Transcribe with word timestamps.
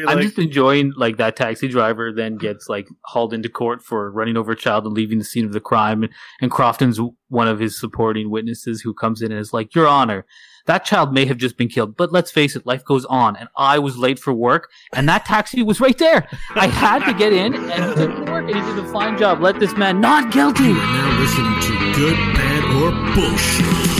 You're 0.00 0.10
I'm 0.10 0.20
just 0.20 0.38
enjoying 0.38 0.92
like 0.96 1.16
that 1.16 1.34
taxi 1.34 1.66
driver 1.66 2.12
then 2.12 2.36
gets 2.36 2.68
like 2.68 2.86
hauled 3.06 3.34
into 3.34 3.48
court 3.48 3.82
for 3.82 4.12
running 4.12 4.36
over 4.36 4.52
a 4.52 4.56
child 4.56 4.84
and 4.84 4.94
leaving 4.94 5.18
the 5.18 5.24
scene 5.24 5.44
of 5.44 5.52
the 5.52 5.58
crime, 5.58 6.04
and, 6.04 6.12
and 6.40 6.52
Crofton's 6.52 7.00
one 7.26 7.48
of 7.48 7.58
his 7.58 7.80
supporting 7.80 8.30
witnesses 8.30 8.80
who 8.80 8.94
comes 8.94 9.22
in 9.22 9.32
and 9.32 9.40
is 9.40 9.52
like, 9.52 9.74
"Your 9.74 9.88
Honor, 9.88 10.24
that 10.66 10.84
child 10.84 11.12
may 11.12 11.24
have 11.24 11.36
just 11.36 11.56
been 11.56 11.66
killed, 11.66 11.96
but 11.96 12.12
let's 12.12 12.30
face 12.30 12.54
it, 12.54 12.64
life 12.64 12.84
goes 12.84 13.04
on, 13.06 13.34
and 13.34 13.48
I 13.56 13.80
was 13.80 13.98
late 13.98 14.20
for 14.20 14.32
work, 14.32 14.70
and 14.92 15.08
that 15.08 15.24
taxi 15.24 15.64
was 15.64 15.80
right 15.80 15.98
there. 15.98 16.28
I 16.54 16.68
had 16.68 17.04
to 17.04 17.12
get 17.12 17.32
in, 17.32 17.54
and 17.54 17.64
he 17.64 18.06
did 18.06 18.16
the 18.24 18.30
work, 18.30 18.48
and 18.48 18.54
he 18.54 18.60
did 18.60 18.78
a 18.78 18.92
fine 18.92 19.18
job. 19.18 19.40
Let 19.40 19.58
this 19.58 19.76
man 19.76 20.00
not 20.00 20.30
guilty." 20.32 20.62
You 20.62 20.78
are 20.78 20.92
now 20.92 21.18
listening 21.18 21.60
to 21.60 21.92
Good, 21.96 22.16
Bad, 22.36 22.62
or 22.76 23.14
Bullshit. 23.16 23.97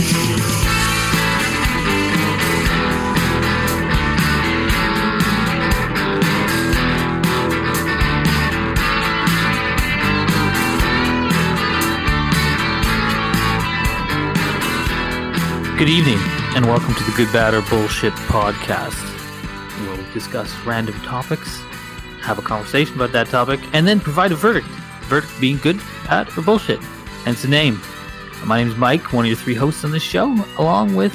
Good 15.79 15.87
evening, 15.87 16.17
and 16.57 16.65
welcome 16.65 16.93
to 16.93 17.03
the 17.05 17.13
Good, 17.15 17.31
Bad, 17.31 17.53
or 17.53 17.61
Bullshit 17.61 18.11
podcast, 18.11 18.99
where 19.87 19.95
we 19.95 20.13
discuss 20.13 20.53
random 20.65 20.93
topics, 21.03 21.61
have 22.19 22.37
a 22.37 22.41
conversation 22.41 22.95
about 22.95 23.13
that 23.13 23.27
topic, 23.27 23.61
and 23.71 23.87
then 23.87 24.01
provide 24.01 24.33
a 24.33 24.35
verdict. 24.35 24.67
Verdict 25.03 25.31
being 25.39 25.55
good, 25.59 25.77
bad, 26.03 26.27
or 26.37 26.41
bullshit. 26.41 26.81
Hence 27.23 27.43
the 27.43 27.47
name. 27.47 27.79
My 28.43 28.57
name 28.57 28.67
is 28.67 28.75
Mike, 28.75 29.13
one 29.13 29.23
of 29.23 29.29
your 29.29 29.37
three 29.37 29.53
hosts 29.53 29.85
on 29.85 29.91
this 29.91 30.03
show, 30.03 30.25
along 30.57 30.97
with 30.97 31.13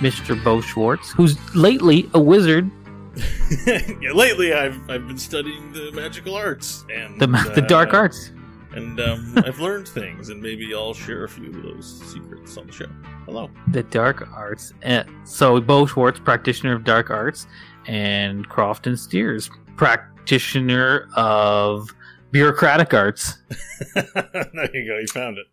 Mr. 0.00 0.36
Beau 0.44 0.60
Schwartz, 0.60 1.12
who's 1.12 1.38
lately 1.54 2.10
a 2.12 2.20
wizard, 2.20 2.70
yeah, 3.66 4.12
lately 4.12 4.52
I've 4.52 4.78
I've 4.90 5.08
been 5.08 5.16
studying 5.16 5.72
the 5.72 5.90
magical 5.92 6.34
arts 6.34 6.84
and 6.92 7.18
the, 7.18 7.26
the 7.54 7.62
dark 7.62 7.94
uh, 7.94 7.98
arts. 7.98 8.30
And 8.76 9.00
um, 9.00 9.32
I've 9.44 9.58
learned 9.58 9.88
things, 9.88 10.28
and 10.28 10.40
maybe 10.40 10.74
I'll 10.74 10.92
share 10.92 11.24
a 11.24 11.28
few 11.28 11.48
of 11.48 11.62
those 11.62 12.00
secrets 12.12 12.56
on 12.58 12.66
the 12.66 12.72
show. 12.72 12.88
Hello. 13.24 13.50
The 13.72 13.82
dark 13.84 14.28
arts. 14.32 14.74
Uh, 14.84 15.04
so, 15.24 15.58
Beau 15.60 15.86
Schwartz, 15.86 16.20
practitioner 16.20 16.74
of 16.74 16.84
dark 16.84 17.10
arts, 17.10 17.46
and 17.86 18.46
Crofton 18.48 18.96
Steers, 18.96 19.50
practitioner 19.76 21.08
of 21.16 21.88
bureaucratic 22.32 22.92
arts. 22.92 23.38
there 23.94 24.70
you 24.74 24.86
go. 24.86 24.98
You 24.98 25.06
found 25.08 25.38
it. 25.38 25.46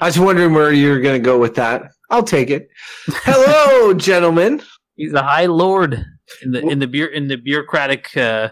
I 0.00 0.06
was 0.06 0.18
wondering 0.18 0.52
where 0.52 0.72
you 0.72 0.90
were 0.90 1.00
going 1.00 1.20
to 1.20 1.24
go 1.24 1.38
with 1.38 1.54
that. 1.54 1.92
I'll 2.10 2.24
take 2.24 2.50
it. 2.50 2.68
Hello, 3.06 3.94
gentlemen. 3.94 4.60
He's 4.96 5.12
a 5.12 5.22
high 5.22 5.46
lord 5.46 6.04
in 6.42 6.50
the 6.50 6.66
in 6.66 6.78
the 6.80 6.86
bu- 6.86 7.12
in 7.12 7.28
the 7.28 7.36
bureaucratic 7.36 8.16
uh, 8.16 8.50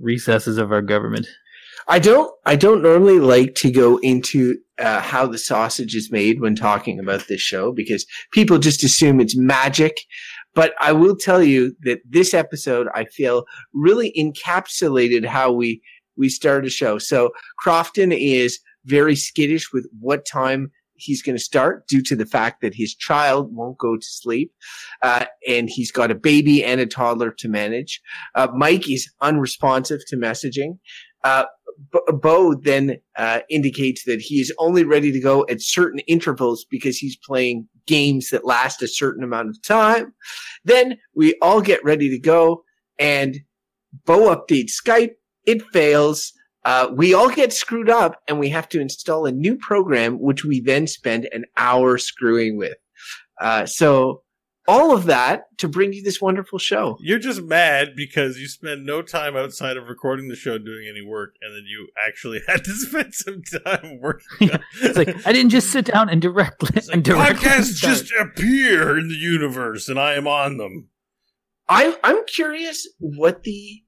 recesses 0.00 0.58
of 0.58 0.72
our 0.72 0.82
government. 0.82 1.26
I 1.88 1.98
don't. 1.98 2.30
I 2.44 2.54
don't 2.54 2.82
normally 2.82 3.18
like 3.18 3.54
to 3.56 3.70
go 3.70 3.96
into 3.98 4.58
uh, 4.78 5.00
how 5.00 5.26
the 5.26 5.38
sausage 5.38 5.94
is 5.94 6.12
made 6.12 6.40
when 6.40 6.54
talking 6.54 6.98
about 6.98 7.26
this 7.28 7.40
show 7.40 7.72
because 7.72 8.06
people 8.32 8.58
just 8.58 8.84
assume 8.84 9.20
it's 9.20 9.36
magic. 9.36 9.98
But 10.54 10.74
I 10.80 10.92
will 10.92 11.16
tell 11.16 11.42
you 11.42 11.74
that 11.82 12.00
this 12.08 12.34
episode, 12.34 12.88
I 12.94 13.04
feel, 13.04 13.44
really 13.72 14.12
encapsulated 14.18 15.24
how 15.24 15.50
we 15.52 15.80
we 16.16 16.28
start 16.28 16.66
a 16.66 16.70
show. 16.70 16.98
So 16.98 17.30
Crofton 17.58 18.12
is 18.12 18.58
very 18.84 19.16
skittish 19.16 19.72
with 19.72 19.88
what 19.98 20.26
time 20.26 20.70
he's 20.98 21.22
going 21.22 21.36
to 21.36 21.42
start 21.42 21.86
due 21.86 22.02
to 22.02 22.16
the 22.16 22.26
fact 22.26 22.60
that 22.60 22.74
his 22.74 22.94
child 22.94 23.54
won't 23.54 23.78
go 23.78 23.96
to 23.96 24.04
sleep. 24.04 24.52
Uh, 25.00 25.26
and 25.46 25.70
he's 25.70 25.92
got 25.92 26.10
a 26.10 26.14
baby 26.14 26.64
and 26.64 26.80
a 26.80 26.86
toddler 26.86 27.30
to 27.30 27.48
manage. 27.48 28.00
Uh, 28.34 28.48
Mike 28.54 28.90
is 28.90 29.08
unresponsive 29.20 30.00
to 30.08 30.16
messaging. 30.16 30.78
Uh, 31.24 31.44
Beau 32.12 32.54
then 32.54 32.96
uh, 33.16 33.40
indicates 33.48 34.04
that 34.04 34.20
he 34.20 34.40
is 34.40 34.52
only 34.58 34.84
ready 34.84 35.12
to 35.12 35.20
go 35.20 35.46
at 35.48 35.60
certain 35.60 36.00
intervals 36.00 36.64
because 36.68 36.98
he's 36.98 37.16
playing 37.16 37.68
games 37.86 38.30
that 38.30 38.44
last 38.44 38.82
a 38.82 38.88
certain 38.88 39.22
amount 39.22 39.48
of 39.48 39.62
time. 39.62 40.12
Then 40.64 40.98
we 41.14 41.36
all 41.40 41.60
get 41.60 41.84
ready 41.84 42.08
to 42.10 42.18
go, 42.18 42.64
and 42.98 43.38
Beau 44.04 44.34
updates 44.34 44.72
Skype. 44.72 45.12
It 45.46 45.62
fails. 45.72 46.32
Uh, 46.64 46.88
we 46.94 47.14
all 47.14 47.30
get 47.30 47.52
screwed 47.52 47.88
up, 47.88 48.20
and 48.26 48.38
we 48.38 48.48
have 48.50 48.68
to 48.70 48.80
install 48.80 49.24
a 49.24 49.32
new 49.32 49.56
program, 49.56 50.20
which 50.20 50.44
we 50.44 50.60
then 50.60 50.86
spend 50.86 51.28
an 51.32 51.44
hour 51.56 51.96
screwing 51.96 52.58
with. 52.58 52.76
Uh, 53.40 53.64
so 53.64 54.22
all 54.68 54.94
of 54.94 55.06
that 55.06 55.46
to 55.56 55.66
bring 55.66 55.94
you 55.94 56.02
this 56.02 56.20
wonderful 56.20 56.58
show. 56.58 56.98
You're 57.00 57.18
just 57.18 57.42
mad 57.42 57.96
because 57.96 58.38
you 58.38 58.46
spend 58.46 58.84
no 58.84 59.00
time 59.00 59.34
outside 59.34 59.78
of 59.78 59.88
recording 59.88 60.28
the 60.28 60.36
show 60.36 60.58
doing 60.58 60.86
any 60.86 61.00
work, 61.00 61.36
and 61.40 61.56
then 61.56 61.64
you 61.66 61.88
actually 61.98 62.42
had 62.46 62.62
to 62.64 62.72
spend 62.72 63.14
some 63.14 63.42
time 63.42 63.98
working. 64.00 64.52
on 64.52 64.60
It's 64.82 64.98
like 64.98 65.26
I 65.26 65.32
didn't 65.32 65.50
just 65.50 65.72
sit 65.72 65.86
down 65.86 66.10
and 66.10 66.22
and 66.22 67.04
direct 67.04 67.40
podcasts 67.40 67.74
just 67.76 68.12
appear 68.20 68.98
in 68.98 69.08
the 69.08 69.14
universe, 69.14 69.88
and 69.88 69.98
I 69.98 70.12
am 70.12 70.28
on 70.28 70.58
them. 70.58 70.90
I, 71.70 71.96
I'm 72.04 72.24
curious 72.26 72.86
what 72.98 73.42
the 73.44 73.82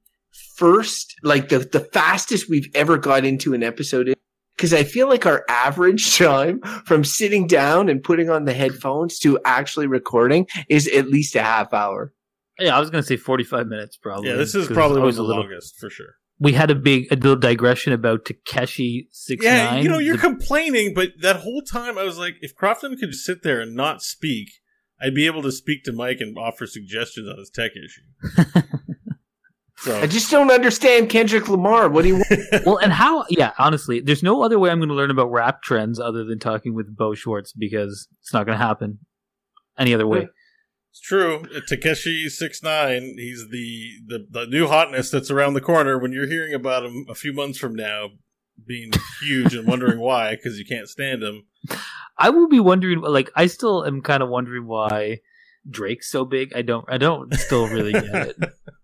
first, 0.57 1.15
like 1.23 1.49
the, 1.49 1.61
the 1.61 1.81
fastest 1.81 2.49
we've 2.49 2.71
ever 2.75 2.97
got 2.97 3.25
into 3.25 3.55
an 3.55 3.63
episode 3.63 4.09
is. 4.09 4.15
Because 4.61 4.75
I 4.75 4.85
feel 4.85 5.09
like 5.09 5.25
our 5.25 5.43
average 5.49 6.17
time 6.19 6.61
from 6.85 7.03
sitting 7.03 7.47
down 7.47 7.89
and 7.89 8.03
putting 8.03 8.29
on 8.29 8.45
the 8.45 8.53
headphones 8.53 9.19
to 9.21 9.39
actually 9.47 9.87
recording 9.87 10.47
is 10.69 10.87
at 10.89 11.09
least 11.09 11.35
a 11.35 11.43
half 11.43 11.73
hour. 11.73 12.13
Yeah, 12.59 12.77
I 12.77 12.81
was 12.81 12.91
gonna 12.91 13.03
say 13.03 13.17
forty-five 13.17 13.69
minutes 13.69 13.97
probably. 13.97 14.29
Yeah, 14.29 14.37
this 14.37 14.55
is 14.55 14.67
probably 14.69 15.01
was 15.01 15.01
always 15.01 15.17
the 15.17 15.23
a 15.23 15.25
little. 15.25 15.43
longest 15.45 15.79
for 15.79 15.89
sure. 15.89 16.17
We 16.39 16.53
had 16.53 16.71
a 16.71 16.75
big 16.75 17.07
a 17.11 17.15
little 17.17 17.37
digression 17.37 17.95
about 17.95 18.27
Tekashi 18.27 19.07
six 19.11 19.43
Yeah, 19.43 19.71
nine. 19.71 19.83
you 19.83 19.89
know, 19.89 19.97
you're 19.99 20.19
complaining, 20.19 20.93
but 20.93 21.13
that 21.23 21.37
whole 21.37 21.63
time 21.63 21.97
I 21.97 22.03
was 22.03 22.19
like, 22.19 22.35
if 22.43 22.55
Crofton 22.55 22.99
could 22.99 23.15
sit 23.15 23.43
there 23.43 23.63
and 23.63 23.75
not 23.75 24.03
speak, 24.03 24.49
I'd 25.01 25.15
be 25.15 25.25
able 25.25 25.41
to 25.41 25.53
speak 25.53 25.85
to 25.85 25.93
Mike 25.93 26.19
and 26.21 26.37
offer 26.37 26.67
suggestions 26.67 27.27
on 27.31 27.39
his 27.39 27.49
tech 27.49 27.71
issue. 27.73 28.61
So 29.81 29.99
I 29.99 30.07
just 30.07 30.31
don't 30.31 30.51
understand 30.51 31.09
Kendrick 31.09 31.49
Lamar. 31.49 31.89
What 31.89 32.03
do 32.03 32.09
you 32.09 32.15
want? 32.17 32.67
well, 32.67 32.77
and 32.77 32.93
how? 32.93 33.25
Yeah, 33.31 33.53
honestly, 33.59 34.01
there's 34.01 34.23
no 34.23 34.43
other 34.43 34.59
way 34.59 34.71
I'm 34.71 34.79
going 34.79 34.91
to 34.91 34.95
learn 34.95 35.11
about 35.11 35.31
rap 35.31 35.63
trends 35.63 35.99
other 35.99 36.23
than 36.25 36.39
talking 36.39 36.75
with 36.75 36.95
Beau 36.95 37.15
Schwartz 37.15 37.53
because 37.53 38.07
it's 38.21 38.33
not 38.33 38.45
going 38.45 38.59
to 38.59 38.65
happen 38.65 38.99
any 39.79 39.95
other 39.95 40.07
way. 40.07 40.29
it's 40.91 41.01
true. 41.01 41.45
Tekashi 41.71 42.29
six 42.29 42.63
nine, 42.63 43.15
he's 43.17 43.49
the, 43.51 43.91
the 44.07 44.27
the 44.31 44.47
new 44.47 44.67
hotness 44.67 45.11
that's 45.11 45.31
around 45.31 45.55
the 45.55 45.63
corner. 45.63 45.99
When 45.99 46.13
you're 46.13 46.27
hearing 46.27 46.53
about 46.53 46.85
him 46.85 47.07
a 47.09 47.15
few 47.15 47.33
months 47.33 47.59
from 47.59 47.75
now 47.75 48.11
being 48.67 48.91
huge 49.23 49.55
and 49.55 49.67
wondering 49.67 49.99
why 49.99 50.37
because 50.37 50.59
you 50.59 50.67
can't 50.67 50.89
stand 50.89 51.23
him. 51.23 51.47
I 52.19 52.29
will 52.29 52.49
be 52.49 52.61
wondering. 52.61 53.01
Like, 53.01 53.31
I 53.35 53.47
still 53.47 53.87
am 53.87 54.03
kind 54.03 54.23
of 54.23 54.29
wondering 54.29 54.67
why 54.67 55.21
Drake's 55.69 56.11
so 56.11 56.27
big. 56.27 56.53
I 56.55 56.61
don't. 56.61 56.85
I 56.87 56.99
don't 56.99 57.33
still 57.35 57.67
really 57.67 57.93
get 57.93 58.05
it. 58.15 58.37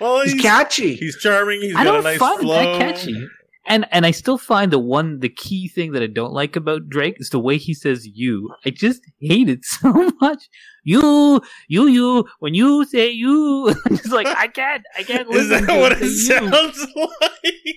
Well, 0.00 0.22
He's 0.22 0.32
he's, 0.32 0.42
catchy. 0.42 0.96
he's 0.96 1.16
charming. 1.18 1.60
He's 1.60 1.76
I 1.76 1.84
got 1.84 1.92
don't 1.92 2.04
nice 2.04 2.18
find 2.18 2.40
flow. 2.40 2.54
that 2.54 2.78
catchy. 2.78 3.28
And 3.66 3.86
and 3.92 4.06
I 4.06 4.10
still 4.10 4.38
find 4.38 4.72
the 4.72 4.78
one 4.78 5.20
the 5.20 5.28
key 5.28 5.68
thing 5.68 5.92
that 5.92 6.02
I 6.02 6.06
don't 6.06 6.32
like 6.32 6.56
about 6.56 6.88
Drake 6.88 7.16
is 7.18 7.28
the 7.30 7.38
way 7.38 7.58
he 7.58 7.74
says 7.74 8.06
you. 8.06 8.50
I 8.64 8.70
just 8.70 9.02
hate 9.20 9.48
it 9.48 9.64
so 9.64 10.10
much. 10.20 10.48
You, 10.82 11.40
you, 11.68 11.86
you. 11.86 12.24
When 12.40 12.54
you 12.54 12.84
say 12.86 13.10
you, 13.10 13.68
it's 13.86 14.08
like 14.08 14.26
I 14.26 14.48
can't, 14.48 14.82
I 14.98 15.02
can't 15.02 15.28
Is 15.28 15.48
listen 15.50 15.66
that 15.66 15.74
to 15.74 15.80
what 15.80 15.98
say 15.98 15.98
it 15.98 16.02
you. 16.02 16.18
sounds 16.18 16.86
like? 16.96 17.76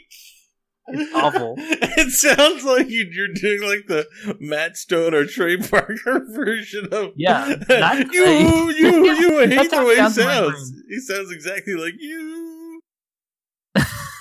It's 0.88 1.14
awful. 1.16 1.56
It 1.96 2.10
sounds 2.12 2.64
like 2.64 2.90
you- 2.90 3.08
you're 3.12 3.34
doing 3.34 3.62
like 3.62 3.88
the 3.88 4.08
Matt 4.40 4.76
Stone 4.78 5.14
or 5.14 5.26
Trey 5.26 5.58
Parker 5.58 6.26
version 6.36 6.88
of 6.92 7.12
Yeah, 7.16 7.48
you, 8.12 8.72
you, 8.72 9.06
you. 9.14 9.40
I 9.42 9.48
hate 9.48 9.72
the 9.72 9.84
way 9.86 9.96
he 9.96 10.02
sounds 10.02 10.18
in 10.18 10.26
my 10.26 10.34
sounds. 10.34 10.72
brain. 10.72 10.84
He 10.90 11.00
sounds 11.00 11.32
exactly 11.32 11.74
like 11.76 11.94
you. 12.00 12.82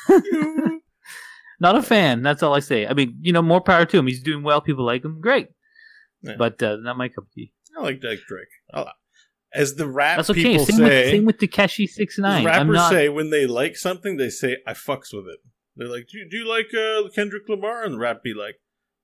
you. 0.08 0.80
Not 1.60 1.76
a 1.76 1.82
fan. 1.82 2.22
That's 2.22 2.42
all 2.42 2.54
I 2.54 2.60
say. 2.60 2.86
I 2.86 2.92
mean, 2.92 3.16
you 3.20 3.32
know, 3.32 3.42
more 3.42 3.60
power 3.60 3.84
to 3.86 3.98
him. 3.98 4.06
He's 4.06 4.22
doing 4.22 4.42
well. 4.42 4.60
People 4.60 4.84
like 4.84 5.04
him. 5.04 5.20
Great. 5.20 5.48
Yeah. 6.22 6.34
But 6.36 6.62
uh, 6.62 6.76
not 6.76 6.96
my 6.96 7.08
cup 7.08 7.24
of 7.24 7.32
tea. 7.32 7.52
I 7.76 7.82
like 7.82 8.00
that 8.02 8.18
Drake. 8.26 8.48
I- 8.74 8.90
As 9.54 9.74
the 9.76 9.86
rap 9.88 10.16
That's 10.16 10.30
okay. 10.30 10.42
people 10.42 10.66
Same 10.66 10.76
say, 10.76 10.82
with, 10.82 11.10
same 11.10 11.24
with 11.24 11.38
Tekashi 11.38 11.88
Six 11.88 12.18
Nine. 12.18 12.44
rappers 12.44 12.74
not. 12.74 12.90
say 12.90 13.08
when 13.08 13.30
they 13.30 13.46
like 13.46 13.76
something, 13.76 14.16
they 14.16 14.28
say 14.30 14.58
I 14.66 14.72
fucks 14.72 15.12
with 15.12 15.26
it. 15.26 15.40
They're 15.76 15.88
like, 15.88 16.08
do, 16.12 16.18
do 16.28 16.36
you 16.38 16.48
like 16.48 16.74
uh, 16.74 17.08
Kendrick 17.14 17.48
Lamar? 17.48 17.84
And 17.84 17.94
the 17.94 17.98
rap 17.98 18.22
be 18.22 18.34
like, 18.34 18.56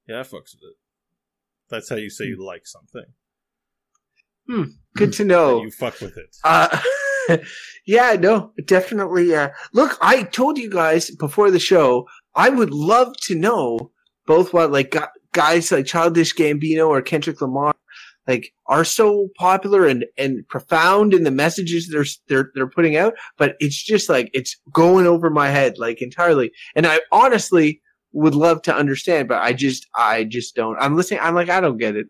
yeah, 0.06 0.20
I 0.20 0.22
fucks 0.22 0.54
with 0.54 0.62
it. 0.62 0.76
That's 1.70 1.88
how 1.88 1.96
you 1.96 2.10
say 2.10 2.26
you 2.26 2.44
like 2.44 2.66
something. 2.66 3.04
Hmm. 4.46 4.64
Good 4.96 5.12
to 5.14 5.24
know. 5.24 5.62
You 5.62 5.70
fuck 5.70 6.00
with 6.00 6.16
it. 6.16 6.36
Uh, 6.42 6.80
yeah, 7.86 8.16
no, 8.18 8.52
definitely. 8.64 9.34
Uh, 9.34 9.50
look, 9.72 9.98
I 10.00 10.22
told 10.22 10.58
you 10.58 10.70
guys 10.70 11.10
before 11.10 11.50
the 11.50 11.58
show, 11.58 12.08
I 12.34 12.48
would 12.48 12.70
love 12.70 13.14
to 13.24 13.34
know 13.34 13.92
both 14.26 14.52
what 14.52 14.72
like 14.72 14.96
guys 15.32 15.70
like 15.70 15.86
Childish 15.86 16.34
Gambino 16.34 16.88
or 16.88 17.02
Kendrick 17.02 17.40
Lamar 17.40 17.74
like 18.28 18.52
are 18.66 18.84
so 18.84 19.28
popular 19.36 19.86
and 19.86 20.04
and 20.16 20.46
profound 20.48 21.14
in 21.14 21.25
the 21.25 21.30
messages 21.32 21.88
they're 21.88 22.04
they're 22.28 22.50
they're 22.54 22.69
putting 22.70 22.96
out, 22.96 23.14
but 23.38 23.56
it's 23.58 23.82
just 23.82 24.08
like 24.08 24.30
it's 24.34 24.56
going 24.72 25.06
over 25.06 25.30
my 25.30 25.48
head 25.48 25.78
like 25.78 26.00
entirely. 26.02 26.52
And 26.76 26.86
I 26.86 27.00
honestly 27.10 27.80
would 28.12 28.34
love 28.34 28.62
to 28.62 28.75
understand, 28.75 29.28
but 29.28 29.42
I 29.42 29.52
just 29.52 29.86
I 29.96 30.25
just 30.25 30.54
don't. 30.54 30.76
I'm 30.78 30.94
listening. 30.96 31.20
I'm 31.22 31.34
like 31.34 31.48
I 31.48 31.60
don't 31.60 31.78
get 31.78 31.96
it. 31.96 32.06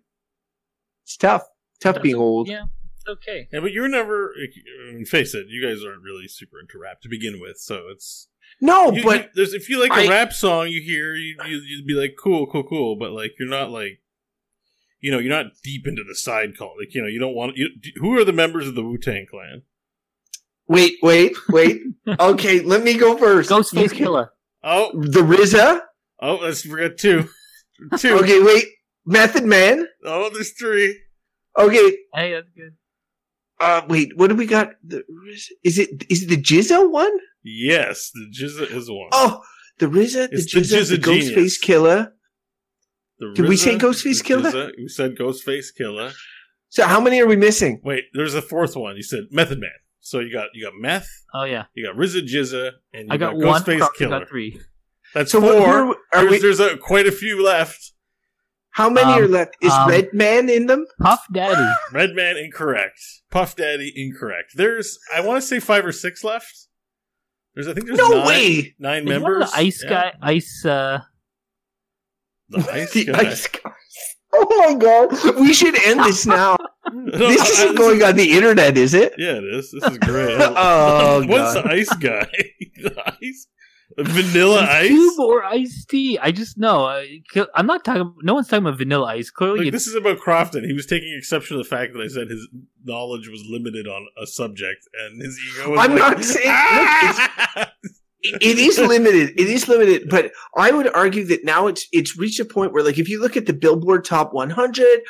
It's 1.05 1.17
tough. 1.17 1.43
Tough 1.81 2.03
being 2.03 2.17
old. 2.17 2.49
Yeah, 2.49 2.65
okay. 3.09 3.49
Yeah, 3.53 3.61
but 3.61 3.73
you're 3.73 3.89
never. 3.89 4.35
I 4.89 4.93
mean, 4.93 5.05
face 5.05 5.35
it, 5.35 5.47
you 5.49 5.63
guys 5.65 5.85
aren't 5.85 6.03
really 6.03 6.27
super 6.29 6.59
into 6.61 6.79
rap 6.79 7.01
to 7.03 7.09
begin 7.09 7.41
with, 7.41 7.59
so 7.59 7.87
it's. 7.91 8.29
No, 8.61 8.91
you- 8.93 9.05
but 9.05 9.23
you- 9.23 9.29
there's 9.35 9.55
if 9.55 9.69
you 9.69 9.79
like 9.81 9.93
a 9.93 10.07
I- 10.07 10.09
rap 10.09 10.33
song, 10.33 10.69
you 10.69 10.81
hear 10.81 11.15
you 11.15 11.37
you 11.47 11.61
you'd 11.65 11.87
be 11.87 11.95
like 11.95 12.17
cool, 12.21 12.47
cool, 12.49 12.65
cool, 12.65 12.97
but 12.97 13.13
like 13.13 13.33
you're 13.39 13.49
not 13.49 13.71
like. 13.71 14.01
You 15.01 15.13
know, 15.13 15.19
you're 15.19 15.31
not 15.31 15.53
deep 15.63 15.87
into 15.87 16.03
the 16.07 16.15
side 16.15 16.57
call. 16.57 16.75
Like, 16.79 16.95
you 16.95 17.01
know, 17.03 17.09
you 17.09 17.21
don't 17.21 17.35
want. 17.35 17.57
You, 17.57 17.69
who 17.97 18.17
are 18.19 18.25
the 18.25 18.33
members 18.33 18.67
of 18.67 18.75
the 18.75 18.83
Wu 18.83 18.99
Tang 18.99 19.27
Clan? 19.31 19.63
wait, 20.69 20.95
wait, 21.03 21.35
wait. 21.49 21.81
okay, 22.21 22.61
let 22.61 22.83
me 22.83 22.97
go 22.99 23.17
first. 23.17 23.51
Ghostface 23.51 23.93
Killah. 23.93 24.29
Oh, 24.63 24.91
The 24.93 25.21
RZA. 25.21 25.81
oh, 26.21 26.37
let's 26.37 26.63
forget 26.63 26.99
two. 26.99 27.29
Two. 27.99 28.19
Okay, 28.19 28.43
wait. 28.43 28.65
Method 29.07 29.45
Man. 29.45 29.87
Oh, 30.05 30.29
there's 30.31 30.51
three. 30.59 31.01
Okay. 31.57 31.97
Hey, 32.13 32.33
that's 32.33 32.49
good. 32.57 32.75
Uh, 33.61 33.83
wait. 33.89 34.17
What 34.17 34.31
do 34.31 34.35
we 34.35 34.47
got? 34.47 34.73
The, 34.85 35.05
is 35.63 35.79
it 35.79 36.05
is 36.11 36.25
it 36.25 36.29
the 36.29 36.43
GZA 36.43 36.91
one? 36.91 37.13
Yes, 37.45 38.11
the 38.13 38.27
GZA 38.37 38.73
is 38.75 38.91
one. 38.91 39.09
Oh, 39.13 39.43
the 39.79 39.87
RZA, 39.87 40.29
the 40.31 40.37
It's 40.37 40.53
the 40.53 40.61
GZA, 40.61 40.89
the, 40.91 40.97
Ghostface 40.99 41.29
Genius. 41.29 41.59
Killer. 41.59 42.13
The 43.21 43.33
Did 43.35 43.49
we 43.49 43.57
say 43.57 43.77
RZA, 43.77 43.81
Ghostface 43.81 44.19
the 44.19 44.25
Killer? 44.25 44.51
GZA, 44.51 44.71
We 44.79 44.89
said 44.89 45.17
Ghostface 45.17 45.67
Killah. 45.79 46.13
So 46.69 46.85
how 46.87 47.01
many 47.01 47.21
are 47.21 47.27
we 47.27 47.37
missing? 47.37 47.81
Wait, 47.83 48.05
there's 48.13 48.35
a 48.35 48.43
fourth 48.43 48.77
one. 48.77 48.97
You 48.97 49.03
said 49.03 49.25
Method 49.31 49.59
Man. 49.61 49.71
So 50.01 50.21
you 50.21 50.33
got 50.33 50.49
you 50.55 50.65
got 50.65 50.75
Meth, 50.79 51.09
Oh 51.35 51.45
yeah, 51.45 51.65
you 51.75 51.85
got 51.87 51.97
RZA 51.97 52.23
GZA, 52.29 52.71
and 52.95 53.09
you 53.09 53.15
I 53.15 53.17
got, 53.17 53.33
got, 53.35 53.47
one. 53.47 53.63
Ghostface 53.63 53.79
Crockett 53.79 53.99
Killer. 53.99 54.19
got 54.21 54.29
three. 54.29 54.61
That's 55.15 55.33
So 55.33 55.41
four. 55.41 55.51
what, 55.51 55.69
are, 55.69 55.87
are 55.89 55.97
there's 56.23 56.31
we? 56.31 56.39
there's 56.39 56.61
a, 56.61 56.77
quite 56.77 57.07
a 57.07 57.13
few 57.13 57.43
left. 57.45 57.93
How 58.71 58.89
many 58.89 59.11
Um, 59.13 59.23
are 59.25 59.27
left? 59.29 59.57
Is 59.61 59.73
um, 59.73 59.89
Redman 59.89 60.49
in 60.49 60.67
them? 60.67 60.87
Puff 61.01 61.25
Daddy. 61.33 61.67
Red 61.93 62.15
Man 62.15 62.37
incorrect. 62.37 63.01
Puff 63.31 63.57
Daddy 63.57 63.93
incorrect. 63.97 64.53
There's 64.55 64.99
I 65.15 65.21
want 65.21 65.41
to 65.43 65.47
say 65.47 65.59
five 65.61 65.85
or 65.85 65.93
six 65.93 66.23
left. 66.23 66.69
There's 67.55 67.67
I 67.67 67.75
think 67.75 67.87
there's 67.87 67.99
No 67.99 68.09
nine, 68.11 68.27
way. 68.27 68.75
nine 68.79 69.03
Is 69.09 69.13
one 69.15 69.23
members. 69.23 69.45
of 69.45 69.51
the 69.51 69.57
ice 69.59 69.83
Yeah. 69.83 69.91
guy, 69.91 70.13
ice. 70.23 70.65
uh 70.65 71.01
The 72.65 72.73
ice 72.73 72.93
The 72.93 73.05
guy. 73.07 73.19
ice 73.31 73.47
guy. 73.47 73.73
Oh 74.33 74.65
my 74.67 74.75
god! 74.79 75.37
We 75.41 75.53
should 75.55 75.79
end 75.85 76.01
this 76.01 76.27
now. 76.27 76.57
No, 76.91 77.29
this 77.29 77.41
I- 77.43 77.65
isn't 77.65 77.77
going 77.77 78.03
on 78.03 78.17
the 78.17 78.33
internet, 78.33 78.79
is 78.79 78.95
it? 78.95 79.13
Yeah, 79.19 79.33
it 79.35 79.45
is. 79.45 79.71
This 79.73 79.91
is 79.93 79.99
great. 79.99 80.39
Oh, 80.41 81.23
What's 81.27 81.53
God. 81.55 81.65
the 81.65 81.71
ice 81.71 81.95
guy? 81.97 82.27
the 82.77 83.15
ice? 83.23 83.47
Vanilla 83.99 84.59
There's 84.61 84.69
ice? 84.71 84.89
Two 84.89 85.15
more 85.19 85.45
iced 85.45 85.89
tea. 85.91 86.19
I 86.19 86.31
just 86.33 86.57
know. 86.57 86.85
I, 86.87 87.21
I'm 87.55 87.67
not 87.67 87.85
talking. 87.85 88.15
No 88.23 88.35
one's 88.35 88.49
talking 88.49 88.65
about 88.67 88.79
vanilla 88.79 89.07
ice. 89.07 89.29
Clearly, 89.31 89.65
Look, 89.67 89.73
this 89.73 89.87
is 89.87 89.95
about 89.97 90.19
Crofton. 90.19 90.65
He 90.65 90.73
was 90.73 90.87
taking 90.87 91.15
exception 91.17 91.57
to 91.59 91.63
the 91.63 91.69
fact 91.69 91.93
that 91.95 92.01
I 92.01 92.09
said 92.09 92.29
his 92.31 92.47
knowledge 92.85 93.29
was 93.29 93.43
limited 93.51 93.87
on 93.87 94.07
a 94.23 94.27
subject, 94.27 94.89
and 94.99 95.21
his 95.21 95.39
ego 95.53 95.71
was 95.73 95.81
I'm 95.81 95.91
like, 95.97 96.17
not 96.17 96.25
saying- 96.25 96.47
look, 96.47 96.55
"Ah!" 96.57 97.73
It 98.41 98.59
is 98.59 98.79
limited. 98.79 99.31
It 99.31 99.49
is 99.49 99.69
limited, 99.69 100.09
but 100.09 100.33
I 100.57 100.71
would 100.71 100.95
argue 100.95 101.25
that 101.27 101.45
now 101.45 101.67
it's 101.67 101.87
it's 101.93 102.19
reached 102.19 102.41
a 102.41 102.45
point 102.45 102.73
where, 102.73 102.85
like, 102.85 102.99
if 102.99 103.09
you 103.09 103.21
look 103.21 103.37
at 103.37 103.47
the 103.47 103.53
Billboard 103.53 104.05
Top 104.05 104.33
100, 104.33 105.01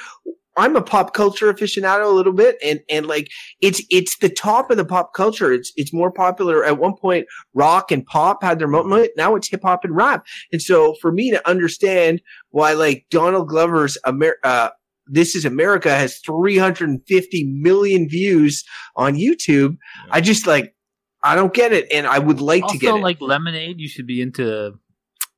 I'm 0.58 0.74
a 0.74 0.82
pop 0.82 1.14
culture 1.14 1.52
aficionado 1.52 2.04
a 2.04 2.14
little 2.14 2.32
bit, 2.32 2.56
and 2.64 2.80
and 2.90 3.06
like 3.06 3.28
it's 3.60 3.80
it's 3.90 4.18
the 4.18 4.28
top 4.28 4.70
of 4.70 4.76
the 4.76 4.84
pop 4.84 5.14
culture. 5.14 5.52
It's 5.52 5.72
it's 5.76 5.92
more 5.92 6.10
popular. 6.10 6.64
At 6.64 6.78
one 6.78 6.96
point, 6.96 7.26
rock 7.54 7.92
and 7.92 8.04
pop 8.04 8.42
had 8.42 8.58
their 8.58 8.66
moment. 8.66 9.12
Now 9.16 9.36
it's 9.36 9.48
hip 9.48 9.62
hop 9.62 9.84
and 9.84 9.94
rap. 9.94 10.26
And 10.52 10.60
so, 10.60 10.94
for 11.00 11.12
me 11.12 11.30
to 11.30 11.48
understand 11.48 12.20
why, 12.50 12.72
like 12.72 13.06
Donald 13.10 13.48
Glover's 13.48 13.96
Amer- 14.04 14.38
uh, 14.42 14.70
"This 15.06 15.36
Is 15.36 15.44
America" 15.44 15.90
has 15.90 16.18
350 16.18 17.44
million 17.44 18.08
views 18.08 18.64
on 18.96 19.14
YouTube, 19.14 19.76
I 20.10 20.20
just 20.20 20.46
like. 20.46 20.74
I 21.22 21.34
don't 21.34 21.52
get 21.52 21.72
it, 21.72 21.86
and 21.92 22.06
I 22.06 22.18
would 22.18 22.40
like 22.40 22.66
to 22.68 22.78
get 22.78 22.90
also 22.90 23.00
it. 23.00 23.02
like 23.02 23.20
lemonade. 23.20 23.80
You 23.80 23.88
should 23.88 24.06
be 24.06 24.20
into 24.20 24.78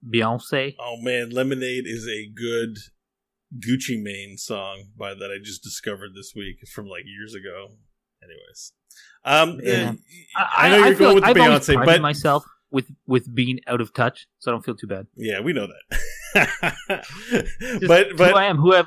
Beyonce. 0.06 0.76
oh 0.78 0.96
man, 1.00 1.30
Lemonade 1.30 1.84
is 1.86 2.06
a 2.08 2.26
good 2.28 2.76
Gucci 3.58 4.00
Mane 4.02 4.36
song 4.38 4.84
by 4.96 5.14
that 5.14 5.30
I 5.30 5.42
just 5.42 5.62
discovered 5.62 6.10
this 6.14 6.32
week. 6.36 6.56
It's 6.60 6.70
from 6.70 6.86
like 6.86 7.02
years 7.06 7.34
ago. 7.34 7.72
Anyways, 8.22 8.72
um, 9.24 9.60
Yeah. 9.62 9.92
uh, 10.38 10.46
I, 10.56 10.68
know 10.68 10.86
you're 10.86 10.94
going 10.94 11.14
with 11.16 11.24
I've 11.24 11.36
Beyonce, 11.36 11.84
but 11.84 12.00
myself 12.02 12.44
with 12.70 12.86
with 13.06 13.34
being 13.34 13.60
out 13.66 13.80
of 13.80 13.92
touch, 13.94 14.26
so 14.38 14.50
I 14.50 14.54
don't 14.54 14.64
feel 14.64 14.76
too 14.76 14.86
bad. 14.86 15.06
yeah, 15.16 15.40
we 15.40 15.52
know 15.52 15.66
that. 15.66 16.00
Just 17.60 17.86
but 17.88 18.10
who 18.12 18.22
I 18.24 18.44
am, 18.44 18.58
who 18.58 18.74
I 18.74 18.80
am. 18.80 18.86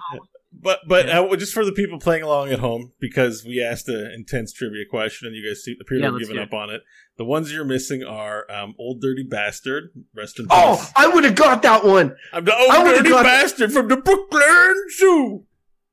But 0.62 0.80
but 0.88 1.08
Yeah. 1.08 1.22
uh, 1.22 1.36
just 1.36 1.54
for 1.54 1.66
the 1.66 1.72
people 1.72 2.00
playing 2.00 2.24
along 2.24 2.52
at 2.52 2.60
home, 2.60 2.94
because 3.00 3.44
we 3.44 3.62
asked 3.62 3.90
an 3.90 4.12
intense 4.14 4.54
trivia 4.54 4.86
question 4.90 5.28
and 5.28 5.36
you 5.36 5.48
guys 5.48 5.64
see, 5.64 5.76
appear 5.82 5.98
to 5.98 6.04
Yeah, 6.04 6.12
have 6.12 6.20
given 6.20 6.38
up 6.40 6.54
on 6.54 6.70
it. 6.70 6.82
The 7.18 7.26
ones 7.26 7.52
you're 7.52 7.66
missing 7.66 8.04
are 8.04 8.50
um, 8.52 8.76
"Old 8.80 9.02
Dirty 9.02 9.24
Bastard," 9.24 9.90
rest 10.16 10.40
in 10.40 10.46
peace. 10.46 10.52
Oh, 10.60 10.92
I 10.96 11.08
would 11.08 11.24
have 11.24 11.36
got 11.36 11.62
that 11.64 11.84
one. 11.84 12.16
I'm 12.32 12.46
the 12.46 12.56
old 12.56 12.70
would've 12.84 12.98
dirty 13.00 13.10
got- 13.10 13.24
bastard 13.24 13.72
from 13.74 13.88
the 13.88 13.98
Brooklyn 13.98 14.76
Zoo. 14.98 15.46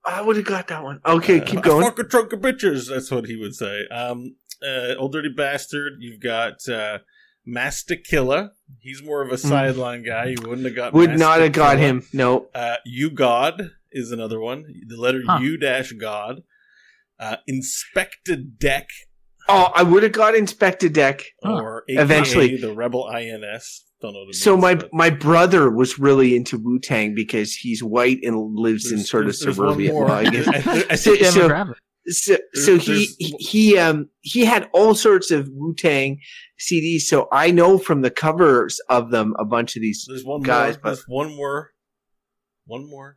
I 0.05 0.23
would 0.23 0.37
have 0.37 0.47
got 0.47 0.69
that 0.69 0.83
one. 0.83 1.01
Okay, 1.05 1.41
Uh, 1.41 1.45
keep 1.45 1.63
going. 1.63 1.85
Fuck 1.85 1.99
a 1.99 2.05
trunk 2.05 2.33
of 2.33 2.41
bitches. 2.41 2.89
That's 2.89 3.11
what 3.11 3.27
he 3.27 3.37
would 3.37 3.55
say. 3.55 3.87
Um, 3.89 4.37
uh, 4.67 4.95
old 4.97 5.13
dirty 5.13 5.29
bastard. 5.29 5.95
You've 6.01 6.21
got 6.21 6.67
uh, 6.69 6.99
Masta 7.47 7.97
Killa. 7.97 8.53
He's 8.79 9.03
more 9.03 9.21
of 9.23 9.31
a 9.31 9.37
sideline 9.39 10.03
guy. 10.03 10.27
You 10.27 10.37
wouldn't 10.43 10.65
have 10.67 10.75
got. 10.75 10.93
Hmm. 10.93 10.99
Would 10.99 11.11
Master 11.11 11.25
not 11.25 11.41
have 11.41 11.53
got 11.53 11.79
him. 11.79 12.07
No. 12.13 12.49
Uh, 12.55 12.77
you 12.87 13.11
God 13.11 13.71
is 13.93 14.13
another 14.13 14.41
one. 14.41 14.65
The 14.87 14.97
letter 14.97 15.23
Huh. 15.27 15.39
U 15.43 15.57
dash 15.57 15.93
God. 15.93 16.43
Uh, 17.19 17.37
Inspectah 17.49 18.59
Deck 18.59 18.89
Oh, 19.49 19.73
I 19.75 19.83
would 19.83 20.03
have 20.05 20.13
got 20.13 20.35
Inspectah 20.35 20.93
Deck. 20.93 21.23
Huh. 21.43 21.53
or 21.55 21.85
AKA 21.89 22.03
Eventually. 22.03 22.57
the 22.57 22.73
Rebel 22.75 23.05
INS. 23.07 23.85
Don't 24.01 24.13
know. 24.15 24.21
What 24.21 24.29
it 24.31 24.35
So 24.37 24.53
means, 24.53 24.63
my 24.63 24.75
but 24.77 24.89
my 24.95 25.11
brother 25.11 25.71
was 25.71 25.99
really 25.99 26.35
into 26.37 26.57
Wu 26.57 26.79
Tang 26.79 27.15
because 27.15 27.55
he's 27.55 27.83
white 27.83 28.19
and 28.23 28.55
lives 28.57 28.91
in 28.93 29.01
sort 29.01 29.25
of 29.27 29.33
there's- 29.39 29.45
there's 29.45 29.57
suburbia. 29.57 29.93
more. 29.93 30.11
I 30.11 30.25
guess. 30.25 30.49
I- 30.67 30.87
I 30.91 30.95
So- 30.95 31.15
so- 31.17 31.75
So, 32.07 32.39
so 32.55 32.79
he 32.79 33.07
he 33.19 33.35
he, 33.39 33.79
um 33.79 34.09
he 34.23 34.45
had 34.47 34.71
all 34.73 34.95
sorts 34.95 35.31
of 35.31 35.49
Wu 35.53 35.75
Tang 35.75 36.19
CDs. 36.59 37.03
So 37.03 37.29
I 37.31 37.51
know 37.51 37.77
from 37.77 38.01
the 38.01 38.11
covers 38.11 38.81
of 38.89 39.11
them 39.11 39.35
a 39.39 39.45
bunch 39.45 39.77
of 39.77 39.83
these. 39.83 40.07
There's 40.09 40.25
one 40.25 40.41
guys, 40.41 40.75
more. 40.77 40.81
but- 40.83 40.89
There's 40.95 41.05
one 41.07 41.37
more. 41.37 41.71
One 42.65 42.89
more. 42.89 43.17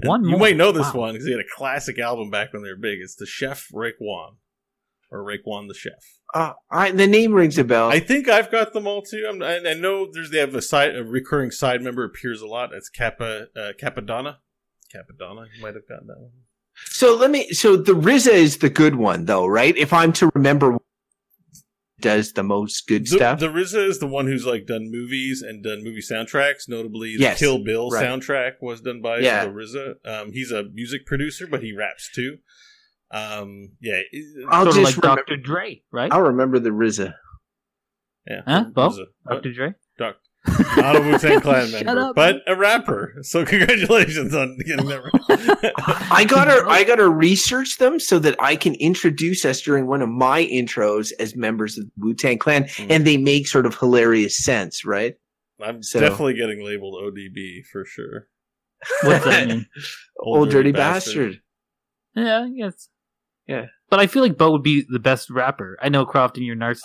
And 0.00 0.08
One 0.08 0.24
you 0.24 0.30
more. 0.30 0.40
might 0.40 0.56
know 0.56 0.72
this 0.72 0.92
Wow. 0.94 1.00
one 1.00 1.12
because 1.14 1.26
he 1.26 1.32
had 1.32 1.40
a 1.40 1.48
classic 1.56 1.98
album 1.98 2.30
back 2.30 2.52
when 2.52 2.62
they 2.62 2.70
were 2.70 2.76
big. 2.76 3.00
It's 3.00 3.16
the 3.16 3.26
Chef 3.26 3.66
Rick 3.72 3.96
Raekwon, 4.00 4.36
or 5.10 5.24
Rick 5.24 5.44
Raekwon 5.44 5.68
the 5.68 5.74
Chef. 5.74 5.92
Uh, 6.34 6.52
I 6.70 6.90
the 6.92 7.06
name 7.06 7.32
rings 7.32 7.56
a 7.58 7.64
bell. 7.64 7.88
I 7.90 8.00
think 8.00 8.28
I've 8.28 8.50
got 8.50 8.72
them 8.74 8.86
all 8.86 9.02
too. 9.02 9.26
I'm, 9.28 9.42
I, 9.42 9.58
I 9.70 9.74
know 9.74 10.08
there's 10.12 10.30
they 10.30 10.38
have 10.38 10.54
a 10.54 10.60
side 10.62 10.94
a 10.94 11.02
recurring 11.02 11.50
side 11.50 11.80
member 11.82 12.04
appears 12.04 12.42
a 12.42 12.46
lot. 12.46 12.72
It's 12.74 12.88
Kappa 12.90 13.46
uh, 13.56 13.72
Cappadonna. 13.80 14.36
Cappadonna, 14.94 15.46
you 15.56 15.62
might 15.62 15.74
have 15.74 15.88
gotten 15.88 16.06
that 16.08 16.18
one. 16.20 16.30
So 16.86 17.16
let 17.16 17.30
me. 17.30 17.50
So 17.52 17.76
the 17.76 17.92
RZA 17.94 18.32
is 18.32 18.58
the 18.58 18.70
good 18.70 18.94
one, 18.96 19.24
though, 19.24 19.46
right? 19.46 19.76
If 19.76 19.92
I'm 19.92 20.12
to 20.14 20.30
remember, 20.34 20.76
does 22.00 22.32
the 22.32 22.42
most 22.42 22.86
good 22.86 23.04
The, 23.04 23.16
stuff. 23.16 23.40
the 23.40 23.48
RZA 23.48 23.88
is 23.88 23.98
the 23.98 24.06
one 24.06 24.26
who's 24.26 24.46
like 24.46 24.66
done 24.66 24.90
movies 24.90 25.42
and 25.42 25.62
done 25.62 25.82
movie 25.84 26.00
soundtracks. 26.00 26.68
Notably, 26.68 27.16
the 27.16 27.22
Yes. 27.22 27.38
Kill 27.38 27.62
Bill 27.64 27.90
Right. 27.90 28.04
soundtrack 28.04 28.52
was 28.60 28.80
done 28.80 29.00
by 29.02 29.18
Yeah. 29.18 29.44
the 29.46 29.50
RZA. 29.52 29.94
Um, 30.04 30.32
he's 30.32 30.50
a 30.52 30.64
music 30.64 31.06
producer, 31.06 31.46
but 31.46 31.62
he 31.62 31.72
raps 31.72 32.10
too. 32.14 32.38
Um, 33.10 33.70
yeah, 33.80 34.00
I'll 34.48 34.64
sort 34.64 34.68
of 34.68 34.82
just 34.82 34.96
like 34.96 35.02
remember, 35.02 35.22
Dr. 35.22 35.36
Dre, 35.38 35.82
right? 35.90 36.12
I'll 36.12 36.22
remember 36.22 36.58
the 36.58 36.70
RZA. 36.70 37.14
yeah. 38.26 38.42
Huh, 38.46 38.64
Beau? 38.72 38.90
RZA. 38.90 39.04
Dr. 39.28 39.52
Dre. 39.52 39.74
Doc- 39.98 40.16
not 40.76 40.96
a 40.96 41.00
Wu 41.00 41.18
Tang 41.18 41.40
Clan 41.42 41.70
member, 41.70 42.00
up, 42.00 42.14
but 42.16 42.36
a 42.46 42.54
rapper. 42.56 43.16
So 43.22 43.44
congratulations 43.44 44.34
on 44.34 44.56
getting 44.64 44.86
that 44.86 45.02
right. 45.02 45.72
I 46.10 46.24
gotta, 46.24 46.64
I 46.68 46.84
gotta 46.84 47.08
research 47.08 47.78
them 47.78 47.98
so 48.00 48.18
that 48.20 48.36
I 48.40 48.56
can 48.56 48.74
introduce 48.76 49.44
us 49.44 49.60
during 49.60 49.86
one 49.86 50.00
of 50.02 50.08
my 50.08 50.44
intros 50.46 51.12
as 51.18 51.36
members 51.36 51.76
of 51.76 51.84
the 51.84 51.90
Wu 51.98 52.14
Tang 52.14 52.38
Clan, 52.38 52.64
Mm. 52.64 52.86
and 52.90 53.06
they 53.06 53.16
make 53.16 53.46
sort 53.48 53.66
of 53.66 53.76
hilarious 53.78 54.38
sense, 54.42 54.84
right? 54.84 55.14
I'm 55.62 55.82
So- 55.82 56.00
definitely 56.00 56.34
getting 56.34 56.64
labeled 56.64 56.94
ODB 57.02 57.64
for 57.70 57.84
sure. 57.84 58.28
What's 59.02 59.24
that 59.24 59.48
mean? 59.48 59.66
Old, 60.20 60.50
dirty, 60.50 60.70
bastard. 60.72 61.40
Yeah, 62.14 62.42
I 62.44 62.50
guess. 62.50 62.88
Yeah. 63.46 63.66
But 63.90 64.00
I 64.00 64.06
feel 64.06 64.22
like 64.22 64.36
Beau 64.36 64.50
would 64.52 64.62
be 64.62 64.84
the 64.88 64.98
best 64.98 65.30
rapper. 65.30 65.78
I 65.80 65.88
know 65.88 66.04
Crofton, 66.04 66.42
you're 66.42 66.56
narcissistic. 66.56 66.82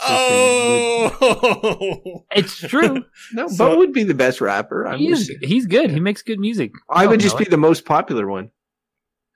Oh, 1.21 2.23
It's 2.31 2.57
true. 2.57 3.03
No, 3.33 3.47
So- 3.47 3.57
Beau 3.71 3.77
would 3.77 3.91
be 3.93 4.03
the 4.03 4.13
best 4.13 4.39
rapper. 4.39 4.87
I 4.87 4.91
would, 4.91 4.99
he's, 5.01 5.27
he's 5.41 5.65
good. 5.65 5.91
He 5.91 5.99
makes 5.99 6.21
good 6.21 6.39
music. 6.39 6.71
I 6.89 7.01
don't 7.03 7.11
would 7.11 7.19
just 7.19 7.37
be 7.37 7.43
it. 7.43 7.49
the 7.51 7.57
most 7.57 7.83
popular 7.85 8.25
one. 8.27 8.51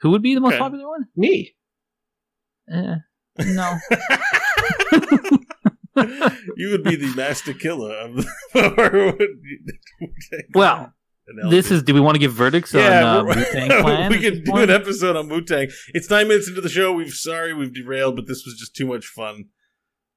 Who 0.02 0.12
would 0.12 0.22
be 0.22 0.34
the 0.34 0.40
most 0.42 0.54
Okay. 0.54 0.60
popular 0.60 0.88
one? 0.88 1.08
Me. 1.16 1.56
Eh, 2.72 2.96
no. 3.46 3.78
you 6.56 6.70
would 6.72 6.84
be 6.84 6.96
the 6.96 7.14
Masta 7.16 7.54
Killa 7.54 7.92
of 8.06 8.16
the. 8.16 9.28
Well, 10.54 10.94
this 11.50 11.72
is. 11.72 11.84
Do 11.84 11.93
we 11.93 12.00
want 12.00 12.15
to 12.15 12.19
give 12.19 12.34
verdicts 12.34 12.74
on 12.75 12.81
uh, 12.81 13.24
we're- 13.24 13.36
Wu-Tang 13.38 13.69
Clan? 13.81 14.10
we 14.10 14.17
at 14.17 14.22
could 14.22 14.43
do 14.46 14.51
point? 14.51 14.69
an 14.69 14.81
episode 14.81 15.15
on 15.15 15.29
Wu 15.29 15.41
Tang. 15.41 15.69
It's 15.93 16.10
nine 16.10 16.27
minutes 16.27 16.48
into 16.48 16.62
the 16.62 16.69
show. 16.69 16.93
We've 16.93 17.13
sorry 17.13 17.53
we've 17.53 17.74
derailed, 17.74 18.15
but 18.15 18.27
this 18.27 18.43
was 18.46 18.55
just 18.60 18.75
too 18.75 18.86
much 18.86 19.05
fun. 19.05 19.46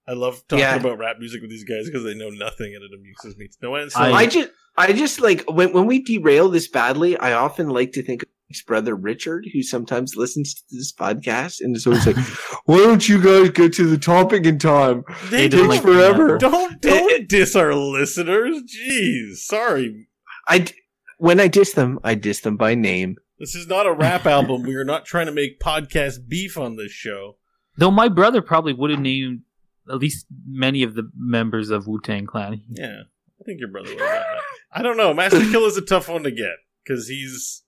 I 0.09 0.13
love 0.15 0.43
talking 0.49 0.61
Yeah. 0.61 0.77
about 0.77 0.99
rap 0.99 1.19
music 1.19 1.41
with 1.41 1.51
these 1.51 1.65
guys 1.65 1.87
because 1.87 2.03
they 2.05 2.15
know 2.15 2.31
nothing 2.31 2.75
and 2.75 2.83
it 2.83 2.91
amuses 2.93 3.37
me 3.39 3.49
no 3.63 3.75
end. 3.77 3.93
So 3.93 4.01
I- 4.01 4.11
I 4.13 4.27
just, 4.27 4.49
I 4.77 4.93
just 4.93 5.21
like 5.21 5.45
when 5.51 5.73
when 5.73 5.87
we 5.87 6.03
derail 6.03 6.49
this 6.49 6.69
badly. 6.69 7.17
I 7.17 7.33
often 7.33 7.69
like 7.69 7.93
to 7.93 8.03
think 8.03 8.23
of 8.23 8.29
his 8.49 8.63
brother 8.63 8.97
Richard, 8.97 9.47
who 9.53 9.63
sometimes 9.63 10.17
listens 10.17 10.55
to 10.55 10.63
this 10.73 10.93
podcast, 10.93 11.61
and 11.61 11.77
is 11.77 11.87
always 11.87 12.05
like, 12.07 12.17
"Why 12.65 12.79
don't 12.79 13.09
you 13.09 13.23
guys 13.23 13.51
get 13.51 13.73
to 13.75 13.87
the 13.89 13.99
topic 13.99 14.45
in 14.47 14.59
time? 14.59 15.05
they 15.29 15.45
It 15.45 15.51
takes 15.53 15.69
like- 15.69 15.83
forever." 15.83 16.39
Don't 16.39 16.81
don't 16.81 17.29
diss 17.29 17.55
our 17.55 17.75
listeners. 17.75 18.57
Jeez, 18.63 19.37
sorry. 19.37 20.09
I 20.49 20.61
d- 20.61 20.73
when 21.21 21.39
I 21.41 21.49
diss 21.49 21.73
them, 21.75 21.99
I 22.03 22.15
diss 22.15 22.41
them 22.41 22.57
by 22.57 22.75
name. 22.75 23.17
This 23.39 23.55
is 23.55 23.67
not 23.69 23.87
a 23.87 23.93
rap 23.93 24.27
album. 24.27 24.63
We 24.63 24.75
are 24.77 24.85
not 24.85 25.05
trying 25.07 25.27
to 25.27 25.33
make 25.33 25.61
podcast 25.61 26.29
beef 26.29 26.59
on 26.59 26.77
this 26.77 26.91
show. 26.93 27.37
Though 27.77 27.91
my 27.91 28.09
brother 28.09 28.43
probably 28.43 28.73
would 28.73 28.91
have 28.91 29.01
named 29.01 29.43
at 29.89 29.97
least 29.99 30.27
many 30.47 30.83
of 30.83 30.95
the 30.95 31.11
members 31.17 31.71
of 31.71 31.87
Wu 31.87 32.01
Tang 32.01 32.27
Clan. 32.27 32.63
Yeah, 32.69 33.03
I 33.41 33.45
think 33.45 33.61
your 33.61 33.69
brother 33.69 33.91
would 33.91 34.01
have 34.01 34.09
that. 34.11 34.41
I 34.73 34.83
don't 34.83 34.97
know. 34.97 35.15
Master 35.15 35.41
Kill 35.51 35.65
is 35.67 35.77
a 35.77 35.83
tough 35.83 36.09
one 36.09 36.23
to 36.25 36.31
get 36.31 36.57
because 36.85 37.09
he's 37.09 37.63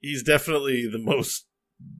he's 0.00 0.22
definitely 0.22 0.86
the 0.90 0.98
most 0.98 1.46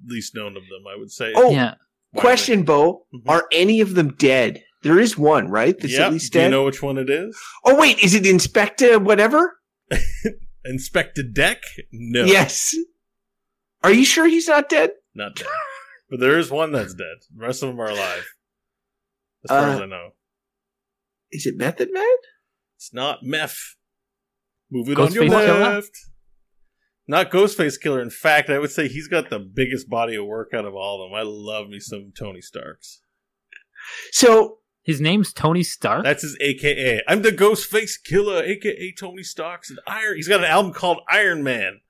least 0.07 0.35
known 0.35 0.57
of 0.57 0.63
them. 0.65 0.85
I 0.91 0.99
would 0.99 1.11
say. 1.11 1.33
Oh, 1.35 1.51
Yeah. 1.51 1.75
Question, 2.15 2.63
Beau: 2.63 3.07
Mhm. 3.15 3.23
Are 3.29 3.47
any 3.53 3.81
of 3.83 3.95
them 3.95 4.15
dead? 4.15 4.63
There 4.83 4.99
is 4.99 5.19
one, 5.19 5.49
right? 5.49 5.79
That's 5.79 5.93
Yep. 5.95 6.01
at 6.07 6.13
least 6.15 6.33
Do 6.33 6.41
you 6.43 6.49
know 6.49 6.65
which 6.65 6.83
one 6.83 6.97
it 6.97 7.11
is? 7.11 7.37
oh 7.65 7.79
wait, 7.79 7.99
is 7.99 8.15
it 8.15 8.25
Inspector 8.27 8.99
whatever? 9.01 9.59
Inspectah 10.67 11.33
Deck? 11.33 11.63
No. 11.93 12.25
Yes. 12.25 12.75
Are 13.83 13.93
you 13.93 14.05
sure 14.05 14.27
he's 14.27 14.49
not 14.49 14.69
dead? 14.69 14.91
Not 15.15 15.37
dead. 15.37 15.47
But 16.11 16.21
there 16.21 16.39
is 16.39 16.51
one 16.51 16.73
that's 16.73 16.95
dead. 16.95 17.17
The 17.37 17.45
rest 17.47 17.63
of 17.63 17.69
them 17.69 17.81
are 17.81 17.91
alive. 17.91 18.25
As 19.45 19.49
far 19.49 19.69
as 19.71 19.81
Uh, 19.81 19.83
I 19.85 19.87
know. 19.87 20.11
Is 21.33 21.47
it 21.47 21.57
Method 21.57 21.89
Man? 21.93 22.05
It's 22.77 22.93
not 22.93 23.23
meth. 23.23 23.77
Move 24.71 24.89
it 24.89 24.99
on 24.99 25.13
your 25.13 25.25
Ghostface 25.25 25.47
Killah? 25.49 25.61
left. 25.75 25.99
Not 27.09 27.31
Ghostface 27.31 27.81
Killah. 27.83 28.03
In 28.03 28.11
fact, 28.11 28.51
I 28.51 28.59
would 28.59 28.71
say 28.71 28.89
he's 28.89 29.09
got 29.09 29.31
the 29.31 29.39
biggest 29.39 29.89
body 29.89 30.17
of 30.17 30.27
work 30.27 30.51
out 30.53 30.65
of 30.65 30.75
all 30.75 31.03
of 31.05 31.11
them. 31.11 31.19
I 31.19 31.23
love 31.25 31.69
me 31.69 31.79
some 31.81 32.13
Tony 32.17 32.41
Starks. 32.41 33.01
So 34.11 34.59
His 34.87 35.01
name's 35.01 35.33
Tony 35.33 35.65
Stark. 35.65 36.05
That's 36.05 36.23
his 36.23 36.37
AKA. 36.41 37.03
I'm 37.09 37.23
the 37.23 37.33
Ghostface 37.33 37.95
Killah, 38.09 38.43
AKA 38.43 38.95
Tony 38.99 39.25
Starks 39.25 39.69
and 39.69 39.81
Iron. 39.87 40.15
He's 40.17 40.29
got 40.29 40.41
an 40.41 40.47
album 40.47 40.73
called 40.73 41.01
Iron 41.11 41.43
Man, 41.43 41.81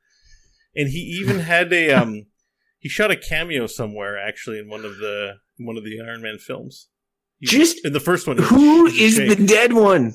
and 0.74 0.88
he 0.88 0.98
even 1.20 1.38
had 1.52 1.72
a 1.72 1.92
um. 1.92 2.26
He 2.78 2.88
shot 2.88 3.10
a 3.10 3.16
cameo 3.16 3.66
somewhere 3.66 4.18
actually 4.18 4.58
in 4.58 4.68
one 4.68 4.84
of 4.84 4.96
the 4.98 5.34
one 5.58 5.76
of 5.76 5.84
the 5.84 6.00
Iron 6.00 6.22
Man 6.22 6.38
films. 6.38 6.88
He- 7.38 7.46
Just- 7.46 7.84
in 7.84 7.92
the 7.92 8.00
first 8.00 8.26
one, 8.26 8.36
he 8.36 8.40
was- 8.42 8.50
who 8.50 8.76
he 8.76 8.82
was 8.82 8.98
a 8.98 9.04
is 9.04 9.14
shake. 9.30 9.38
the 9.38 9.46
dead 9.46 9.72
one? 9.74 10.14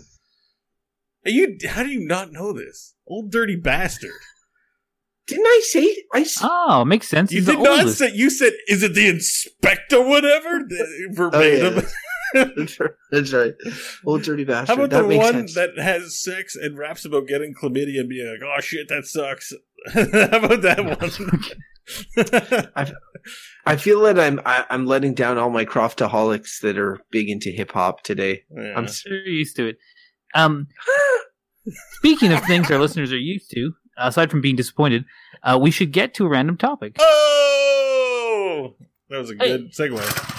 Are 1.26 1.30
you? 1.32 1.58
How 1.68 1.84
do 1.84 1.90
you 1.90 2.00
not 2.08 2.32
know 2.32 2.52
this? 2.52 2.96
Old 3.08 3.32
dirty 3.32 3.56
bastard! 3.58 4.10
Didn't 5.28 5.46
I 5.46 5.62
say 5.66 5.96
I? 6.16 6.22
s- 6.22 6.40
oh, 6.42 6.84
makes 6.84 7.08
sense. 7.08 7.32
You 7.32 7.38
He's 7.42 7.46
did 7.46 7.60
the 7.60 7.64
not 7.64 7.80
oldest. 7.82 8.00
say. 8.00 8.12
You 8.12 8.32
said, 8.32 8.54
"Is 8.68 8.82
it 8.82 8.96
the 8.96 9.08
inspector?" 9.08 10.02
Whatever 10.02 10.68
verbatim. 11.12 11.76
That's 11.76 11.86
right. 11.86 11.94
That's 12.34 13.34
right. 13.34 13.54
Old 14.06 14.24
dirty 14.24 14.44
bastard. 14.44 14.68
How 14.68 14.76
bastard. 14.76 14.78
about 14.78 14.90
that 14.90 15.02
the 15.04 15.08
makes 15.08 15.24
one 15.24 15.34
sense. 15.34 15.56
that 15.56 15.78
has 15.78 16.22
sex 16.22 16.56
and 16.56 16.78
raps 16.78 17.06
about 17.06 17.28
getting 17.28 17.54
chlamydia 17.54 18.00
and 18.02 18.10
being 18.10 18.28
like, 18.30 18.42
"Oh 18.44 18.60
shit, 18.62 18.88
that 18.90 19.06
sucks." 19.06 19.54
How 19.94 20.02
about 20.02 20.62
that 20.62 20.86
one? 20.86 21.42
I 23.66 23.76
feel 23.76 24.02
that 24.02 24.20
I'm 24.20 24.40
I, 24.46 24.66
I'm 24.70 24.86
letting 24.86 25.14
down 25.14 25.38
all 25.38 25.50
my 25.50 25.66
croftaholics 25.66 26.62
that 26.62 26.78
are 26.78 27.00
big 27.12 27.30
into 27.30 27.50
hip 27.50 27.72
hop 27.72 28.04
today. 28.04 28.44
Yeah. 28.56 28.72
I'm 28.74 28.78
I'm 28.86 28.88
sure 28.88 29.12
you're 29.14 29.26
used 29.28 29.56
to 29.58 29.68
it. 29.70 29.78
Um, 30.36 30.68
speaking 31.98 32.32
of 32.32 32.44
things 32.46 32.72
our 32.72 32.80
listeners 32.80 33.12
are 33.12 33.18
used 33.18 33.52
to, 33.52 33.74
aside 33.98 34.32
from 34.32 34.42
being 34.42 34.56
disappointed, 34.56 35.04
uh, 35.44 35.60
we 35.62 35.72
should 35.72 35.92
get 35.92 36.14
to 36.16 36.26
a 36.26 36.30
random 36.30 36.58
topic. 36.58 36.96
oh, 37.00 38.76
that 39.10 39.18
was 39.18 39.32
a 39.32 39.36
Hey. 39.36 39.58
good 39.58 39.72
segue. 39.74 40.38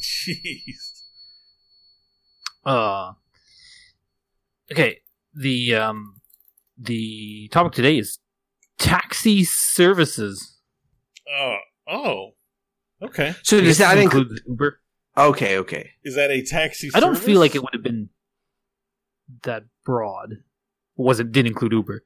Jeez. 0.00 1.02
Uh, 2.64 3.12
okay. 4.70 5.00
The 5.34 5.74
um, 5.74 6.20
the 6.78 7.48
topic 7.52 7.72
today 7.72 7.98
is 7.98 8.18
taxi 8.78 9.44
services. 9.44 10.58
Oh, 11.28 11.56
oh, 11.88 12.30
okay. 13.02 13.34
So 13.42 13.58
does 13.58 13.66
This 13.66 13.78
that 13.78 13.98
include? 13.98 14.28
include 14.28 14.42
Uber? 14.48 14.80
Okay, 15.16 15.58
okay. 15.58 15.90
Is 16.04 16.14
that 16.16 16.30
a 16.30 16.42
taxi? 16.42 16.90
I 16.94 17.00
don't 17.00 17.14
service? 17.14 17.26
feel 17.26 17.40
like 17.40 17.54
it 17.54 17.62
would 17.62 17.72
have 17.72 17.82
been 17.82 18.10
that 19.42 19.64
broad. 19.84 20.38
Was 20.96 21.20
it 21.20 21.32
did 21.32 21.46
include 21.46 21.72
Uber? 21.72 22.04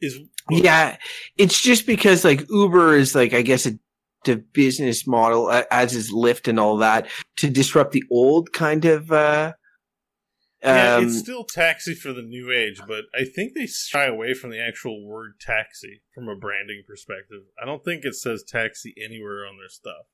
Is 0.00 0.18
Yeah, 0.50 0.96
it's 1.36 1.60
just 1.60 1.86
because 1.86 2.24
like 2.24 2.48
Uber 2.50 2.96
is 2.96 3.14
like 3.14 3.32
I 3.32 3.42
guess 3.42 3.66
a 3.66 3.78
the 4.26 4.36
business 4.36 5.06
model 5.06 5.50
as 5.70 5.94
is 5.94 6.12
Lyft 6.12 6.48
and 6.48 6.60
all 6.60 6.76
that 6.78 7.08
to 7.36 7.48
disrupt 7.48 7.92
the 7.92 8.04
old 8.10 8.52
kind 8.52 8.84
of. 8.84 9.10
uh 9.10 9.54
Yeah, 10.62 10.96
um, 10.96 11.04
it's 11.04 11.18
still 11.18 11.44
taxi 11.44 11.94
for 11.94 12.12
the 12.12 12.22
new 12.22 12.52
age, 12.52 12.82
but 12.86 13.04
I 13.14 13.24
think 13.24 13.54
they 13.54 13.66
shy 13.66 14.04
away 14.04 14.34
from 14.34 14.50
the 14.50 14.60
actual 14.60 15.06
word 15.06 15.34
taxi 15.40 16.02
from 16.14 16.28
a 16.28 16.36
branding 16.36 16.82
perspective. 16.86 17.42
I 17.60 17.64
don't 17.64 17.84
think 17.84 18.04
it 18.04 18.14
says 18.14 18.44
taxi 18.46 18.94
anywhere 19.02 19.46
on 19.46 19.56
their 19.58 19.68
stuff. 19.68 20.06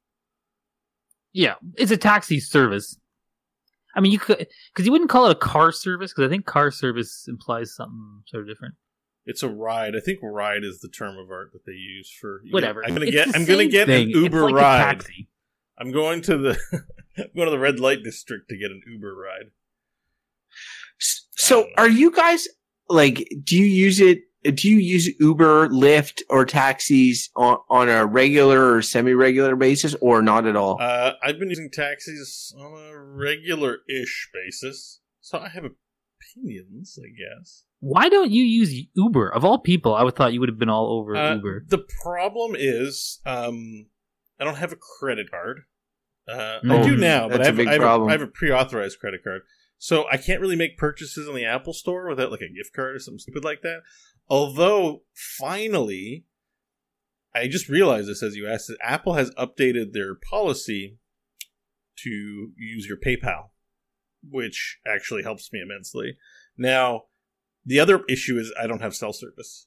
Yeah, 1.32 1.54
it's 1.76 1.90
a 1.90 1.96
taxi 1.96 2.38
service. 2.38 2.98
I 3.94 4.00
mean, 4.00 4.12
you 4.12 4.18
could 4.18 4.46
because 4.72 4.86
you 4.86 4.92
wouldn't 4.92 5.10
call 5.10 5.26
it 5.26 5.32
a 5.32 5.34
car 5.38 5.72
service 5.72 6.12
because 6.12 6.26
I 6.26 6.30
think 6.30 6.46
car 6.46 6.70
service 6.70 7.26
implies 7.28 7.74
something 7.74 8.22
sort 8.26 8.42
of 8.44 8.48
different. 8.48 8.74
It's 9.26 9.42
a 9.42 9.48
ride. 9.48 9.94
I 9.94 10.00
think 10.00 10.18
ride 10.22 10.64
is 10.64 10.80
the 10.80 10.88
term 10.88 11.16
of 11.18 11.30
art 11.30 11.52
that 11.52 11.64
they 11.66 11.72
use 11.72 12.10
for 12.20 12.42
Whatever. 12.50 12.80
get- 12.80 12.88
I'm 12.88 12.94
gonna 12.94 13.06
It's 13.06 13.14
get. 13.14 13.36
I'm 13.36 13.44
gonna 13.44 13.66
get 13.68 13.86
thing. 13.86 14.04
an 14.14 14.22
Uber 14.22 14.50
like 14.50 14.54
ride. 14.54 15.04
I'm 15.78 15.92
going 15.92 16.22
to 16.22 16.36
the 16.38 16.58
I'm 17.18 17.30
going 17.36 17.46
to 17.46 17.50
the 17.52 17.58
red 17.58 17.78
light 17.80 18.02
district 18.02 18.48
to 18.48 18.56
get 18.56 18.70
an 18.70 18.82
Uber 18.90 19.14
ride. 19.14 19.50
So 20.98 21.66
are 21.76 21.88
you 21.88 22.10
guys 22.10 22.46
like 22.88 23.28
do 23.44 23.56
you 23.56 23.64
use 23.64 24.00
it 24.00 24.20
do 24.42 24.68
you 24.68 24.76
use 24.78 25.08
Uber, 25.20 25.68
Lyft 25.68 26.22
or 26.28 26.44
taxis 26.44 27.30
on, 27.36 27.58
on 27.70 27.88
a 27.88 28.04
regular 28.04 28.74
or 28.74 28.82
semi-regular 28.82 29.56
basis 29.56 29.94
or 30.00 30.22
not 30.22 30.46
at 30.46 30.56
all? 30.56 30.78
Uh, 30.80 31.12
I've 31.22 31.38
been 31.38 31.50
using 31.50 31.70
taxis 31.70 32.54
on 32.58 32.92
a 32.92 32.98
regular-ish 32.98 34.30
basis, 34.34 35.00
so 35.20 35.38
I 35.38 35.48
have 35.48 35.64
opinions, 35.64 36.98
I 37.00 37.08
guess. 37.08 37.64
Why 37.80 38.08
don't 38.08 38.30
you 38.30 38.44
use 38.44 38.72
Uber? 38.94 39.28
Of 39.28 39.44
all 39.44 39.58
people, 39.58 39.94
I 39.94 40.02
would 40.02 40.14
thought 40.16 40.32
you 40.32 40.40
would 40.40 40.48
have 40.48 40.58
been 40.58 40.68
all 40.68 40.98
over 41.00 41.16
Uh, 41.16 41.34
Uber. 41.36 41.64
The 41.68 41.84
problem 42.02 42.54
is, 42.58 43.20
um, 43.26 43.86
I 44.40 44.44
don't 44.44 44.56
have 44.56 44.72
a 44.72 44.76
credit 44.76 45.30
card. 45.30 45.62
Uh, 46.28 46.60
I 46.62 46.66
Mm, 46.66 46.84
do 46.84 46.96
now, 46.96 47.28
but 47.28 47.38
that's 47.38 47.40
I 47.40 47.44
a 47.44 47.46
have, 47.46 47.56
big 47.56 47.68
I 47.68 47.72
have 47.72 47.80
problem. 47.80 48.08
I 48.08 48.12
have 48.12 48.22
a 48.22 48.26
pre-authorized 48.28 49.00
credit 49.00 49.24
card, 49.24 49.42
so 49.78 50.06
I 50.08 50.16
can't 50.16 50.40
really 50.40 50.54
make 50.54 50.78
purchases 50.78 51.28
on 51.28 51.34
the 51.34 51.44
Apple 51.44 51.72
Store 51.72 52.08
without 52.08 52.30
like 52.30 52.40
a 52.42 52.48
gift 52.48 52.72
card 52.74 52.94
or 52.94 52.98
something 53.00 53.18
stupid 53.18 53.44
like 53.44 53.62
that. 53.62 53.82
Although, 54.32 55.02
finally, 55.14 56.24
I 57.34 57.48
just 57.48 57.68
realized 57.68 58.08
this 58.08 58.22
as 58.22 58.34
you 58.34 58.48
asked. 58.48 58.68
That 58.68 58.78
Apple 58.82 59.12
has 59.12 59.30
updated 59.32 59.92
their 59.92 60.14
policy 60.14 60.96
to 61.98 62.52
use 62.56 62.86
your 62.88 62.96
PayPal, 62.96 63.50
which 64.26 64.78
actually 64.86 65.22
helps 65.22 65.52
me 65.52 65.60
immensely. 65.60 66.16
Now, 66.56 67.02
the 67.66 67.78
other 67.78 68.04
issue 68.08 68.38
is 68.38 68.50
I 68.58 68.66
don't 68.66 68.80
have 68.80 68.94
cell 68.94 69.12
service. 69.12 69.66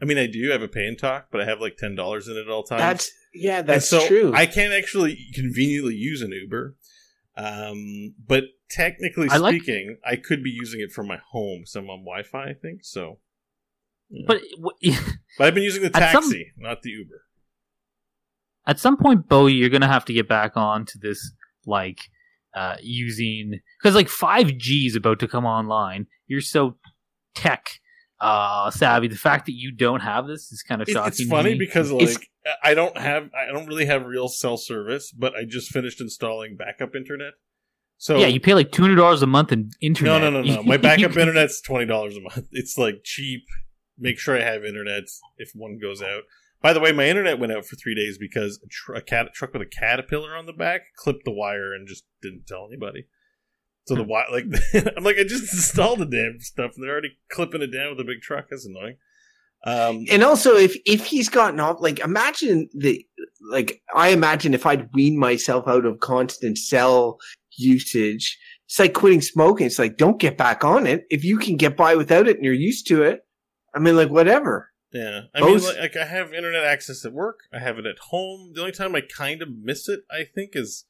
I 0.00 0.04
mean, 0.04 0.16
I 0.16 0.28
do 0.28 0.48
have 0.50 0.62
a 0.62 0.68
pay 0.68 0.86
and 0.86 0.96
talk, 0.96 1.26
but 1.32 1.40
I 1.40 1.44
have 1.46 1.60
like 1.60 1.76
ten 1.76 1.96
dollars 1.96 2.28
in 2.28 2.36
it 2.36 2.42
at 2.42 2.48
all 2.48 2.62
times. 2.62 2.82
That's 2.82 3.10
yeah, 3.34 3.62
that's 3.62 3.88
so 3.88 4.06
true. 4.06 4.32
I 4.32 4.46
can't 4.46 4.72
actually 4.72 5.26
conveniently 5.34 5.96
use 5.96 6.22
an 6.22 6.30
Uber. 6.30 6.76
Um, 7.36 8.14
but 8.24 8.44
technically 8.70 9.28
I 9.28 9.38
like- 9.38 9.56
speaking, 9.56 9.98
I 10.06 10.14
could 10.14 10.44
be 10.44 10.50
using 10.50 10.80
it 10.80 10.92
from 10.92 11.08
my 11.08 11.18
home, 11.32 11.64
so 11.66 11.80
I'm 11.80 11.90
on 11.90 12.04
Wi-Fi. 12.04 12.50
I 12.50 12.54
think 12.54 12.84
so. 12.84 13.18
Yeah. 14.10 14.24
But 14.26 14.40
w- 14.56 14.98
but 15.38 15.46
I've 15.48 15.54
been 15.54 15.62
using 15.64 15.82
the 15.82 15.88
At 15.96 16.12
some- 16.12 16.22
taxi, 16.22 16.52
not 16.56 16.82
the 16.82 16.90
Uber. 16.90 17.22
At 18.66 18.78
some 18.80 18.96
point, 18.96 19.28
Bowie, 19.28 19.52
you're 19.52 19.68
gonna 19.70 19.86
have 19.88 20.04
to 20.06 20.12
get 20.12 20.28
back 20.28 20.56
on 20.56 20.86
to 20.86 20.98
this, 20.98 21.32
like, 21.66 22.00
uh, 22.54 22.76
using 22.80 23.60
because 23.82 23.94
like 23.94 24.08
5G 24.08 24.86
is 24.86 24.96
about 24.96 25.18
to 25.20 25.28
come 25.28 25.44
online. 25.44 26.06
You're 26.26 26.40
so 26.40 26.76
tech 27.34 27.66
uh, 28.20 28.70
savvy. 28.70 29.08
The 29.08 29.16
fact 29.16 29.46
that 29.46 29.52
you 29.54 29.70
don't 29.72 30.00
have 30.00 30.26
this 30.26 30.50
is 30.52 30.62
kind 30.62 30.80
of 30.80 30.88
shocking. 30.88 31.08
it's 31.08 31.18
to 31.18 31.28
funny 31.28 31.50
me. 31.52 31.58
because 31.58 31.90
It's- 31.90 32.14
like 32.14 32.28
I 32.62 32.74
don't 32.74 32.96
have 32.96 33.28
I 33.34 33.50
don't 33.52 33.66
really 33.66 33.86
have 33.86 34.04
real 34.06 34.28
cell 34.28 34.56
service, 34.56 35.10
but 35.12 35.34
I 35.34 35.44
just 35.46 35.70
finished 35.70 36.00
installing 36.00 36.56
backup 36.56 36.94
internet. 36.94 37.32
So 37.98 38.18
yeah, 38.18 38.26
you 38.26 38.38
pay 38.40 38.54
like 38.54 38.70
two 38.70 38.82
hundred 38.82 38.96
dollars 38.96 39.22
a 39.22 39.26
month 39.26 39.50
in 39.52 39.70
internet. 39.80 40.20
no, 40.22 40.30
no, 40.30 40.42
no, 40.42 40.54
no. 40.56 40.62
My 40.62 40.76
backup 40.76 41.16
internet's 41.16 41.60
twenty 41.60 41.86
dollars 41.86 42.16
a 42.16 42.20
month. 42.20 42.46
It's 42.52 42.78
like 42.78 43.00
cheap. 43.04 43.42
Make 43.98 44.18
sure 44.18 44.36
I 44.36 44.42
have 44.42 44.64
internet 44.64 45.04
if 45.38 45.50
one 45.54 45.78
goes 45.80 46.02
out. 46.02 46.22
By 46.60 46.72
the 46.72 46.80
way, 46.80 46.92
my 46.92 47.06
internet 47.06 47.38
went 47.38 47.52
out 47.52 47.66
for 47.66 47.76
three 47.76 47.94
days 47.94 48.16
because 48.18 48.58
a, 48.64 48.68
tr- 48.68 48.94
a 48.94 49.02
cat 49.02 49.28
truck 49.34 49.52
with 49.52 49.62
a 49.62 49.66
caterpillar 49.66 50.34
on 50.34 50.46
the 50.46 50.52
back 50.52 50.82
clipped 50.96 51.24
the 51.24 51.30
wire 51.32 51.72
and 51.74 51.86
just 51.86 52.04
didn't 52.22 52.46
tell 52.46 52.66
anybody. 52.66 53.04
So 53.86 53.94
the 53.94 54.02
Hmm. 54.04 54.08
wire, 54.08 54.24
like, 54.32 54.44
I'm 54.96 55.04
like, 55.04 55.18
I 55.18 55.24
just 55.24 55.52
installed 55.52 55.98
the 56.00 56.06
damn 56.06 56.40
stuff, 56.40 56.72
and 56.74 56.82
they're 56.82 56.92
already 56.92 57.18
clipping 57.30 57.60
it 57.62 57.66
down 57.68 57.90
with 57.90 58.00
a 58.00 58.04
big 58.04 58.22
truck. 58.22 58.46
That's 58.50 58.64
annoying. 58.66 58.96
Um, 59.66 60.04
And 60.10 60.22
also, 60.22 60.56
if 60.56 60.76
if 60.86 61.06
he's 61.06 61.28
gotten 61.28 61.60
off, 61.60 61.76
like 61.80 61.98
imagine 62.00 62.68
the 62.74 63.06
like 63.50 63.82
I 63.94 64.08
imagine 64.08 64.54
if 64.54 64.66
I'd 64.66 64.88
wean 64.94 65.18
myself 65.18 65.68
out 65.68 65.84
of 65.86 66.00
constant 66.00 66.58
cell 66.58 67.18
usage, 67.56 68.38
it's 68.66 68.78
like 68.78 68.92
quitting 68.94 69.20
smoking. 69.22 69.66
It's 69.66 69.78
like 69.78 69.96
don't 69.96 70.20
get 70.20 70.36
back 70.36 70.64
on 70.64 70.86
it 70.86 71.04
if 71.10 71.24
you 71.24 71.38
can 71.38 71.56
get 71.56 71.76
by 71.76 71.94
without 71.94 72.26
it 72.28 72.36
and 72.36 72.44
you're 72.44 72.54
used 72.54 72.86
to 72.88 73.02
it. 73.02 73.20
I 73.74 73.78
mean, 73.80 73.96
like 73.96 74.10
whatever. 74.10 74.70
Yeah, 74.92 75.22
I 75.34 75.40
mean, 75.40 75.60
like, 75.60 75.78
like 75.78 75.96
I 75.96 76.04
have 76.04 76.32
internet 76.32 76.62
access 76.62 77.04
at 77.04 77.12
work. 77.12 77.40
I 77.52 77.58
have 77.58 77.78
it 77.80 77.86
at 77.86 77.98
home. 78.10 78.52
The 78.54 78.60
only 78.60 78.72
time 78.72 78.94
I 78.94 79.00
kind 79.00 79.42
of 79.42 79.48
miss 79.50 79.88
it, 79.88 80.04
I 80.08 80.22
think, 80.22 80.50
is 80.54 80.84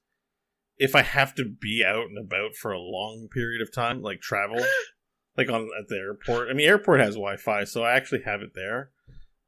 if 0.76 0.95
I 0.95 1.00
have 1.00 1.35
to 1.37 1.45
be 1.45 1.83
out 1.87 2.09
and 2.09 2.19
about 2.19 2.55
for 2.55 2.71
a 2.71 2.79
long 2.79 3.29
period 3.33 3.62
of 3.62 3.73
time, 3.73 4.03
like 4.03 4.21
travel, 4.21 4.59
like 5.38 5.49
on 5.49 5.71
at 5.81 5.88
the 5.88 5.97
airport. 5.97 6.50
I 6.50 6.53
mean, 6.53 6.69
airport 6.69 7.00
has 7.00 7.14
Wi-Fi, 7.14 7.64
so 7.64 7.83
I 7.83 7.95
actually 7.95 8.23
have 8.25 8.43
it 8.43 8.50
there. 8.55 8.91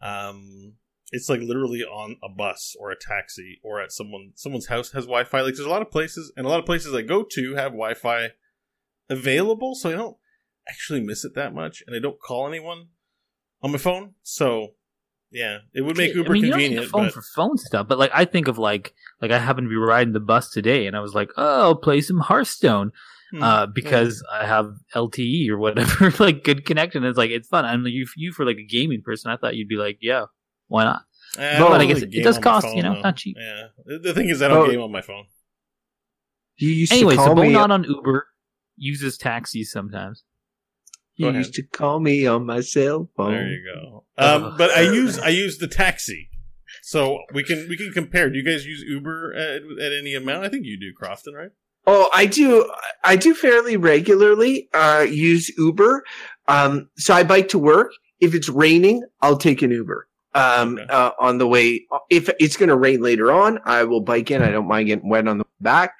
Um, 0.00 0.74
it's 1.12 1.28
like 1.28 1.40
literally 1.40 1.82
on 1.82 2.16
a 2.22 2.28
bus 2.30 2.74
or 2.80 2.90
a 2.90 2.98
taxi 2.98 3.60
or 3.62 3.82
at 3.82 3.92
someone 3.92 4.32
someone's 4.36 4.68
house 4.68 4.92
has 4.92 5.04
Wi-Fi. 5.04 5.42
Like, 5.42 5.54
there's 5.54 5.66
a 5.66 5.70
lot 5.70 5.82
of 5.82 5.90
places, 5.90 6.32
and 6.34 6.46
a 6.46 6.48
lot 6.48 6.60
of 6.60 6.66
places 6.66 6.94
I 6.94 7.02
go 7.02 7.24
to 7.32 7.54
have 7.56 7.72
Wi-Fi 7.72 8.30
available, 9.10 9.74
so 9.74 9.90
I 9.90 9.96
don't 9.96 10.16
actually 10.66 11.00
miss 11.00 11.26
it 11.26 11.34
that 11.34 11.54
much, 11.54 11.82
and 11.86 11.94
I 11.94 11.98
don't 11.98 12.20
call 12.20 12.48
anyone 12.48 12.88
on 13.66 13.72
my 13.72 13.78
phone. 13.78 14.14
So, 14.22 14.68
yeah, 15.30 15.58
it 15.74 15.82
would 15.82 15.96
make 15.96 16.14
Uber 16.14 16.30
I 16.30 16.32
mean, 16.32 16.44
you 16.44 16.50
don't 16.50 16.58
need 16.58 16.64
convenient. 16.68 16.90
phone 16.90 17.04
but 17.06 17.12
for 17.14 17.22
phone 17.22 17.58
stuff, 17.58 17.86
but 17.88 17.98
like 17.98 18.10
I 18.14 18.24
think 18.24 18.48
of 18.48 18.58
like 18.58 18.94
like 19.20 19.30
I 19.30 19.38
happened 19.38 19.66
to 19.66 19.70
be 19.70 19.76
riding 19.76 20.12
the 20.14 20.20
bus 20.20 20.50
today, 20.50 20.86
and 20.86 20.96
I 20.96 21.00
was 21.00 21.14
like, 21.14 21.30
oh, 21.36 21.60
I'll 21.62 21.74
play 21.76 22.00
some 22.00 22.20
Hearthstone 22.20 22.92
Hmm. 23.32 23.42
uh, 23.42 23.66
because 23.66 24.24
I 24.32 24.46
have 24.46 24.70
LTE 24.94 25.48
or 25.48 25.58
whatever, 25.58 26.12
like 26.20 26.44
good 26.44 26.64
connection. 26.64 27.02
It's 27.04 27.18
like 27.18 27.32
it's 27.32 27.48
fun. 27.48 27.64
And 27.64 27.84
you, 27.88 28.06
you 28.16 28.30
for 28.32 28.46
like 28.46 28.56
a 28.58 28.62
gaming 28.64 29.02
person, 29.02 29.32
I 29.32 29.36
thought 29.36 29.56
you'd 29.56 29.66
be 29.66 29.74
like, 29.74 29.98
yeah, 30.00 30.26
why 30.68 30.84
not? 30.84 31.02
Eh, 31.36 31.58
But 31.58 31.58
don't 31.58 31.72
I 31.72 31.74
really 31.74 31.86
guess 31.88 32.02
it- 32.04 32.14
it 32.14 32.22
does 32.22 32.36
on 32.36 32.40
my 32.44 32.50
cost, 32.50 32.76
you 32.76 32.82
know, 32.84 32.94
though. 32.94 33.00
not 33.00 33.16
cheap. 33.16 33.36
Yeah, 33.36 33.66
The- 33.84 33.98
the 33.98 34.14
thing 34.14 34.28
is, 34.28 34.40
I 34.42 34.46
don't 34.48 34.64
But- 34.66 34.70
game 34.70 34.80
on 34.80 34.92
my 34.92 35.00
phone. 35.02 35.24
You 36.56 36.68
used 36.70 36.92
Anyway, 36.92 37.16
to 37.16 37.20
so 37.20 37.26
call 37.26 37.34
Beau 37.34 37.42
me. 37.42 37.52
not 37.52 37.72
on 37.72 37.82
Uber 37.82 38.28
uses 38.76 39.18
taxis 39.18 39.72
sometimes. 39.72 40.22
You 41.16 41.30
used 41.32 41.54
to 41.54 41.62
call 41.62 42.00
me 42.00 42.26
on 42.26 42.44
my 42.46 42.60
cell 42.60 43.08
phone. 43.16 43.32
There 43.32 43.48
you 43.48 43.64
go. 43.74 44.04
Um, 44.18 44.54
but 44.58 44.70
I 44.70 44.82
use 44.82 45.18
I 45.18 45.28
use 45.28 45.58
the 45.58 45.66
taxi, 45.68 46.28
so 46.82 47.20
we 47.32 47.42
can 47.42 47.66
we 47.68 47.76
can 47.76 47.90
compare. 47.92 48.28
Do 48.30 48.38
you 48.38 48.44
guys 48.44 48.66
use 48.66 48.82
Uber 48.86 49.34
at, 49.34 49.62
at 49.84 49.92
any 49.92 50.14
amount? 50.14 50.44
I 50.44 50.48
think 50.48 50.66
you 50.66 50.78
do, 50.78 50.92
Crofton, 50.94 51.34
right? 51.34 51.50
Oh, 51.86 52.10
I 52.12 52.26
do. 52.26 52.70
I 53.04 53.16
do 53.16 53.34
fairly 53.34 53.76
regularly 53.76 54.68
uh, 54.74 55.06
use 55.08 55.50
Uber. 55.56 56.04
Um, 56.48 56.88
so 56.96 57.14
I 57.14 57.22
bike 57.24 57.48
to 57.50 57.58
work. 57.58 57.92
If 58.20 58.34
it's 58.34 58.48
raining, 58.48 59.02
I'll 59.22 59.36
take 59.36 59.62
an 59.62 59.70
Uber. 59.70 60.08
Um, 60.34 60.74
Okay. 60.78 60.86
uh, 60.90 61.12
on 61.18 61.38
the 61.38 61.46
way, 61.46 61.86
if 62.10 62.28
it's 62.40 62.56
going 62.56 62.68
to 62.68 62.76
rain 62.76 63.00
later 63.00 63.30
on, 63.32 63.58
I 63.64 63.84
will 63.84 64.00
bike 64.00 64.30
in. 64.30 64.42
I 64.42 64.50
don't 64.50 64.66
mind 64.68 64.88
getting 64.88 65.08
wet 65.08 65.28
on 65.28 65.38
the 65.38 65.46
back. 65.60 65.94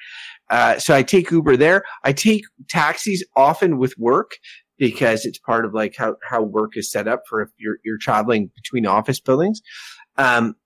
Uh, 0.51 0.79
so 0.79 0.95
I 0.95 1.03
take 1.03 1.31
Uber 1.31 1.57
there. 1.57 1.85
I 2.05 2.13
take 2.13 2.45
taxis 2.69 3.25
often 3.35 3.79
with 3.79 3.97
work 3.99 4.33
because 4.79 5.25
it's 5.25 5.39
part 5.39 5.65
of 5.65 5.75
like 5.75 5.95
how, 5.97 6.17
how 6.23 6.43
work 6.43 6.77
is 6.77 6.91
set 6.91 7.09
up 7.09 7.23
for 7.29 7.43
if 7.43 7.51
you're, 7.59 7.79
you're 7.85 7.99
traveling 7.99 8.51
between 8.55 8.87
office 8.87 9.21
buildings. 9.21 9.61
Um, 10.17 10.57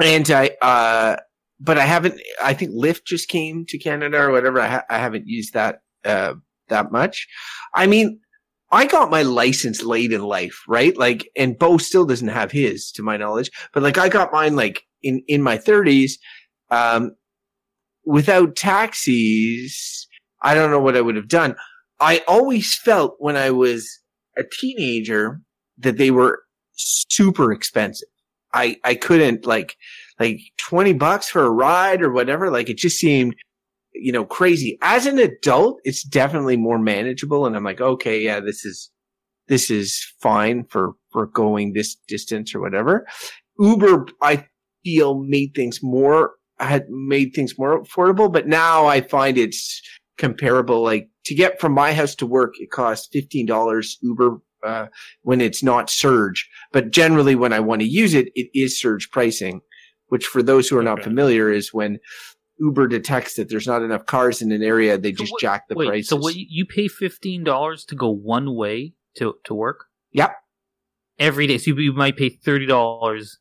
and 0.00 0.30
I, 0.30 0.50
uh, 0.60 1.16
but 1.60 1.78
I 1.78 1.86
haven't. 1.86 2.20
I 2.42 2.54
think 2.54 2.72
Lyft 2.72 3.04
just 3.06 3.28
came 3.28 3.64
to 3.68 3.78
Canada 3.78 4.18
or 4.18 4.32
whatever. 4.32 4.60
I, 4.60 4.66
ha- 4.66 4.84
I 4.90 4.98
haven't 4.98 5.28
used 5.28 5.54
that 5.54 5.82
uh, 6.04 6.34
that 6.68 6.90
much. 6.90 7.28
I 7.74 7.86
mean, 7.86 8.18
I 8.72 8.86
got 8.86 9.10
my 9.10 9.22
license 9.22 9.84
late 9.84 10.12
in 10.12 10.22
life, 10.22 10.64
right? 10.66 10.96
Like, 10.96 11.28
and 11.36 11.58
Bo 11.58 11.78
still 11.78 12.04
doesn't 12.04 12.28
have 12.28 12.50
his, 12.50 12.90
to 12.92 13.02
my 13.02 13.16
knowledge. 13.16 13.50
But 13.72 13.84
like, 13.84 13.96
I 13.96 14.08
got 14.08 14.32
mine 14.32 14.56
like 14.56 14.82
in 15.02 15.22
in 15.28 15.42
my 15.42 15.56
thirties. 15.56 16.18
Um, 16.70 17.12
without 18.04 18.56
taxis, 18.56 20.08
I 20.42 20.54
don't 20.54 20.70
know 20.70 20.80
what 20.80 20.96
I 20.96 21.00
would 21.00 21.16
have 21.16 21.28
done. 21.28 21.54
I 22.02 22.22
always 22.26 22.76
felt 22.76 23.14
when 23.18 23.36
I 23.36 23.50
was 23.50 24.00
a 24.36 24.42
teenager 24.42 25.40
that 25.78 25.98
they 25.98 26.10
were 26.10 26.42
super 26.72 27.52
expensive. 27.52 28.08
I 28.52 28.76
I 28.84 28.94
couldn't 28.94 29.46
like 29.46 29.76
like 30.22 30.40
20 30.58 30.92
bucks 30.94 31.28
for 31.28 31.44
a 31.44 31.50
ride 31.50 32.02
or 32.02 32.12
whatever. 32.12 32.50
Like 32.50 32.68
it 32.68 32.76
just 32.76 32.98
seemed, 32.98 33.34
you 33.92 34.12
know, 34.12 34.24
crazy. 34.24 34.78
As 34.82 35.06
an 35.06 35.18
adult, 35.18 35.80
it's 35.84 36.02
definitely 36.02 36.56
more 36.56 36.78
manageable. 36.78 37.46
And 37.46 37.56
I'm 37.56 37.64
like, 37.64 37.80
okay, 37.80 38.20
yeah, 38.20 38.40
this 38.40 38.64
is, 38.64 38.90
this 39.48 39.70
is 39.70 40.04
fine 40.20 40.64
for, 40.64 40.92
for 41.10 41.26
going 41.26 41.72
this 41.72 41.96
distance 42.06 42.54
or 42.54 42.60
whatever. 42.60 43.06
Uber, 43.58 44.06
I 44.22 44.46
feel 44.84 45.18
made 45.18 45.54
things 45.54 45.82
more, 45.82 46.32
had 46.58 46.88
made 46.88 47.32
things 47.34 47.58
more 47.58 47.82
affordable, 47.82 48.32
but 48.32 48.46
now 48.46 48.86
I 48.86 49.00
find 49.00 49.36
it's 49.36 49.82
comparable. 50.18 50.82
Like 50.82 51.08
to 51.24 51.34
get 51.34 51.60
from 51.60 51.72
my 51.72 51.92
house 51.92 52.14
to 52.16 52.26
work, 52.26 52.54
it 52.58 52.70
costs 52.70 53.08
$15 53.14 53.96
Uber, 54.02 54.38
uh, 54.64 54.86
when 55.22 55.40
it's 55.40 55.62
not 55.62 55.90
surge. 55.90 56.48
But 56.72 56.90
generally 56.90 57.34
when 57.34 57.52
I 57.52 57.60
want 57.60 57.80
to 57.82 57.86
use 57.88 58.14
it, 58.14 58.28
it 58.34 58.48
is 58.54 58.78
surge 58.80 59.10
pricing 59.10 59.60
which 60.08 60.26
for 60.26 60.42
those 60.42 60.68
who 60.68 60.76
are 60.76 60.82
not 60.82 60.98
Okay. 60.98 61.04
familiar 61.04 61.50
is 61.50 61.72
when 61.72 61.98
Uber 62.58 62.86
detects 62.86 63.36
that 63.36 63.48
there's 63.48 63.66
not 63.66 63.80
enough 63.80 64.04
cars 64.04 64.42
in 64.42 64.52
an 64.52 64.62
area, 64.62 64.98
they 64.98 65.12
So 65.14 65.20
just 65.20 65.32
what- 65.32 65.40
jack 65.40 65.68
the 65.68 65.74
Wait, 65.74 65.86
prices. 65.86 66.08
so 66.10 66.16
what? 66.16 66.34
You 66.36 66.66
pay 66.66 66.86
fifteen 66.86 67.44
dollars 67.44 67.86
to 67.86 67.94
go 67.94 68.10
one 68.10 68.54
way 68.54 68.92
to 69.16 69.36
to 69.44 69.54
work 69.54 69.86
Yep. 70.12 70.36
every 71.18 71.46
day. 71.46 71.56
So 71.56 71.70
you, 71.70 71.76
you 71.78 71.92
might 71.94 72.18
pay 72.18 72.28
thirty 72.28 72.66
dollars. 72.66 73.38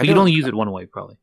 You 0.00 0.06
don't- 0.06 0.18
only 0.18 0.32
use 0.32 0.46
it 0.46 0.54
one 0.54 0.72
way, 0.72 0.86
probably. 0.86 1.18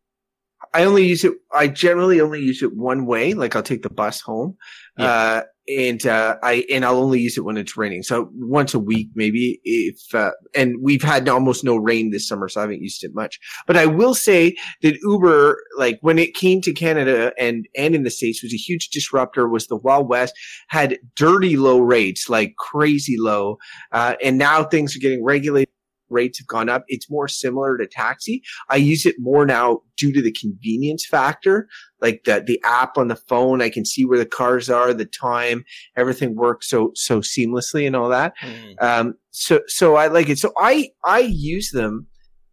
I 0.73 0.85
only 0.85 1.05
use 1.05 1.25
it. 1.25 1.33
I 1.51 1.67
generally 1.67 2.21
only 2.21 2.41
use 2.41 2.63
it 2.63 2.73
one 2.73 3.05
way. 3.05 3.33
Like 3.33 3.57
I'll 3.57 3.63
take 3.63 3.81
the 3.81 3.89
bus 3.89 4.21
home, 4.21 4.55
Yeah. 4.97 5.05
uh, 5.11 5.43
and 5.67 6.05
uh, 6.05 6.37
I 6.43 6.65
and 6.71 6.85
I'll 6.85 6.97
only 6.97 7.19
use 7.19 7.37
it 7.37 7.43
when 7.45 7.57
it's 7.57 7.75
raining. 7.75 8.03
So 8.03 8.29
once 8.35 8.73
a 8.73 8.79
week, 8.79 9.09
maybe 9.15 9.59
if. 9.63 10.13
Uh, 10.13 10.31
and 10.55 10.75
we've 10.81 11.01
had 11.01 11.27
almost 11.27 11.63
no 11.63 11.75
rain 11.75 12.11
this 12.11 12.27
summer, 12.27 12.47
so 12.47 12.61
I 12.61 12.63
haven't 12.63 12.81
used 12.81 13.03
it 13.03 13.13
much. 13.13 13.39
But 13.65 13.77
I 13.77 13.85
will 13.85 14.15
say 14.15 14.55
that 14.81 14.97
Uber, 15.03 15.57
like 15.77 15.99
when 16.01 16.19
it 16.19 16.33
came 16.33 16.61
to 16.61 16.73
Canada 16.73 17.33
and 17.37 17.67
and 17.75 17.95
in 17.95 18.03
the 18.03 18.09
states, 18.09 18.43
was 18.43 18.53
a 18.53 18.57
huge 18.57 18.89
disruptor. 18.89 19.47
Was 19.47 19.67
the 19.67 19.77
Wild 19.77 20.09
West 20.09 20.33
had 20.69 20.99
dirty 21.15 21.57
low 21.57 21.79
rates, 21.79 22.29
like 22.29 22.55
crazy 22.57 23.17
low, 23.17 23.57
uh, 23.91 24.15
and 24.23 24.37
now 24.37 24.63
things 24.63 24.95
are 24.95 24.99
getting 24.99 25.23
regulated. 25.23 25.69
Rates 26.09 26.39
have 26.39 26.47
gone 26.47 26.69
up. 26.69 26.83
It's 26.87 27.09
more 27.09 27.27
similar 27.27 27.77
to 27.77 27.87
taxi. 27.87 28.41
I 28.69 28.77
use 28.77 29.05
it 29.05 29.15
more 29.19 29.45
now 29.45 29.81
due 29.97 30.13
to 30.13 30.21
the 30.21 30.31
convenience 30.31 31.05
factor, 31.05 31.67
like 32.01 32.23
the 32.25 32.43
the 32.45 32.61
app 32.63 32.97
on 32.97 33.07
the 33.07 33.15
phone. 33.15 33.61
I 33.61 33.69
can 33.69 33.85
see 33.85 34.05
where 34.05 34.17
the 34.17 34.25
cars 34.25 34.69
are, 34.69 34.93
the 34.93 35.05
time, 35.05 35.63
everything 35.95 36.35
works 36.35 36.69
so 36.69 36.91
so 36.95 37.21
seamlessly 37.21 37.85
and 37.85 37.95
all 37.95 38.09
that. 38.09 38.33
Hmm. 38.39 38.71
Um, 38.79 39.13
so 39.31 39.61
so 39.67 39.95
I 39.95 40.07
like 40.07 40.29
it. 40.29 40.39
So 40.39 40.53
I 40.57 40.89
I 41.05 41.19
use 41.19 41.71
them. 41.71 42.07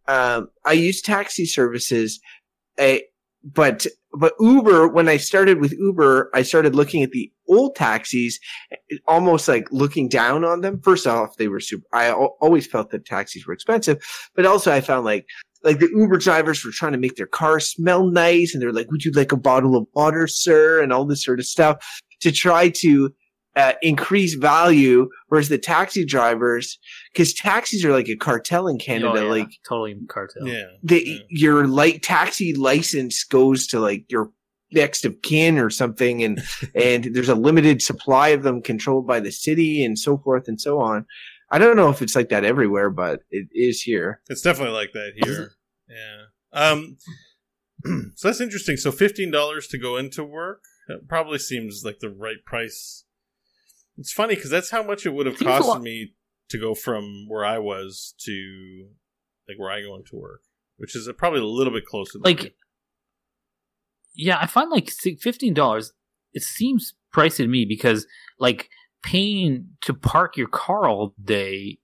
Um, 0.07 0.49
I 0.65 0.73
use 0.73 1.01
taxi 1.01 1.45
services, 1.45 2.19
uh, 2.77 2.97
but 3.43 3.87
but 4.17 4.33
Uber. 4.39 4.87
When 4.87 5.07
I 5.07 5.17
started 5.17 5.59
with 5.59 5.73
Uber, 5.73 6.29
I 6.33 6.41
started 6.41 6.75
looking 6.75 7.03
at 7.03 7.11
the 7.11 7.31
old 7.47 7.75
taxis, 7.75 8.39
almost 9.07 9.47
like 9.47 9.67
looking 9.71 10.09
down 10.09 10.43
on 10.43 10.61
them. 10.61 10.81
First 10.81 11.07
off, 11.07 11.37
they 11.37 11.47
were 11.47 11.59
super. 11.59 11.85
I 11.93 12.11
always 12.11 12.67
felt 12.67 12.91
that 12.91 13.05
taxis 13.05 13.45
were 13.45 13.53
expensive, 13.53 14.03
but 14.35 14.45
also 14.45 14.71
I 14.71 14.81
found 14.81 15.05
like 15.05 15.25
like 15.63 15.79
the 15.79 15.89
Uber 15.89 16.17
drivers 16.17 16.63
were 16.63 16.71
trying 16.71 16.91
to 16.91 16.97
make 16.97 17.15
their 17.15 17.25
car 17.25 17.59
smell 17.59 18.05
nice, 18.05 18.53
and 18.53 18.61
they're 18.61 18.71
like, 18.71 18.91
"Would 18.91 19.03
you 19.03 19.11
like 19.11 19.31
a 19.31 19.37
bottle 19.37 19.75
of 19.75 19.87
water, 19.93 20.27
sir?" 20.27 20.81
and 20.81 20.93
all 20.93 21.05
this 21.05 21.23
sort 21.23 21.39
of 21.39 21.45
stuff 21.45 21.83
to 22.21 22.31
try 22.31 22.69
to 22.69 23.13
uh, 23.55 23.73
increased 23.81 24.39
value, 24.41 25.09
whereas 25.27 25.49
the 25.49 25.57
taxi 25.57 26.05
drivers, 26.05 26.77
because 27.13 27.33
taxis 27.33 27.85
are 27.85 27.91
like 27.91 28.09
a 28.09 28.15
cartel 28.15 28.67
in 28.67 28.77
Canada, 28.77 29.11
Oh, 29.11 29.15
yeah, 29.23 29.29
like 29.29 29.49
totally 29.67 29.95
cartel. 30.09 30.47
Yeah. 30.47 30.65
the 30.83 31.01
Yeah. 31.05 31.17
your 31.29 31.67
light 31.67 32.03
taxi 32.03 32.53
license 32.53 33.23
goes 33.23 33.67
to 33.67 33.79
like 33.79 34.05
your 34.09 34.31
next 34.71 35.05
of 35.05 35.21
kin 35.21 35.57
or 35.57 35.69
something, 35.69 36.23
and 36.23 36.43
and 36.75 37.05
there's 37.15 37.29
a 37.29 37.35
limited 37.35 37.81
supply 37.81 38.29
of 38.29 38.43
them 38.43 38.61
controlled 38.61 39.07
by 39.07 39.19
the 39.19 39.31
city 39.31 39.83
and 39.85 39.97
so 39.97 40.17
forth 40.17 40.47
and 40.47 40.59
so 40.59 40.79
on. 40.81 41.05
I 41.51 41.59
don't 41.59 41.75
know 41.77 41.89
if 41.89 42.01
it's 42.01 42.15
like 42.15 42.29
that 42.29 42.43
everywhere, 42.43 42.89
but 42.89 43.21
it 43.29 43.47
is 43.53 43.81
here. 43.81 44.19
It's 44.29 44.41
definitely 44.41 44.73
like 44.73 44.91
that 44.93 45.13
here. 45.15 45.51
Yeah. 45.87 46.23
Um. 46.51 46.97
so 48.15 48.27
that's 48.27 48.41
interesting. 48.41 48.77
So 48.77 48.91
fifteen 48.91 49.31
dollars 49.31 49.67
to 49.67 49.77
go 49.77 49.95
into 49.95 50.23
work 50.23 50.61
that 50.87 51.07
probably 51.07 51.37
seems 51.39 51.83
like 51.85 51.99
the 51.99 52.09
right 52.09 52.43
price. 52.45 53.04
It's 53.97 54.11
funny 54.11 54.35
because 54.35 54.49
that's 54.49 54.71
how 54.71 54.83
much 54.83 55.05
it 55.05 55.13
would 55.13 55.25
have 55.25 55.37
Seems 55.37 55.49
a 55.49 55.53
costed 55.53 55.67
lot- 55.67 55.81
me 55.81 56.13
to 56.49 56.59
go 56.59 56.75
from 56.75 57.25
where 57.27 57.43
I 57.45 57.57
was 57.59 58.13
to 58.25 58.87
like 59.47 59.57
where 59.57 59.71
I 59.71 59.81
go 59.81 59.95
into 59.95 60.15
work, 60.15 60.41
which 60.77 60.95
is 60.95 61.09
probably 61.17 61.39
a 61.39 61.45
little 61.45 61.73
bit 61.73 61.85
closer. 61.85 62.13
Than 62.19 62.23
Like, 62.23 62.55
yeah, 64.13 64.37
I 64.39 64.45
find 64.47 64.69
like 64.69 64.89
fifteen 64.91 65.53
dollars. 65.53 65.93
It 66.33 66.43
seems 66.43 66.93
pricey 67.13 67.37
to 67.37 67.47
me 67.47 67.65
because 67.65 68.05
like 68.39 68.69
paying 69.03 69.69
to 69.81 69.93
park 69.93 70.35
your 70.37 70.47
car 70.47 70.87
all 70.87 71.13
day 71.23 71.79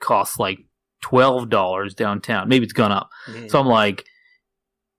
costs 0.00 0.38
like 0.38 0.58
twelve 1.02 1.48
dollars 1.48 1.94
downtown. 1.94 2.48
Maybe 2.48 2.64
it's 2.64 2.72
gone 2.72 2.92
up. 2.92 3.10
Mhm. 3.28 3.50
So 3.50 3.58
I'm 3.60 3.66
like, 3.66 4.04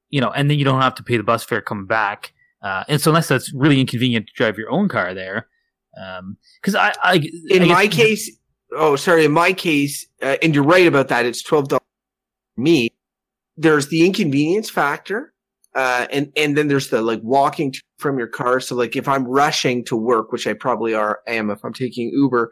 you 0.09 0.21
know, 0.21 0.31
and 0.31 0.49
then 0.49 0.59
you 0.59 0.65
don't 0.65 0.81
have 0.81 0.95
to 0.95 1.03
pay 1.03 1.17
the 1.17 1.23
bus 1.23 1.43
fare 1.43 1.61
coming 1.61 1.85
back. 1.87 2.33
Uh, 2.61 2.83
and 2.87 2.99
so 3.01 3.11
unless 3.11 3.27
that's 3.27 3.53
really 3.53 3.79
inconvenient 3.79 4.27
to 4.27 4.33
drive 4.33 4.57
your 4.57 4.71
own 4.71 4.87
car 4.89 5.13
there, 5.13 5.47
because 6.61 6.75
I, 6.75 6.93
I, 7.03 7.29
In 7.49 7.63
I 7.63 7.65
my 7.65 7.87
case, 7.87 8.29
oh 8.75 8.95
sorry, 8.95 9.25
in 9.25 9.31
my 9.31 9.53
case, 9.53 10.05
uh, 10.21 10.37
and 10.41 10.53
you're 10.53 10.63
right 10.63 10.87
about 10.87 11.07
that. 11.09 11.25
It's 11.25 11.41
twelve 11.41 11.69
dollars. 11.69 11.81
Me, 12.55 12.89
there's 13.55 13.87
the 13.87 14.05
inconvenience 14.05 14.69
factor, 14.69 15.33
uh, 15.75 16.07
and 16.11 16.31
and 16.35 16.57
then 16.57 16.67
there's 16.67 16.89
the 16.89 17.01
like 17.01 17.21
walking 17.23 17.71
to, 17.71 17.81
from 17.97 18.17
your 18.17 18.27
car. 18.27 18.59
So 18.59 18.75
like 18.75 18.95
if 18.95 19.07
I'm 19.07 19.25
rushing 19.25 19.83
to 19.85 19.95
work, 19.95 20.31
which 20.31 20.47
I 20.47 20.53
probably 20.53 20.93
are 20.93 21.21
am 21.27 21.49
if 21.49 21.63
I'm 21.63 21.73
taking 21.73 22.09
Uber, 22.09 22.51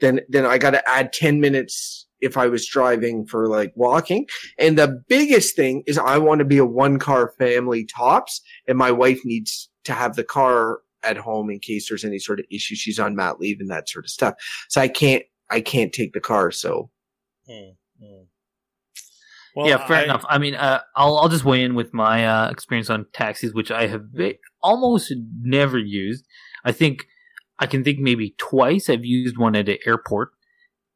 then 0.00 0.20
then 0.28 0.44
I 0.46 0.58
got 0.58 0.70
to 0.70 0.88
add 0.88 1.12
ten 1.12 1.40
minutes 1.40 2.06
if 2.20 2.36
I 2.36 2.46
was 2.46 2.66
driving 2.66 3.26
for 3.26 3.48
like 3.48 3.72
walking. 3.76 4.26
And 4.58 4.78
the 4.78 5.02
biggest 5.08 5.56
thing 5.56 5.82
is 5.86 5.98
I 5.98 6.18
want 6.18 6.38
to 6.38 6.44
be 6.44 6.58
a 6.58 6.64
one 6.64 6.98
car 6.98 7.32
family 7.38 7.84
tops, 7.84 8.40
and 8.66 8.78
my 8.78 8.90
wife 8.90 9.20
needs 9.24 9.68
to 9.84 9.92
have 9.92 10.16
the 10.16 10.24
car 10.24 10.80
at 11.04 11.16
home 11.16 11.50
in 11.50 11.58
case 11.60 11.88
there's 11.88 12.04
any 12.04 12.18
sort 12.18 12.40
of 12.40 12.46
issue. 12.50 12.74
She's 12.74 12.98
on 12.98 13.14
mat 13.16 13.38
leave 13.40 13.60
and 13.60 13.70
that 13.70 13.88
sort 13.88 14.04
of 14.04 14.10
stuff. 14.10 14.34
So 14.68 14.80
I 14.80 14.88
can't 14.88 15.22
I 15.50 15.60
can't 15.60 15.92
take 15.92 16.12
the 16.12 16.20
car. 16.20 16.50
So 16.50 16.90
Hmm, 17.46 17.70
hmm. 18.02 18.22
Well, 19.54 19.68
yeah, 19.68 19.86
fair 19.86 19.98
I- 19.98 20.04
enough. 20.04 20.24
I 20.28 20.38
mean, 20.38 20.54
uh, 20.54 20.80
I'll 20.96 21.16
I'll 21.18 21.28
just 21.28 21.44
weigh 21.44 21.62
in 21.62 21.74
with 21.74 21.92
my 21.94 22.26
uh, 22.26 22.50
experience 22.50 22.90
on 22.90 23.06
taxis, 23.12 23.54
which 23.54 23.70
I 23.70 23.86
have 23.86 24.04
ve- 24.12 24.38
almost 24.62 25.12
never 25.42 25.78
used. 25.78 26.26
I 26.64 26.72
think 26.72 27.06
I 27.60 27.66
can 27.66 27.84
think 27.84 28.00
maybe 28.00 28.34
twice 28.38 28.88
I've 28.90 29.04
used 29.04 29.38
one 29.38 29.54
at 29.54 29.68
an 29.68 29.78
airport, 29.86 30.30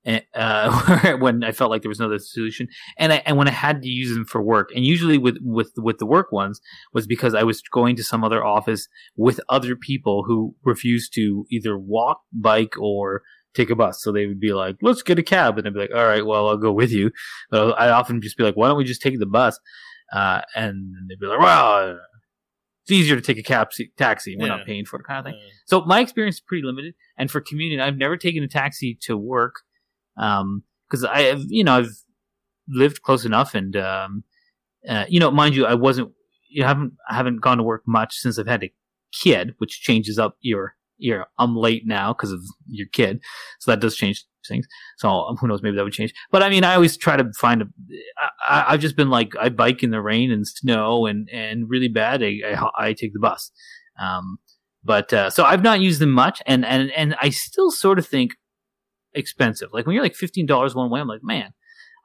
eh, 0.05 0.21
uh, 0.35 1.17
when 1.19 1.45
I 1.45 1.53
felt 1.53 1.71
like 1.71 1.83
there 1.83 1.89
was 1.89 1.99
no 2.01 2.07
other 2.07 2.19
solution, 2.19 2.69
and 2.99 3.13
I, 3.13 3.17
and 3.27 3.37
when 3.37 3.49
I 3.49 3.53
had 3.53 3.83
to 3.83 3.89
use 3.89 4.15
them 4.15 4.25
for 4.25 4.43
work, 4.43 4.71
and 4.75 4.85
usually 4.85 5.19
with 5.19 5.39
with 5.43 5.73
with 5.77 5.99
the 5.99 6.07
work 6.07 6.33
ones 6.33 6.61
was 6.93 7.07
because 7.07 7.35
I 7.35 7.43
was 7.43 7.63
going 7.73 7.97
to 7.97 8.05
some 8.05 8.25
other 8.25 8.45
office 8.45 8.89
with 9.17 9.41
other 9.49 9.77
people 9.77 10.25
who 10.27 10.55
refused 10.65 11.13
to 11.15 11.47
either 11.51 11.79
walk, 11.79 12.21
bike, 12.33 12.75
or 12.79 13.23
take 13.55 13.71
a 13.71 13.77
bus. 13.77 14.03
So 14.03 14.13
they 14.13 14.27
would 14.27 14.41
be 14.41 14.53
like, 14.53 14.77
"Let's 14.83 15.03
get 15.03 15.19
a 15.19 15.23
cab," 15.23 15.59
and 15.59 15.67
I'd 15.67 15.75
be 15.75 15.81
like, 15.81 15.95
"All 15.95 16.05
right, 16.07 16.25
well, 16.25 16.49
I'll 16.49 16.57
go 16.57 16.73
with 16.73 16.93
you." 16.93 17.11
But 17.51 17.79
I'd 17.81 17.91
often 17.91 18.21
just 18.21 18.37
be 18.37 18.45
like, 18.45 18.57
"Why 18.57 18.69
don't 18.69 18.77
we 18.79 18.85
just 18.85 19.03
take 19.03 19.19
the 19.19 19.27
bus?" 19.27 19.59
Uh, 20.13 20.41
and 20.55 20.95
they'd 21.09 21.19
be 21.19 21.27
like, 21.27 21.41
"Well, 21.41 21.99
it's 22.83 22.91
easier 22.91 23.17
to 23.17 23.21
take 23.23 23.37
a 23.39 23.43
cab 23.43 23.69
taxi. 23.99 24.37
We're 24.39 24.47
Yeah. 24.47 24.57
not 24.57 24.67
paying 24.67 24.85
for 24.87 24.99
it," 25.01 25.05
kind 25.07 25.19
of 25.19 25.25
thing. 25.27 25.35
uh, 25.35 25.49
So 25.67 25.85
my 25.85 26.01
experience 26.01 26.37
is 26.37 26.41
pretty 26.41 26.63
limited, 26.65 26.95
and 27.19 27.31
for 27.31 27.41
commuting, 27.41 27.81
I've 27.81 27.97
never 27.99 28.17
taken 28.17 28.43
a 28.43 28.49
taxi 28.49 28.97
to 29.03 29.17
work 29.19 29.57
because 30.19 31.05
I 31.05 31.23
have, 31.23 31.43
you 31.49 31.65
know, 31.65 31.77
I've 31.79 31.97
lived 32.69 33.03
close 33.03 33.25
enough, 33.25 33.55
and 33.55 33.77
um, 33.77 34.25
uh, 34.89 35.05
you 35.09 35.21
know, 35.21 35.31
mind 35.31 35.55
you, 35.55 35.67
I 35.67 35.75
wasn't, 35.75 36.13
you 36.51 36.65
haven't, 36.65 36.93
I 37.09 37.15
haven't 37.15 37.41
gone 37.41 37.59
to 37.59 37.63
work 37.63 37.83
much 37.87 38.17
since 38.17 38.39
I've 38.39 38.47
had 38.47 38.65
a 38.65 38.73
kid, 39.13 39.55
which 39.59 39.81
changes 39.81 40.19
up 40.19 40.37
your 40.41 40.75
your. 40.99 41.27
I'm 41.39 41.57
late 41.57 41.85
now 41.87 42.13
because 42.13 42.33
of 42.33 42.41
your 42.69 42.89
kid, 42.93 43.21
so 43.61 43.71
that 43.71 43.81
does 43.81 43.97
change 43.97 44.25
things. 44.47 44.67
So 44.97 45.09
um, 45.11 45.37
who 45.37 45.47
knows, 45.47 45.63
maybe 45.63 45.77
that 45.77 45.85
would 45.85 45.93
change. 45.93 46.13
But 46.31 46.43
I 46.43 46.49
mean, 46.51 46.65
I 46.65 46.75
always 46.75 46.97
try 46.97 47.17
to 47.17 47.31
find 47.39 47.63
a. 47.63 47.67
I- 48.49 48.67
I've 48.69 48.81
just 48.81 48.97
been 48.97 49.11
like 49.11 49.33
I 49.39 49.49
bike 49.51 49.83
in 49.83 49.91
the 49.91 50.01
rain 50.03 50.31
and 50.33 50.47
snow 50.47 51.07
and 51.07 51.29
and 51.33 51.69
really 51.69 51.89
bad. 51.89 52.23
I 52.23 52.41
I, 52.47 52.71
I 52.89 52.93
take 52.93 53.13
the 53.13 53.21
bus. 53.21 53.51
Um, 54.01 54.39
but 54.85 55.13
uh, 55.13 55.29
so 55.31 55.45
I've 55.45 55.63
not 55.63 55.81
used 55.81 56.01
them 56.01 56.13
much, 56.13 56.41
and 56.47 56.65
and 56.65 56.91
and 56.93 57.15
I 57.21 57.31
still 57.31 57.71
sort 57.71 57.99
of 57.99 58.07
think 58.07 58.33
expensive. 59.19 59.71
Like 59.73 59.87
when 59.87 59.95
you're 59.95 60.03
like 60.03 60.15
fifteen 60.15 60.47
dollars 60.47 60.75
one 60.75 60.91
way, 60.91 61.01
I'm 61.01 61.09
like, 61.09 61.23
man, 61.23 61.53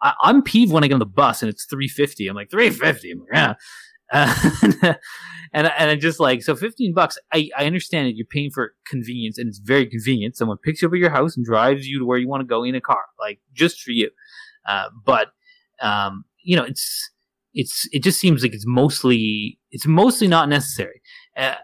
I, 0.02 0.14
I'm 0.22 0.42
peeved 0.42 0.72
when 0.72 0.84
I 0.84 0.88
get 0.88 0.96
on 0.96 1.00
the 1.00 1.06
bus 1.06 1.42
and 1.42 1.50
it's 1.50 1.66
three 1.66 1.88
fifty. 1.88 2.28
I'm 2.28 2.36
like 2.36 2.52
three 2.52 2.70
fifty. 2.70 3.12
I'm 3.12 3.20
like, 3.20 3.56
yeah. 4.12 4.96
And 5.54 5.72
and 5.78 5.92
I 5.92 5.96
just 5.96 6.20
like 6.20 6.42
so 6.42 6.56
fifteen 6.56 6.96
bucks. 6.96 7.20
I 7.32 7.50
I 7.56 7.68
understand 7.68 8.08
that 8.08 8.16
you're 8.16 8.26
paying 8.26 8.50
for 8.50 8.74
convenience, 8.88 9.38
and 9.38 9.48
it's 9.48 9.60
very 9.60 9.86
convenient. 9.86 10.36
Someone 10.36 10.58
picks 10.58 10.82
you 10.82 10.88
up 10.88 10.94
at 10.94 11.00
your 11.00 11.12
house 11.12 11.38
and 11.38 11.46
drives 11.46 11.88
you 11.88 12.00
to 12.00 12.06
where 12.06 12.18
you 12.18 12.28
want 12.28 12.42
to 12.42 12.48
go 12.48 12.64
in 12.64 12.74
a 12.74 12.82
car, 12.82 13.04
like 13.20 13.40
just 13.54 13.80
for 13.80 13.92
you. 13.92 14.10
Uh, 14.68 14.90
but 15.06 15.28
um, 15.80 16.26
you 16.44 16.56
know, 16.56 16.64
it's 16.64 17.12
it's 17.54 17.88
it 17.92 18.02
just 18.02 18.20
seems 18.20 18.42
like 18.42 18.56
it's 18.56 18.66
mostly 18.66 19.60
it's 19.70 19.86
mostly 19.86 20.28
not 20.28 20.50
necessary. 20.50 21.04
Uh, 21.38 21.56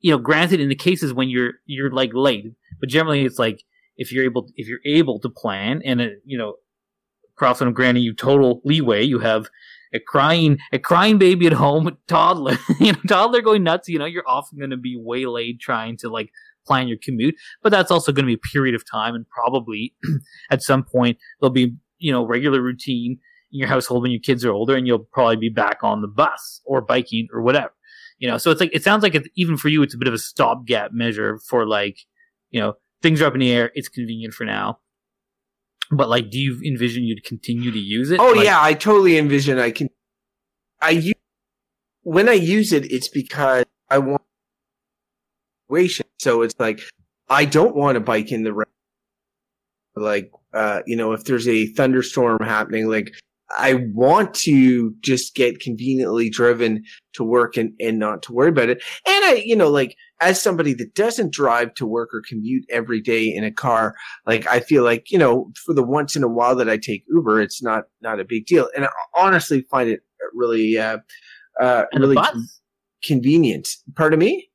you 0.00 0.10
know, 0.10 0.18
granted, 0.18 0.60
in 0.60 0.70
the 0.70 0.74
cases 0.74 1.12
when 1.12 1.28
you're 1.28 1.52
you're 1.66 1.90
like 1.92 2.12
late, 2.14 2.46
but 2.80 2.88
generally 2.88 3.26
it's 3.26 3.38
like 3.38 3.64
if 4.00 4.10
you're 4.10 4.24
able 4.24 4.48
if 4.56 4.66
you're 4.66 4.80
able 4.84 5.20
to 5.20 5.28
plan 5.28 5.82
and 5.84 6.00
uh, 6.00 6.06
you 6.24 6.36
know, 6.36 6.54
props 7.36 7.62
on 7.62 7.72
granting 7.72 8.02
you 8.02 8.14
total 8.14 8.62
leeway, 8.64 9.04
you 9.04 9.20
have 9.20 9.48
a 9.92 10.00
crying 10.00 10.58
a 10.72 10.78
crying 10.78 11.18
baby 11.18 11.46
at 11.46 11.52
home, 11.52 11.96
toddler, 12.08 12.58
you 12.80 12.92
know, 12.92 12.98
toddler 13.06 13.42
going 13.42 13.62
nuts. 13.62 13.88
You 13.88 13.98
know, 13.98 14.06
you're 14.06 14.26
often 14.26 14.58
going 14.58 14.70
to 14.70 14.78
be 14.78 14.96
waylaid 14.98 15.60
trying 15.60 15.98
to 15.98 16.08
like 16.08 16.30
plan 16.66 16.88
your 16.88 16.96
commute, 17.02 17.34
but 17.62 17.70
that's 17.70 17.90
also 17.90 18.10
going 18.10 18.24
to 18.24 18.26
be 18.26 18.34
a 18.34 18.52
period 18.52 18.74
of 18.74 18.90
time, 18.90 19.14
and 19.14 19.28
probably 19.28 19.94
at 20.50 20.62
some 20.62 20.82
point 20.82 21.18
there'll 21.40 21.52
be 21.52 21.76
you 21.98 22.10
know 22.10 22.26
regular 22.26 22.62
routine 22.62 23.18
in 23.52 23.58
your 23.58 23.68
household 23.68 24.02
when 24.02 24.12
your 24.12 24.20
kids 24.20 24.46
are 24.46 24.52
older, 24.52 24.76
and 24.76 24.86
you'll 24.86 25.06
probably 25.12 25.36
be 25.36 25.50
back 25.50 25.80
on 25.82 26.00
the 26.00 26.08
bus 26.08 26.62
or 26.64 26.80
biking 26.80 27.28
or 27.34 27.42
whatever. 27.42 27.74
You 28.18 28.28
know, 28.28 28.38
so 28.38 28.50
it's 28.50 28.60
like 28.60 28.74
it 28.74 28.82
sounds 28.82 29.02
like 29.02 29.14
even 29.34 29.58
for 29.58 29.68
you, 29.68 29.82
it's 29.82 29.94
a 29.94 29.98
bit 29.98 30.08
of 30.08 30.14
a 30.14 30.18
stopgap 30.18 30.92
measure 30.92 31.38
for 31.46 31.66
like, 31.66 31.98
you 32.50 32.60
know, 32.60 32.74
things 33.02 33.20
are 33.20 33.26
up 33.26 33.34
in 33.34 33.40
the 33.40 33.52
air. 33.52 33.70
It's 33.74 33.88
convenient 33.88 34.34
for 34.34 34.44
now, 34.44 34.78
but 35.90 36.08
like, 36.08 36.30
do 36.30 36.38
you 36.38 36.60
envision 36.64 37.04
you 37.04 37.14
to 37.14 37.22
continue 37.22 37.70
to 37.70 37.78
use 37.78 38.10
it? 38.10 38.20
Oh 38.20 38.32
Like- 38.32 38.44
yeah, 38.44 38.60
I 38.60 38.74
totally 38.74 39.18
envision 39.18 39.58
I 39.58 39.70
can. 39.70 39.88
I 40.80 40.90
use 40.90 41.14
when 42.02 42.28
I 42.28 42.32
use 42.32 42.72
it, 42.72 42.90
it's 42.90 43.08
because 43.08 43.64
I 43.90 43.98
want 43.98 44.22
situation. 45.68 46.06
So 46.18 46.42
it's 46.42 46.54
like 46.58 46.80
I 47.28 47.44
don't 47.44 47.76
want 47.76 47.96
to 47.96 48.00
bike 48.00 48.32
in 48.32 48.44
the 48.44 48.52
rain. 48.52 48.66
Like 49.96 50.30
uh, 50.52 50.80
you 50.86 50.96
know, 50.96 51.12
if 51.12 51.24
there's 51.24 51.48
a 51.48 51.66
thunderstorm 51.68 52.40
happening, 52.42 52.88
like 52.88 53.12
I 53.56 53.74
want 53.92 54.34
to 54.34 54.94
just 55.00 55.34
get 55.34 55.60
conveniently 55.60 56.30
driven 56.30 56.84
to 57.14 57.24
work 57.24 57.56
and, 57.56 57.72
and 57.80 57.98
not 57.98 58.22
to 58.24 58.32
worry 58.32 58.50
about 58.50 58.68
it. 58.68 58.82
And 59.06 59.24
I, 59.24 59.42
you 59.44 59.56
know, 59.56 59.68
like 59.68 59.96
as 60.20 60.40
somebody 60.40 60.74
that 60.74 60.94
doesn't 60.94 61.32
drive 61.32 61.72
to 61.74 61.86
work 61.86 62.10
or 62.12 62.22
commute 62.28 62.64
every 62.70 63.00
day 63.00 63.24
in 63.34 63.42
a 63.44 63.50
car, 63.50 63.94
like 64.26 64.46
I 64.46 64.60
feel 64.60 64.84
like, 64.84 65.10
you 65.10 65.18
know, 65.18 65.50
for 65.64 65.74
the 65.74 65.82
once 65.82 66.14
in 66.16 66.22
a 66.22 66.28
while 66.28 66.54
that 66.56 66.68
I 66.68 66.76
take 66.76 67.04
Uber, 67.08 67.40
it's 67.40 67.62
not, 67.62 67.84
not 68.02 68.20
a 68.20 68.24
big 68.24 68.46
deal. 68.46 68.68
And 68.76 68.84
I 68.84 68.88
honestly 69.16 69.66
find 69.70 69.88
it 69.88 70.00
really, 70.34 70.78
uh, 70.78 70.98
uh, 71.60 71.84
really 71.94 72.16
con- 72.16 72.46
convenient. 73.04 73.68
Pardon 73.96 74.18
me? 74.18 74.46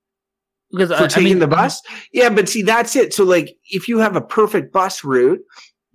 because 0.71 0.89
For 0.89 0.95
I- 1.03 1.05
I 1.05 1.07
taking 1.07 1.23
mean- 1.23 1.39
the 1.39 1.47
bus? 1.47 1.81
Yeah, 2.11 2.29
but 2.29 2.49
see, 2.49 2.61
that's 2.61 2.95
it. 2.95 3.13
So 3.13 3.23
like, 3.23 3.55
if 3.71 3.87
you 3.87 3.99
have 3.99 4.15
a 4.15 4.21
perfect 4.21 4.73
bus 4.73 5.03
route, 5.03 5.39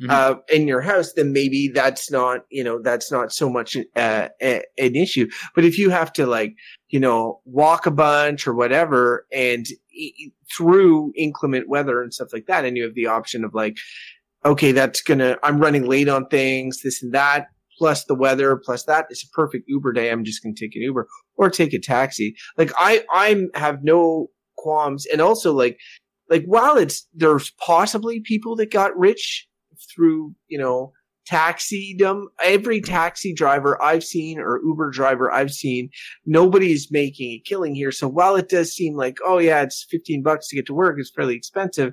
Mhm. 0.00 0.10
uh, 0.10 0.34
in 0.52 0.66
your 0.66 0.80
house, 0.80 1.12
then 1.12 1.32
maybe 1.32 1.68
that's 1.68 2.10
not, 2.10 2.40
you 2.50 2.64
know, 2.64 2.80
that's 2.80 3.12
not 3.12 3.32
so 3.32 3.50
much 3.50 3.76
uh, 3.96 4.28
an 4.40 4.62
issue. 4.78 5.28
But 5.54 5.64
if 5.64 5.78
you 5.78 5.90
have 5.90 6.12
to 6.14 6.26
like, 6.26 6.54
you 6.88 7.00
know, 7.00 7.40
walk 7.44 7.86
a 7.86 7.90
bunch 7.90 8.46
or 8.46 8.54
whatever, 8.54 9.26
and 9.32 9.66
through 10.56 11.12
inclement 11.16 11.68
weather 11.68 12.02
and 12.02 12.14
stuff 12.14 12.32
like 12.32 12.46
that, 12.46 12.64
and 12.64 12.76
you 12.76 12.82
have 12.84 12.94
the 12.94 13.06
option 13.06 13.44
of 13.44 13.52
like, 13.54 13.76
okay, 14.44 14.72
that's 14.72 15.02
gonna, 15.02 15.36
I'm 15.42 15.58
running 15.58 15.86
late 15.86 16.08
on 16.08 16.26
things, 16.28 16.80
this 16.82 17.02
and 17.02 17.12
that, 17.12 17.48
plus 17.78 18.04
the 18.04 18.14
weather, 18.14 18.56
plus 18.56 18.84
that, 18.84 19.06
it's 19.10 19.24
a 19.24 19.28
perfect 19.30 19.64
Uber 19.68 19.92
day. 19.92 20.10
I'm 20.10 20.24
just 20.24 20.42
gonna 20.42 20.54
take 20.54 20.74
an 20.76 20.82
Uber 20.82 21.06
or 21.36 21.50
take 21.50 21.74
a 21.74 21.78
taxi. 21.78 22.34
Like 22.56 22.72
I, 22.76 23.04
I'm 23.12 23.50
have 23.54 23.82
no 23.82 24.30
qualms, 24.56 25.06
and 25.06 25.20
also 25.20 25.52
like 25.52 25.78
like 26.30 26.44
while 26.46 26.76
it's 26.76 27.06
there's 27.12 27.50
possibly 27.64 28.20
people 28.20 28.56
that 28.56 28.70
got 28.70 28.96
rich 28.96 29.46
through 29.94 30.34
you 30.48 30.58
know 30.58 30.92
taxidom 31.30 32.24
every 32.42 32.80
taxi 32.80 33.32
driver 33.32 33.80
i've 33.82 34.02
seen 34.02 34.38
or 34.38 34.60
uber 34.64 34.90
driver 34.90 35.30
i've 35.30 35.52
seen 35.52 35.88
nobody's 36.26 36.90
making 36.90 37.32
a 37.32 37.42
killing 37.46 37.74
here. 37.74 37.92
So 37.92 38.08
while 38.08 38.36
it 38.36 38.48
does 38.48 38.72
seem 38.72 38.96
like 38.96 39.18
oh 39.24 39.38
yeah 39.38 39.62
it's 39.62 39.86
15 39.90 40.22
bucks 40.22 40.48
to 40.48 40.56
get 40.56 40.66
to 40.66 40.74
work 40.74 40.96
it's 40.98 41.10
fairly 41.10 41.36
expensive. 41.36 41.92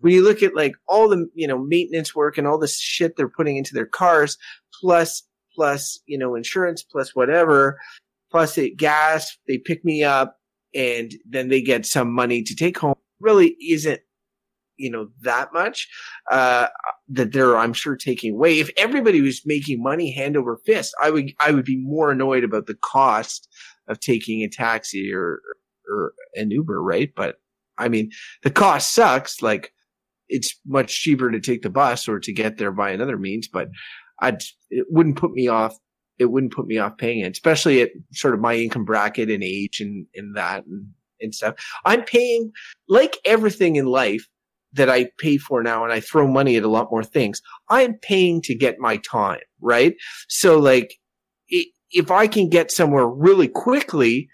When 0.00 0.12
you 0.12 0.22
look 0.22 0.42
at 0.42 0.56
like 0.56 0.74
all 0.88 1.08
the 1.08 1.26
you 1.34 1.46
know 1.46 1.58
maintenance 1.58 2.14
work 2.14 2.36
and 2.36 2.46
all 2.46 2.58
the 2.58 2.68
shit 2.68 3.16
they're 3.16 3.28
putting 3.28 3.56
into 3.56 3.74
their 3.74 3.86
cars 3.86 4.36
plus 4.80 5.22
plus 5.54 6.00
you 6.06 6.18
know 6.18 6.34
insurance 6.34 6.82
plus 6.82 7.14
whatever 7.14 7.78
plus 8.30 8.58
it 8.58 8.76
gas 8.76 9.36
they 9.46 9.58
pick 9.58 9.84
me 9.84 10.02
up 10.02 10.38
and 10.74 11.14
then 11.28 11.48
they 11.48 11.62
get 11.62 11.86
some 11.86 12.12
money 12.12 12.42
to 12.42 12.54
take 12.54 12.78
home 12.78 12.96
really 13.20 13.56
isn't 13.60 14.00
you 14.76 14.90
know 14.90 15.08
that 15.22 15.52
much 15.52 15.88
uh 16.30 16.66
that 17.08 17.32
they're 17.32 17.56
i'm 17.56 17.72
sure 17.72 17.96
taking 17.96 18.34
away. 18.34 18.58
If 18.58 18.70
everybody 18.76 19.20
was 19.20 19.42
making 19.44 19.82
money 19.82 20.12
hand 20.12 20.36
over 20.36 20.58
fist 20.64 20.94
i 21.02 21.10
would 21.10 21.32
i 21.40 21.50
would 21.50 21.64
be 21.64 21.76
more 21.76 22.10
annoyed 22.10 22.44
about 22.44 22.66
the 22.66 22.76
cost 22.82 23.48
of 23.88 24.00
taking 24.00 24.42
a 24.42 24.48
taxi 24.48 25.12
or 25.12 25.40
or 25.88 26.14
an 26.34 26.50
uber 26.50 26.82
right? 26.82 27.12
But 27.14 27.36
i 27.78 27.88
mean 27.88 28.10
the 28.42 28.50
cost 28.50 28.94
sucks. 28.94 29.42
Like 29.42 29.72
it's 30.28 30.58
much 30.66 31.02
cheaper 31.02 31.30
to 31.30 31.40
take 31.40 31.62
the 31.62 31.70
bus 31.70 32.08
or 32.08 32.18
to 32.18 32.32
get 32.32 32.56
there 32.56 32.72
by 32.72 32.90
another 32.90 33.18
means 33.18 33.46
but 33.46 33.68
i'd 34.20 34.42
it 34.70 34.86
wouldn't 34.88 35.18
put 35.18 35.32
me 35.32 35.48
off 35.48 35.76
it 36.18 36.24
wouldn't 36.24 36.54
put 36.54 36.66
me 36.66 36.78
off 36.78 36.96
paying 36.96 37.20
it 37.20 37.30
especially 37.30 37.82
at 37.82 37.90
sort 38.12 38.32
of 38.32 38.40
my 38.40 38.54
income 38.54 38.86
bracket 38.86 39.30
and 39.30 39.44
age 39.44 39.80
and 39.80 40.06
and 40.14 40.34
that 40.34 40.64
and 40.64 40.86
and 41.24 41.34
stuff. 41.34 41.54
I'm 41.84 42.02
paying 42.02 42.52
like 42.88 43.16
everything 43.24 43.76
in 43.76 43.86
life 43.86 44.28
that 44.74 44.90
I 44.90 45.08
pay 45.18 45.38
for 45.38 45.62
now 45.62 45.84
and 45.84 45.92
I 45.92 46.00
throw 46.00 46.26
money 46.26 46.56
at 46.56 46.64
a 46.64 46.68
lot 46.68 46.90
more 46.90 47.04
things. 47.04 47.40
I'm 47.68 47.94
paying 47.94 48.42
to 48.42 48.54
get 48.54 48.78
my 48.78 48.98
time, 48.98 49.40
right? 49.60 49.94
So 50.28 50.58
like 50.58 50.98
if 51.48 52.10
I 52.10 52.26
can 52.26 52.48
get 52.48 52.70
somewhere 52.70 53.06
really 53.06 53.48
quickly 53.48 54.28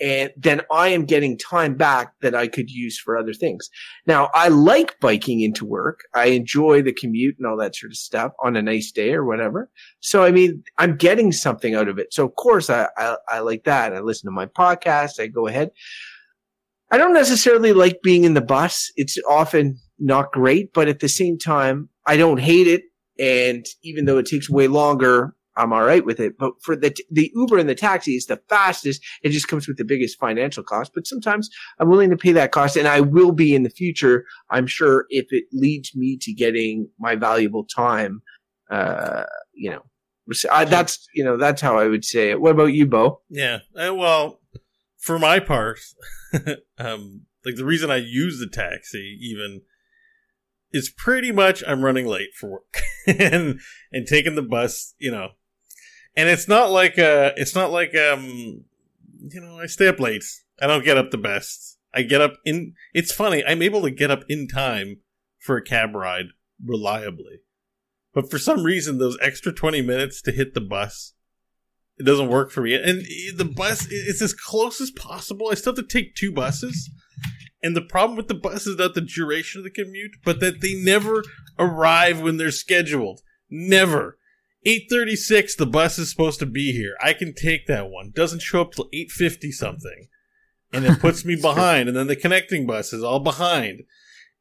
and 0.00 0.30
then 0.36 0.60
I 0.72 0.88
am 0.88 1.04
getting 1.04 1.38
time 1.38 1.76
back 1.76 2.12
that 2.20 2.34
I 2.34 2.48
could 2.48 2.68
use 2.68 2.98
for 2.98 3.16
other 3.16 3.32
things. 3.32 3.70
Now 4.06 4.28
I 4.34 4.48
like 4.48 4.98
biking 5.00 5.40
into 5.40 5.64
work. 5.64 6.00
I 6.14 6.26
enjoy 6.26 6.82
the 6.82 6.92
commute 6.92 7.36
and 7.38 7.46
all 7.46 7.56
that 7.58 7.76
sort 7.76 7.92
of 7.92 7.96
stuff 7.96 8.32
on 8.42 8.56
a 8.56 8.62
nice 8.62 8.90
day 8.90 9.14
or 9.14 9.24
whatever. 9.24 9.70
So 10.00 10.24
I 10.24 10.32
mean, 10.32 10.64
I'm 10.78 10.96
getting 10.96 11.30
something 11.30 11.76
out 11.76 11.88
of 11.88 11.98
it. 11.98 12.12
So 12.12 12.24
of 12.26 12.34
course 12.34 12.68
I, 12.68 12.88
I, 12.96 13.16
I 13.28 13.38
like 13.38 13.64
that. 13.64 13.94
I 13.94 14.00
listen 14.00 14.26
to 14.26 14.34
my 14.34 14.46
podcast. 14.46 15.20
I 15.20 15.28
go 15.28 15.46
ahead. 15.46 15.70
I 16.90 16.98
don't 16.98 17.14
necessarily 17.14 17.72
like 17.72 18.02
being 18.02 18.24
in 18.24 18.34
the 18.34 18.40
bus. 18.40 18.92
It's 18.96 19.16
often 19.28 19.78
not 19.98 20.32
great, 20.32 20.72
but 20.72 20.88
at 20.88 21.00
the 21.00 21.08
same 21.08 21.38
time, 21.38 21.88
I 22.06 22.16
don't 22.16 22.40
hate 22.40 22.66
it. 22.66 22.82
And 23.18 23.64
even 23.82 24.04
though 24.06 24.18
it 24.18 24.26
takes 24.26 24.50
way 24.50 24.66
longer, 24.66 25.34
I'm 25.56 25.72
all 25.72 25.84
right 25.84 26.04
with 26.04 26.20
it. 26.20 26.36
But 26.38 26.54
for 26.62 26.74
the 26.76 26.94
the 27.10 27.30
Uber 27.34 27.58
and 27.58 27.68
the 27.68 27.74
taxi 27.74 28.16
is 28.16 28.26
the 28.26 28.40
fastest. 28.48 29.00
It 29.22 29.30
just 29.30 29.48
comes 29.48 29.68
with 29.68 29.76
the 29.76 29.84
biggest 29.84 30.18
financial 30.18 30.64
cost. 30.64 30.92
But 30.94 31.06
sometimes 31.06 31.48
I'm 31.78 31.88
willing 31.88 32.10
to 32.10 32.16
pay 32.16 32.32
that 32.32 32.52
cost, 32.52 32.76
and 32.76 32.88
I 32.88 33.00
will 33.00 33.32
be 33.32 33.54
in 33.54 33.62
the 33.62 33.70
future. 33.70 34.24
I'm 34.50 34.66
sure 34.66 35.06
if 35.10 35.26
it 35.30 35.44
leads 35.52 35.94
me 35.94 36.18
to 36.22 36.32
getting 36.32 36.88
my 36.98 37.14
valuable 37.14 37.64
time, 37.64 38.22
uh, 38.70 39.24
you 39.52 39.70
know, 39.70 39.82
I, 40.50 40.64
that's 40.64 41.06
you 41.14 41.24
know 41.24 41.36
that's 41.36 41.60
how 41.60 41.78
I 41.78 41.86
would 41.86 42.04
say 42.04 42.30
it. 42.30 42.40
What 42.40 42.52
about 42.52 42.72
you, 42.72 42.86
Beau? 42.86 43.20
Yeah. 43.28 43.60
Uh, 43.76 43.94
well, 43.94 44.40
for 44.98 45.18
my 45.18 45.38
part, 45.38 45.78
um, 46.78 47.26
like 47.44 47.56
the 47.56 47.64
reason 47.64 47.90
I 47.90 47.96
use 47.96 48.40
the 48.40 48.48
taxi 48.48 49.18
even 49.20 49.62
is 50.74 50.90
pretty 50.90 51.30
much 51.30 51.62
I'm 51.66 51.84
running 51.84 52.06
late 52.06 52.34
for 52.34 52.50
work 52.50 52.80
and 53.06 53.60
and 53.92 54.06
taking 54.06 54.34
the 54.34 54.42
bus, 54.42 54.94
you 54.98 55.10
know. 55.10 55.30
And 56.16 56.28
it's 56.28 56.48
not 56.48 56.70
like 56.70 56.98
uh 56.98 57.30
it's 57.36 57.54
not 57.54 57.70
like 57.70 57.94
um 57.94 58.64
you 59.26 59.40
know, 59.40 59.58
I 59.58 59.66
stay 59.66 59.86
up 59.86 60.00
late. 60.00 60.24
I 60.60 60.66
don't 60.66 60.84
get 60.84 60.98
up 60.98 61.10
the 61.10 61.18
best. 61.18 61.78
I 61.94 62.02
get 62.02 62.20
up 62.20 62.34
in 62.44 62.74
it's 62.92 63.12
funny, 63.12 63.44
I'm 63.46 63.62
able 63.62 63.82
to 63.82 63.90
get 63.90 64.10
up 64.10 64.24
in 64.28 64.48
time 64.48 64.98
for 65.38 65.56
a 65.56 65.64
cab 65.64 65.94
ride 65.94 66.26
reliably. 66.62 67.40
But 68.12 68.28
for 68.30 68.38
some 68.38 68.64
reason 68.64 68.98
those 68.98 69.16
extra 69.22 69.52
20 69.52 69.80
minutes 69.80 70.20
to 70.22 70.32
hit 70.32 70.54
the 70.54 70.60
bus 70.60 71.14
it 71.96 72.02
doesn't 72.02 72.28
work 72.28 72.50
for 72.50 72.62
me. 72.62 72.74
And 72.74 73.04
the 73.36 73.44
bus 73.44 73.86
it's 73.88 74.20
as 74.20 74.34
close 74.34 74.80
as 74.80 74.90
possible. 74.90 75.50
I 75.50 75.54
still 75.54 75.76
have 75.76 75.86
to 75.86 75.88
take 75.88 76.16
two 76.16 76.32
buses. 76.32 76.90
And 77.64 77.74
the 77.74 77.80
problem 77.80 78.14
with 78.14 78.28
the 78.28 78.34
bus 78.34 78.66
is 78.66 78.76
not 78.76 78.92
the 78.92 79.00
duration 79.00 79.60
of 79.60 79.64
the 79.64 79.70
commute, 79.70 80.16
but 80.22 80.38
that 80.40 80.60
they 80.60 80.74
never 80.74 81.24
arrive 81.58 82.20
when 82.20 82.36
they're 82.36 82.50
scheduled. 82.50 83.22
Never. 83.48 84.18
836, 84.66 85.56
the 85.56 85.64
bus 85.64 85.98
is 85.98 86.10
supposed 86.10 86.38
to 86.40 86.46
be 86.46 86.72
here. 86.72 86.94
I 87.02 87.14
can 87.14 87.32
take 87.34 87.66
that 87.66 87.88
one. 87.88 88.12
Doesn't 88.14 88.42
show 88.42 88.60
up 88.60 88.72
till 88.72 88.90
850 88.92 89.50
something. 89.50 90.08
And 90.74 90.84
it 90.84 91.00
puts 91.00 91.24
me 91.24 91.36
behind. 91.40 91.88
And 91.88 91.96
then 91.96 92.06
the 92.06 92.16
connecting 92.16 92.66
bus 92.66 92.92
is 92.92 93.02
all 93.02 93.20
behind. 93.20 93.84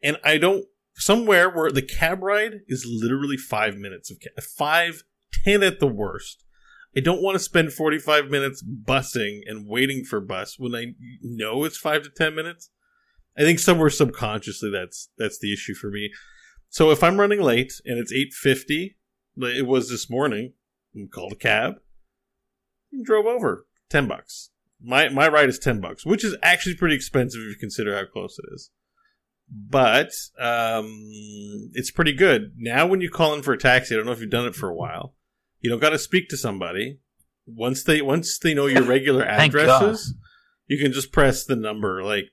And 0.04 0.18
I 0.22 0.38
don't, 0.38 0.66
somewhere 0.96 1.50
where 1.50 1.72
the 1.72 1.82
cab 1.82 2.24
ride 2.24 2.60
is 2.68 2.86
literally 2.86 3.38
five 3.38 3.78
minutes 3.78 4.12
of 4.12 4.18
five, 4.44 5.06
ten 5.46 5.64
at 5.64 5.80
the 5.80 5.88
worst. 5.88 6.44
I 6.94 7.00
don't 7.00 7.24
want 7.24 7.36
to 7.36 7.40
spend 7.40 7.72
45 7.72 8.30
minutes 8.30 8.62
busing 8.62 9.44
and 9.46 9.66
waiting 9.66 10.04
for 10.04 10.20
bus 10.20 10.60
when 10.60 10.76
I 10.76 10.88
know 11.22 11.64
it's 11.64 11.78
five 11.78 12.04
to 12.04 12.10
10 12.10 12.36
minutes. 12.36 12.70
I 13.38 13.42
think 13.42 13.60
somewhere 13.60 13.90
subconsciously 13.90 14.70
that's 14.70 15.10
that's 15.18 15.40
the 15.40 15.54
issue 15.54 15.74
for 15.74 15.90
me. 15.90 16.12
So 16.70 16.92
if 16.92 17.04
I'm 17.04 17.20
running 17.20 17.42
late 17.42 17.74
and 17.86 18.00
it's 18.00 18.12
eight 18.12 18.34
fifty, 18.34 18.98
it 19.38 19.68
was 19.68 19.90
this 19.90 20.10
morning, 20.10 20.54
and 20.94 21.12
called 21.12 21.34
a 21.34 21.36
cab, 21.36 21.76
and 22.92 23.06
drove 23.06 23.26
over 23.26 23.66
ten 23.90 24.08
bucks. 24.08 24.50
My 24.82 25.10
my 25.10 25.28
ride 25.28 25.50
is 25.50 25.60
ten 25.60 25.80
bucks, 25.82 26.06
which 26.06 26.24
is 26.24 26.36
actually 26.44 26.76
pretty 26.76 26.96
expensive 26.96 27.42
if 27.42 27.48
you 27.48 27.56
consider 27.60 27.96
how 27.96 28.06
close 28.06 28.38
it 28.40 28.46
is. 28.54 28.70
But 29.50 30.12
um, 30.40 30.90
it's 31.74 31.92
pretty 31.92 32.14
good 32.14 32.54
now. 32.58 32.88
When 32.88 33.02
you 33.02 33.10
call 33.10 33.34
in 33.34 33.44
for 33.44 33.54
a 33.54 33.58
taxi, 33.58 33.94
I 33.94 33.98
don't 33.98 34.06
know 34.06 34.12
if 34.12 34.22
you've 34.22 34.30
done 34.30 34.48
it 34.48 34.56
for 34.56 34.70
a 34.70 34.76
while. 34.76 35.16
You 35.60 35.70
don't 35.70 35.80
got 35.82 35.92
to 35.92 36.00
speak 36.00 36.30
to 36.30 36.38
somebody. 36.38 37.00
Once 37.46 37.84
they 37.84 38.02
once 38.02 38.40
they 38.40 38.54
know 38.54 38.66
your 38.68 38.84
regular 38.84 39.24
addresses, 39.24 40.16
you 40.68 40.78
can 40.78 40.92
just 40.92 41.12
press 41.12 41.46
the 41.46 41.56
number. 41.56 42.04
Like 42.04 42.26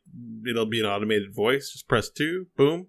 it'll 0.48 0.66
be 0.66 0.80
an 0.80 0.86
automated 0.86 1.34
voice. 1.34 1.70
Just 1.72 1.88
press 1.88 2.10
two, 2.10 2.46
boom, 2.56 2.88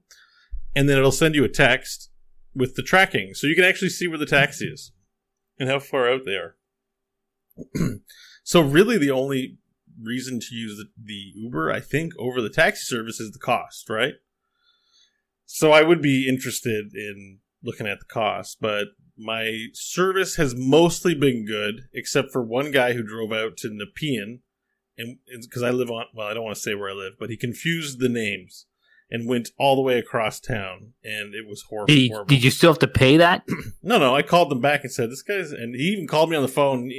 and 0.75 0.87
then 0.87 0.97
it'll 0.97 1.11
send 1.11 1.35
you 1.35 1.43
a 1.43 1.49
text 1.49 2.09
with 2.53 2.75
the 2.75 2.83
tracking, 2.83 3.33
so 3.33 3.47
you 3.47 3.55
can 3.55 3.63
actually 3.63 3.89
see 3.89 4.07
where 4.07 4.17
the 4.17 4.25
taxi 4.25 4.65
is 4.73 4.91
and 5.59 5.69
how 5.69 5.79
far 5.79 6.11
out 6.11 6.21
they 6.25 6.35
are. 6.35 6.57
so 8.43 8.61
really, 8.61 8.97
the 8.97 9.11
only 9.11 9.57
reason 10.01 10.39
to 10.39 10.55
use 10.55 10.77
the, 10.77 10.85
the 11.01 11.31
Uber, 11.35 11.71
I 11.71 11.79
think, 11.79 12.13
over 12.17 12.41
the 12.41 12.49
taxi 12.49 12.83
service 12.83 13.19
is 13.19 13.31
the 13.31 13.39
cost, 13.39 13.89
right? 13.89 14.15
So 15.45 15.71
I 15.71 15.83
would 15.83 16.01
be 16.01 16.27
interested 16.27 16.93
in 16.93 17.39
looking 17.63 17.87
at 17.87 17.99
the 17.99 18.05
cost, 18.05 18.57
but 18.61 18.87
my 19.17 19.67
service 19.73 20.37
has 20.37 20.55
mostly 20.55 21.13
been 21.13 21.45
good, 21.45 21.81
except 21.93 22.29
for 22.31 22.41
one 22.41 22.71
guy 22.71 22.93
who 22.93 23.03
drove 23.03 23.31
out 23.31 23.57
to 23.57 23.69
Nepean 23.69 24.39
and 24.97 25.17
because 25.41 25.63
I 25.63 25.69
live 25.71 25.89
on, 25.89 26.05
well, 26.13 26.27
I 26.27 26.33
don't 26.33 26.43
want 26.43 26.55
to 26.55 26.61
say 26.61 26.75
where 26.75 26.89
I 26.89 26.93
live, 26.93 27.13
but 27.19 27.29
he 27.29 27.37
confused 27.37 27.99
the 27.99 28.09
names 28.09 28.65
and 29.09 29.27
went 29.27 29.49
all 29.59 29.75
the 29.75 29.81
way 29.81 29.97
across 29.97 30.39
town, 30.39 30.93
and 31.03 31.33
it 31.35 31.45
was 31.47 31.63
horrible. 31.69 31.87
Did, 31.87 31.97
he- 31.97 32.07
horrible. 32.09 32.27
did 32.29 32.43
you 32.43 32.51
still 32.51 32.71
have 32.71 32.79
to 32.79 32.87
pay 32.87 33.17
that? 33.17 33.43
No, 33.83 33.97
no, 33.97 34.15
I 34.15 34.21
called 34.21 34.49
them 34.51 34.61
back 34.61 34.83
and 34.83 34.91
said, 34.91 35.09
"This 35.09 35.23
guy's," 35.23 35.51
and 35.51 35.75
he 35.75 35.85
even 35.85 36.07
called 36.07 36.29
me 36.29 36.35
on 36.35 36.43
the 36.43 36.47
phone. 36.47 36.91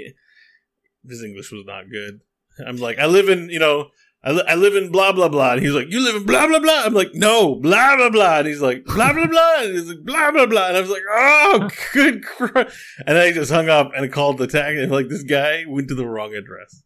His 1.08 1.22
English 1.22 1.52
was 1.52 1.64
not 1.64 1.84
good. 1.90 2.20
I'm 2.66 2.76
like, 2.76 2.98
I 2.98 3.06
live 3.06 3.28
in, 3.28 3.48
you 3.50 3.58
know, 3.60 3.88
I, 4.24 4.32
li- 4.32 4.44
I 4.48 4.54
live 4.56 4.74
in 4.76 4.90
blah 4.92 5.12
blah 5.12 5.28
blah, 5.28 5.52
and 5.52 5.62
he's 5.62 5.72
like, 5.74 5.88
"You 5.90 6.00
live 6.04 6.16
in 6.16 6.26
blah 6.26 6.46
blah 6.48 6.58
blah." 6.60 6.82
I'm 6.84 6.92
like, 6.94 7.14
"No, 7.14 7.54
blah 7.56 7.96
blah 7.96 8.10
blah," 8.10 8.38
and 8.38 8.46
he's 8.48 8.60
like, 8.60 8.84
"Blah 8.84 9.12
blah 9.12 9.26
blah," 9.26 9.62
and 9.62 9.72
he's 9.72 9.88
like, 9.88 10.04
"Blah 10.04 10.30
blah 10.32 10.46
blah," 10.46 10.68
and 10.68 10.76
I 10.76 10.80
was 10.80 10.90
like, 10.90 11.02
"Oh, 11.10 11.68
good," 11.92 12.24
Christ. 12.24 12.76
and 13.06 13.16
then 13.16 13.28
I 13.28 13.32
just 13.32 13.50
hung 13.50 13.68
up 13.68 13.92
and 13.96 14.12
called 14.12 14.38
the 14.38 14.46
tag, 14.46 14.76
and 14.76 14.90
like 14.92 15.08
this 15.08 15.22
guy 15.24 15.64
went 15.66 15.88
to 15.88 15.94
the 15.94 16.06
wrong 16.06 16.34
address. 16.34 16.82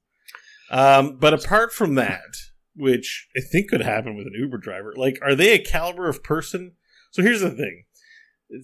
Um, 0.71 1.17
but 1.19 1.35
apart 1.35 1.73
from 1.73 1.95
that, 1.95 2.37
which 2.75 3.29
I 3.37 3.41
think 3.41 3.71
could 3.71 3.83
happen 3.83 4.17
with 4.17 4.27
an 4.27 4.35
Uber 4.37 4.59
driver, 4.59 4.93
like, 4.97 5.19
are 5.23 5.35
they 5.35 5.53
a 5.53 5.63
caliber 5.63 6.09
of 6.09 6.23
person? 6.23 6.73
So 7.13 7.23
here's 7.23 7.41
the 7.41 7.51
thing: 7.51 7.85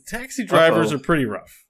taxi 0.07 0.45
drivers 0.45 0.91
Uh-oh. 0.93 0.97
are 0.97 1.03
pretty 1.03 1.25
rough, 1.25 1.65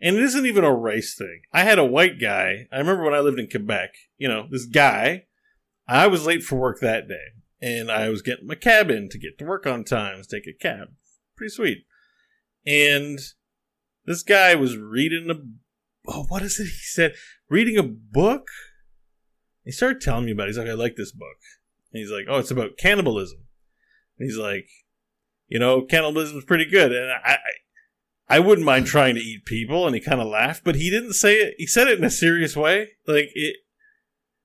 and 0.00 0.16
it 0.16 0.22
isn't 0.22 0.46
even 0.46 0.64
a 0.64 0.74
race 0.74 1.14
thing. 1.16 1.42
I 1.52 1.62
had 1.64 1.78
a 1.78 1.84
white 1.84 2.20
guy. 2.20 2.66
I 2.72 2.78
remember 2.78 3.04
when 3.04 3.14
I 3.14 3.20
lived 3.20 3.38
in 3.38 3.48
Quebec. 3.48 3.90
You 4.18 4.28
know, 4.28 4.46
this 4.50 4.66
guy. 4.66 5.24
I 5.86 6.06
was 6.06 6.24
late 6.24 6.42
for 6.42 6.56
work 6.56 6.80
that 6.80 7.08
day, 7.08 7.26
and 7.60 7.90
I 7.90 8.08
was 8.08 8.22
getting 8.22 8.46
my 8.46 8.54
cab 8.54 8.90
in 8.90 9.10
to 9.10 9.18
get 9.18 9.38
to 9.38 9.44
work 9.44 9.66
on 9.66 9.84
time. 9.84 10.22
to 10.22 10.26
Take 10.26 10.46
a 10.46 10.56
cab, 10.58 10.88
pretty 11.36 11.50
sweet. 11.50 11.84
And 12.66 13.18
this 14.06 14.22
guy 14.22 14.54
was 14.54 14.78
reading 14.78 15.28
a. 15.30 15.34
Oh, 16.10 16.24
what 16.28 16.42
is 16.42 16.58
it? 16.58 16.64
He 16.64 16.70
said 16.70 17.12
reading 17.50 17.76
a 17.76 17.82
book. 17.82 18.48
He 19.64 19.72
started 19.72 20.00
telling 20.00 20.26
me 20.26 20.32
about 20.32 20.44
it. 20.44 20.50
He's 20.50 20.58
like, 20.58 20.68
I 20.68 20.74
like 20.74 20.96
this 20.96 21.12
book. 21.12 21.36
And 21.92 22.00
he's 22.00 22.10
like, 22.10 22.26
oh, 22.28 22.38
it's 22.38 22.50
about 22.50 22.76
cannibalism. 22.78 23.38
And 24.18 24.28
he's 24.28 24.38
like, 24.38 24.68
you 25.48 25.58
know, 25.58 25.82
cannibalism's 25.82 26.44
pretty 26.44 26.64
good, 26.64 26.92
and 26.92 27.10
I, 27.10 27.32
I, 27.32 28.36
I 28.36 28.38
wouldn't 28.38 28.64
mind 28.64 28.86
trying 28.86 29.14
to 29.14 29.20
eat 29.20 29.44
people. 29.44 29.86
And 29.86 29.94
he 29.94 30.00
kind 30.00 30.20
of 30.20 30.26
laughed, 30.26 30.64
but 30.64 30.74
he 30.74 30.90
didn't 30.90 31.12
say 31.12 31.36
it. 31.36 31.54
He 31.58 31.66
said 31.66 31.88
it 31.88 31.98
in 31.98 32.04
a 32.04 32.10
serious 32.10 32.56
way, 32.56 32.88
like 33.06 33.28
it, 33.34 33.56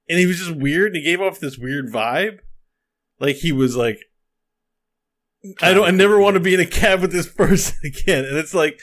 and 0.08 0.20
he 0.20 0.26
was 0.26 0.40
just 0.40 0.56
weird. 0.56 0.88
And 0.88 0.98
he 0.98 1.04
gave 1.04 1.22
off 1.22 1.40
this 1.40 1.58
weird 1.58 1.92
vibe, 1.92 2.40
like 3.20 3.38
he 3.38 3.52
was 3.52 3.76
like, 3.76 4.00
I 5.62 5.74
don't, 5.74 5.88
I 5.88 5.92
never 5.92 6.20
want 6.20 6.34
to 6.34 6.42
be 6.42 6.54
in 6.54 6.60
a 6.60 6.66
cab 6.66 7.02
with 7.02 7.12
this 7.12 7.32
person 7.34 7.78
again. 7.86 8.26
And 8.26 8.38
it's 8.38 8.54
like, 8.54 8.80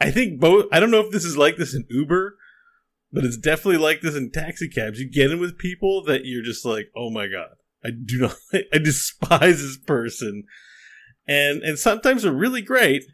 I 0.00 0.10
think 0.10 0.40
both. 0.40 0.66
I 0.72 0.80
don't 0.80 0.90
know 0.90 1.00
if 1.00 1.10
this 1.10 1.24
is 1.24 1.36
like 1.36 1.56
this 1.56 1.74
in 1.74 1.84
Uber, 1.90 2.36
but 3.12 3.24
it's 3.24 3.36
definitely 3.36 3.78
like 3.78 4.00
this 4.00 4.16
in 4.16 4.30
taxi 4.30 4.68
cabs. 4.68 4.98
You 4.98 5.08
get 5.10 5.30
in 5.30 5.38
with 5.40 5.58
people 5.58 6.02
that 6.04 6.24
you're 6.24 6.42
just 6.42 6.64
like, 6.64 6.86
oh 6.96 7.10
my 7.10 7.26
god, 7.26 7.56
I 7.84 7.90
do 7.90 8.18
not, 8.18 8.36
I 8.72 8.78
despise 8.78 9.60
this 9.62 9.78
person, 9.78 10.44
and 11.26 11.62
and 11.62 11.78
sometimes 11.78 12.22
they're 12.22 12.32
really 12.32 12.62
great, 12.62 13.04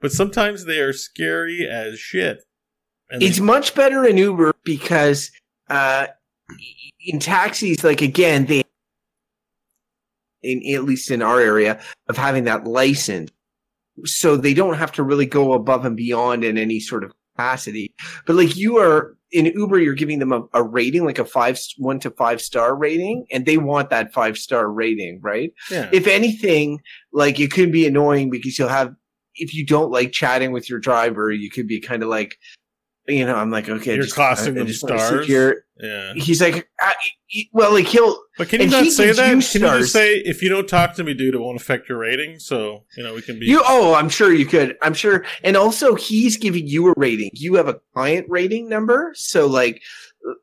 but 0.00 0.12
sometimes 0.12 0.64
they 0.64 0.80
are 0.80 0.92
scary 0.92 1.66
as 1.70 1.98
shit. 1.98 2.38
And 3.10 3.22
It's 3.22 3.38
they- 3.38 3.44
much 3.44 3.74
better 3.74 4.04
in 4.04 4.16
Uber 4.16 4.54
because 4.64 5.30
uh, 5.68 6.08
in 7.00 7.18
taxis, 7.20 7.84
like 7.84 8.00
again, 8.02 8.46
they 8.46 8.62
in 10.42 10.62
at 10.74 10.84
least 10.84 11.10
in 11.10 11.22
our 11.22 11.40
area 11.40 11.80
of 12.08 12.16
having 12.16 12.44
that 12.44 12.64
license, 12.66 13.30
so 14.04 14.36
they 14.36 14.52
don't 14.52 14.76
have 14.76 14.92
to 14.92 15.02
really 15.02 15.26
go 15.26 15.52
above 15.54 15.84
and 15.86 15.96
beyond 15.96 16.44
in 16.44 16.58
any 16.58 16.80
sort 16.80 17.04
of 17.04 17.12
capacity. 17.34 17.94
But 18.26 18.36
like 18.36 18.56
you 18.56 18.78
are 18.78 19.16
in 19.32 19.46
Uber, 19.46 19.80
you're 19.80 19.94
giving 19.94 20.20
them 20.20 20.32
a, 20.32 20.42
a 20.54 20.62
rating, 20.62 21.04
like 21.04 21.18
a 21.18 21.24
five, 21.24 21.58
one 21.78 21.98
to 22.00 22.10
five 22.10 22.40
star 22.40 22.76
rating, 22.76 23.26
and 23.32 23.46
they 23.46 23.58
want 23.58 23.90
that 23.90 24.12
five 24.12 24.38
star 24.38 24.70
rating, 24.70 25.20
right? 25.22 25.52
yeah. 25.70 25.88
if 25.92 26.06
anything, 26.06 26.80
like 27.12 27.40
it 27.40 27.50
could 27.50 27.72
be 27.72 27.86
annoying 27.86 28.30
because 28.30 28.58
you'll 28.58 28.68
have 28.68 28.94
if 29.36 29.52
you 29.52 29.66
don't 29.66 29.90
like 29.90 30.12
chatting 30.12 30.52
with 30.52 30.70
your 30.70 30.78
driver, 30.78 31.32
you 31.32 31.50
could 31.50 31.66
be 31.66 31.80
kind 31.80 32.04
of 32.04 32.08
like, 32.08 32.38
you 33.06 33.24
know, 33.26 33.34
I'm 33.34 33.50
like, 33.50 33.68
okay, 33.68 33.94
You're 33.94 34.04
just- 34.04 34.16
costing 34.16 34.54
I- 34.56 34.60
them 34.64 34.72
stars. 34.72 35.28
yeah. 35.28 36.12
He's 36.14 36.40
like, 36.40 36.68
well, 37.52 37.72
like 37.72 37.86
he'll 37.86 38.16
But 38.38 38.48
can 38.48 38.60
you 38.60 38.68
not 38.68 38.86
say 38.86 39.06
that? 39.12 39.16
you 39.34 39.42
Can 39.42 39.62
you 39.62 39.78
just 39.80 39.92
say 39.92 40.14
if 40.18 40.42
you 40.42 40.48
don't 40.48 40.68
talk 40.68 40.94
to 40.94 41.04
me, 41.04 41.14
dude, 41.14 41.34
it 41.34 41.38
won't 41.40 41.60
affect 41.60 41.88
your 41.88 41.98
rating? 41.98 42.38
So 42.38 42.84
you 42.96 43.02
know 43.02 43.12
we 43.14 43.22
can 43.22 43.38
be. 43.40 43.46
you. 43.46 43.60
Oh, 43.64 43.94
I'm 43.94 44.08
sure 44.08 44.32
you 44.32 44.46
could. 44.46 44.76
I'm 44.82 44.94
sure, 44.94 45.24
and 45.42 45.56
also 45.56 45.94
he's 45.96 46.36
giving 46.36 46.66
you 46.66 46.88
a 46.90 46.94
rating. 46.96 47.30
You 47.34 47.54
have 47.54 47.68
a 47.68 47.80
client 47.92 48.26
rating 48.28 48.68
number, 48.68 49.12
so 49.14 49.46
like. 49.46 49.82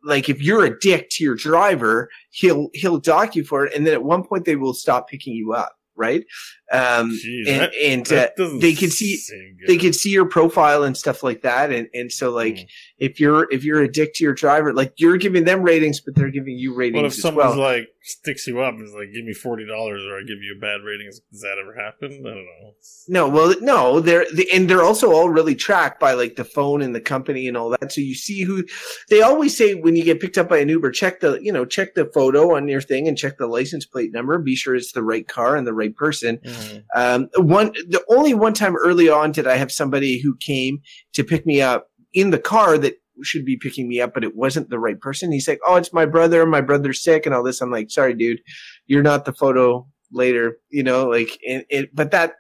Like 0.04 0.30
if 0.30 0.40
you're 0.44 0.64
a 0.64 0.80
dick 0.80 1.10
to 1.10 1.24
your 1.24 1.34
driver, 1.34 2.08
he'll 2.30 2.70
he'll 2.76 3.00
dock 3.00 3.36
you 3.36 3.44
for 3.44 3.66
it, 3.66 3.74
and 3.74 3.84
then 3.88 3.96
at 3.96 4.04
one 4.04 4.24
point 4.24 4.46
they 4.46 4.56
will 4.56 4.76
stop 4.76 5.10
picking 5.10 5.34
you 5.34 5.54
up, 5.54 5.76
right? 5.96 6.24
Um, 6.74 7.12
Jeez, 7.12 7.48
and 7.50 7.62
that- 7.62 7.74
and 7.76 8.08
uh, 8.12 8.16
that 8.16 8.36
doesn't 8.38 8.60
they 8.60 8.74
can 8.74 8.90
see 8.90 9.20
they 9.68 9.78
can 9.78 9.92
see 9.94 10.10
your 10.12 10.26
profile 10.26 10.84
and 10.84 10.96
stuff 10.96 11.22
like 11.22 11.42
that 11.42 11.72
and 11.72 11.88
and 11.94 12.12
so 12.12 12.32
like 12.32 12.56
Mm. 12.56 12.66
if 13.00 13.20
you're 13.20 13.48
if 13.52 13.64
you're 13.66 13.82
a 13.82 13.92
dick 13.92 14.14
to 14.16 14.24
your 14.24 14.34
driver 14.34 14.74
like 14.74 14.94
you're 14.98 15.18
giving 15.18 15.44
them 15.44 15.64
ratings 15.64 16.00
but 16.00 16.16
they're 16.16 16.30
giving 16.32 16.58
you 16.58 16.74
ratings 16.74 16.96
What 17.02 17.06
if 17.06 17.14
someone's 17.14 17.58
well 17.58 17.74
like 17.74 17.90
sticks 18.04 18.48
you 18.48 18.60
up 18.62 18.74
and 18.74 18.84
is 18.88 18.96
like, 18.96 19.14
"Give 19.14 19.24
me 19.24 19.32
forty 19.34 19.64
dollars, 19.68 20.02
or 20.04 20.18
I 20.18 20.22
give 20.22 20.42
you 20.42 20.56
a 20.58 20.60
bad 20.60 20.82
rating"? 20.84 21.06
Does 21.32 21.42
that 21.42 21.58
ever 21.62 21.76
happen? 21.76 22.24
I 22.26 22.30
don't 22.30 22.46
know. 22.46 22.74
no 23.10 23.30
well 23.30 23.54
no 23.62 24.00
they're 24.00 24.26
the, 24.34 24.48
and 24.54 24.68
they're 24.70 24.82
also 24.82 25.12
all 25.12 25.30
really 25.30 25.54
tracked 25.56 26.00
by 26.00 26.14
like 26.14 26.36
the 26.36 26.44
phone 26.44 26.82
and 26.82 26.96
the 26.96 27.02
company 27.02 27.48
and 27.48 27.56
all 27.58 27.70
that 27.70 27.92
so 27.92 28.02
you 28.02 28.16
see 28.16 28.42
who 28.44 28.64
they 29.10 29.22
always 29.22 29.56
say 29.56 29.76
when 29.76 29.96
you 29.96 30.04
get 30.04 30.20
picked 30.20 30.38
up 30.40 30.50
by 30.50 30.58
an 30.58 30.70
uber 30.70 30.90
check 30.90 31.20
the 31.20 31.38
you 31.44 31.52
know 31.52 31.64
check 31.66 31.94
the 31.94 32.06
photo 32.14 32.56
on 32.56 32.68
your 32.68 32.82
thing 32.82 33.08
and 33.08 33.18
check 33.18 33.38
the 33.38 33.46
license 33.46 33.86
plate 33.86 34.12
number 34.12 34.38
be 34.40 34.56
sure 34.56 34.74
it's 34.76 34.94
the 34.94 35.04
right 35.04 35.28
car 35.28 35.56
and 35.56 35.68
the 35.68 35.74
right 35.74 35.96
person 35.96 36.38
Mhm. 36.38 36.61
Um, 36.96 37.30
one, 37.36 37.72
the 37.90 38.04
only 38.10 38.34
one 38.34 38.54
time 38.54 38.76
early 38.78 39.10
on 39.10 39.32
did 39.32 39.48
I 39.48 39.56
have 39.58 39.72
somebody 39.72 40.20
who 40.22 40.36
came 40.40 40.80
to 41.14 41.24
pick 41.24 41.46
me 41.46 41.62
up 41.62 41.88
in 42.14 42.30
the 42.32 42.40
car 42.40 42.78
that 42.78 42.96
should 43.24 43.46
be 43.46 43.56
picking 43.58 43.88
me 43.88 44.02
up, 44.02 44.14
but 44.14 44.24
it 44.24 44.36
wasn't 44.36 44.70
the 44.70 44.80
right 44.80 45.00
person. 45.00 45.32
He's 45.32 45.48
like, 45.48 45.60
"Oh, 45.68 45.76
it's 45.76 45.94
my 45.94 46.06
brother. 46.06 46.46
My 46.46 46.62
brother's 46.62 47.04
sick, 47.04 47.26
and 47.26 47.36
all 47.36 47.44
this." 47.44 47.62
I'm 47.62 47.72
like, 47.72 47.92
"Sorry, 47.92 48.14
dude, 48.14 48.40
you're 48.88 49.04
not 49.04 49.26
the 49.26 49.34
photo 49.34 49.86
later." 50.12 50.58
You 50.70 50.84
know, 50.84 51.08
like, 51.08 51.38
and 51.48 51.64
it, 51.70 51.94
but 51.96 52.10
that, 52.12 52.34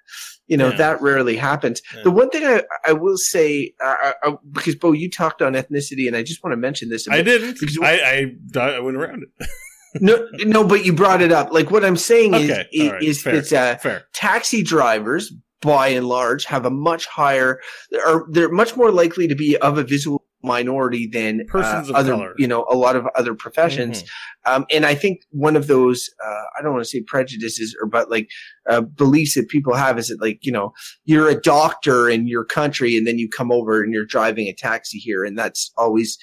you 0.48 0.58
know, 0.58 0.70
Yeah. 0.72 0.78
that 0.78 1.02
rarely 1.02 1.36
happens. 1.38 1.82
Yeah. 1.96 2.04
The 2.04 2.12
one 2.12 2.30
thing 2.32 2.46
I, 2.46 2.64
I 2.86 2.94
will 2.94 3.18
say, 3.18 3.74
uh, 3.84 4.14
because 4.52 4.76
Beau, 4.76 4.92
you 4.94 5.10
talked 5.10 5.42
on 5.44 5.54
ethnicity, 5.54 6.08
and 6.08 6.16
I 6.18 6.24
just 6.24 6.44
want 6.44 6.54
to 6.54 6.58
mention 6.58 6.90
this. 6.90 7.08
a 7.08 7.12
I 7.14 7.22
didn't. 7.22 7.60
Because- 7.60 7.78
I, 7.82 8.34
I 8.56 8.60
I 8.60 8.80
went 8.80 8.98
around 8.98 9.24
it. 9.24 9.48
No, 9.99 10.27
no, 10.45 10.63
but 10.63 10.86
you 10.86 10.93
brought 10.93 11.21
it 11.21 11.32
up. 11.32 11.51
Like 11.51 11.69
what 11.71 11.84
I'm 11.84 11.97
saying 11.97 12.34
Okay, 12.36 12.65
is, 12.71 12.91
right, 12.91 13.04
is 13.04 13.21
fair. 13.21 13.41
that 13.41 13.54
uh, 13.54 13.77
Fair. 13.80 14.04
taxi 14.13 14.63
drivers, 14.63 15.34
by 15.62 15.89
and 15.89 16.08
large, 16.08 16.45
have 16.45 16.65
a 16.65 16.69
much 16.71 17.06
higher, 17.08 17.60
are 18.06 18.25
they're 18.30 18.49
much 18.51 18.75
more 18.77 18.91
likely 18.91 19.27
to 19.27 19.36
be 19.36 19.58
of 19.58 19.77
a 19.77 19.84
visual 19.84 20.23
minority 20.43 21.06
than 21.06 21.45
Persons 21.47 21.88
uh, 21.89 21.93
of 21.93 21.95
other, 21.97 22.12
color. 22.13 22.34
you 22.38 22.47
know, 22.47 22.65
a 22.71 22.75
lot 22.75 22.95
of 22.95 23.06
other 23.15 23.36
professions. 23.36 24.01
Mhm. 24.01 24.08
Um, 24.56 24.65
and 24.71 24.88
I 24.88 24.95
think 24.95 25.21
one 25.30 25.56
of 25.56 25.67
those, 25.67 26.10
uh, 26.25 26.41
I 26.58 26.63
don't 26.63 26.71
want 26.73 26.84
to 26.84 26.89
say 26.89 27.04
prejudices 27.06 27.75
or, 27.80 27.88
but 27.88 28.10
like, 28.10 28.27
uh, 28.67 28.82
beliefs 28.82 29.36
that 29.36 29.49
people 29.49 29.75
have 29.75 29.99
is 29.99 30.08
that 30.08 30.19
like, 30.19 30.39
you 30.41 30.51
know, 30.51 30.73
you're 31.06 31.30
a 31.30 31.39
doctor 31.39 32.10
in 32.10 32.27
your 32.27 32.43
country 32.43 32.97
and 32.97 33.06
then 33.06 33.19
you 33.19 33.30
come 33.30 33.51
over 33.51 33.84
and 33.84 33.93
you're 33.93 34.04
driving 34.06 34.47
a 34.47 34.54
taxi 34.56 34.97
here. 34.97 35.23
And 35.23 35.38
that's 35.38 35.71
always 35.77 36.17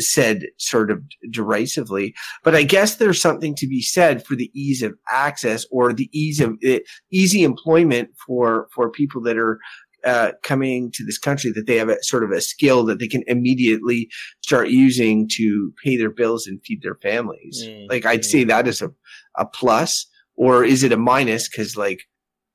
said 0.00 0.46
sort 0.58 0.90
of 0.90 1.02
derisively. 1.30 2.14
But 2.42 2.54
I 2.54 2.62
guess 2.62 2.96
there's 2.96 3.20
something 3.20 3.54
to 3.56 3.66
be 3.66 3.82
said 3.82 4.24
for 4.24 4.34
the 4.34 4.50
ease 4.54 4.82
of 4.82 4.94
access 5.08 5.66
or 5.70 5.92
the 5.92 6.08
ease 6.12 6.40
of 6.40 6.56
uh, 6.66 6.78
easy 7.10 7.42
employment 7.42 8.10
for, 8.26 8.68
for 8.74 8.90
people 8.90 9.20
that 9.22 9.36
are, 9.36 9.58
uh, 10.04 10.32
coming 10.42 10.90
to 10.92 11.04
this 11.04 11.18
country 11.18 11.52
that 11.52 11.66
they 11.66 11.76
have 11.76 11.88
a 11.88 12.02
sort 12.02 12.24
of 12.24 12.30
a 12.30 12.40
skill 12.40 12.84
that 12.84 12.98
they 12.98 13.08
can 13.08 13.22
immediately 13.26 14.08
start 14.42 14.70
using 14.70 15.28
to 15.28 15.72
pay 15.84 15.96
their 15.96 16.10
bills 16.10 16.46
and 16.46 16.60
feed 16.64 16.82
their 16.82 16.94
families. 16.96 17.62
Mm, 17.66 17.90
Like 17.90 18.06
I'd 18.06 18.20
mm. 18.20 18.24
say 18.24 18.44
that 18.44 18.66
is 18.66 18.80
a, 18.80 18.90
a 19.36 19.44
plus 19.44 20.06
or 20.36 20.64
is 20.64 20.82
it 20.82 20.92
a 20.92 20.96
minus? 20.96 21.48
Cause 21.48 21.76
like, 21.76 22.00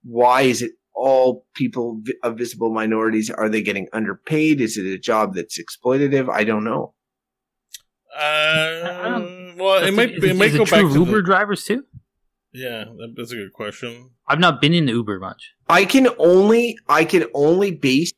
why 0.03 0.41
is 0.41 0.61
it 0.61 0.71
all 0.95 1.45
people 1.55 2.01
of 2.23 2.37
visible 2.37 2.73
minorities? 2.73 3.29
Are 3.29 3.49
they 3.49 3.61
getting 3.61 3.87
underpaid? 3.93 4.61
Is 4.61 4.77
it 4.77 4.85
a 4.85 4.97
job 4.97 5.35
that's 5.35 5.59
exploitative? 5.59 6.29
I 6.29 6.43
don't 6.43 6.63
know. 6.63 6.93
Uh, 8.15 9.53
well, 9.57 9.83
it 9.83 9.93
might 9.93 10.19
be, 10.21 10.29
it 10.29 10.31
is 10.31 10.37
might 10.37 10.53
it 10.53 10.57
go 10.57 10.65
back 10.65 10.81
true 10.81 10.93
to 10.93 10.99
Uber 10.99 11.17
the, 11.17 11.23
drivers 11.23 11.63
too. 11.63 11.83
yeah. 12.53 12.85
That's 13.15 13.31
a 13.31 13.35
good 13.35 13.53
question. 13.53 14.11
I've 14.27 14.39
not 14.39 14.61
been 14.61 14.73
in 14.73 14.87
Uber 14.87 15.19
much. 15.19 15.53
I 15.67 15.85
can 15.85 16.07
only 16.19 16.77
I 16.87 17.05
can 17.05 17.25
only 17.33 17.71
base 17.71 18.13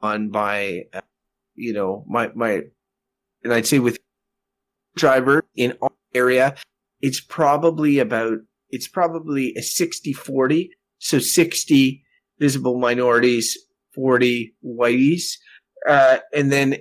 on 0.00 0.30
my 0.30 0.82
uh, 0.92 1.00
you 1.54 1.72
know 1.72 2.04
my 2.06 2.30
my 2.34 2.62
and 3.42 3.52
I'd 3.52 3.66
say 3.66 3.78
with 3.78 3.98
driver 4.96 5.44
in 5.56 5.76
our 5.82 5.90
area 6.14 6.54
it's 7.00 7.20
probably 7.20 7.98
about 7.98 8.38
it's 8.70 8.86
probably 8.86 9.54
a 9.56 9.60
60-40 9.60 10.68
so 10.98 11.18
60 11.18 12.04
visible 12.38 12.78
minorities 12.78 13.58
40 13.94 14.54
whiteys 14.64 15.38
uh, 15.88 16.18
and 16.32 16.52
then 16.52 16.76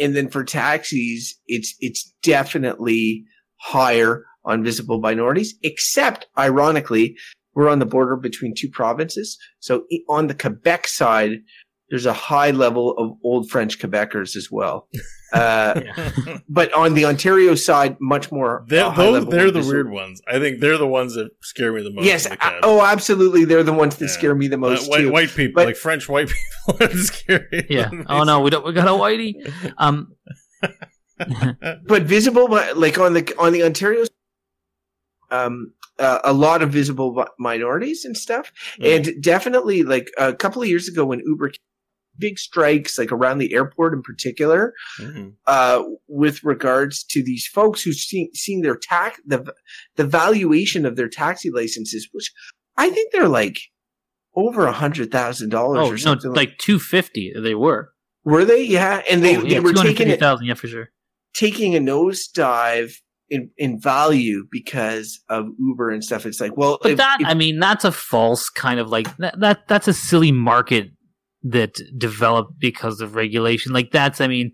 and 0.00 0.16
then 0.16 0.28
for 0.28 0.42
taxis 0.42 1.34
it's 1.46 1.74
it's 1.80 2.12
definitely 2.22 3.24
higher 3.60 4.24
on 4.44 4.64
visible 4.64 5.00
minorities 5.00 5.54
except 5.62 6.26
ironically 6.38 7.14
we're 7.54 7.68
on 7.68 7.78
the 7.78 7.86
border 7.86 8.16
between 8.16 8.54
two 8.54 8.68
provinces. 8.68 9.38
So 9.58 9.84
on 10.08 10.28
the 10.28 10.34
Quebec 10.34 10.86
side, 10.86 11.38
there's 11.90 12.06
a 12.06 12.12
high 12.12 12.50
level 12.52 12.92
of 12.96 13.16
old 13.24 13.50
French 13.50 13.78
Quebecers 13.78 14.36
as 14.36 14.48
well. 14.50 14.88
Uh, 15.32 15.80
but 16.48 16.72
on 16.74 16.94
the 16.94 17.04
Ontario 17.04 17.54
side, 17.54 17.96
much 18.00 18.32
more. 18.32 18.64
They're, 18.66 18.84
uh, 18.86 18.90
high 18.90 18.96
those, 19.04 19.12
level 19.12 19.30
they're 19.30 19.50
the 19.52 19.60
weird 19.62 19.88
ones. 19.88 20.20
I 20.26 20.40
think 20.40 20.58
they're 20.58 20.76
the 20.76 20.88
ones 20.88 21.14
that 21.14 21.28
scare 21.40 21.72
me 21.72 21.84
the 21.84 21.92
most. 21.92 22.04
Yes. 22.04 22.26
the 22.28 22.32
uh, 22.44 22.58
oh, 22.64 22.82
absolutely. 22.84 23.44
They're 23.44 23.62
the 23.62 23.72
ones 23.72 23.94
that 23.98 24.06
Yeah. 24.06 24.10
scare 24.10 24.34
me 24.34 24.48
the 24.48 24.56
Uh, 24.56 24.58
most 24.58 24.90
white, 24.90 25.02
too. 25.02 25.12
white 25.12 25.28
people, 25.28 25.52
But- 25.54 25.66
like 25.68 25.76
French 25.76 26.08
white 26.08 26.30
people, 26.30 26.84
are 26.84 26.90
scary. 26.96 27.64
Yeah. 27.70 27.90
Oh 28.08 28.24
no, 28.24 28.40
we 28.40 28.50
don't. 28.50 28.66
We 28.66 28.72
got 28.72 28.88
a 28.88 28.90
whitey. 28.90 29.34
Um. 29.78 30.16
but 31.86 32.02
visible, 32.02 32.48
mi- 32.48 32.72
like 32.74 32.98
on 32.98 33.12
the 33.12 33.32
on 33.38 33.52
the 33.52 33.62
Ontario, 33.62 34.06
um, 35.30 35.72
uh, 36.00 36.18
a 36.24 36.32
lot 36.32 36.60
of 36.62 36.70
visible 36.70 37.24
minorities 37.38 38.04
and 38.04 38.16
stuff, 38.16 38.52
Mm. 38.80 38.96
and 38.96 39.22
definitely 39.22 39.82
like 39.84 40.10
a 40.18 40.34
couple 40.34 40.60
of 40.62 40.68
years 40.68 40.88
ago 40.88 41.04
when 41.04 41.20
Uber 41.20 41.52
big 42.20 42.38
strikes 42.38 42.98
like 42.98 43.10
around 43.10 43.38
the 43.38 43.52
airport 43.54 43.94
in 43.94 44.02
particular 44.02 44.74
Mhm. 45.00 45.32
uh, 45.46 45.82
with 46.06 46.44
regards 46.44 47.02
to 47.04 47.22
these 47.22 47.46
folks 47.46 47.82
who've 47.82 47.94
seen, 47.96 48.32
seen 48.34 48.62
their 48.62 48.76
tax, 48.76 49.18
the, 49.26 49.52
the 49.96 50.04
valuation 50.06 50.84
of 50.86 50.96
their 50.96 51.08
taxi 51.08 51.50
licenses, 51.50 52.08
which 52.12 52.30
I 52.76 52.90
think 52.90 53.12
they're 53.12 53.28
like 53.28 53.58
over 54.36 54.66
a 54.66 54.72
hundred 54.72 55.10
thousand 55.10 55.48
dollars 55.48 55.78
Oh 55.80 55.88
or 55.88 55.92
no, 55.92 55.96
something. 55.96 56.32
like 56.34 56.56
two 56.58 56.78
fifty. 56.78 57.32
They 57.36 57.54
were. 57.56 57.92
were 58.24 58.44
they? 58.44 58.62
Yeah. 58.62 59.02
And 59.10 59.24
they, 59.24 59.36
oh, 59.36 59.40
they 59.42 59.58
were 59.60 59.72
taking 59.72 60.16
thousand. 60.18 60.46
Yeah, 60.46 60.54
for 60.54 60.68
sure. 60.68 60.90
taking 61.34 61.74
a 61.74 61.80
nosedive 61.80 62.92
in 63.28 63.50
in 63.56 63.80
value 63.80 64.44
because 64.50 65.20
of 65.28 65.46
Uber 65.58 65.90
and 65.90 66.02
stuff. 66.04 66.26
It's 66.26 66.40
like, 66.40 66.56
well, 66.56 66.78
But 66.82 66.92
if- 66.92 66.98
that, 66.98 67.18
if- 67.20 67.26
I 67.28 67.34
mean, 67.34 67.58
that's 67.58 67.84
a 67.84 67.92
false 67.92 68.48
kind 68.48 68.80
of 68.80 68.88
like 68.90 69.14
that, 69.18 69.38
that. 69.40 69.68
That's 69.68 69.88
a 69.88 69.92
silly 69.92 70.32
market 70.32 70.90
that 71.42 71.74
developed 71.96 72.58
because 72.58 73.00
of 73.00 73.14
regulation. 73.14 73.72
Like 73.72 73.90
that's, 73.92 74.20
I 74.20 74.26
mean, 74.26 74.52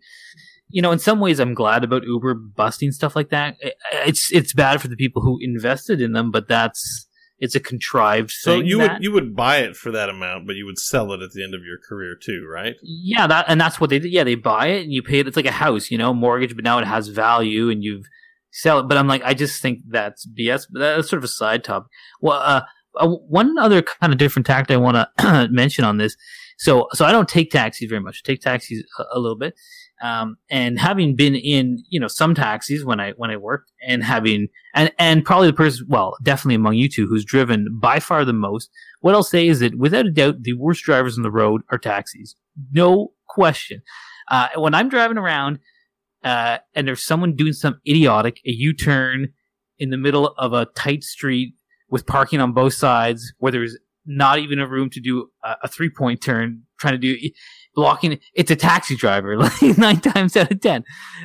you 0.68 0.82
know, 0.82 0.92
in 0.92 0.98
some 0.98 1.20
ways, 1.20 1.38
I'm 1.38 1.54
glad 1.54 1.84
about 1.84 2.02
Uber 2.04 2.34
busting 2.34 2.92
stuff 2.92 3.14
like 3.16 3.30
that. 3.30 3.56
It's 3.92 4.32
it's 4.32 4.52
bad 4.52 4.80
for 4.80 4.88
the 4.88 4.96
people 4.96 5.22
who 5.22 5.38
invested 5.40 6.00
in 6.00 6.12
them, 6.12 6.30
but 6.30 6.48
that's 6.48 7.06
it's 7.38 7.54
a 7.54 7.60
contrived 7.60 8.30
So 8.30 8.56
thing. 8.58 8.66
you 8.66 8.78
that- 8.78 8.94
would 8.94 9.02
you 9.02 9.12
would 9.12 9.36
buy 9.36 9.58
it 9.58 9.76
for 9.76 9.92
that 9.92 10.08
amount, 10.08 10.46
but 10.46 10.56
you 10.56 10.64
would 10.66 10.78
sell 10.78 11.12
it 11.12 11.20
at 11.22 11.30
the 11.32 11.44
end 11.44 11.54
of 11.54 11.62
your 11.64 11.76
career 11.88 12.16
too, 12.20 12.46
right? 12.50 12.74
Yeah, 12.82 13.26
that 13.28 13.44
and 13.48 13.60
that's 13.60 13.78
what 13.80 13.90
they 13.90 13.98
did. 14.00 14.10
Yeah, 14.12 14.24
they 14.24 14.34
buy 14.34 14.68
it 14.68 14.82
and 14.82 14.92
you 14.92 15.02
pay 15.02 15.20
it. 15.20 15.28
It's 15.28 15.36
like 15.36 15.46
a 15.46 15.52
house, 15.52 15.90
you 15.90 15.98
know, 15.98 16.12
mortgage, 16.14 16.54
but 16.56 16.64
now 16.64 16.78
it 16.78 16.86
has 16.86 17.08
value 17.08 17.68
and 17.70 17.84
you've 17.84 18.06
sell 18.50 18.78
it. 18.80 18.88
But 18.88 18.96
I'm 18.96 19.06
like, 19.06 19.22
I 19.24 19.34
just 19.34 19.60
think 19.62 19.80
that's 19.88 20.26
BS. 20.26 20.66
But 20.72 20.80
that's 20.80 21.10
sort 21.10 21.18
of 21.18 21.24
a 21.24 21.28
side 21.28 21.62
topic. 21.62 21.90
Well, 22.20 22.40
uh, 22.42 22.62
uh, 22.98 23.08
one 23.08 23.56
other 23.58 23.82
kind 23.82 24.12
of 24.12 24.18
different 24.18 24.46
tact 24.46 24.70
I 24.70 24.78
want 24.78 24.96
to 25.18 25.48
mention 25.50 25.84
on 25.84 25.98
this. 25.98 26.16
So, 26.56 26.88
so 26.92 27.04
I 27.04 27.12
don't 27.12 27.28
take 27.28 27.50
taxis 27.50 27.88
very 27.88 28.00
much. 28.00 28.22
I 28.24 28.26
take 28.26 28.40
taxis 28.40 28.82
a, 28.98 29.04
a 29.14 29.18
little 29.18 29.36
bit. 29.36 29.54
Um, 30.02 30.36
and 30.50 30.78
having 30.78 31.16
been 31.16 31.34
in, 31.34 31.82
you 31.88 31.98
know, 31.98 32.08
some 32.08 32.34
taxis 32.34 32.84
when 32.84 33.00
I, 33.00 33.12
when 33.12 33.30
I 33.30 33.36
worked 33.36 33.72
and 33.86 34.04
having, 34.04 34.48
and, 34.74 34.92
and 34.98 35.24
probably 35.24 35.46
the 35.46 35.54
person, 35.54 35.86
well, 35.88 36.16
definitely 36.22 36.56
among 36.56 36.74
you 36.74 36.88
two 36.88 37.06
who's 37.06 37.24
driven 37.24 37.78
by 37.80 37.98
far 38.00 38.24
the 38.24 38.32
most, 38.32 38.70
what 39.00 39.14
I'll 39.14 39.22
say 39.22 39.48
is 39.48 39.60
that 39.60 39.78
without 39.78 40.06
a 40.06 40.10
doubt, 40.10 40.42
the 40.42 40.52
worst 40.54 40.82
drivers 40.84 41.16
on 41.16 41.22
the 41.22 41.30
road 41.30 41.62
are 41.70 41.78
taxis. 41.78 42.36
No 42.72 43.12
question. 43.28 43.82
Uh, 44.30 44.48
when 44.56 44.74
I'm 44.74 44.88
driving 44.88 45.18
around, 45.18 45.60
uh, 46.24 46.58
and 46.74 46.88
there's 46.88 47.04
someone 47.04 47.36
doing 47.36 47.52
some 47.52 47.80
idiotic, 47.86 48.38
a 48.44 48.50
U-turn 48.50 49.28
in 49.78 49.90
the 49.90 49.96
middle 49.96 50.34
of 50.38 50.52
a 50.52 50.66
tight 50.74 51.04
street 51.04 51.54
with 51.88 52.06
parking 52.06 52.40
on 52.40 52.52
both 52.52 52.74
sides 52.74 53.32
where 53.38 53.52
there's 53.52 53.78
not 54.06 54.38
even 54.38 54.58
a 54.58 54.66
room 54.66 54.90
to 54.90 55.00
do 55.00 55.30
a, 55.44 55.56
a 55.64 55.68
three-point 55.68 56.22
turn, 56.22 56.62
trying 56.78 56.94
to 56.94 56.98
do 56.98 57.16
blocking. 57.74 58.18
It's 58.34 58.50
a 58.50 58.56
taxi 58.56 58.96
driver, 58.96 59.36
like 59.38 59.78
nine 59.78 60.00
times 60.00 60.36
out 60.36 60.50
of 60.50 60.60
ten. 60.60 60.84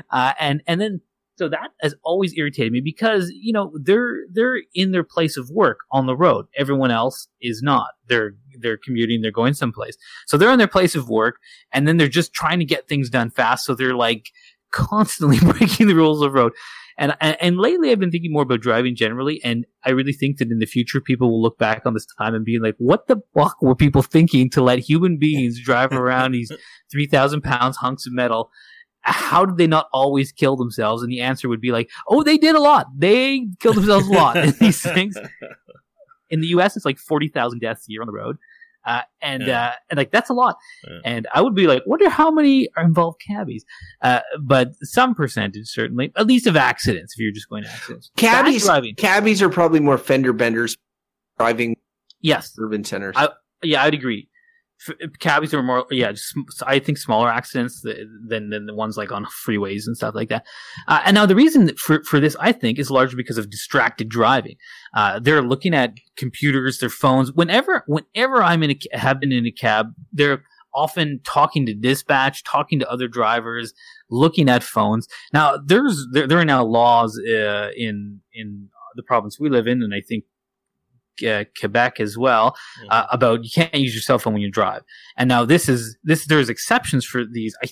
Uh, 0.10 0.34
and, 0.40 0.62
and 0.68 0.82
then, 0.82 1.02
so 1.38 1.50
that 1.50 1.70
has 1.82 1.96
always 2.04 2.38
irritated 2.38 2.72
me 2.72 2.82
because, 2.82 3.32
you 3.34 3.52
know, 3.52 3.72
they're, 3.82 4.26
they're 4.32 4.60
in 4.76 4.92
their 4.92 5.04
place 5.04 5.38
of 5.38 5.50
work 5.50 5.80
on 5.92 6.06
the 6.06 6.16
road. 6.16 6.46
Everyone 6.56 6.92
else 6.92 7.28
is 7.42 7.62
not. 7.64 7.88
They're, 8.08 8.34
they're 8.60 8.78
commuting, 8.78 9.22
they're 9.22 9.32
going 9.32 9.54
someplace. 9.54 9.98
So 10.28 10.38
they're 10.38 10.52
in 10.52 10.60
their 10.60 10.68
place 10.68 10.94
of 10.94 11.10
work 11.10 11.38
and 11.72 11.88
then 11.88 11.98
they're 11.98 12.08
just 12.08 12.34
trying 12.34 12.60
to 12.60 12.66
get 12.66 12.88
things 12.88 13.10
done 13.10 13.32
fast. 13.32 13.66
So 13.66 13.74
they're 13.74 13.96
like 13.96 14.30
constantly 14.72 15.40
breaking 15.54 15.88
the 15.88 15.96
rules 15.96 16.22
of 16.22 16.34
road. 16.34 16.54
And, 16.98 17.16
and, 17.20 17.38
and 17.42 17.58
lately 17.58 17.92
I've 17.92 18.00
been 18.00 18.12
thinking 18.12 18.32
more 18.32 18.44
about 18.44 18.62
driving 18.62 18.96
generally. 18.96 19.42
And 19.44 19.66
I 19.86 19.92
really 19.92 20.14
think 20.14 20.38
that 20.38 20.52
in 20.52 20.60
the 20.60 20.66
future, 20.66 21.02
people 21.02 21.32
will 21.32 21.42
look 21.42 21.58
back 21.58 21.84
on 21.86 21.94
this 21.94 22.06
time 22.18 22.36
and 22.36 22.46
be 22.46 22.60
like, 22.60 22.76
what 22.78 23.08
the 23.08 23.22
fuck 23.34 23.62
were 23.62 23.76
people 23.76 24.02
thinking 24.02 24.50
to 24.52 24.62
let 24.62 24.80
human 24.80 25.18
beings 25.18 25.60
drive 25.60 25.92
around 25.94 26.34
these 26.34 26.52
3,000 26.92 27.42
pounds 27.42 27.78
hunks 27.78 28.06
of 28.06 28.14
metal? 28.14 28.52
How 29.02 29.46
did 29.46 29.58
they 29.58 29.66
not 29.66 29.88
always 29.92 30.32
kill 30.32 30.56
themselves? 30.56 31.02
And 31.02 31.12
the 31.12 31.22
answer 31.22 31.50
would 31.50 31.62
be 31.62 31.72
like, 31.72 31.90
oh, 32.08 32.22
they 32.22 32.38
did 32.38 32.56
a 32.56 32.62
lot. 32.62 32.86
They 32.96 33.48
killed 33.60 33.78
themselves 33.78 34.08
a 34.08 34.12
lot 34.12 34.38
in 34.38 34.54
these 34.60 34.82
things. 34.82 35.18
In 36.30 36.40
the 36.40 36.48
US, 36.48 36.78
it's 36.78 36.86
like 36.86 36.98
40,000 36.98 37.60
deaths 37.60 37.86
a 37.90 37.92
year 37.92 38.02
on 38.02 38.08
the 38.08 38.14
road. 38.14 38.38
Uh, 38.86 39.02
and, 39.22 39.44
Yeah. 39.44 39.68
uh, 39.68 39.72
and 39.90 39.98
like, 39.98 40.12
that's 40.12 40.30
a 40.30 40.34
lot. 40.34 40.58
Yeah. 40.88 41.00
And 41.06 41.28
I 41.34 41.42
would 41.42 41.54
be 41.56 41.68
like, 41.68 41.84
wonder 41.86 42.10
how 42.10 42.32
many 42.32 42.68
are 42.76 42.84
involved 42.84 43.22
cabbies. 43.26 43.64
Uh, 44.02 44.22
but 44.42 44.70
some 44.82 45.14
percentage, 45.14 45.68
certainly, 45.68 46.12
at 46.16 46.26
least 46.28 46.48
of 46.48 46.56
accidents, 46.58 47.14
if 47.16 47.22
you're 47.22 47.32
just 47.32 47.48
going 47.50 47.64
to 47.64 47.70
accidents. 47.70 48.10
Cabbies, 48.18 48.68
cabbies 48.98 49.42
are 49.42 49.50
probably 49.50 49.80
more 49.80 49.98
fender 49.98 50.34
benders 50.34 50.76
driving 51.38 51.76
Yes. 52.22 52.56
urban 52.60 52.84
centers. 52.84 53.16
I- 53.18 53.30
Yeah, 53.64 53.84
I'd 53.84 53.94
agree. 53.94 54.28
Cabbies 55.20 55.54
are 55.54 55.62
more, 55.62 55.86
yeah, 55.92 56.12
just, 56.12 56.36
I 56.66 56.80
think 56.80 56.98
smaller 56.98 57.30
accidents 57.30 57.82
than 57.82 58.50
than 58.50 58.66
the 58.66 58.74
ones 58.74 58.98
like 58.98 59.12
on 59.12 59.26
freeways 59.26 59.86
and 59.86 59.96
stuff 59.96 60.16
like 60.16 60.30
that. 60.30 60.46
Uh, 60.88 61.02
and 61.06 61.16
now 61.16 61.26
the 61.26 61.36
reason 61.36 61.76
for 61.78 62.04
for 62.04 62.20
this, 62.20 62.36
I 62.40 62.52
think, 62.52 62.80
is 62.80 62.90
largely 62.90 63.16
because 63.16 63.38
of 63.38 63.50
distracted 63.50 64.10
driving. 64.10 64.56
Uh, 64.96 65.20
they're 65.20 65.42
looking 65.42 65.74
at 65.74 65.94
computers, 66.16 66.80
their 66.80 66.90
phones. 66.90 67.32
Whenever 67.32 67.84
whenever 67.88 68.42
I'm 68.42 68.64
in 68.64 68.72
a 68.72 68.80
have 68.94 69.20
been 69.20 69.32
in 69.32 69.46
a 69.46 69.52
cab, 69.52 69.94
they're 70.12 70.44
often 70.74 71.20
talking 71.24 71.66
to 71.66 71.74
dispatch, 71.74 72.44
talking 72.44 72.80
to 72.80 72.90
other 72.90 73.08
drivers, 73.08 73.74
looking 74.10 74.50
at 74.50 74.64
phones. 74.64 75.08
Now 75.34 75.58
there's 75.58 76.08
there, 76.12 76.28
there 76.28 76.40
are 76.40 76.46
now 76.46 76.64
laws 76.64 77.20
uh, 77.20 77.70
in 77.78 78.22
in 78.34 78.70
the 78.96 79.04
province 79.04 79.40
we 79.40 79.50
live 79.50 79.68
in, 79.68 79.84
and 79.84 79.94
I 79.94 80.02
think. 80.02 80.24
Uh, 81.26 81.44
Quebec 81.60 82.00
as 82.00 82.18
well 82.18 82.56
uh, 82.90 83.06
about 83.12 83.44
you 83.44 83.50
can't 83.52 83.76
use 83.76 83.94
your 83.94 84.02
cell 84.02 84.18
phone 84.18 84.34
when 84.34 84.42
you 84.42 84.50
drive. 84.50 84.82
And 85.18 85.28
now 85.28 85.46
this 85.46 85.70
is 85.70 85.98
this 86.04 86.26
there's 86.26 86.50
exceptions 86.50 87.06
for 87.06 87.24
these. 87.26 87.56
I 87.64 87.68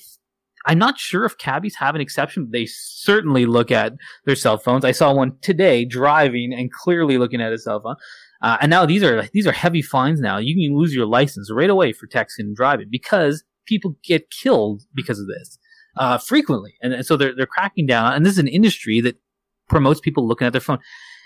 I'm 0.66 0.78
not 0.78 1.00
sure 1.00 1.26
if 1.26 1.38
cabbies 1.38 1.76
have 1.76 1.96
an 1.96 2.02
exception. 2.02 2.46
But 2.46 2.52
they 2.52 2.66
certainly 2.68 3.46
look 3.46 3.72
at 3.72 3.94
their 4.26 4.36
cell 4.36 4.58
phones. 4.58 4.86
I 4.86 4.92
saw 4.92 5.14
one 5.14 5.38
today 5.42 5.86
driving 5.86 6.54
and 6.54 6.72
clearly 6.72 7.18
looking 7.18 7.42
at 7.42 7.52
his 7.52 7.64
cell 7.64 7.82
phone. 7.82 7.96
Uh, 8.42 8.58
and 8.62 8.70
now 8.70 8.86
these 8.86 9.04
are 9.04 9.28
these 9.34 9.48
are 9.48 9.52
heavy 9.52 9.82
fines. 9.82 10.22
Now 10.22 10.38
you 10.38 10.54
can 10.56 10.78
lose 10.78 10.94
your 10.94 11.06
license 11.06 11.52
right 11.52 11.70
away 11.70 11.92
for 11.92 12.08
texting 12.08 12.40
and 12.40 12.56
driving 12.56 12.88
because 12.90 13.44
people 13.66 13.96
get 14.04 14.30
killed 14.32 14.84
because 14.94 15.20
of 15.20 15.28
this 15.28 15.58
uh, 15.98 16.18
frequently. 16.18 16.76
And, 16.82 16.94
and 16.94 17.06
so 17.06 17.18
they're 17.18 17.36
they're 17.36 17.46
cracking 17.46 17.86
down. 17.86 18.14
And 18.14 18.26
this 18.26 18.34
is 18.34 18.40
an 18.40 18.48
industry 18.48 19.02
that 19.02 19.20
promotes 19.68 20.00
people 20.00 20.28
looking 20.28 20.48
at 20.48 20.54
their 20.54 20.62
phone. 20.62 20.80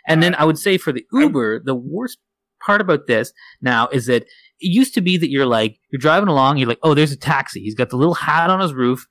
And 0.07 0.21
then 0.21 0.35
I 0.35 0.45
would 0.45 0.57
say 0.57 0.77
for 0.77 0.91
the 0.91 1.05
Uber, 1.11 1.59
the 1.59 1.75
worst 1.75 2.19
part 2.65 2.81
about 2.81 3.07
this 3.07 3.33
now 3.61 3.87
is 3.89 4.05
that 4.07 4.23
it 4.23 4.27
used 4.59 4.93
to 4.93 5.01
be 5.01 5.17
that 5.17 5.29
you're 5.29 5.45
like 5.45 5.77
you're 5.91 5.99
driving 5.99 6.29
along, 6.29 6.57
you're 6.57 6.67
like, 6.67 6.79
oh, 6.83 6.93
there's 6.93 7.11
a 7.11 7.17
taxi. 7.17 7.61
He's 7.61 7.75
got 7.75 7.89
the 7.89 7.97
little 7.97 8.13
hat 8.13 8.49
on 8.49 8.59
his 8.59 8.73
roof. 8.73 9.05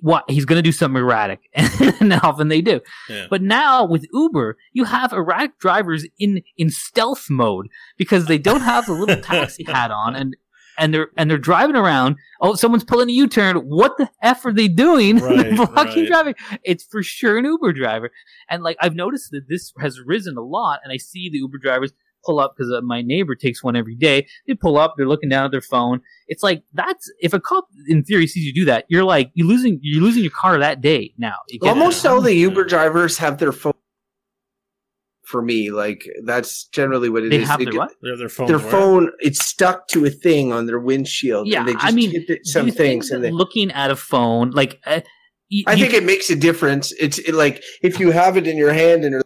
What 0.00 0.24
he's 0.28 0.44
going 0.44 0.58
to 0.58 0.62
do 0.62 0.72
something 0.72 1.00
erratic, 1.00 1.40
and 1.54 2.12
often 2.14 2.48
they 2.48 2.60
do. 2.60 2.80
Yeah. 3.08 3.26
But 3.30 3.42
now 3.42 3.84
with 3.84 4.04
Uber, 4.12 4.56
you 4.72 4.84
have 4.84 5.12
erratic 5.12 5.58
drivers 5.60 6.04
in 6.18 6.42
in 6.56 6.70
stealth 6.70 7.26
mode 7.30 7.68
because 7.96 8.26
they 8.26 8.38
don't 8.38 8.62
have 8.62 8.86
the 8.86 8.92
little 8.92 9.20
taxi 9.22 9.62
hat 9.64 9.92
on, 9.92 10.16
and 10.16 10.36
and 10.78 10.92
they're 10.92 11.08
and 11.16 11.30
they're 11.30 11.38
driving 11.38 11.76
around. 11.76 12.16
Oh, 12.40 12.54
someone's 12.54 12.84
pulling 12.84 13.08
a 13.08 13.12
U 13.12 13.26
turn. 13.26 13.56
What 13.56 13.96
the 13.96 14.08
f 14.22 14.44
are 14.44 14.52
they 14.52 14.68
doing? 14.68 15.16
they're 15.18 15.54
blocking 15.54 16.02
right. 16.02 16.08
traffic. 16.08 16.38
It's 16.64 16.84
for 16.84 17.02
sure 17.02 17.38
an 17.38 17.44
Uber 17.44 17.72
driver. 17.72 18.10
And 18.48 18.62
like 18.62 18.76
I've 18.80 18.94
noticed 18.94 19.30
that 19.32 19.48
this 19.48 19.72
has 19.78 20.00
risen 20.00 20.36
a 20.36 20.42
lot, 20.42 20.80
and 20.84 20.92
I 20.92 20.96
see 20.96 21.28
the 21.30 21.38
Uber 21.38 21.58
drivers 21.58 21.92
pull 22.24 22.40
up 22.40 22.54
because 22.56 22.72
uh, 22.72 22.80
my 22.80 23.02
neighbor 23.02 23.34
takes 23.34 23.62
one 23.62 23.76
every 23.76 23.94
day. 23.94 24.26
They 24.46 24.54
pull 24.54 24.78
up, 24.78 24.94
they're 24.96 25.08
looking 25.08 25.28
down 25.28 25.44
at 25.44 25.50
their 25.50 25.60
phone. 25.60 26.00
It's 26.26 26.42
like 26.42 26.62
that's 26.72 27.10
if 27.20 27.32
a 27.32 27.40
cop 27.40 27.66
in 27.88 28.02
theory 28.02 28.26
sees 28.26 28.44
you 28.44 28.54
do 28.54 28.64
that, 28.66 28.86
you're 28.88 29.04
like 29.04 29.30
you 29.34 29.46
losing 29.46 29.78
you're 29.82 30.02
losing 30.02 30.22
your 30.22 30.32
car 30.32 30.58
that 30.58 30.80
day. 30.80 31.12
Now 31.18 31.36
Almost 31.62 32.06
all 32.06 32.20
the 32.20 32.34
Uber 32.34 32.64
drivers 32.64 33.18
have 33.18 33.38
their 33.38 33.52
phone. 33.52 33.73
For 35.34 35.42
me, 35.42 35.72
like 35.72 36.08
that's 36.22 36.66
generally 36.68 37.08
what 37.08 37.24
it 37.24 37.32
is. 37.32 37.40
they 37.40 37.44
have 37.44 37.58
They 37.58 37.64
their 37.64 37.72
get- 37.72 37.78
what? 37.78 38.18
Their 38.20 38.28
phone. 38.28 38.46
Their 38.46 38.58
where? 38.60 38.70
phone, 38.70 39.10
it's 39.18 39.44
stuck 39.44 39.88
to 39.88 40.04
a 40.04 40.10
thing 40.10 40.52
on 40.52 40.66
their 40.66 40.78
windshield. 40.78 41.48
Yeah, 41.48 41.58
and 41.58 41.68
they 41.68 41.72
just 41.72 41.84
I 41.84 41.90
mean, 41.90 42.12
hit 42.12 42.28
the- 42.28 42.38
some 42.44 42.70
things, 42.70 43.10
and 43.10 43.24
they, 43.24 43.32
looking 43.32 43.72
at 43.72 43.90
a 43.90 43.96
phone 43.96 44.52
like. 44.52 44.78
Uh, 44.86 45.00
y- 45.50 45.64
I 45.66 45.72
you- 45.72 45.82
think 45.82 45.92
it 45.94 46.04
makes 46.04 46.30
a 46.30 46.36
difference. 46.36 46.92
It's 47.00 47.18
it, 47.18 47.34
like 47.34 47.64
if 47.82 47.98
you 47.98 48.12
have 48.12 48.36
it 48.36 48.46
in 48.46 48.56
your 48.56 48.72
hand 48.72 49.02
and 49.02 49.10
you're 49.10 49.24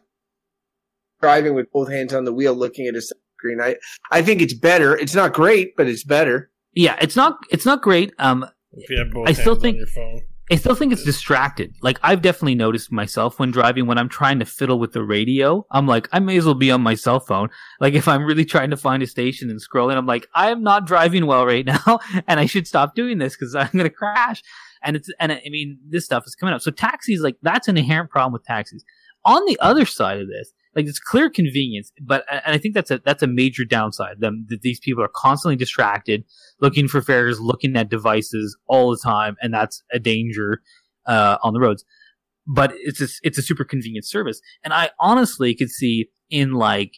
driving 1.20 1.52
with 1.54 1.70
both 1.72 1.90
hands 1.90 2.14
on 2.14 2.24
the 2.24 2.32
wheel, 2.32 2.54
looking 2.54 2.86
at 2.86 2.94
a 2.94 3.02
screen. 3.02 3.60
I 3.60 3.76
I 4.10 4.22
think 4.22 4.40
it's 4.40 4.54
better. 4.54 4.96
It's 4.96 5.14
not 5.14 5.34
great, 5.34 5.76
but 5.76 5.86
it's 5.88 6.04
better. 6.04 6.50
yeah, 6.72 6.96
it's 7.02 7.16
not 7.16 7.36
it's 7.50 7.66
not 7.66 7.82
great. 7.82 8.14
Um, 8.18 8.46
If 8.72 8.88
you 8.88 8.96
have 8.98 9.10
both 9.10 9.28
I 9.28 9.32
still 9.32 9.54
hands 9.54 9.58
on 9.58 9.60
think- 9.62 9.76
your 9.76 9.86
phone. 9.88 10.20
I 10.50 10.56
still 10.56 10.74
think 10.74 10.92
it's 10.92 11.04
distracted. 11.04 11.74
Like 11.82 11.98
I've 12.02 12.22
definitely 12.22 12.54
noticed 12.54 12.90
myself 12.90 13.38
when 13.38 13.50
driving 13.50 13.86
when 13.86 13.98
I'm 13.98 14.08
trying 14.08 14.38
to 14.38 14.46
fiddle 14.46 14.78
with 14.78 14.92
the 14.92 15.02
radio. 15.02 15.66
I'm 15.70 15.86
like, 15.86 16.08
I 16.12 16.20
may 16.20 16.38
as 16.38 16.46
well 16.46 16.54
be 16.54 16.70
on 16.70 16.80
my 16.80 16.94
cell 16.94 17.20
phone. 17.20 17.50
Like 17.80 17.94
if 17.94 18.08
I'm 18.08 18.24
really 18.24 18.44
trying 18.44 18.70
to 18.70 18.76
find 18.76 19.02
a 19.02 19.06
station 19.06 19.50
and 19.50 19.60
scrolling, 19.60 19.96
I'm 19.96 20.06
like, 20.06 20.26
I 20.34 20.50
am 20.50 20.62
not 20.62 20.86
driving 20.86 21.26
well 21.26 21.44
right 21.44 21.66
now, 21.66 22.00
and 22.26 22.40
I 22.40 22.46
should 22.46 22.66
stop 22.66 22.94
doing 22.94 23.18
this 23.18 23.36
because 23.36 23.54
I'm 23.54 23.70
gonna 23.74 23.90
crash. 23.90 24.42
And 24.82 24.96
it's 24.96 25.10
and 25.20 25.32
I 25.32 25.42
mean 25.50 25.78
this 25.86 26.04
stuff 26.04 26.24
is 26.26 26.34
coming 26.34 26.54
up. 26.54 26.62
So 26.62 26.70
taxis, 26.70 27.20
like 27.20 27.36
that's 27.42 27.68
an 27.68 27.76
inherent 27.76 28.10
problem 28.10 28.32
with 28.32 28.44
taxis. 28.44 28.84
On 29.24 29.44
the 29.46 29.58
other 29.60 29.84
side 29.84 30.20
of 30.20 30.28
this, 30.28 30.52
like 30.78 30.86
it's 30.86 31.00
clear 31.00 31.28
convenience, 31.28 31.92
but 32.00 32.24
and 32.30 32.54
I 32.54 32.56
think 32.58 32.74
that's 32.74 32.92
a 32.92 33.00
that's 33.04 33.20
a 33.20 33.26
major 33.26 33.64
downside. 33.64 34.20
Them 34.20 34.46
that 34.48 34.62
these 34.62 34.78
people 34.78 35.02
are 35.02 35.10
constantly 35.12 35.56
distracted, 35.56 36.22
looking 36.60 36.86
for 36.86 37.02
fares, 37.02 37.40
looking 37.40 37.76
at 37.76 37.88
devices 37.88 38.56
all 38.68 38.92
the 38.92 38.96
time, 38.96 39.36
and 39.42 39.52
that's 39.52 39.82
a 39.92 39.98
danger 39.98 40.62
uh, 41.06 41.36
on 41.42 41.52
the 41.52 41.58
roads. 41.58 41.84
But 42.46 42.72
it's 42.76 43.00
a, 43.00 43.08
it's 43.24 43.38
a 43.38 43.42
super 43.42 43.64
convenient 43.64 44.06
service, 44.06 44.40
and 44.62 44.72
I 44.72 44.90
honestly 45.00 45.52
could 45.52 45.70
see 45.70 46.10
in 46.30 46.52
like 46.52 46.92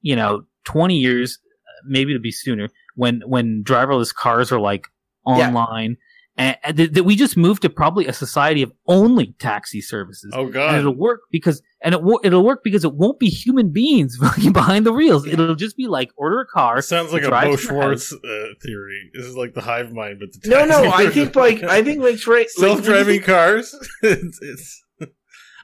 you 0.00 0.14
know 0.14 0.44
twenty 0.64 0.98
years, 0.98 1.40
maybe 1.84 2.12
to 2.12 2.20
be 2.20 2.30
sooner, 2.30 2.68
when 2.94 3.20
when 3.26 3.64
driverless 3.64 4.14
cars 4.14 4.52
are 4.52 4.60
like 4.60 4.86
online 5.26 5.86
and, 5.86 5.96
and 6.36 6.56
that, 6.78 6.94
that 6.94 7.04
we 7.04 7.14
just 7.16 7.36
moved 7.36 7.62
to 7.62 7.70
probably 7.70 8.06
a 8.06 8.12
society 8.12 8.62
of 8.62 8.72
only 8.88 9.34
taxi 9.38 9.80
services. 9.80 10.32
Oh 10.34 10.44
and 10.44 10.52
god. 10.52 10.78
it'll 10.78 10.94
work 10.96 11.20
because 11.30 11.62
and 11.80 11.94
it 11.94 12.02
wo- 12.02 12.18
it'll 12.24 12.44
work 12.44 12.64
because 12.64 12.84
it 12.84 12.92
won't 12.94 13.18
be 13.20 13.28
human 13.28 13.70
beings 13.70 14.18
behind 14.52 14.84
the 14.86 14.92
wheels. 14.92 15.26
It'll 15.26 15.54
just 15.54 15.76
be 15.76 15.86
like 15.86 16.10
order 16.16 16.40
a 16.40 16.46
car. 16.46 16.78
It 16.78 16.82
sounds 16.82 17.12
like 17.12 17.22
a 17.22 17.28
drive 17.28 17.44
Beau 17.44 17.56
to 17.56 17.62
your 17.62 17.82
house. 17.82 18.08
Schwartz 18.08 18.12
uh, 18.12 18.46
theory. 18.62 19.10
This 19.14 19.24
is 19.26 19.36
like 19.36 19.54
the 19.54 19.60
hive 19.60 19.92
mind, 19.92 20.18
but 20.18 20.32
the 20.42 20.48
No, 20.48 20.64
no, 20.64 20.90
I 20.92 21.08
think 21.08 21.36
like 21.36 21.62
I 21.62 21.82
think 21.82 22.00
Mike's 22.00 22.26
right. 22.26 22.46
Like, 22.58 22.66
when 22.68 22.76
self-driving 22.76 23.14
think 23.20 23.24
cars. 23.24 23.74
it's, 24.02 24.38
it's, 24.42 24.84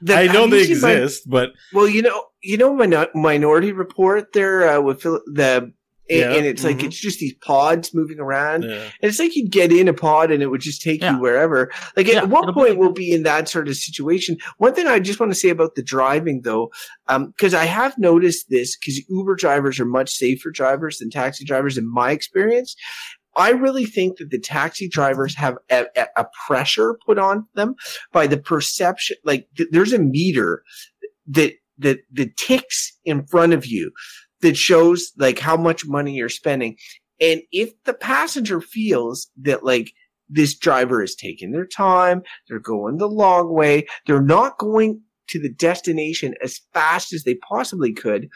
that- 0.03 0.17
I 0.29 0.33
know 0.33 0.41
have 0.43 0.51
they 0.51 0.59
you 0.63 0.75
seen 0.75 0.81
my- 0.81 0.91
exist, 0.93 1.29
but 1.29 1.51
well, 1.73 1.87
you 1.87 2.01
know, 2.01 2.23
you 2.41 2.57
know, 2.57 2.73
Mino- 2.73 3.07
Minority 3.13 3.71
Report 3.71 4.31
there 4.33 4.77
uh, 4.77 4.81
with 4.81 5.01
Phil- 5.01 5.21
the. 5.27 5.73
And- 6.09 6.19
Yeah, 6.19 6.31
and 6.33 6.45
it's 6.45 6.63
like 6.63 6.77
mhm. 6.79 6.85
it's 6.85 6.99
just 6.99 7.19
these 7.19 7.33
pods 7.35 7.93
moving 7.93 8.19
around, 8.19 8.63
yeah. 8.63 8.83
and 9.01 9.09
it's 9.09 9.19
like 9.19 9.35
you'd 9.35 9.51
get 9.51 9.71
in 9.71 9.87
a 9.87 9.93
pod 9.93 10.31
and 10.31 10.41
it 10.43 10.47
would 10.47 10.61
just 10.61 10.81
take 10.81 11.01
Yeah. 11.01 11.13
you 11.15 11.19
wherever. 11.21 11.71
Like, 11.95 12.07
Yeah, 12.07 12.19
at 12.23 12.29
what 12.29 12.43
it'll 12.43 12.53
be 12.53 12.59
point 12.61 12.77
we'll 12.79 12.91
be 12.91 13.11
in 13.11 13.23
that 13.23 13.47
sort 13.47 13.67
of 13.67 13.75
situation? 13.75 14.37
One 14.57 14.73
thing 14.73 14.87
I 14.87 14.99
just 14.99 15.19
want 15.19 15.31
to 15.31 15.39
say 15.39 15.49
about 15.49 15.75
the 15.75 15.83
driving, 15.83 16.41
though, 16.43 16.71
because 17.07 17.53
I 17.53 17.65
have 17.65 17.97
noticed 17.97 18.47
this, 18.49 18.75
because 18.77 19.01
Uber 19.09 19.35
drivers 19.35 19.79
are 19.79 19.85
much 19.85 20.09
safer 20.11 20.49
drivers 20.51 20.97
than 20.97 21.09
taxi 21.09 21.45
drivers, 21.45 21.77
in 21.77 21.89
my 21.91 22.11
experience. 22.11 22.75
I 23.37 23.51
really 23.51 23.85
think 23.85 24.17
that 24.17 24.29
the 24.29 24.39
taxi 24.39 24.89
drivers 24.89 25.35
have 25.35 25.55
a, 25.69 25.85
a- 25.95 26.07
a 26.17 26.25
pressure 26.47 26.97
put 27.05 27.17
on 27.17 27.47
them 27.55 27.75
by 28.11 28.27
the 28.27 28.37
perception. 28.37 29.15
Like, 29.23 29.47
th- 29.55 29.69
there's 29.71 29.93
a 29.93 29.99
meter 29.99 30.63
that 31.27 31.53
that 31.77 31.99
that 32.11 32.35
ticks 32.35 32.91
in 33.05 33.25
front 33.25 33.53
of 33.53 33.65
you 33.65 33.91
that 34.41 34.57
shows 34.57 35.11
like 35.17 35.39
how 35.39 35.57
much 35.57 35.85
money 35.85 36.13
you're 36.13 36.29
spending. 36.29 36.77
And 37.19 37.41
if 37.51 37.71
the 37.83 37.93
passenger 37.93 38.61
feels 38.61 39.29
that 39.41 39.63
like 39.63 39.91
this 40.29 40.55
driver 40.55 41.03
is 41.03 41.15
taking 41.15 41.51
their 41.51 41.67
time, 41.67 42.23
they're 42.47 42.59
going 42.59 42.97
the 42.97 43.09
long 43.09 43.53
way, 43.53 43.87
they're 44.07 44.21
not 44.21 44.57
going 44.57 45.01
to 45.27 45.39
the 45.39 45.49
destination 45.49 46.35
as 46.43 46.59
fast 46.73 47.13
as 47.13 47.23
they 47.23 47.35
possibly 47.35 47.93
could, 47.93 48.29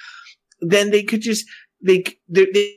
then 0.62 0.91
they 0.91 1.03
could 1.03 1.22
just 1.22 1.45
they 1.84 2.03
they, 2.30 2.76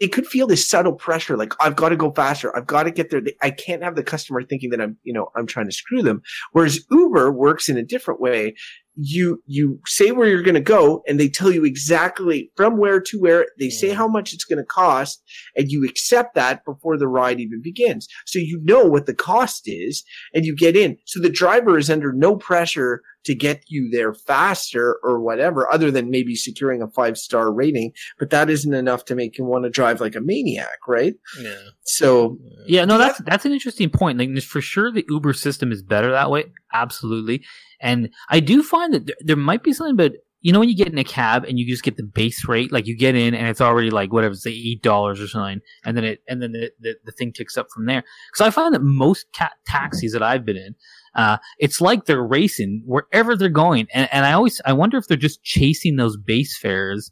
they 0.00 0.08
could 0.08 0.26
feel 0.26 0.46
this 0.46 0.68
subtle 0.68 0.92
pressure, 0.92 1.36
like 1.36 1.54
I've 1.60 1.76
got 1.76 1.88
to 1.88 1.96
go 1.96 2.12
faster. 2.12 2.56
I've 2.56 2.66
got 2.66 2.84
to 2.84 2.90
get 2.90 3.10
there. 3.10 3.22
I 3.42 3.50
can't 3.50 3.82
have 3.82 3.96
the 3.96 4.02
customer 4.02 4.42
thinking 4.42 4.70
that 4.70 4.80
I'm, 4.80 4.96
you 5.02 5.12
know, 5.12 5.30
I'm 5.36 5.46
trying 5.46 5.66
to 5.66 5.72
screw 5.72 6.02
them. 6.02 6.22
Whereas 6.52 6.84
Uber 6.90 7.32
works 7.32 7.68
in 7.68 7.76
a 7.76 7.82
different 7.82 8.20
way. 8.20 8.54
You 9.00 9.40
you 9.46 9.78
say 9.86 10.10
where 10.10 10.26
you're 10.26 10.42
going 10.42 10.54
to 10.54 10.60
go, 10.60 11.02
and 11.06 11.20
they 11.20 11.28
tell 11.28 11.52
you 11.52 11.64
exactly 11.64 12.50
from 12.56 12.78
where 12.78 13.00
to 13.00 13.18
where. 13.20 13.46
They 13.58 13.70
say 13.70 13.90
how 13.90 14.08
much 14.08 14.32
it's 14.32 14.44
going 14.44 14.58
to 14.58 14.64
cost, 14.64 15.22
and 15.54 15.70
you 15.70 15.84
accept 15.84 16.34
that 16.34 16.64
before 16.64 16.98
the 16.98 17.06
ride 17.06 17.38
even 17.38 17.62
begins. 17.62 18.08
So 18.26 18.40
you 18.40 18.60
know 18.64 18.84
what 18.84 19.06
the 19.06 19.14
cost 19.14 19.62
is, 19.66 20.02
and 20.34 20.44
you 20.44 20.56
get 20.56 20.76
in. 20.76 20.96
So 21.06 21.20
the 21.20 21.30
driver 21.30 21.78
is 21.78 21.88
under 21.88 22.12
no 22.12 22.36
pressure 22.36 23.02
to 23.24 23.34
get 23.34 23.62
you 23.68 23.90
there 23.90 24.14
faster 24.14 24.98
or 25.02 25.20
whatever, 25.20 25.70
other 25.72 25.90
than 25.90 26.10
maybe 26.10 26.34
securing 26.34 26.82
a 26.82 26.88
five 26.88 27.18
star 27.18 27.52
rating. 27.52 27.92
But 28.18 28.30
that 28.30 28.50
isn't 28.50 28.72
enough 28.72 29.04
to 29.06 29.14
make 29.14 29.38
you 29.38 29.44
want 29.44 29.64
to 29.64 29.70
drive 29.70 30.00
like 30.00 30.16
a 30.16 30.20
maniac, 30.20 30.78
right? 30.86 31.14
Yeah. 31.40 31.58
So 31.82 32.38
Yeah, 32.66 32.84
no, 32.84 32.98
that's 32.98 33.20
that's 33.24 33.44
an 33.44 33.52
interesting 33.52 33.90
point. 33.90 34.18
Like 34.18 34.42
for 34.42 34.60
sure, 34.60 34.92
the 34.92 35.04
Uber 35.08 35.32
system 35.32 35.72
is 35.72 35.82
better 35.82 36.10
that 36.10 36.30
way. 36.30 36.44
Absolutely, 36.72 37.44
and 37.80 38.10
I 38.28 38.40
do 38.40 38.62
find 38.62 38.92
that 38.94 39.06
there, 39.06 39.16
there 39.20 39.36
might 39.36 39.62
be 39.62 39.72
something, 39.72 39.96
but 39.96 40.12
you 40.40 40.52
know, 40.52 40.60
when 40.60 40.68
you 40.68 40.76
get 40.76 40.88
in 40.88 40.98
a 40.98 41.04
cab 41.04 41.44
and 41.44 41.58
you 41.58 41.66
just 41.66 41.82
get 41.82 41.96
the 41.96 42.04
base 42.04 42.46
rate, 42.46 42.70
like 42.70 42.86
you 42.86 42.96
get 42.96 43.16
in 43.16 43.34
and 43.34 43.48
it's 43.48 43.60
already 43.60 43.90
like 43.90 44.12
whatever, 44.12 44.34
say 44.34 44.52
eight 44.52 44.82
dollars 44.82 45.20
or 45.20 45.26
something, 45.26 45.60
and 45.84 45.96
then 45.96 46.04
it 46.04 46.22
and 46.28 46.40
then 46.40 46.52
the, 46.52 46.70
the, 46.80 46.94
the 47.04 47.12
thing 47.12 47.32
ticks 47.32 47.56
up 47.56 47.66
from 47.74 47.86
there. 47.86 48.04
Because 48.32 48.46
I 48.46 48.50
find 48.50 48.72
that 48.74 48.82
most 48.82 49.26
ca- 49.36 49.50
taxis 49.66 50.12
that 50.12 50.22
I've 50.22 50.44
been 50.44 50.56
in, 50.56 50.76
uh, 51.14 51.38
it's 51.58 51.80
like 51.80 52.04
they're 52.04 52.22
racing 52.22 52.82
wherever 52.86 53.36
they're 53.36 53.48
going, 53.48 53.86
and 53.92 54.08
and 54.12 54.26
I 54.26 54.32
always 54.32 54.60
I 54.64 54.72
wonder 54.72 54.98
if 54.98 55.06
they're 55.06 55.16
just 55.16 55.42
chasing 55.42 55.96
those 55.96 56.16
base 56.16 56.56
fares 56.56 57.10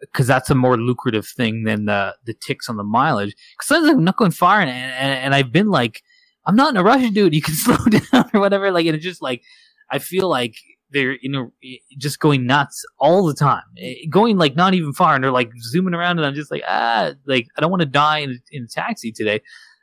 because 0.00 0.26
that's 0.26 0.50
a 0.50 0.54
more 0.54 0.76
lucrative 0.76 1.26
thing 1.26 1.64
than 1.64 1.86
the 1.86 2.14
the 2.24 2.34
ticks 2.34 2.68
on 2.68 2.76
the 2.76 2.84
mileage. 2.84 3.34
Because 3.58 3.88
I'm 3.88 4.04
not 4.04 4.16
going 4.16 4.30
far, 4.30 4.60
and, 4.60 4.70
and 4.70 5.24
and 5.24 5.34
I've 5.34 5.52
been 5.52 5.68
like, 5.68 6.02
I'm 6.46 6.56
not 6.56 6.70
in 6.70 6.76
a 6.76 6.82
rush, 6.82 7.10
dude. 7.10 7.34
You 7.34 7.42
can 7.42 7.54
slow 7.54 7.76
down 7.76 8.30
or 8.32 8.40
whatever. 8.40 8.70
Like, 8.70 8.86
and 8.86 8.94
it's 8.94 9.04
just 9.04 9.22
like 9.22 9.42
I 9.90 9.98
feel 9.98 10.28
like 10.28 10.56
they're 10.90 11.16
you 11.20 11.30
know 11.30 11.52
just 11.98 12.20
going 12.20 12.46
nuts 12.46 12.84
all 12.98 13.26
the 13.26 13.34
time, 13.34 13.62
going 14.10 14.36
like 14.36 14.54
not 14.56 14.74
even 14.74 14.92
far, 14.92 15.14
and 15.14 15.24
they're 15.24 15.30
like 15.30 15.50
zooming 15.60 15.94
around, 15.94 16.18
and 16.18 16.26
I'm 16.26 16.34
just 16.34 16.50
like 16.50 16.62
ah, 16.68 17.12
like 17.26 17.48
I 17.56 17.60
don't 17.60 17.70
want 17.70 17.82
to 17.82 17.86
die 17.86 18.18
in, 18.18 18.40
in 18.50 18.64
a 18.64 18.68
taxi 18.68 19.12
today. 19.12 19.40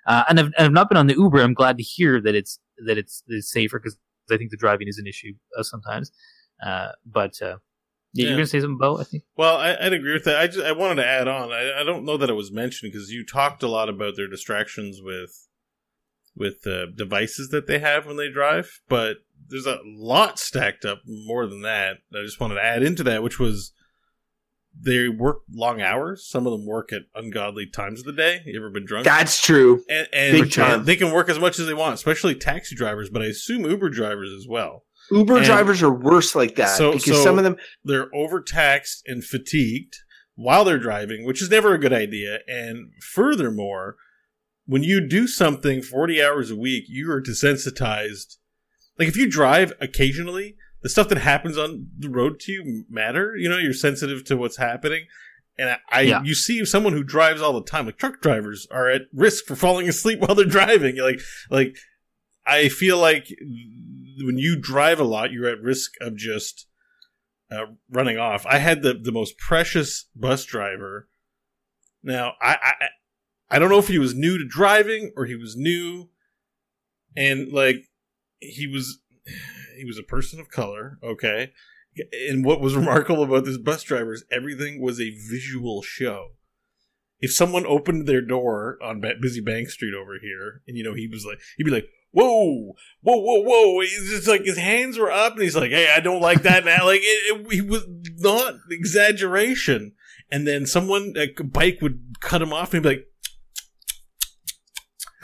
Uh, 0.07 0.23
and, 0.29 0.39
I've, 0.39 0.45
and 0.45 0.65
I've 0.65 0.71
not 0.71 0.89
been 0.89 0.97
on 0.97 1.05
the 1.05 1.13
Uber. 1.13 1.41
I'm 1.41 1.53
glad 1.53 1.77
to 1.77 1.83
hear 1.83 2.19
that 2.21 2.33
it's 2.33 2.59
that 2.88 2.97
it's, 2.97 3.23
it's 3.27 3.51
safer 3.51 3.79
because 3.79 3.97
I 4.32 4.38
think 4.38 4.51
the 4.51 4.57
driving 4.57 4.88
is 4.88 4.97
an 4.97 5.07
issue 5.07 5.34
uh, 5.57 5.63
sometimes. 5.63 6.11
Uh, 6.65 6.89
but 7.05 7.41
uh, 7.41 7.57
yeah, 8.13 8.27
you're 8.27 8.36
gonna 8.36 8.45
say 8.45 8.59
something, 8.59 8.77
Beau? 8.77 8.99
I 8.99 9.03
think. 9.03 9.23
Well, 9.36 9.57
I, 9.57 9.75
I'd 9.79 9.93
agree 9.93 10.13
with 10.13 10.25
that. 10.25 10.38
I 10.38 10.47
just 10.47 10.65
I 10.65 10.73
wanted 10.73 10.95
to 10.95 11.07
add 11.07 11.27
on. 11.27 11.51
I, 11.51 11.82
I 11.82 11.84
don't 11.84 12.05
know 12.05 12.17
that 12.17 12.29
it 12.29 12.34
was 12.34 12.51
mentioned 12.51 12.91
because 12.91 13.09
you 13.09 13.25
talked 13.25 13.63
a 13.63 13.67
lot 13.67 13.89
about 13.89 14.15
their 14.15 14.27
distractions 14.27 14.99
with 15.01 15.47
with 16.36 16.65
uh, 16.65 16.88
devices 16.95 17.49
that 17.49 17.67
they 17.67 17.79
have 17.79 18.05
when 18.05 18.17
they 18.17 18.29
drive, 18.29 18.82
but 18.88 19.17
there's 19.47 19.65
a 19.65 19.79
lot 19.86 20.39
stacked 20.39 20.86
up 20.86 21.01
more 21.05 21.45
than 21.47 21.61
that. 21.61 21.97
I 22.13 22.23
just 22.23 22.39
wanted 22.39 22.55
to 22.55 22.63
add 22.63 22.84
into 22.84 23.03
that, 23.03 23.23
which 23.23 23.39
was 23.39 23.73
they 24.80 25.07
work 25.09 25.39
long 25.51 25.82
hours. 25.82 26.28
Some 26.28 26.47
of 26.47 26.51
them 26.53 26.65
work 26.65 26.91
at 26.93 27.03
ungodly 27.13 27.65
times 27.67 27.99
of 27.99 28.05
the 28.05 28.13
day. 28.13 28.41
You 28.45 28.59
ever 28.59 28.69
been 28.69 28.86
drunk? 28.86 29.05
that's 29.05 29.41
true. 29.41 29.84
and, 29.89 30.07
and 30.13 30.41
Big 30.41 30.51
time. 30.51 30.86
they 30.86 30.95
can 30.95 31.11
work 31.11 31.30
as 31.30 31.39
much 31.39 31.59
as 31.59 31.67
they 31.67 31.74
want, 31.74 31.93
especially 31.93 32.36
taxi 32.36 32.76
drivers, 32.76 33.09
but 33.09 33.22
I 33.22 33.26
assume 33.26 33.65
Uber 33.65 33.89
drivers 33.89 34.32
as 34.32 34.47
well. 34.47 34.86
Uber 35.11 35.38
And- 35.38 35.45
drivers 35.45 35.84
are 35.84 35.91
worse 35.93 36.36
like 36.36 36.55
that 36.55 36.78
So- 36.78 36.91
because 36.93 37.05
so- 37.17 37.24
some 37.24 37.38
of 37.38 37.43
them 37.43 37.57
they're 37.84 38.13
overtaxed 38.15 39.03
and 39.07 39.24
fatigued 39.24 39.95
while 40.36 40.63
they're 40.63 40.80
driving, 40.80 41.26
which 41.26 41.41
is 41.41 41.49
never 41.49 41.74
a 41.74 41.78
good 41.80 41.93
idea. 41.93 42.39
And 42.47 42.91
furthermore, 43.01 43.97
when 44.65 44.84
you 44.84 45.05
do 45.05 45.28
something 45.28 45.82
40 45.82 46.24
hours 46.24 46.49
a 46.49 46.55
week, 46.55 46.86
you 46.88 47.11
are 47.11 47.22
desensitized. 47.22 48.38
Like 48.97 49.09
if 49.09 49.17
you 49.17 49.30
drive 49.30 49.74
occasionally, 49.82 50.55
the 50.82 50.89
stuff 50.89 51.09
that 51.09 51.17
happens 51.19 51.57
on 51.57 51.88
the 51.97 52.09
road 52.09 52.39
to 52.41 52.51
you 52.51 52.86
matter. 52.89 53.36
You 53.36 53.49
know, 53.49 53.57
you're 53.57 53.73
sensitive 53.73 54.23
to 54.25 54.38
what's 54.38 54.57
happening. 54.57 55.05
And 55.57 55.69
I, 55.71 55.77
I 55.89 56.01
Yeah. 56.01 56.23
you 56.23 56.34
see 56.34 56.63
someone 56.65 56.93
who 56.93 57.03
drives 57.03 57.41
all 57.41 57.53
the 57.53 57.63
time, 57.63 57.86
like 57.86 57.97
truck 57.97 58.21
drivers, 58.21 58.67
are 58.71 58.89
at 58.89 59.03
risk 59.13 59.45
for 59.45 59.55
falling 59.55 59.88
asleep 59.89 60.19
while 60.21 60.36
they're 60.36 60.45
driving. 60.45 60.95
You're 60.95 61.05
like, 61.11 61.21
like 61.49 61.75
I 62.45 62.69
feel 62.69 62.97
like 62.97 63.27
when 64.23 64.38
you 64.38 64.59
drive 64.59 64.99
a 64.99 65.03
lot, 65.03 65.32
you're 65.32 65.47
at 65.49 65.61
risk 65.61 65.93
of 66.01 66.15
just 66.15 66.67
uh, 67.51 67.65
running 67.89 68.17
off. 68.17 68.45
I 68.45 68.57
had 68.57 68.82
the 68.82 68.93
the 68.93 69.11
most 69.11 69.38
precious 69.38 70.07
bus 70.15 70.45
driver. 70.45 71.07
Now 72.01 72.34
I, 72.41 72.57
I 72.61 72.73
I 73.51 73.59
don't 73.59 73.69
know 73.69 73.77
if 73.77 73.89
he 73.89 73.99
was 73.99 74.15
new 74.15 74.38
to 74.38 74.45
driving 74.47 75.11
or 75.15 75.25
he 75.25 75.36
was 75.36 75.55
new, 75.57 76.09
and 77.15 77.51
like 77.51 77.86
he 78.39 78.65
was 78.67 78.99
he 79.82 79.86
was 79.86 79.97
a 79.97 80.03
person 80.03 80.39
of 80.39 80.49
color. 80.49 80.99
Okay, 81.03 81.51
and 82.29 82.45
what 82.45 82.61
was 82.61 82.75
remarkable 82.77 83.23
about 83.23 83.45
this 83.45 83.57
bus 83.57 83.84
driver 83.84 84.13
is 84.13 84.23
everything 84.32 84.79
was 84.79 85.01
a 85.01 85.09
visual 85.09 85.82
show. 85.82 86.34
If 87.19 87.34
someone 87.34 87.65
opened 87.65 88.07
their 88.07 88.21
door 88.21 88.77
on 88.84 89.01
Busy 89.21 89.41
Bank 89.41 89.69
Street 89.69 89.93
over 89.93 90.17
here, 90.21 90.61
and 90.67 90.77
you 90.77 90.84
know 90.84 90.93
he 90.93 91.07
was 91.07 91.25
like, 91.25 91.39
he'd 91.57 91.63
be 91.63 91.71
like, 91.71 91.88
"Whoa, 92.11 92.73
whoa, 93.01 93.17
whoa, 93.17 93.41
whoa!" 93.41 93.82
He's 93.82 94.09
just 94.09 94.27
like 94.27 94.43
his 94.43 94.57
hands 94.57 94.97
were 94.97 95.11
up, 95.11 95.34
and 95.34 95.41
he's 95.41 95.55
like, 95.55 95.71
"Hey, 95.71 95.91
I 95.95 95.99
don't 95.99 96.21
like 96.21 96.43
that 96.43 96.63
now." 96.63 96.86
like 96.86 97.01
it, 97.01 97.36
it, 97.36 97.53
he 97.53 97.61
was 97.61 97.86
not 98.19 98.55
exaggeration. 98.69 99.93
And 100.34 100.47
then 100.47 100.65
someone 100.65 101.13
a 101.17 101.43
bike 101.43 101.79
would 101.82 102.15
cut 102.21 102.41
him 102.41 102.53
off, 102.53 102.73
and 102.73 102.84
he'd 102.84 102.89
be 102.89 102.95
like, 102.95 103.07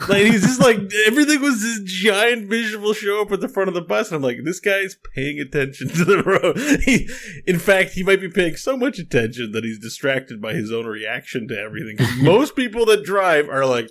like 0.06 0.26
he's 0.26 0.42
just 0.42 0.60
like 0.60 0.78
everything 1.06 1.40
was 1.40 1.60
this 1.60 1.80
giant 1.84 2.48
visual 2.48 2.92
show 2.92 3.22
up 3.22 3.32
at 3.32 3.40
the 3.40 3.48
front 3.48 3.68
of 3.68 3.74
the 3.74 3.80
bus, 3.80 4.08
and 4.08 4.16
I'm 4.16 4.22
like, 4.22 4.38
this 4.44 4.60
guy's 4.60 4.96
paying 5.14 5.40
attention 5.40 5.88
to 5.96 6.04
the 6.04 6.22
road. 6.22 6.56
He, 6.82 7.08
in 7.46 7.58
fact, 7.58 7.92
he 7.92 8.04
might 8.04 8.20
be 8.20 8.30
paying 8.30 8.56
so 8.56 8.76
much 8.76 8.98
attention 8.98 9.52
that 9.52 9.64
he's 9.64 9.78
distracted 9.78 10.40
by 10.40 10.54
his 10.54 10.70
own 10.70 10.86
reaction 10.86 11.48
to 11.48 11.58
everything. 11.58 11.96
most 12.24 12.54
people 12.54 12.86
that 12.86 13.04
drive 13.04 13.48
are 13.48 13.66
like, 13.66 13.90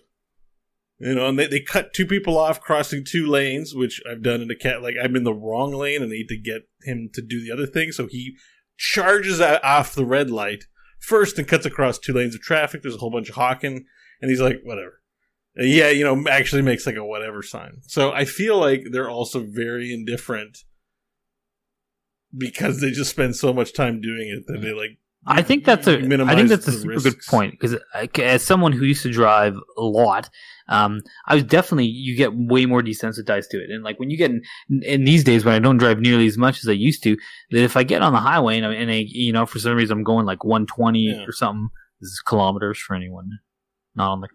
you 0.99 1.14
know, 1.14 1.28
and 1.28 1.38
they, 1.38 1.47
they 1.47 1.60
cut 1.60 1.93
two 1.93 2.05
people 2.05 2.38
off 2.38 2.62
crossing 2.62 3.03
two 3.03 3.28
lanes, 3.28 3.76
which 3.76 4.01
I've 4.10 4.24
done 4.24 4.41
in 4.41 4.49
a 4.49 4.55
cat. 4.55 4.82
Like 4.82 4.95
I'm 5.01 5.16
in 5.16 5.26
the 5.26 5.34
wrong 5.34 5.74
lane 5.74 6.01
and 6.01 6.12
I 6.12 6.16
need 6.16 6.30
to 6.30 6.38
get 6.38 6.70
him 6.84 7.10
to 7.14 7.22
do 7.22 7.43
the 7.43 7.51
other 7.51 7.68
thing, 7.68 7.91
so 7.91 8.08
he 8.08 8.38
charges 8.78 9.41
off 9.41 9.93
the 9.93 10.05
red 10.05 10.30
light 10.30 10.66
first 10.99 11.38
and 11.38 11.47
cuts 11.47 11.66
across 11.66 11.99
two 11.99 12.14
lanes 12.14 12.36
of 12.36 12.41
traffic. 12.41 12.82
There's 12.82 12.95
a 12.95 12.99
whole 12.99 13.12
bunch 13.12 13.30
of 13.30 13.36
hawking, 13.36 13.86
and 14.22 14.32
he's 14.32 14.41
like, 14.41 14.62
whatever. 14.64 14.97
Yeah, 15.58 15.89
you 15.89 16.03
know, 16.03 16.30
actually 16.30 16.62
makes 16.62 16.86
like 16.86 16.95
a 16.95 17.05
whatever 17.05 17.41
sign. 17.41 17.82
So 17.88 18.12
I 18.12 18.26
feel 18.26 18.60
like 18.60 18.88
they're 18.91 19.10
also 19.10 19.43
very 19.43 19.93
indifferent 19.93 20.60
because 22.38 22.82
they 22.82 22.91
just 22.91 23.10
spend 23.10 23.36
so 23.36 23.53
much 23.53 23.74
time 23.74 24.01
doing 24.01 24.30
it 24.30 24.45
that 24.47 24.60
they 24.62 24.72
like 24.74 24.97
I 25.30 25.41
think 25.41 25.66
that's 25.66 25.88
a. 25.88 25.97
I 25.97 26.36
think 26.36 26.47
that's 26.49 26.68
a 26.68 26.88
good 26.88 27.20
point 27.28 27.60
because 27.60 27.76
as 28.18 28.43
someone 28.43 28.72
who 28.72 28.86
used 28.86 29.03
to 29.03 29.12
drive 29.12 29.55
a 29.78 29.82
lot, 29.82 30.30
um, 30.70 31.01
I 31.26 31.36
was 31.36 31.43
definitely 31.43 31.88
you 31.88 32.16
get 32.16 32.32
way 32.34 32.66
more 32.66 32.82
desensitized 32.82 33.49
to 33.49 33.58
it, 33.58 33.70
and 33.70 33.84
like 33.84 33.99
when 33.99 34.10
you 34.10 34.16
get 34.18 34.32
in, 34.32 34.41
in 34.84 35.03
these 35.03 35.26
days 35.26 35.43
when 35.43 35.53
I 35.53 35.60
don't 35.60 35.78
drive 35.78 35.99
nearly 35.99 36.28
as 36.28 36.38
much 36.38 36.60
as 36.60 36.70
I 36.70 36.74
used 36.74 37.03
to, 37.03 37.18
that 37.51 37.62
if 37.64 37.76
I 37.76 37.84
get 37.84 38.01
on 38.01 38.14
the 38.14 38.20
highway 38.20 38.58
and, 38.58 38.66
I, 38.66 38.74
and 38.76 38.89
I, 38.89 39.03
you 39.05 39.34
know 39.34 39.45
for 39.45 39.60
some 39.60 39.76
reason 39.76 39.97
I'm 39.97 40.03
going 40.03 40.26
like 40.26 40.45
120 40.45 40.99
Yeah. 40.99 41.26
or 41.26 41.34
something, 41.34 41.70
this 41.99 42.10
is 42.10 42.22
kilometers 42.26 42.78
for 42.80 42.95
anyone 42.95 43.30
not 43.95 44.12
on 44.12 44.22
the 44.22 44.30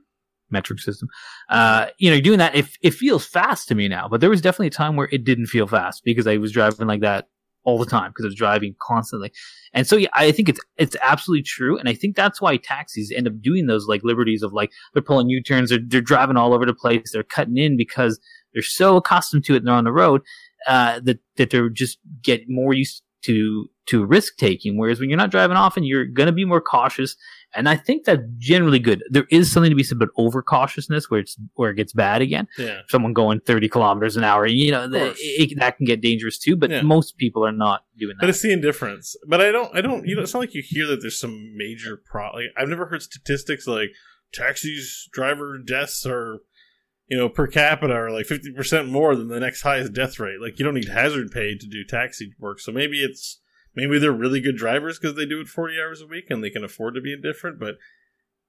metric 0.52 0.78
system. 0.78 1.08
Uh, 1.48 1.86
you 1.98 2.10
know, 2.10 2.20
doing 2.20 2.38
that, 2.38 2.54
it, 2.54 2.66
it 2.82 2.94
feels 2.94 3.24
fast 3.24 3.68
to 3.68 3.74
me 3.74 3.88
now, 3.88 4.08
but 4.08 4.20
there 4.20 4.30
was 4.30 4.40
definitely 4.40 4.68
a 4.68 4.70
time 4.70 4.96
where 4.96 5.08
it 5.10 5.24
didn't 5.24 5.46
feel 5.46 5.66
fast 5.66 6.02
because 6.04 6.26
I 6.26 6.36
was 6.36 6.52
driving 6.52 6.86
like 6.86 7.00
that 7.00 7.28
all 7.64 7.78
the 7.78 7.86
time 7.86 8.10
because 8.10 8.24
I 8.24 8.28
was 8.28 8.34
driving 8.34 8.74
constantly. 8.80 9.32
And 9.72 9.86
so, 9.86 9.96
yeah, 9.96 10.08
I 10.12 10.32
think 10.32 10.48
it's, 10.48 10.60
it's 10.78 10.96
absolutely 11.00 11.44
true. 11.44 11.78
And 11.78 11.88
I 11.88 11.94
think 11.94 12.16
that's 12.16 12.40
why 12.40 12.56
taxis 12.56 13.12
end 13.14 13.28
up 13.28 13.40
doing 13.40 13.66
those 13.66 13.86
like 13.86 14.02
liberties 14.02 14.42
of 14.42 14.52
like, 14.52 14.70
they're 14.92 15.02
pulling 15.02 15.28
U-turns, 15.28 15.70
they're, 15.70 15.78
they're 15.86 16.00
driving 16.00 16.36
all 16.36 16.54
over 16.54 16.66
the 16.66 16.74
place, 16.74 17.12
they're 17.12 17.22
cutting 17.22 17.56
in 17.56 17.76
because 17.76 18.18
they're 18.52 18.62
so 18.62 18.96
accustomed 18.96 19.44
to 19.44 19.54
it 19.54 19.58
and 19.58 19.66
they're 19.66 19.74
on 19.74 19.84
the 19.84 19.92
road, 19.92 20.22
uh, 20.66 21.00
that, 21.04 21.20
that 21.36 21.50
they're 21.50 21.68
just 21.68 21.98
get 22.20 22.42
more 22.48 22.74
used 22.74 23.02
to, 23.22 23.68
to 23.86 24.04
risk 24.04 24.36
taking. 24.36 24.78
Whereas 24.78 25.00
when 25.00 25.08
you're 25.10 25.16
not 25.18 25.30
driving 25.30 25.56
often, 25.56 25.82
you're 25.84 26.04
going 26.04 26.28
to 26.28 26.32
be 26.32 26.44
more 26.44 26.60
cautious. 26.60 27.16
And 27.54 27.68
I 27.68 27.76
think 27.76 28.04
that's 28.04 28.22
generally 28.38 28.78
good. 28.78 29.02
There 29.10 29.26
is 29.30 29.50
something 29.52 29.70
to 29.70 29.76
be 29.76 29.82
said 29.82 29.96
about 29.96 30.08
overcautiousness 30.18 31.10
where 31.10 31.20
it's, 31.20 31.36
where 31.54 31.70
it 31.70 31.74
gets 31.76 31.92
bad 31.92 32.22
again 32.22 32.46
Yeah. 32.56 32.80
someone 32.88 33.12
going 33.12 33.40
30 33.40 33.68
kilometers 33.68 34.16
an 34.16 34.24
hour, 34.24 34.46
you 34.46 34.70
know, 34.70 34.88
that, 34.88 35.14
it, 35.18 35.58
that 35.58 35.76
can 35.76 35.84
get 35.84 36.00
dangerous 36.00 36.38
too, 36.38 36.56
but 36.56 36.70
Yeah. 36.70 36.82
most 36.82 37.18
people 37.18 37.44
are 37.44 37.52
not 37.52 37.84
doing 37.98 38.14
that. 38.16 38.20
But 38.20 38.30
it's 38.30 38.40
the 38.40 38.52
indifference. 38.52 39.16
But 39.28 39.40
I 39.40 39.50
don't. 39.50 39.76
I 39.76 39.80
don't. 39.80 40.06
You 40.06 40.16
know, 40.16 40.22
it's 40.22 40.32
not 40.32 40.40
like 40.40 40.54
you 40.54 40.62
hear 40.64 40.86
that 40.86 41.00
there's 41.02 41.18
some 41.18 41.54
major 41.56 42.00
pro. 42.10 42.30
Like, 42.32 42.44
I've 42.56 42.68
never 42.68 42.86
heard 42.86 43.02
statistics 43.02 43.66
like 43.66 43.90
taxis 44.32 45.08
driver 45.12 45.58
deaths 45.58 46.06
are, 46.06 46.38
you 47.08 47.18
know, 47.18 47.28
per 47.28 47.46
capita 47.46 47.92
are 47.92 48.10
like 48.10 48.26
fifty 48.26 48.52
percent 48.52 48.88
more 48.88 49.14
than 49.14 49.28
the 49.28 49.40
next 49.40 49.62
highest 49.62 49.92
death 49.92 50.18
rate. 50.18 50.40
Like, 50.40 50.58
you 50.58 50.64
don't 50.64 50.74
need 50.74 50.88
hazard 50.88 51.30
pay 51.30 51.56
to 51.58 51.66
do 51.66 51.84
taxi 51.84 52.32
work. 52.38 52.60
So 52.60 52.72
maybe 52.72 53.02
it's 53.02 53.40
maybe 53.74 53.98
they're 53.98 54.12
really 54.12 54.40
good 54.40 54.56
drivers 54.56 54.98
because 54.98 55.16
they 55.16 55.26
do 55.26 55.40
it 55.40 55.48
forty 55.48 55.80
hours 55.80 56.00
a 56.00 56.06
week 56.06 56.26
and 56.30 56.42
they 56.42 56.50
can 56.50 56.64
afford 56.64 56.94
to 56.94 57.00
be 57.00 57.12
indifferent. 57.12 57.58
But 57.58 57.76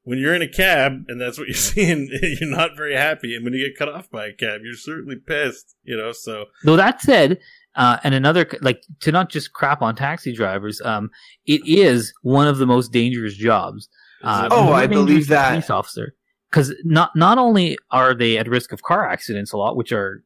when 0.03 0.17
you're 0.19 0.36
in 0.36 0.41
a 0.41 0.47
cab 0.47 1.05
and 1.07 1.19
that's 1.19 1.38
what 1.38 1.47
you're 1.47 1.55
seeing, 1.55 2.09
you're 2.21 2.49
not 2.49 2.76
very 2.76 2.95
happy. 2.95 3.36
And 3.36 3.43
when 3.43 3.53
you 3.53 3.67
get 3.67 3.78
cut 3.78 3.89
off 3.93 4.09
by 4.09 4.28
a 4.28 4.34
cab, 4.34 4.61
you're 4.63 4.76
certainly 4.76 5.15
pissed. 5.15 5.76
You 5.84 5.97
know, 5.97 6.11
so 6.11 6.45
Though 6.63 6.76
that 6.76 7.01
said, 7.01 7.39
uh, 7.76 7.97
and 8.03 8.13
another, 8.13 8.47
like, 8.61 8.84
to 9.01 9.11
not 9.11 9.30
just 9.30 9.53
crap 9.53 9.82
on 9.82 9.95
taxi 9.95 10.34
drivers, 10.34 10.82
um, 10.82 11.09
it 11.45 11.61
is 11.65 12.13
one 12.21 12.47
of 12.47 12.57
the 12.57 12.67
most 12.67 12.91
dangerous 12.91 13.36
jobs. 13.36 13.89
Uh, 14.24 14.47
Oh, 14.51 14.71
I 14.71 14.88
believe 14.88 15.28
that. 15.28 15.49
Police 15.49 15.69
officer. 15.69 16.15
Because 16.51 16.74
not, 16.84 17.15
not 17.15 17.39
only 17.39 17.78
are 17.89 18.13
they 18.13 18.38
at 18.38 18.47
risk 18.47 18.71
of 18.71 18.84
car 18.84 19.09
accidents 19.09 19.53
a 19.53 19.57
lot, 19.57 19.76
which 19.76 19.91
are 19.91 20.24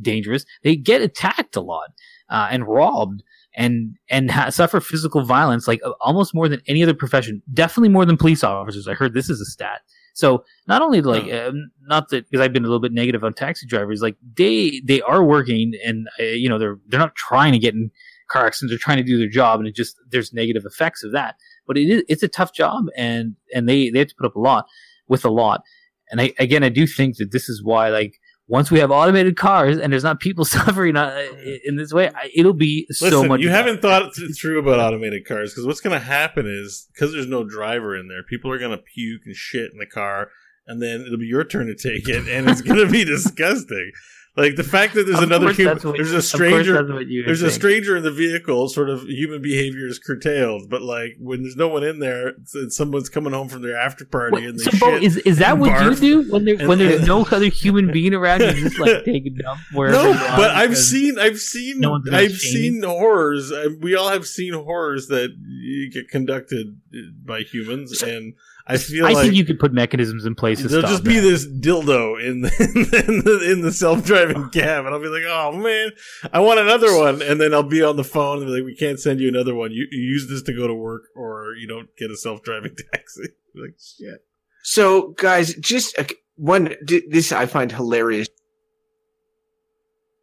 dangerous, 0.00 0.44
they 0.62 0.76
get 0.76 1.00
attacked 1.00 1.56
a 1.56 1.62
lot, 1.62 1.88
uh, 2.28 2.48
and 2.50 2.66
robbed 2.66 3.22
and, 3.60 3.96
and 4.08 4.30
ha- 4.30 4.50
suffer 4.50 4.80
physical 4.80 5.22
violence, 5.22 5.68
like 5.68 5.80
almost 6.00 6.34
more 6.34 6.48
than 6.48 6.60
any 6.66 6.82
other 6.82 6.94
profession. 6.94 7.42
Definitely 7.52 7.90
more 7.90 8.06
than 8.06 8.16
police 8.16 8.42
officers. 8.42 8.88
I 8.88 8.94
heard 8.94 9.12
this 9.12 9.30
is 9.30 9.40
a 9.40 9.44
stat. 9.44 9.82
So 10.14 10.44
not 10.66 10.82
only 10.82 11.00
like, 11.02 11.32
um, 11.32 11.70
not 11.82 12.08
that, 12.08 12.28
because 12.28 12.42
I've 12.42 12.52
been 12.52 12.64
a 12.64 12.66
little 12.66 12.80
bit 12.80 12.92
negative 12.92 13.22
on 13.22 13.32
taxi 13.32 13.66
drivers, 13.66 14.02
like 14.02 14.16
they, 14.36 14.80
they 14.84 15.00
are 15.02 15.22
working 15.22 15.72
and, 15.86 16.08
uh, 16.18 16.24
you 16.24 16.48
know, 16.48 16.58
they're, 16.58 16.78
they're 16.88 16.98
not 16.98 17.14
trying 17.14 17.52
to 17.52 17.58
get 17.58 17.74
in 17.74 17.90
car 18.28 18.46
accidents. 18.46 18.72
They're 18.72 18.78
trying 18.78 18.98
to 18.98 19.04
do 19.04 19.18
their 19.18 19.28
job 19.28 19.60
and 19.60 19.68
it 19.68 19.74
just, 19.74 19.96
there's 20.10 20.32
negative 20.32 20.64
effects 20.66 21.04
of 21.04 21.12
that. 21.12 21.36
But 21.66 21.78
it 21.78 21.88
is, 21.88 22.02
it's 22.08 22.22
a 22.22 22.28
tough 22.28 22.52
job 22.52 22.86
and, 22.96 23.36
and 23.54 23.68
they, 23.68 23.90
they 23.90 24.00
have 24.00 24.08
to 24.08 24.14
put 24.18 24.26
up 24.26 24.36
a 24.36 24.40
lot 24.40 24.66
with 25.06 25.24
a 25.24 25.30
lot. 25.30 25.62
And 26.10 26.20
I, 26.20 26.32
again, 26.38 26.64
I 26.64 26.70
do 26.70 26.86
think 26.86 27.18
that 27.18 27.30
this 27.30 27.48
is 27.48 27.62
why, 27.62 27.88
like, 27.88 28.14
once 28.50 28.68
we 28.68 28.80
have 28.80 28.90
automated 28.90 29.36
cars 29.36 29.78
and 29.78 29.92
there's 29.92 30.02
not 30.02 30.18
people 30.18 30.44
suffering 30.56 30.96
uh, 30.96 31.24
in 31.64 31.76
this 31.76 31.92
way, 31.92 32.10
it'll 32.34 32.52
be 32.52 32.84
so 32.90 33.06
Listen, 33.06 33.28
much. 33.28 33.40
you 33.40 33.48
better. 33.48 33.56
haven't 33.56 33.80
thought 33.80 34.12
through 34.38 34.58
about 34.58 34.80
automated 34.80 35.24
cars 35.24 35.52
because 35.52 35.66
what's 35.66 35.80
going 35.80 35.98
to 35.98 36.04
happen 36.04 36.46
is 36.46 36.88
because 36.92 37.12
there's 37.12 37.28
no 37.28 37.44
driver 37.44 37.96
in 37.96 38.08
there, 38.08 38.24
people 38.24 38.50
are 38.50 38.58
going 38.58 38.72
to 38.76 38.82
puke 38.82 39.22
and 39.24 39.36
shit 39.36 39.70
in 39.72 39.78
the 39.78 39.86
car, 39.86 40.30
and 40.66 40.82
then 40.82 41.02
it'll 41.02 41.16
be 41.16 41.26
your 41.26 41.44
turn 41.44 41.68
to 41.68 41.76
take 41.76 42.08
it, 42.08 42.28
and 42.28 42.50
it's 42.50 42.60
going 42.60 42.84
to 42.84 42.90
be 42.90 43.04
disgusting. 43.16 43.92
Like 44.36 44.54
the 44.54 44.62
fact 44.64 44.94
that 44.94 45.04
there's 45.06 45.18
Of 45.18 45.24
another 45.24 45.52
human, 45.52 45.76
there's 45.78 46.12
a 46.12 46.22
stranger, 46.22 46.74
that's 46.74 46.88
what 46.88 47.08
you 47.08 47.20
would 47.22 47.28
there's 47.28 47.42
a 47.42 47.50
stranger 47.50 47.96
in 47.96 48.04
the 48.04 48.12
vehicle. 48.12 48.68
Sort 48.68 48.88
of 48.88 49.02
human 49.02 49.42
behavior 49.42 49.88
is 49.88 49.98
curtailed, 49.98 50.70
but 50.70 50.82
like 50.82 51.16
when 51.18 51.42
there's 51.42 51.56
no 51.56 51.66
one 51.66 51.82
in 51.82 51.98
there, 51.98 52.28
it's 52.28 52.54
someone's 52.76 53.08
coming 53.08 53.32
home 53.32 53.48
from 53.48 53.62
their 53.62 53.76
after 53.76 54.04
party 54.04 54.36
Wait, 54.36 54.44
and 54.44 54.58
they 54.58 54.62
so, 54.62 54.70
Beau, 54.78 54.92
shit. 54.94 55.02
is 55.02 55.16
is 55.18 55.38
that 55.38 55.52
and 55.54 55.60
what 55.60 55.82
you 55.82 55.94
do 55.96 56.32
when 56.32 56.44
there 56.44 56.54
And- 56.60 56.68
when 56.68 56.78
there's 56.78 56.98
and- 57.00 57.08
no 57.08 57.26
other 57.32 57.46
human 57.46 57.90
being 57.90 58.14
around? 58.14 58.42
You 58.42 58.52
just 58.52 58.78
like 58.78 59.04
take 59.04 59.26
a 59.26 59.30
dump 59.30 59.60
wherever. 59.74 59.96
No, 59.96 60.12
but 60.36 60.50
I've 60.52 60.78
seen, 60.78 61.18
I've 61.18 61.40
seen, 61.40 61.80
No 61.80 62.00
I've 62.12 62.36
seen 62.36 62.82
horrors. 62.84 63.50
Uh, 63.50 63.70
We 63.80 63.96
all 63.96 64.10
have 64.10 64.26
seen 64.28 64.52
horrors 64.52 65.08
that 65.08 65.30
you 65.44 65.90
get 65.90 66.08
conducted 66.08 66.78
uh, 66.94 66.98
by 67.26 67.40
humans, 67.40 68.00
and 68.00 68.34
I 68.70 68.76
feel 68.76 69.04
I 69.06 69.12
like 69.12 69.24
think 69.24 69.34
you 69.34 69.44
could 69.44 69.58
put 69.58 69.72
mechanisms 69.72 70.24
in 70.24 70.34
place 70.34 70.62
to 70.62 70.68
there'll 70.68 70.82
stop 70.82 70.90
just 70.92 71.04
be 71.04 71.16
that. 71.16 71.22
this 71.22 71.46
dildo 71.46 72.24
in 72.24 72.42
the, 72.42 73.04
in 73.08 73.24
the 73.24 73.50
in 73.52 73.60
the 73.62 73.72
self-driving 73.72 74.50
cab, 74.50 74.86
and 74.86 74.94
I'll 74.94 75.00
be 75.00 75.08
like, 75.08 75.24
"Oh 75.26 75.52
man, 75.52 75.90
I 76.32 76.40
want 76.40 76.60
another 76.60 76.96
one," 76.96 77.20
and 77.22 77.40
then 77.40 77.52
I'll 77.52 77.62
be 77.62 77.82
on 77.82 77.96
the 77.96 78.04
phone 78.04 78.38
and 78.38 78.46
be 78.46 78.52
like, 78.52 78.64
"We 78.64 78.76
can't 78.76 79.00
send 79.00 79.20
you 79.20 79.28
another 79.28 79.54
one. 79.54 79.72
You, 79.72 79.86
you 79.90 80.00
use 80.00 80.28
this 80.28 80.42
to 80.42 80.52
go 80.52 80.66
to 80.66 80.74
work, 80.74 81.02
or 81.16 81.54
you 81.54 81.66
don't 81.66 81.88
get 81.96 82.10
a 82.10 82.16
self-driving 82.16 82.76
taxi." 82.92 83.28
like 83.54 83.74
shit. 83.78 84.24
So, 84.62 85.08
guys, 85.18 85.54
just 85.54 85.98
one. 86.36 86.74
This 86.82 87.32
I 87.32 87.46
find 87.46 87.72
hilarious. 87.72 88.28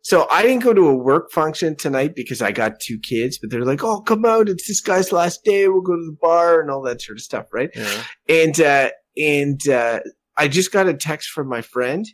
So 0.08 0.26
I 0.32 0.42
didn't 0.42 0.64
go 0.64 0.74
to 0.74 0.88
a 0.88 0.96
work 0.96 1.34
function 1.34 1.76
tonight 1.76 2.16
because 2.16 2.42
I 2.42 2.54
got 2.54 2.80
two 2.80 2.98
kids, 2.98 3.38
but 3.38 3.50
they're 3.50 3.66
like, 3.66 3.84
"Oh, 3.84 4.00
come 4.00 4.24
out! 4.24 4.48
It's 4.48 4.66
this 4.66 4.80
guy's 4.80 5.12
last 5.12 5.44
day. 5.44 5.68
We'll 5.68 5.82
go 5.82 5.98
to 5.98 6.06
the 6.06 6.18
bar 6.22 6.62
and 6.62 6.72
all 6.72 6.82
that 6.84 7.02
sort 7.02 7.18
of 7.18 7.24
stuff, 7.24 7.48
right?" 7.52 7.70
Yeah. 7.76 8.04
And 8.30 8.62
uh, 8.62 8.92
and 9.18 9.68
uh, 9.68 10.00
I 10.38 10.48
just 10.48 10.72
got 10.72 10.88
a 10.88 10.94
text 10.94 11.32
from 11.32 11.50
my 11.50 11.62
friend 11.62 12.06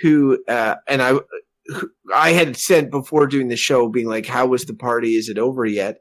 who 0.00 0.42
uh, 0.48 0.74
and 0.88 1.00
I 1.00 1.20
who 1.66 1.88
I 2.12 2.30
had 2.30 2.56
sent 2.56 2.90
before 2.90 3.28
doing 3.28 3.46
the 3.46 3.54
show, 3.54 3.88
being 3.88 4.08
like, 4.08 4.26
"How 4.26 4.48
was 4.48 4.64
the 4.64 4.74
party? 4.74 5.14
Is 5.14 5.28
it 5.28 5.38
over 5.38 5.64
yet?" 5.64 5.98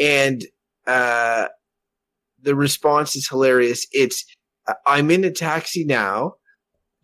And 0.00 0.42
uh, 0.86 1.48
the 2.40 2.54
response 2.54 3.14
is 3.14 3.28
hilarious. 3.28 3.86
It's 3.92 4.24
I'm 4.86 5.10
in 5.10 5.24
a 5.24 5.30
taxi 5.30 5.84
now. 5.84 6.36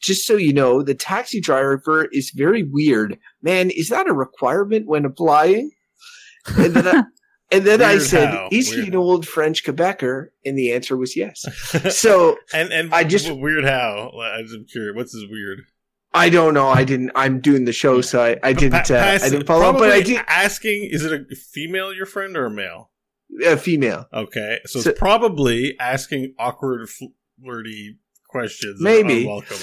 Just 0.01 0.27
so 0.27 0.37
you 0.37 0.53
know, 0.53 0.83
the 0.83 0.95
taxi 0.95 1.41
driver 1.41 2.07
is 2.13 2.31
very 2.31 2.63
weird. 2.63 3.19
Man, 3.43 3.71
is 3.71 3.89
that 3.89 4.09
a 4.09 4.13
requirement 4.13 4.87
when 4.87 5.05
applying? 5.05 5.71
And 6.57 6.75
then 6.75 6.87
I, 6.89 7.03
and 7.53 7.65
then 7.67 7.83
I 7.83 7.99
said, 7.99 8.29
how? 8.31 8.49
"Is 8.53 8.73
he 8.73 8.87
an 8.87 8.95
old 8.95 9.27
French 9.27 9.65
Quebecer?" 9.65 10.29
And 10.45 10.57
the 10.57 10.73
answer 10.73 10.97
was 10.97 11.17
yes. 11.17 11.45
So 11.95 12.37
and 12.53 12.73
and 12.73 12.95
I 12.95 13.05
just- 13.05 13.31
weird 13.31 13.65
how 13.65 14.11
I'm 14.21 14.47
just 14.47 14.71
curious. 14.71 14.95
What's 14.97 15.13
his 15.13 15.27
weird? 15.29 15.61
I 16.15 16.31
don't 16.31 16.55
know. 16.55 16.69
I 16.69 16.85
didn't. 16.85 17.11
I'm 17.15 17.39
doing 17.41 17.67
the 17.67 17.73
show, 17.73 18.01
so 18.01 18.23
I, 18.25 18.37
I 18.43 18.53
didn't. 18.55 18.87
Pa- 18.87 18.95
Uh, 18.95 19.19
I 19.23 19.29
didn't 19.29 19.47
follow 19.47 19.67
up, 19.67 19.77
but 19.79 19.91
I 19.91 20.01
did. 20.01 20.23
Asking, 20.27 20.89
is 20.91 21.05
it 21.05 21.13
a 21.31 21.35
female 21.35 21.93
your 21.93 22.07
friend 22.07 22.35
or 22.35 22.47
a 22.47 22.51
male? 22.51 22.91
A 23.45 23.59
female, 23.59 24.07
Okay, 24.13 24.59
so, 24.65 24.81
So- 24.81 24.91
it's 24.91 24.99
probably 24.99 25.77
asking 25.79 26.33
awkward, 26.39 26.89
flirty 26.89 27.99
questions. 28.27 28.81
Maybe. 28.81 29.27
Welcome. 29.27 29.59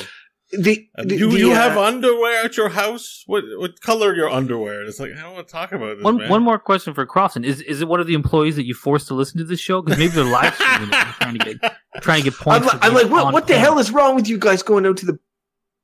The, 0.51 0.87
the- 0.97 1.15
you 1.15 1.31
the, 1.31 1.37
you 1.39 1.51
uh, 1.51 1.55
have 1.55 1.77
underwear 1.77 2.45
at 2.45 2.55
your 2.57 2.69
house? 2.69 3.23
What 3.25 3.43
what 3.57 3.81
color 3.81 4.15
your 4.15 4.29
underwear? 4.29 4.83
It's 4.83 4.99
like 4.99 5.11
I 5.17 5.21
don't 5.21 5.33
want 5.33 5.47
to 5.47 5.51
talk 5.51 5.71
about 5.71 5.97
this. 5.97 6.03
One 6.03 6.17
man. 6.17 6.29
one 6.29 6.43
more 6.43 6.59
question 6.59 6.93
for 6.93 7.05
Crofton 7.05 7.43
is 7.43 7.61
is 7.61 7.81
it 7.81 7.87
one 7.87 7.99
of 7.99 8.07
the 8.07 8.13
employees 8.13 8.55
that 8.55 8.65
you 8.65 8.73
forced 8.73 9.07
to 9.07 9.13
listen 9.15 9.37
to 9.39 9.43
this 9.43 9.59
show 9.59 9.81
because 9.81 9.97
maybe 9.97 10.13
they're 10.13 10.23
live 10.23 10.53
streaming 10.55 10.89
it 10.89 10.93
trying 11.19 11.37
to 11.39 11.45
get 11.45 11.75
trying 12.01 12.23
to 12.23 12.29
get 12.29 12.39
I'm, 12.47 12.61
points. 12.61 12.75
I'm 12.81 12.93
like, 12.93 13.09
what? 13.09 13.33
What 13.33 13.47
the 13.47 13.53
point. 13.53 13.63
hell 13.63 13.79
is 13.79 13.91
wrong 13.91 14.15
with 14.15 14.27
you 14.27 14.37
guys 14.37 14.61
going 14.63 14.85
out 14.85 14.97
to 14.97 15.05
the 15.07 15.19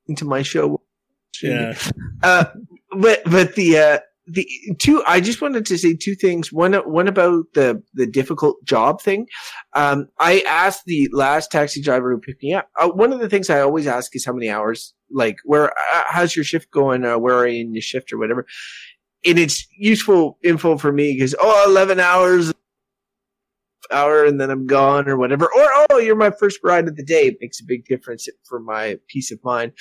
into 0.06 0.24
my 0.24 0.42
show? 0.42 0.80
Yeah, 1.42 1.76
Uh, 2.22 2.44
but 2.96 3.22
but 3.24 3.54
the 3.56 3.78
uh, 3.78 3.98
the 4.26 4.46
two. 4.78 5.02
I 5.06 5.20
just 5.20 5.40
wanted 5.40 5.66
to 5.66 5.78
say 5.78 5.94
two 5.94 6.14
things. 6.14 6.52
One 6.52 6.74
one 6.74 7.08
about 7.08 7.44
the 7.54 7.82
the 7.94 8.06
difficult 8.06 8.62
job 8.64 9.00
thing. 9.00 9.26
Um, 9.74 10.08
I 10.18 10.42
asked 10.46 10.84
the 10.86 11.08
last 11.12 11.50
taxi 11.50 11.82
driver 11.82 12.12
who 12.12 12.20
picked 12.20 12.42
me 12.42 12.54
up. 12.54 12.68
Uh, 12.80 12.88
one 12.88 13.12
of 13.12 13.20
the 13.20 13.28
things 13.28 13.50
I 13.50 13.60
always 13.60 13.86
ask 13.86 14.14
is 14.14 14.24
how 14.24 14.32
many 14.32 14.48
hours. 14.48 14.94
Like, 15.10 15.36
where? 15.44 15.70
Uh, 15.70 16.04
how's 16.06 16.36
your 16.36 16.44
shift 16.44 16.70
going? 16.70 17.04
Uh, 17.04 17.18
where 17.18 17.36
are 17.36 17.46
you 17.46 17.62
in 17.62 17.74
your 17.74 17.82
shift 17.82 18.12
or 18.12 18.18
whatever? 18.18 18.46
And 19.24 19.38
it's 19.38 19.66
useful 19.76 20.38
info 20.42 20.78
for 20.78 20.92
me 20.92 21.14
because 21.14 21.34
oh, 21.38 21.64
11 21.68 22.00
hours 22.00 22.52
hour 23.92 24.24
and 24.24 24.40
then 24.40 24.50
I'm 24.50 24.66
gone 24.66 25.08
or 25.08 25.16
whatever. 25.16 25.44
Or 25.44 25.86
oh, 25.90 25.98
you're 25.98 26.16
my 26.16 26.30
first 26.30 26.60
ride 26.64 26.88
of 26.88 26.96
the 26.96 27.04
day. 27.04 27.26
It 27.26 27.38
makes 27.40 27.60
a 27.60 27.64
big 27.64 27.84
difference 27.84 28.28
for 28.44 28.58
my 28.60 28.98
peace 29.08 29.30
of 29.30 29.38
mind. 29.44 29.72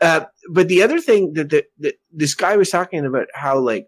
Uh, 0.00 0.24
but 0.50 0.68
the 0.68 0.82
other 0.82 1.00
thing 1.00 1.32
that, 1.34 1.50
the, 1.50 1.64
that 1.78 1.94
this 2.12 2.34
guy 2.34 2.56
was 2.56 2.70
talking 2.70 3.04
about 3.04 3.26
how 3.34 3.58
like 3.58 3.86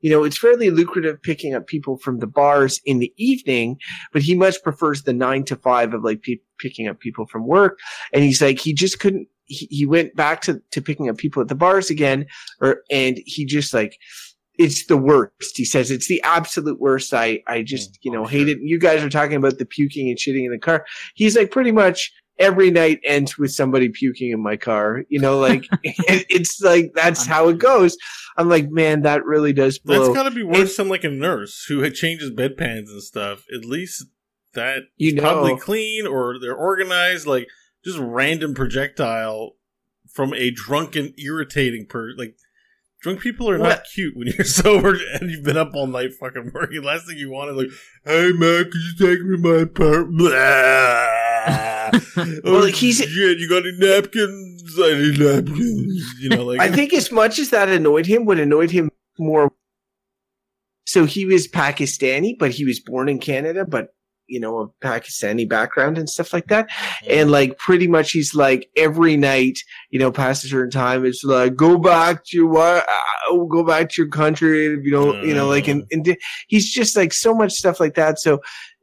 you 0.00 0.10
know, 0.10 0.24
it's 0.24 0.38
fairly 0.38 0.70
lucrative 0.70 1.20
picking 1.22 1.54
up 1.54 1.66
people 1.66 1.98
from 1.98 2.18
the 2.18 2.26
bars 2.26 2.80
in 2.84 2.98
the 2.98 3.12
evening, 3.16 3.78
but 4.12 4.22
he 4.22 4.34
much 4.34 4.62
prefers 4.62 5.02
the 5.02 5.12
nine 5.12 5.44
to 5.44 5.56
five 5.56 5.92
of 5.92 6.04
like 6.04 6.24
picking 6.58 6.88
up 6.88 7.00
people 7.00 7.26
from 7.26 7.46
work. 7.46 7.78
And 8.12 8.22
he's 8.22 8.40
like, 8.40 8.60
he 8.60 8.72
just 8.72 9.00
couldn't, 9.00 9.28
he, 9.46 9.66
he 9.70 9.86
went 9.86 10.14
back 10.14 10.40
to, 10.42 10.62
to 10.70 10.82
picking 10.82 11.08
up 11.08 11.16
people 11.16 11.42
at 11.42 11.48
the 11.48 11.54
bars 11.54 11.90
again, 11.90 12.26
or, 12.60 12.82
and 12.90 13.18
he 13.26 13.44
just 13.44 13.74
like, 13.74 13.98
it's 14.58 14.86
the 14.86 14.96
worst. 14.96 15.56
He 15.56 15.64
says 15.64 15.90
it's 15.90 16.08
the 16.08 16.22
absolute 16.22 16.80
worst. 16.80 17.14
I, 17.14 17.42
I 17.46 17.62
just, 17.62 17.98
you 18.02 18.10
know, 18.10 18.24
hate 18.24 18.48
it. 18.48 18.58
You 18.60 18.78
guys 18.78 19.02
are 19.04 19.10
talking 19.10 19.36
about 19.36 19.58
the 19.58 19.64
puking 19.64 20.08
and 20.08 20.18
shitting 20.18 20.44
in 20.44 20.50
the 20.50 20.58
car. 20.58 20.84
He's 21.14 21.36
like 21.36 21.52
pretty 21.52 21.70
much 21.70 22.12
every 22.38 22.70
night 22.70 23.00
ends 23.04 23.36
with 23.36 23.52
somebody 23.52 23.88
puking 23.88 24.30
in 24.30 24.42
my 24.42 24.56
car. 24.56 25.04
You 25.08 25.20
know, 25.20 25.38
like 25.38 25.66
it, 25.82 26.26
it's 26.28 26.60
like 26.60 26.92
that's 26.94 27.26
how 27.26 27.48
it 27.48 27.58
goes. 27.58 27.96
I'm 28.36 28.48
like, 28.48 28.70
man, 28.70 29.02
that 29.02 29.24
really 29.24 29.52
does 29.52 29.78
blow. 29.78 29.98
That's 29.98 30.14
got 30.14 30.22
to 30.24 30.30
be 30.30 30.44
worse 30.44 30.76
than 30.76 30.88
like 30.88 31.04
a 31.04 31.10
nurse 31.10 31.64
who 31.68 31.80
had 31.80 31.94
changes 31.94 32.30
bedpans 32.30 32.88
and 32.88 33.02
stuff. 33.02 33.44
At 33.52 33.64
least 33.64 34.06
that 34.54 34.84
You 34.96 35.14
is 35.14 35.20
probably 35.20 35.58
clean 35.58 36.06
or 36.06 36.38
they're 36.40 36.54
organized. 36.54 37.26
Like 37.26 37.48
just 37.84 37.98
random 37.98 38.54
projectile 38.54 39.56
from 40.12 40.32
a 40.34 40.50
drunken, 40.50 41.14
irritating 41.18 41.86
per 41.86 42.12
like. 42.16 42.36
Drunk 43.00 43.20
people 43.20 43.48
are 43.48 43.58
not 43.58 43.84
cute 43.94 44.16
when 44.16 44.26
you're 44.26 44.44
sober 44.44 44.98
and 45.12 45.30
you've 45.30 45.44
been 45.44 45.56
up 45.56 45.70
all 45.72 45.86
night 45.86 46.14
fucking 46.18 46.50
working. 46.52 46.82
Last 46.82 47.06
thing 47.06 47.16
you 47.16 47.30
want 47.30 47.48
is 47.48 47.56
like, 47.56 47.68
"Hey 48.04 48.32
man, 48.32 48.64
could 48.64 48.74
you 48.74 48.94
take 48.98 49.24
me 49.24 49.36
to 49.36 49.40
my 49.40 49.62
apartment?" 49.62 50.34
oh 52.16 52.40
Well, 52.44 52.64
he's- 52.66 52.96
shit, 52.96 53.38
you 53.38 53.48
got 53.48 53.66
any 53.66 53.76
napkins? 53.78 54.74
I 54.78 54.94
need 54.94 55.18
napkins. 55.18 56.14
You 56.20 56.28
know, 56.30 56.44
like 56.44 56.60
I 56.60 56.70
think 56.70 56.92
as 56.92 57.10
much 57.10 57.38
as 57.38 57.50
that 57.50 57.68
annoyed 57.68 58.06
him, 58.06 58.24
what 58.24 58.38
annoyed 58.38 58.70
him 58.70 58.90
more. 59.18 59.50
So 60.86 61.04
he 61.04 61.26
was 61.26 61.46
Pakistani, 61.48 62.38
but 62.38 62.50
he 62.50 62.64
was 62.64 62.80
born 62.80 63.08
in 63.08 63.18
Canada, 63.18 63.64
but 63.66 63.88
you 64.28 64.38
know, 64.38 64.58
a 64.60 64.68
Pakistani 64.86 65.48
background 65.48 65.96
and 65.96 66.08
stuff 66.08 66.32
like 66.34 66.48
that. 66.48 66.68
And 67.08 67.30
like 67.30 67.56
pretty 67.58 67.88
much 67.88 68.12
he's 68.12 68.34
like 68.34 68.68
every 68.76 69.16
night, 69.16 69.58
you 69.90 69.98
know, 69.98 70.12
past 70.12 70.44
a 70.44 70.48
certain 70.48 70.70
time, 70.70 71.06
it's 71.06 71.24
like, 71.24 71.56
go 71.56 71.78
back 71.78 72.24
to 72.26 72.36
your, 72.36 72.58
uh, 72.58 72.82
go 73.48 73.64
back 73.64 73.88
to 73.90 74.02
your 74.02 74.10
country. 74.10 74.66
if 74.66 74.84
You 74.84 74.90
know, 74.90 75.22
you 75.22 75.34
know, 75.34 75.48
like, 75.48 75.66
and, 75.66 75.84
and 75.90 76.14
he's 76.46 76.70
just 76.70 76.94
like 76.94 77.14
so 77.14 77.32
much 77.34 77.52
stuff 77.52 77.80
like 77.80 77.94
that. 77.94 78.18
So 78.18 78.40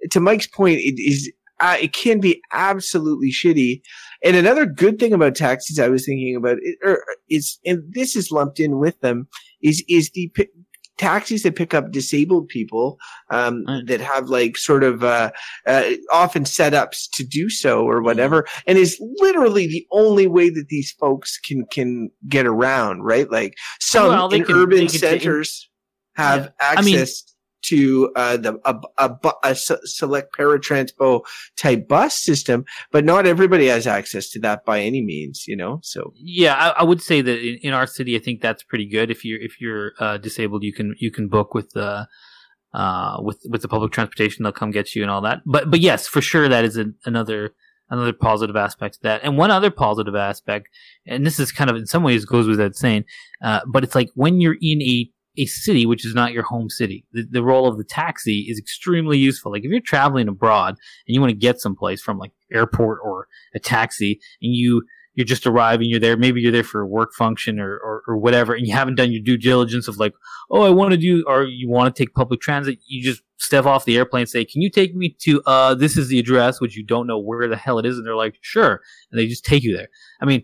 to 0.10 0.20
Mike's 0.20 0.48
point, 0.48 0.80
it 0.80 1.00
is, 1.00 1.32
uh, 1.66 1.78
it 1.82 1.94
can 1.94 2.20
be 2.20 2.42
absolutely 2.52 3.32
shitty. 3.32 3.82
And 4.24 4.36
another 4.36 4.66
good 4.66 5.00
thing 5.00 5.14
about 5.14 5.36
taxis, 5.36 5.80
I 5.80 5.90
was 5.90 6.06
thinking 6.06 6.36
about 6.36 6.58
it, 6.62 6.78
or 6.84 7.04
is, 7.30 7.60
and 7.66 7.80
this 7.94 8.16
is 8.16 8.32
lumped 8.32 8.60
in 8.60 8.80
with 8.80 9.00
them, 9.02 9.28
is 9.62 9.84
is 9.88 10.10
the 10.14 10.32
pi- 10.36 10.48
taxis 10.98 11.44
that 11.44 11.56
pick 11.58 11.74
up 11.74 11.92
disabled 11.92 12.48
people 12.48 12.98
um, 13.30 13.64
Right. 13.68 13.86
that 13.88 14.00
have 14.02 14.30
like 14.30 14.58
sort 14.58 14.84
of 14.84 15.04
uh, 15.04 15.32
uh, 15.68 15.84
often 16.12 16.44
setups 16.46 17.10
to 17.16 17.24
do 17.26 17.50
so 17.50 17.84
or 17.86 18.02
whatever, 18.02 18.46
and 18.68 18.78
is 18.78 18.98
literally 19.20 19.68
the 19.68 19.86
only 19.92 20.28
way 20.28 20.50
that 20.50 20.68
these 20.70 20.92
folks 21.00 21.38
can 21.38 21.66
can 21.72 22.10
get 22.30 22.46
around, 22.48 23.02
right? 23.04 23.30
Like 23.30 23.54
some 23.80 24.08
Well, 24.08 24.30
in 24.34 24.46
can- 24.46 24.56
urban 24.56 24.78
they 24.78 24.86
can 24.88 24.92
take- 25.02 25.22
centers 25.22 25.70
have 26.16 26.52
I 26.62 26.82
mean- 26.82 26.96
access. 27.00 27.35
To 27.68 28.12
uh, 28.16 28.38
the 28.38 28.60
a, 28.66 28.80
a, 28.98 29.38
a 29.44 29.56
select 29.56 30.34
Para 30.34 30.60
Transpo 30.60 31.22
type 31.56 31.88
bus 31.88 32.16
system, 32.16 32.66
but 32.92 33.06
not 33.06 33.26
everybody 33.26 33.68
has 33.68 33.88
access 33.88 34.30
to 34.32 34.40
that 34.42 34.66
by 34.66 34.82
any 34.82 35.02
means, 35.02 35.48
you 35.48 35.56
know. 35.56 35.80
So 35.84 36.14
Yeah, 36.18 36.56
I, 36.56 36.82
I 36.82 36.84
would 36.84 37.02
say 37.02 37.22
that 37.22 37.40
in, 37.40 37.58
in 37.62 37.74
our 37.74 37.88
city, 37.88 38.16
I 38.16 38.20
think 38.20 38.42
that's 38.42 38.64
pretty 38.64 38.86
good. 38.88 39.12
If 39.12 39.26
you're 39.26 39.42
if 39.42 39.60
you're 39.62 39.94
uh, 40.00 40.18
disabled, 40.18 40.64
you 40.64 40.74
can 40.74 40.96
you 41.00 41.12
can 41.12 41.28
book 41.28 41.54
with 41.54 41.72
the 41.72 42.08
uh, 42.74 43.18
with 43.22 43.40
with 43.50 43.62
the 43.62 43.68
public 43.68 43.92
transportation. 43.92 44.44
They'll 44.44 44.52
come 44.52 44.72
get 44.72 44.96
you 44.96 45.02
and 45.02 45.12
all 45.12 45.22
that. 45.22 45.42
But 45.46 45.72
but 45.72 45.80
yes, 45.80 46.08
for 46.08 46.22
sure, 46.22 46.50
that 46.50 46.66
is 46.66 46.78
a, 46.78 46.88
another 47.06 47.54
another 47.90 48.14
positive 48.14 48.56
aspect 48.56 48.96
to 48.96 49.00
that. 49.04 49.24
And 49.24 49.38
one 49.38 49.52
other 49.52 49.72
positive 49.72 50.16
aspect, 50.16 50.68
and 51.06 51.26
this 51.26 51.40
is 51.40 51.52
kind 51.52 51.70
of 51.70 51.76
in 51.76 51.86
some 51.86 52.04
ways 52.04 52.26
goes 52.26 52.48
without 52.48 52.76
saying, 52.76 53.06
uh, 53.42 53.62
but 53.68 53.84
it's 53.84 53.96
like 53.96 54.10
when 54.16 54.42
you're 54.42 54.58
in 54.62 54.82
a 54.82 55.10
a 55.38 55.46
city 55.46 55.86
which 55.86 56.06
is 56.06 56.14
not 56.14 56.34
your 56.34 56.44
home 56.44 56.70
city, 56.70 57.06
the, 57.12 57.26
the 57.30 57.44
role 57.44 57.68
of 57.68 57.78
the 57.78 57.84
taxi 57.84 58.46
is 58.50 58.60
extremely 58.60 59.18
useful. 59.18 59.52
Like 59.52 59.64
if 59.64 59.72
you're 59.72 59.82
traveling 59.82 60.28
abroad 60.28 60.76
and 61.08 61.14
you 61.14 61.22
want 61.22 61.32
to 61.32 61.38
get 61.38 61.62
someplace 61.62 62.02
from 62.02 62.18
like 62.18 62.32
airport 62.54 63.00
or 63.04 63.28
a 63.54 63.60
taxi, 63.60 64.20
and 64.42 64.54
you 64.54 64.84
you're 65.16 65.26
just 65.26 65.48
arriving, 65.48 65.90
you're 65.90 66.00
there, 66.00 66.18
maybe 66.18 66.42
you're 66.42 66.52
there 66.52 66.64
for 66.64 66.82
a 66.82 66.88
work 66.88 67.14
function 67.14 67.58
or, 67.58 67.78
or, 67.78 68.04
or 68.06 68.18
whatever, 68.18 68.54
and 68.54 68.68
you 68.68 68.74
haven't 68.74 68.96
done 68.96 69.14
your 69.14 69.24
due 69.24 69.38
diligence 69.38 69.88
of 69.88 69.98
like, 69.98 70.14
oh, 70.52 70.64
I 70.64 70.70
want 70.70 70.92
to 70.92 70.98
do, 70.98 71.24
or 71.26 71.46
you 71.46 71.70
want 71.70 71.94
to 71.94 71.98
take 71.98 72.14
public 72.14 72.42
transit, 72.42 72.80
you 72.86 73.02
just 73.02 73.24
step 73.38 73.66
off 73.66 73.86
the 73.86 73.98
airplane 73.98 74.24
and 74.24 74.30
say, 74.30 74.44
can 74.44 74.62
you 74.62 74.70
take 74.70 74.94
me 74.94 75.16
to, 75.22 75.42
uh, 75.46 75.74
this 75.74 75.98
is 75.98 76.10
the 76.10 76.20
address, 76.20 76.60
which 76.60 76.76
you 76.76 76.84
don't 76.84 77.08
know 77.08 77.18
where 77.18 77.48
the 77.48 77.56
hell 77.56 77.80
it 77.80 77.86
is. 77.86 77.98
And 77.98 78.06
they're 78.06 78.16
like, 78.16 78.36
sure. 78.42 78.82
And 79.10 79.18
they 79.18 79.26
just 79.26 79.46
take 79.46 79.64
you 79.64 79.76
there. 79.76 79.88
I 80.22 80.26
mean, 80.26 80.44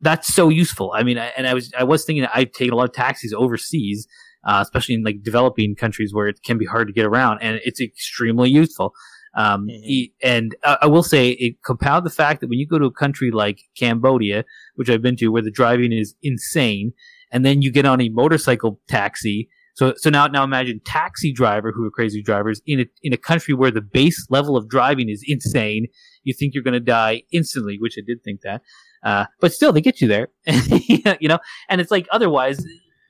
that's 0.00 0.32
so 0.32 0.48
useful. 0.48 0.92
I 0.94 1.02
mean, 1.02 1.18
I, 1.18 1.26
and 1.36 1.46
I 1.46 1.54
was, 1.54 1.72
I 1.78 1.84
was 1.84 2.04
thinking 2.04 2.22
that 2.22 2.30
I've 2.34 2.52
taken 2.52 2.72
a 2.72 2.76
lot 2.76 2.88
of 2.88 2.92
taxis 2.94 3.32
overseas, 3.32 4.06
uh, 4.44 4.60
especially 4.62 4.94
in 4.94 5.02
like 5.04 5.22
developing 5.22 5.74
countries 5.76 6.14
where 6.14 6.28
it 6.28 6.40
can 6.44 6.58
be 6.58 6.64
hard 6.66 6.86
to 6.88 6.92
get 6.92 7.04
around 7.06 7.40
and 7.42 7.60
it's 7.64 7.80
extremely 7.80 8.50
useful. 8.50 8.92
Um, 9.36 9.68
Mhm. 9.68 9.82
e- 9.84 10.12
and 10.22 10.56
uh, 10.64 10.78
I 10.82 10.86
will 10.86 11.02
say 11.04 11.30
it 11.30 11.62
compound 11.62 12.04
the 12.04 12.10
fact 12.10 12.40
that 12.40 12.48
when 12.48 12.58
you 12.58 12.66
go 12.66 12.78
to 12.78 12.86
a 12.86 12.90
country 12.92 13.30
like 13.30 13.60
Cambodia, 13.78 14.44
which 14.74 14.90
I've 14.90 15.02
been 15.02 15.16
to, 15.16 15.28
where 15.28 15.42
the 15.42 15.52
driving 15.52 15.92
is 15.92 16.14
insane, 16.22 16.92
and 17.30 17.44
then 17.44 17.62
you 17.62 17.70
get 17.70 17.84
on 17.86 18.00
a 18.00 18.08
motorcycle 18.08 18.80
taxi. 18.88 19.48
So, 19.74 19.94
so 19.96 20.10
now, 20.10 20.26
now 20.26 20.42
imagine 20.42 20.80
taxi 20.84 21.32
driver 21.32 21.70
who 21.72 21.84
are 21.86 21.90
crazy 21.92 22.22
drivers 22.22 22.60
in 22.66 22.80
a, 22.80 22.86
in 23.02 23.12
a 23.12 23.16
country 23.16 23.54
where 23.54 23.70
the 23.70 23.80
base 23.80 24.26
level 24.30 24.56
of 24.56 24.68
driving 24.68 25.08
is 25.08 25.22
insane. 25.26 25.86
You 26.24 26.34
think 26.34 26.52
you're 26.52 26.64
going 26.64 26.74
to 26.74 26.80
die 26.80 27.22
instantly, 27.32 27.76
which 27.78 27.94
I 27.96 28.02
did 28.04 28.24
think 28.24 28.40
that. 28.40 28.62
Uh, 29.02 29.24
but 29.40 29.52
still, 29.52 29.72
they 29.72 29.80
get 29.80 30.00
you 30.00 30.08
there, 30.08 30.28
you 30.46 31.28
know. 31.28 31.38
And 31.68 31.80
it's 31.80 31.90
like 31.90 32.06
otherwise, 32.12 32.64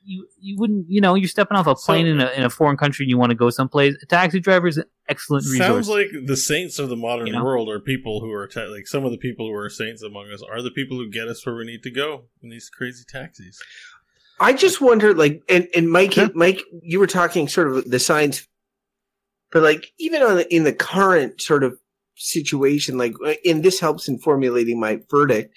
you 0.04 0.26
you 0.40 0.56
wouldn't, 0.58 0.86
you 0.88 1.00
know, 1.00 1.14
you're 1.14 1.28
stepping 1.28 1.56
off 1.56 1.66
a 1.66 1.74
plane 1.74 2.06
in 2.06 2.20
a 2.20 2.28
in 2.30 2.44
a 2.44 2.50
foreign 2.50 2.76
country 2.76 3.04
and 3.04 3.10
you 3.10 3.18
want 3.18 3.30
to 3.30 3.36
go 3.36 3.50
someplace. 3.50 3.94
A 4.02 4.06
taxi 4.06 4.40
driver 4.40 4.68
is 4.68 4.76
an 4.78 4.84
excellent 5.08 5.44
resource. 5.46 5.86
Sounds 5.86 5.88
like 5.88 6.06
the 6.26 6.36
saints 6.36 6.78
of 6.78 6.88
the 6.88 6.96
modern 6.96 7.26
You 7.26 7.32
know? 7.34 7.44
world 7.44 7.68
are 7.68 7.80
people 7.80 8.20
who 8.20 8.30
are 8.32 8.46
ta- 8.46 8.66
like 8.70 8.86
some 8.86 9.04
of 9.04 9.10
the 9.10 9.18
people 9.18 9.46
who 9.48 9.54
are 9.54 9.68
saints 9.68 10.02
among 10.02 10.30
us 10.30 10.42
are 10.42 10.62
the 10.62 10.70
people 10.70 10.96
who 10.96 11.10
get 11.10 11.28
us 11.28 11.44
where 11.44 11.54
we 11.56 11.64
need 11.66 11.82
to 11.82 11.90
go 11.90 12.24
in 12.42 12.50
these 12.50 12.70
crazy 12.70 13.04
taxis. 13.08 13.58
I 14.42 14.54
just 14.54 14.80
wonder, 14.80 15.12
like, 15.12 15.42
and, 15.50 15.68
and 15.76 15.90
Mike, 15.90 16.12
Sure. 16.12 16.30
Mike, 16.34 16.62
you 16.82 16.98
were 16.98 17.06
talking 17.06 17.46
sort 17.46 17.68
of 17.68 17.90
the 17.90 17.98
science, 17.98 18.48
but 19.52 19.62
like, 19.62 19.92
even 19.98 20.22
on 20.22 20.36
the, 20.36 20.54
in 20.54 20.64
the 20.64 20.72
current 20.72 21.42
sort 21.42 21.62
of 21.62 21.78
situation, 22.14 22.96
like, 22.96 23.12
and 23.44 23.62
this 23.62 23.80
helps 23.80 24.08
in 24.08 24.18
formulating 24.18 24.80
my 24.80 25.00
verdict. 25.10 25.54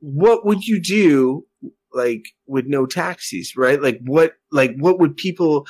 What 0.00 0.44
would 0.46 0.64
you 0.64 0.80
do, 0.80 1.46
like, 1.92 2.24
with 2.46 2.66
no 2.66 2.86
taxis, 2.86 3.56
right? 3.56 3.80
Like, 3.80 4.00
what, 4.04 4.34
like, 4.52 4.74
what 4.78 4.98
would 4.98 5.16
people, 5.16 5.66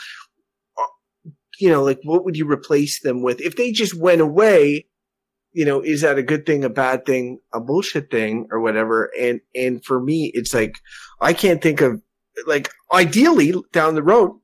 uh, 0.79 1.31
you 1.59 1.69
know, 1.69 1.83
like, 1.83 2.01
what 2.05 2.25
would 2.25 2.37
you 2.37 2.51
replace 2.51 3.01
them 3.01 3.23
with 3.23 3.41
if 3.41 3.57
they 3.57 3.73
just 3.73 3.95
went 3.95 4.21
away? 4.21 4.87
You 5.53 5.65
know, 5.65 5.81
is 5.81 6.03
that 6.03 6.19
a 6.19 6.23
good 6.23 6.45
thing, 6.45 6.63
a 6.63 6.69
bad 6.69 7.07
thing, 7.07 7.41
a 7.55 7.61
bullshit 7.61 8.11
thing, 8.11 8.47
or 8.51 8.61
whatever? 8.61 9.11
And 9.19 9.41
and 9.55 9.83
for 9.85 10.01
me, 10.01 10.31
it's 10.35 10.53
like 10.53 10.77
I 11.21 11.33
can't 11.33 11.63
think 11.63 11.81
of 11.81 12.03
like 12.47 12.71
ideally 12.93 13.55
down 13.73 13.95
the 13.95 14.03
road, 14.03 14.39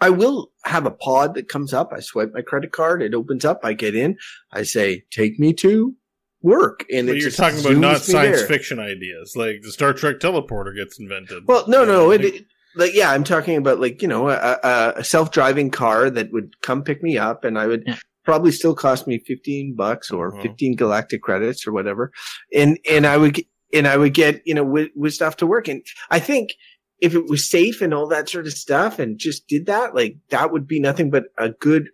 I 0.00 0.10
will 0.10 0.50
have 0.64 0.86
a 0.86 0.90
pod 0.90 1.34
that 1.34 1.48
comes 1.48 1.72
up. 1.72 1.92
I 1.92 2.00
swipe 2.00 2.32
my 2.34 2.42
credit 2.42 2.72
card, 2.72 3.02
it 3.02 3.14
opens 3.14 3.44
up, 3.44 3.60
I 3.62 3.72
get 3.72 3.94
in, 3.94 4.16
I 4.52 4.64
say, 4.64 5.04
take 5.10 5.38
me 5.38 5.52
to 5.54 5.94
work. 6.42 6.84
And 6.92 7.06
But 7.06 7.16
it 7.16 7.20
you're 7.20 7.30
just 7.30 7.38
talking 7.38 7.60
about 7.60 7.76
not 7.76 8.00
science 8.02 8.38
there. 8.38 8.46
fiction 8.46 8.78
ideas, 8.78 9.34
like 9.36 9.62
the 9.62 9.72
Star 9.72 9.92
Trek 9.92 10.18
teleporter 10.18 10.74
gets 10.76 10.98
invented. 10.98 11.44
Well, 11.46 11.64
no, 11.68 11.84
no, 11.84 12.10
it, 12.10 12.22
like- 12.24 12.34
it- 12.34 12.46
like 12.74 12.94
yeah, 12.94 13.10
I'm 13.10 13.22
talking 13.24 13.56
about 13.58 13.80
like 13.80 14.00
you 14.00 14.08
know 14.08 14.30
a, 14.30 14.58
a, 14.62 14.92
a 14.96 15.04
self-driving 15.04 15.70
car 15.70 16.08
that 16.08 16.32
would 16.32 16.58
come 16.62 16.82
pick 16.82 17.02
me 17.02 17.18
up, 17.18 17.44
and 17.44 17.58
I 17.58 17.66
would 17.66 17.82
Yeah. 17.86 17.96
probably 18.24 18.50
still 18.50 18.74
cost 18.74 19.06
me 19.06 19.18
15 19.18 19.74
bucks 19.76 20.10
or 20.10 20.32
Mhm. 20.32 20.40
15 20.42 20.76
galactic 20.76 21.20
credits 21.20 21.66
or 21.66 21.72
whatever, 21.72 22.12
and 22.54 22.78
and 22.90 23.06
I 23.06 23.18
would 23.18 23.34
get- 23.34 23.46
and 23.74 23.86
I 23.86 23.98
would 23.98 24.14
get 24.14 24.40
you 24.46 24.54
know 24.54 24.64
with, 24.64 24.88
with 24.96 25.12
stuff 25.12 25.36
to 25.38 25.46
work, 25.46 25.68
and 25.68 25.84
I 26.10 26.18
think 26.18 26.54
if 26.98 27.14
it 27.14 27.26
was 27.26 27.46
safe 27.46 27.82
and 27.82 27.92
all 27.92 28.06
that 28.08 28.30
sort 28.30 28.46
of 28.46 28.54
stuff, 28.54 28.98
and 28.98 29.18
just 29.18 29.46
did 29.48 29.66
that, 29.66 29.94
like 29.94 30.16
that 30.30 30.50
would 30.50 30.66
be 30.66 30.80
nothing 30.80 31.10
but 31.10 31.24
a 31.36 31.50
good 31.50 31.90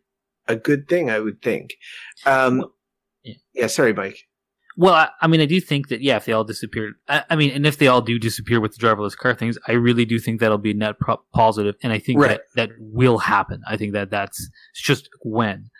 a 0.47 0.55
good 0.55 0.87
thing, 0.89 1.11
I 1.11 1.19
would 1.19 1.43
think. 1.43 1.75
Um, 2.25 2.67
Yeah. 3.25 3.35
yeah, 3.53 3.67
sorry, 3.67 3.93
Mike. 3.95 4.28
Well, 4.81 4.95
I, 4.95 5.09
I 5.21 5.27
mean, 5.27 5.41
I 5.41 5.47
do 5.47 5.61
think 5.61 5.89
that 5.89 6.03
yeah, 6.03 6.17
if 6.17 6.25
they 6.25 6.33
all 6.33 6.45
disappeared, 6.45 6.95
I, 7.09 7.25
I 7.31 7.35
mean, 7.37 7.51
and 7.51 7.67
if 7.67 7.79
they 7.79 7.89
all 7.89 8.01
do 8.01 8.17
disappear 8.17 8.61
with 8.61 8.77
the 8.77 8.87
driverless 8.87 9.17
car 9.17 9.35
things, 9.35 9.59
I 9.67 9.73
really 9.73 10.05
do 10.05 10.21
think 10.21 10.39
that'll 10.39 10.57
be 10.57 10.73
net 10.73 11.01
pro- 11.01 11.21
positive, 11.35 11.75
and 11.83 11.93
I 11.93 11.99
think 11.99 12.21
Right. 12.21 12.39
that 12.55 12.71
that 12.71 12.71
will 12.79 13.19
happen. 13.19 13.61
I 13.69 13.77
think 13.77 13.93
that 13.95 14.11
that's 14.11 14.49
just 14.77 15.09
when. 15.23 15.71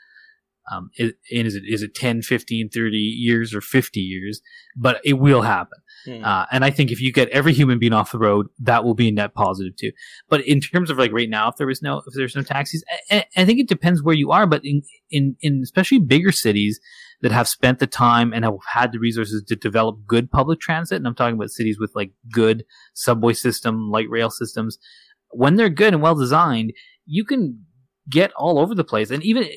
Um, 0.71 0.91
is, 0.99 1.13
and 1.33 1.47
is 1.47 1.55
it 1.55 1.63
is 1.65 1.83
it 1.83 1.95
10, 1.95 2.23
15, 2.23 2.69
30 2.71 2.97
years 2.97 3.55
or 3.55 3.61
50 3.61 4.01
years? 4.01 4.43
But 4.77 5.01
it 5.05 5.15
will 5.15 5.43
happen. 5.43 5.79
Hmm. 6.05 6.25
Uh, 6.25 6.47
and 6.51 6.65
I 6.65 6.71
think 6.71 6.91
if 6.91 7.01
you 7.01 7.13
get 7.13 7.29
every 7.29 7.53
human 7.53 7.79
being 7.79 7.93
off 7.93 8.13
the 8.13 8.19
road, 8.19 8.49
that 8.59 8.85
will 8.85 8.95
be 8.95 9.09
a 9.09 9.13
net 9.13 9.33
positive 9.33 9.77
too. 9.77 9.93
But 10.29 10.41
in 10.47 10.61
terms 10.61 10.91
of 10.91 10.99
like 10.99 11.13
right 11.13 11.31
now, 11.31 11.49
if 11.49 11.57
there 11.57 11.69
was 11.69 11.83
no, 11.83 12.03
if 12.07 12.15
there's 12.15 12.37
no 12.37 12.43
taxis, 12.43 12.83
I, 13.11 13.25
I 13.37 13.45
think 13.45 13.61
it 13.61 13.69
depends 13.69 14.03
where 14.03 14.15
you 14.15 14.33
are. 14.33 14.47
But 14.47 14.63
in, 14.65 14.83
in, 15.09 15.37
in 15.41 15.61
especially 15.63 16.01
bigger 16.01 16.33
cities 16.33 16.81
that 17.21 17.33
have 17.33 17.49
spent 17.49 17.79
the 17.79 17.87
time 17.87 18.33
and 18.33 18.45
have 18.45 18.55
had 18.73 18.93
the 18.93 18.99
resources 18.99 19.43
to 19.45 19.57
develop 19.57 19.99
good 20.07 20.31
public 20.31 20.61
transit, 20.61 20.97
and 20.97 21.07
I'm 21.07 21.15
talking 21.15 21.35
about 21.37 21.51
cities 21.51 21.79
with 21.79 21.93
like 21.95 22.13
good 22.31 22.65
subway 22.95 23.33
system, 23.33 23.91
light 23.91 24.09
rail 24.09 24.31
systems, 24.31 24.79
when 25.31 25.57
they're 25.57 25.69
good 25.69 25.93
and 25.95 26.03
well 26.03 26.15
designed, 26.15 26.73
you 27.07 27.25
can 27.25 27.65
get 28.09 28.33
all 28.37 28.59
over 28.59 28.75
the 28.75 28.85
place. 28.85 29.11
And 29.11 29.23
even, 29.25 29.49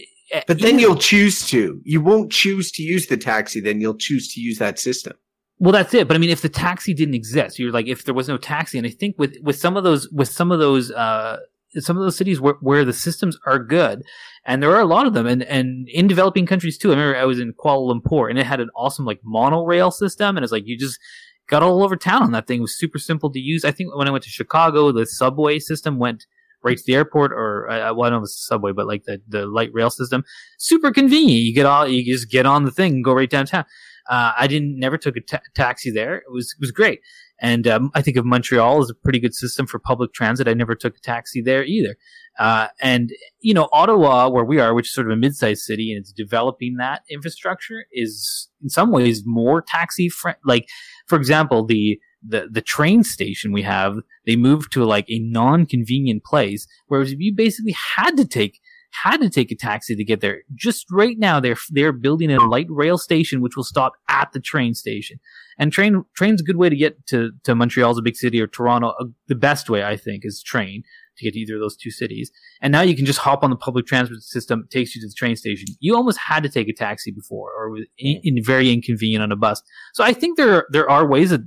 But 0.48 0.60
then 0.60 0.70
even- 0.72 0.80
you'll 0.80 0.96
choose 0.98 1.48
to. 1.50 1.80
You 1.84 2.02
won't 2.02 2.32
choose 2.32 2.72
to 2.74 2.84
use 2.84 3.08
the 3.08 3.18
taxi. 3.18 3.60
Then 3.62 3.80
you'll 3.80 3.98
choose 3.98 4.34
to 4.34 4.42
use 4.42 4.58
that 4.58 4.80
system. 4.80 5.14
Well, 5.60 5.72
that's 5.72 5.94
it. 5.94 6.08
But 6.08 6.16
I 6.16 6.18
mean, 6.18 6.32
if 6.32 6.42
the 6.42 6.50
taxi 6.50 6.94
didn't 6.94 7.14
exist, 7.14 7.60
you're 7.60 7.72
like, 7.72 7.88
if 7.88 8.06
there 8.06 8.16
was 8.16 8.28
no 8.28 8.38
taxi, 8.38 8.80
and 8.80 8.88
I 8.88 8.90
think 8.90 9.16
with 9.20 9.36
with 9.44 9.58
some 9.58 9.78
of 9.78 9.84
those 9.84 10.10
with 10.10 10.28
some 10.30 10.52
of 10.52 10.60
those 10.60 10.92
uh 10.92 11.38
some 11.78 11.98
of 11.98 12.04
those 12.04 12.18
cities 12.18 12.40
where 12.40 12.56
where 12.62 12.86
the 12.86 12.94
systems 12.94 13.38
are 13.46 13.60
good, 13.60 14.04
and 14.46 14.62
there 14.62 14.76
are 14.76 14.82
a 14.82 14.86
lot 14.86 15.08
of 15.08 15.14
them, 15.14 15.26
and 15.26 15.44
and 15.44 15.88
in 15.90 16.08
developing 16.08 16.46
countries 16.46 16.78
too. 16.78 16.90
I 16.90 16.96
remember 16.96 17.18
I 17.18 17.26
was 17.26 17.40
in 17.40 17.54
Kuala 17.54 18.02
Lumpur, 18.02 18.30
and 18.30 18.38
it 18.38 18.46
had 18.46 18.60
an 18.60 18.70
awesome 18.76 19.06
like 19.06 19.20
monorail 19.24 19.92
system, 19.92 20.38
and 20.38 20.44
it's 20.44 20.52
like 20.52 20.64
you 20.66 20.78
just 20.78 21.00
got 21.48 21.64
all 21.64 21.84
over 21.84 21.96
town 21.96 22.24
on 22.24 22.32
that 22.32 22.48
thing. 22.48 22.60
It 22.60 22.62
was 22.62 22.78
super 22.78 23.00
simple 23.00 23.32
to 23.32 23.40
use. 23.40 23.66
I 23.66 23.72
think 23.72 23.96
when 23.96 24.08
I 24.08 24.12
went 24.12 24.24
to 24.24 24.30
Chicago, 24.30 24.92
the 24.92 25.06
subway 25.06 25.60
system 25.60 26.00
went 26.00 26.26
right 26.64 26.78
to 26.78 26.84
the 26.86 26.96
airport, 26.96 27.32
or 27.32 27.70
uh, 27.70 27.94
well, 27.94 28.08
I 28.08 28.10
don't 28.10 28.20
know 28.20 28.24
if 28.24 28.30
it's 28.30 28.48
the 28.48 28.54
subway, 28.54 28.72
but 28.72 28.88
like 28.88 29.04
the 29.04 29.22
the 29.28 29.46
light 29.46 29.70
rail 29.74 29.90
system, 29.90 30.24
super 30.58 30.92
convenient. 30.92 31.44
You 31.44 31.54
get 31.54 31.66
all 31.66 31.88
you 31.88 32.04
just 32.04 32.30
get 32.30 32.46
on 32.46 32.66
the 32.66 32.72
thing 32.72 32.96
and 32.96 33.04
go 33.04 33.14
right 33.14 33.30
downtown. 33.30 33.66
Uh, 34.10 34.34
I 34.38 34.48
didn't 34.48 34.80
never 34.80 34.98
took 34.98 35.16
a 35.16 35.22
ta- 35.22 35.42
taxi 35.56 35.92
there. 35.92 36.18
It 36.18 36.32
was 36.32 36.54
it 36.58 36.62
was 36.62 36.72
great, 36.72 37.00
and 37.42 37.68
um, 37.68 37.90
I 37.96 38.02
think 38.04 38.18
of 38.18 38.26
Montreal 38.26 38.82
as 38.82 38.90
a 38.92 38.94
pretty 38.94 39.20
good 39.20 39.34
system 39.34 39.66
for 39.66 39.80
public 39.80 40.14
transit. 40.14 40.48
I 40.48 40.54
never 40.54 40.76
took 40.76 40.96
a 40.96 41.02
taxi 41.02 41.42
there 41.42 41.64
either. 41.66 41.98
Uh, 42.40 42.68
and 42.82 43.12
you 43.40 43.54
know, 43.54 43.68
Ottawa, 43.74 44.30
where 44.30 44.46
we 44.46 44.60
are, 44.60 44.74
which 44.74 44.88
is 44.88 44.94
sort 44.94 45.08
of 45.08 45.14
a 45.14 45.18
mid-sized 45.18 45.64
city, 45.64 45.92
and 45.92 46.00
it's 46.00 46.14
developing 46.14 46.76
that 46.78 47.02
infrastructure, 47.10 47.86
is 47.92 48.50
in 48.62 48.70
some 48.70 48.92
ways 48.92 49.24
more 49.26 49.62
taxi 49.62 50.08
friendly. 50.08 50.40
Like, 50.46 50.70
for 51.08 51.18
example, 51.18 51.66
the 51.66 52.00
the 52.26 52.48
the 52.50 52.62
train 52.62 53.04
station 53.04 53.52
we 53.52 53.64
have, 53.64 53.98
they 54.26 54.36
moved 54.36 54.72
to 54.74 54.86
like 54.86 55.10
a 55.10 55.20
non-convenient 55.20 56.24
place, 56.24 56.68
whereas 56.88 57.12
if 57.12 57.20
you 57.20 57.34
basically 57.36 57.76
had 57.96 58.16
to 58.18 58.26
take 58.26 58.62
had 58.92 59.22
to 59.22 59.30
take 59.30 59.52
a 59.52 59.56
taxi 59.56 59.96
to 59.96 60.04
get 60.04 60.22
there. 60.22 60.42
Just 60.54 60.86
right 60.92 61.18
now, 61.18 61.40
they're 61.40 61.58
they're 61.70 61.94
building 61.94 62.32
a 62.32 62.44
light 62.46 62.68
rail 62.70 62.98
station 62.98 63.42
which 63.42 63.56
will 63.56 63.64
stop 63.64 63.94
at 64.10 64.32
the 64.34 64.40
train 64.40 64.74
station. 64.74 65.20
And 65.58 65.72
train 65.72 66.04
train's 66.16 66.42
a 66.42 66.44
good 66.44 66.58
way 66.58 66.70
to 66.70 66.76
get 66.76 67.06
to 67.08 67.32
to 67.44 67.56
Montreal's 67.56 67.98
a 67.98 68.02
big 68.02 68.16
city 68.16 68.42
or 68.42 68.48
Toronto. 68.48 68.94
Uh, 69.00 69.06
the 69.28 69.36
best 69.36 69.70
way 69.70 69.84
I 69.84 69.96
think 69.96 70.24
is 70.26 70.44
train 70.44 70.84
to 71.18 71.24
get 71.24 71.34
to 71.34 71.40
either 71.40 71.56
of 71.56 71.62
those 71.62 71.78
two 71.78 71.92
cities. 71.92 72.32
And 72.62 72.72
now 72.72 72.82
you 72.82 72.96
can 72.96 73.06
just 73.06 73.20
hop 73.20 73.44
on 73.44 73.50
the 73.50 73.56
public 73.56 73.86
transport 73.86 74.22
system. 74.22 74.64
It 74.66 74.72
takes 74.72 74.96
you 74.96 75.02
to 75.02 75.08
the 75.08 75.14
train 75.14 75.36
station. 75.36 75.68
You 75.80 75.96
almost 75.96 76.18
had 76.18 76.44
to 76.44 76.50
take 76.50 76.68
a 76.68 76.74
taxi 76.74 77.12
before, 77.12 77.52
or 77.58 77.70
was 77.70 77.86
in, 77.98 78.20
in 78.24 78.44
very 78.44 78.72
inconvenient 78.72 79.24
on 79.24 79.32
a 79.32 79.36
bus. 79.36 79.62
So 79.94 80.04
I 80.04 80.14
think 80.14 80.38
there 80.38 80.66
there 80.70 80.90
are 80.90 81.08
ways 81.08 81.30
that 81.30 81.42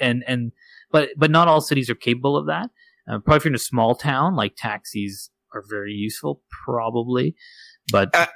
and 0.00 0.22
and 0.28 0.52
but 0.92 1.10
but 1.16 1.30
not 1.30 1.48
all 1.48 1.60
cities 1.60 1.90
are 1.90 1.94
capable 1.96 2.36
of 2.36 2.46
that. 2.46 2.70
Uh, 3.10 3.18
probably 3.18 3.36
if 3.38 3.44
you're 3.44 3.52
in 3.52 3.56
a 3.56 3.58
small 3.58 3.94
town, 3.94 4.36
like 4.36 4.54
taxis 4.56 5.30
are 5.54 5.64
very 5.68 5.92
useful, 5.92 6.42
probably. 6.64 7.36
But 7.90 8.10
Uh, 8.14 8.26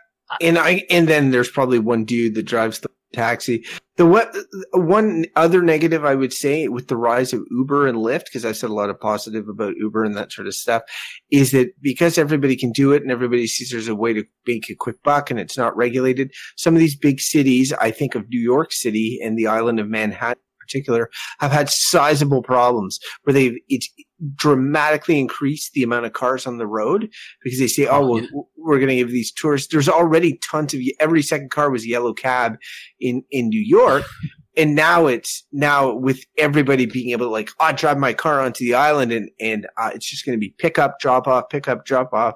and 0.40 0.58
I 0.58 0.84
and 0.90 1.08
then 1.08 1.30
there's 1.30 1.50
probably 1.50 1.78
one 1.78 2.04
dude 2.04 2.34
that 2.34 2.44
drives 2.44 2.80
the 2.80 2.88
taxi. 3.12 3.64
The 3.96 4.06
what 4.06 4.34
one 4.72 5.26
other 5.36 5.60
negative 5.60 6.04
I 6.04 6.14
would 6.14 6.32
say 6.32 6.68
with 6.68 6.88
the 6.88 6.96
rise 6.96 7.34
of 7.34 7.44
Uber 7.50 7.86
and 7.86 7.98
Lyft, 7.98 8.24
because 8.24 8.44
I've 8.44 8.56
said 8.56 8.70
a 8.70 8.74
lot 8.74 8.88
of 8.88 8.98
positive 8.98 9.48
about 9.48 9.76
Uber 9.76 10.04
and 10.04 10.16
that 10.16 10.32
sort 10.32 10.46
of 10.46 10.54
stuff, 10.54 10.82
is 11.30 11.50
that 11.50 11.68
because 11.82 12.16
everybody 12.16 12.56
can 12.56 12.72
do 12.72 12.92
it 12.92 13.02
and 13.02 13.10
everybody 13.10 13.46
sees 13.46 13.70
there's 13.70 13.88
a 13.88 13.94
way 13.94 14.14
to 14.14 14.24
make 14.46 14.70
a 14.70 14.74
quick 14.74 15.02
buck 15.02 15.30
and 15.30 15.38
it's 15.38 15.58
not 15.58 15.76
regulated. 15.76 16.32
Some 16.56 16.74
of 16.74 16.80
these 16.80 16.96
big 16.96 17.20
cities, 17.20 17.72
I 17.74 17.90
think 17.90 18.14
of 18.14 18.28
New 18.30 18.40
York 18.40 18.72
City 18.72 19.20
and 19.22 19.36
the 19.36 19.46
island 19.46 19.78
of 19.78 19.88
Manhattan 19.88 20.42
particular, 20.66 21.10
have 21.40 21.52
had 21.52 21.70
sizable 21.70 22.42
problems 22.42 22.98
where 23.22 23.34
they've 23.34 23.56
it's 23.68 23.88
dramatically 24.36 25.18
increased 25.18 25.72
the 25.72 25.82
amount 25.82 26.06
of 26.06 26.12
cars 26.12 26.46
on 26.46 26.58
the 26.58 26.66
road 26.66 27.10
because 27.42 27.58
they 27.58 27.66
say, 27.66 27.88
oh, 27.88 28.02
Oh, 28.02 28.06
well, 28.32 28.48
we're 28.56 28.78
going 28.78 28.88
to 28.88 28.96
give 28.96 29.10
these 29.10 29.32
tourists. 29.32 29.72
There's 29.72 29.88
already 29.88 30.38
tons 30.50 30.74
of 30.74 30.80
every 31.00 31.22
second 31.22 31.50
car 31.50 31.70
was 31.70 31.84
a 31.84 31.88
yellow 31.88 32.12
cab 32.12 32.56
in 33.00 33.22
in 33.30 33.48
New 33.48 33.60
York, 33.60 34.04
and 34.56 34.74
now 34.74 35.06
it's 35.06 35.44
now 35.52 35.94
with 35.94 36.24
everybody 36.38 36.86
being 36.86 37.10
able 37.10 37.26
to 37.26 37.30
like, 37.30 37.50
oh, 37.60 37.66
I 37.66 37.72
drive 37.72 37.98
my 37.98 38.12
car 38.12 38.40
onto 38.40 38.64
the 38.64 38.74
island, 38.74 39.12
and 39.12 39.30
and 39.40 39.66
uh, 39.76 39.90
it's 39.94 40.08
just 40.08 40.24
going 40.24 40.36
to 40.36 40.40
be 40.40 40.54
pick 40.58 40.78
up, 40.78 40.98
drop 41.00 41.26
off, 41.26 41.48
pick 41.48 41.68
up, 41.68 41.84
drop 41.84 42.12
off. 42.12 42.34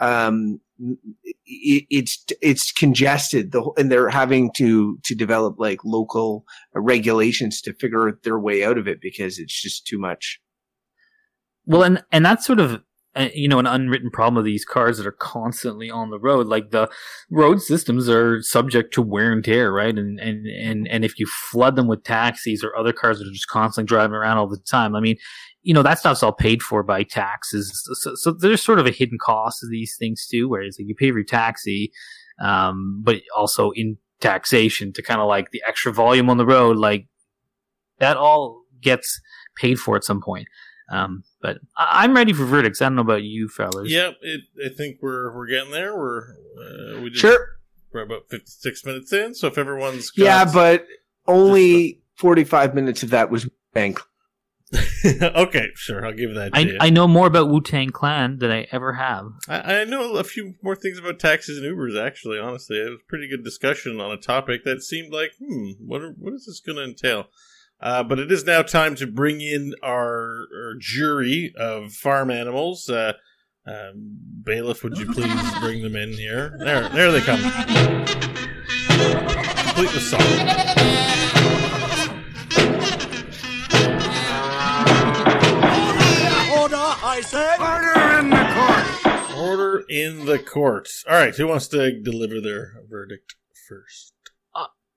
Um, 0.00 0.60
it, 0.78 1.84
it's 1.90 2.24
it's 2.40 2.72
congested, 2.72 3.52
the 3.52 3.62
and 3.76 3.90
they're 3.90 4.10
having 4.10 4.50
to 4.56 4.98
to 5.04 5.14
develop 5.14 5.56
like 5.58 5.84
local 5.84 6.44
regulations 6.74 7.60
to 7.62 7.74
figure 7.74 8.18
their 8.24 8.38
way 8.38 8.64
out 8.64 8.78
of 8.78 8.88
it 8.88 9.00
because 9.00 9.38
it's 9.38 9.60
just 9.60 9.86
too 9.86 9.98
much. 9.98 10.40
Well, 11.66 11.82
and 11.82 12.02
and 12.10 12.24
that's 12.24 12.46
sort 12.46 12.60
of 12.60 12.82
uh, 13.16 13.28
you 13.34 13.48
know 13.48 13.58
an 13.58 13.66
unwritten 13.66 14.10
problem 14.10 14.36
of 14.36 14.44
these 14.44 14.64
cars 14.64 14.98
that 14.98 15.06
are 15.06 15.12
constantly 15.12 15.90
on 15.90 16.10
the 16.10 16.18
road. 16.18 16.48
Like 16.48 16.70
the 16.70 16.90
road 17.30 17.62
systems 17.62 18.08
are 18.08 18.42
subject 18.42 18.92
to 18.94 19.02
wear 19.02 19.32
and 19.32 19.44
tear, 19.44 19.72
right? 19.72 19.96
And 19.96 20.18
and 20.18 20.46
and 20.46 20.88
and 20.88 21.04
if 21.04 21.18
you 21.18 21.26
flood 21.50 21.76
them 21.76 21.86
with 21.86 22.04
taxis 22.04 22.64
or 22.64 22.76
other 22.76 22.92
cars 22.92 23.18
that 23.18 23.28
are 23.28 23.32
just 23.32 23.48
constantly 23.48 23.88
driving 23.88 24.16
around 24.16 24.38
all 24.38 24.48
the 24.48 24.58
time, 24.58 24.96
I 24.96 25.00
mean, 25.00 25.16
you 25.64 25.74
know 25.74 25.82
that 25.82 25.98
stuff's 25.98 26.22
all 26.22 26.32
paid 26.32 26.62
for 26.62 26.82
by 26.84 27.02
taxes. 27.02 27.82
So, 27.94 28.14
so 28.14 28.30
there's 28.32 28.62
sort 28.62 28.78
of 28.78 28.86
a 28.86 28.90
hidden 28.92 29.18
cost 29.18 29.64
of 29.64 29.70
these 29.70 29.96
things 29.98 30.26
too, 30.26 30.48
where 30.48 30.62
it's 30.62 30.78
like 30.78 30.86
you 30.88 30.94
pay 30.94 31.10
for 31.10 31.18
your 31.18 31.24
taxi, 31.24 31.90
um, 32.40 33.00
but 33.02 33.16
also 33.36 33.70
in 33.72 33.96
taxation 34.20 34.92
to 34.92 35.02
kind 35.02 35.20
of 35.20 35.26
like 35.26 35.50
the 35.50 35.62
extra 35.66 35.92
volume 35.92 36.30
on 36.30 36.36
the 36.36 36.46
road, 36.46 36.76
like 36.76 37.08
that 37.98 38.16
all 38.16 38.62
gets 38.80 39.20
paid 39.56 39.78
for 39.78 39.96
at 39.96 40.04
some 40.04 40.20
point. 40.22 40.46
Um, 40.90 41.24
but 41.40 41.58
I- 41.76 42.04
I'm 42.04 42.14
ready 42.14 42.32
for 42.34 42.44
verdicts. 42.44 42.82
I 42.82 42.86
don't 42.86 42.96
know 42.96 43.02
about 43.02 43.22
you, 43.22 43.48
fellas. 43.48 43.90
Yep, 43.90 44.16
it, 44.22 44.40
I 44.64 44.68
think 44.68 44.98
we're 45.00 45.34
we're 45.34 45.46
getting 45.46 45.70
there. 45.72 45.96
We're 45.96 46.34
uh, 46.60 47.00
we 47.00 47.08
just, 47.10 47.20
Sure, 47.22 47.46
We're 47.92 48.02
about 48.02 48.28
fifty 48.28 48.50
six 48.50 48.84
minutes 48.84 49.12
in, 49.12 49.34
so 49.34 49.46
if 49.48 49.56
everyone's 49.56 50.10
got- 50.10 50.24
yeah, 50.24 50.44
but 50.44 50.86
only 51.26 52.02
forty 52.16 52.44
five 52.44 52.74
minutes 52.74 53.02
of 53.02 53.10
that 53.10 53.30
was 53.30 53.48
bank. 53.72 53.98
okay, 55.22 55.68
sure, 55.74 56.04
I'll 56.04 56.12
give 56.12 56.34
that. 56.34 56.52
To 56.52 56.58
I, 56.58 56.62
you. 56.62 56.76
I 56.80 56.90
know 56.90 57.06
more 57.06 57.26
about 57.26 57.48
Wu 57.48 57.60
Tang 57.60 57.90
Clan 57.90 58.38
than 58.38 58.50
I 58.50 58.66
ever 58.72 58.94
have. 58.94 59.26
I, 59.48 59.80
I 59.80 59.84
know 59.84 60.16
a 60.16 60.24
few 60.24 60.54
more 60.62 60.76
things 60.76 60.98
about 60.98 61.18
taxis 61.18 61.58
and 61.58 61.66
Ubers. 61.66 62.00
Actually, 62.00 62.38
honestly, 62.38 62.78
it 62.78 62.90
was 62.90 63.00
a 63.00 63.08
pretty 63.08 63.28
good 63.28 63.44
discussion 63.44 64.00
on 64.00 64.10
a 64.10 64.16
topic 64.16 64.64
that 64.64 64.82
seemed 64.82 65.12
like, 65.12 65.32
hmm, 65.38 65.70
what 65.78 66.02
are, 66.02 66.14
what 66.18 66.34
is 66.34 66.46
this 66.46 66.60
going 66.60 66.76
to 66.76 66.84
entail? 66.84 67.26
Uh, 67.80 68.02
but 68.02 68.18
it 68.18 68.32
is 68.32 68.44
now 68.44 68.62
time 68.62 68.94
to 68.96 69.06
bring 69.06 69.40
in 69.40 69.74
our, 69.82 70.46
our 70.54 70.74
jury 70.78 71.52
of 71.58 71.92
farm 71.92 72.30
animals. 72.30 72.88
Uh, 72.88 73.12
um, 73.66 74.18
bailiff, 74.42 74.82
would 74.82 74.98
you 74.98 75.06
please 75.12 75.54
bring 75.60 75.82
them 75.82 75.96
in 75.96 76.12
here? 76.12 76.56
There, 76.58 76.88
there 76.90 77.12
they 77.12 77.20
come. 77.20 77.40
Complete 79.74 79.92
with 79.92 80.02
song. 80.02 80.93
Order 87.14 88.18
in 88.18 88.30
the 88.30 88.44
court. 88.54 89.36
Order 89.38 89.84
in 89.88 90.26
the 90.26 90.38
courts. 90.38 91.04
All 91.08 91.14
right, 91.14 91.32
who 91.32 91.46
wants 91.46 91.68
to 91.68 91.92
deliver 92.00 92.40
their 92.40 92.82
verdict 92.90 93.36
first? 93.68 94.14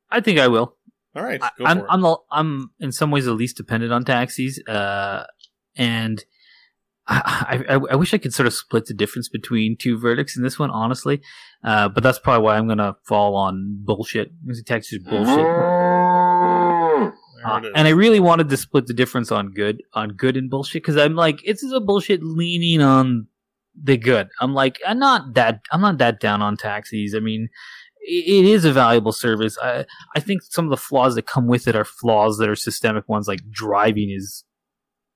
I 0.09 0.19
think 0.21 0.39
I 0.39 0.47
will. 0.47 0.75
All 1.15 1.23
right, 1.23 1.39
I, 1.43 1.51
go 1.59 1.65
I'm 1.65 1.79
for 1.79 1.83
it. 1.83 1.87
I'm 1.91 2.01
the, 2.01 2.17
I'm 2.31 2.71
in 2.79 2.91
some 2.91 3.11
ways 3.11 3.25
the 3.25 3.33
least 3.33 3.57
dependent 3.57 3.93
on 3.93 4.03
taxis, 4.03 4.59
uh, 4.67 5.25
and 5.75 6.23
I, 7.07 7.63
I 7.69 7.79
I 7.91 7.95
wish 7.95 8.15
I 8.15 8.17
could 8.17 8.33
sort 8.33 8.47
of 8.47 8.53
split 8.53 8.85
the 8.85 8.95
difference 8.95 9.29
between 9.29 9.77
two 9.77 9.99
verdicts 9.99 10.35
in 10.35 10.41
this 10.41 10.57
one, 10.57 10.71
honestly. 10.71 11.21
Uh, 11.63 11.87
but 11.87 12.01
that's 12.01 12.17
probably 12.17 12.45
why 12.45 12.57
I'm 12.57 12.67
gonna 12.67 12.95
fall 13.03 13.35
on 13.35 13.77
bullshit. 13.83 14.31
Because 14.43 14.63
taxis 14.63 15.05
are 15.05 15.09
bullshit. 15.09 15.45
Uh, 17.47 17.61
and 17.75 17.87
I 17.87 17.91
really 17.91 18.19
wanted 18.19 18.49
to 18.49 18.57
split 18.57 18.87
the 18.87 18.93
difference 18.93 19.31
on 19.31 19.51
good, 19.51 19.81
on 19.93 20.09
good 20.09 20.37
and 20.37 20.49
bullshit, 20.49 20.83
because 20.83 20.97
I'm 20.97 21.15
like, 21.15 21.39
it's 21.43 21.61
just 21.61 21.73
a 21.73 21.79
bullshit 21.79 22.23
leaning 22.23 22.81
on 22.81 23.27
the 23.81 23.97
good. 23.97 24.29
I'm 24.39 24.53
like, 24.53 24.79
I'm 24.85 24.99
not 24.99 25.33
that, 25.35 25.61
I'm 25.71 25.81
not 25.81 25.97
that 25.99 26.19
down 26.19 26.41
on 26.41 26.57
taxis. 26.57 27.15
I 27.15 27.19
mean, 27.19 27.49
it 28.01 28.45
is 28.45 28.65
a 28.65 28.71
valuable 28.71 29.11
service. 29.11 29.57
I, 29.61 29.85
I 30.15 30.19
think 30.19 30.41
some 30.43 30.65
of 30.65 30.71
the 30.71 30.77
flaws 30.77 31.15
that 31.15 31.27
come 31.27 31.47
with 31.47 31.67
it 31.67 31.75
are 31.75 31.85
flaws 31.85 32.37
that 32.37 32.49
are 32.49 32.55
systemic 32.55 33.07
ones, 33.09 33.27
like 33.27 33.41
driving 33.51 34.09
is 34.09 34.45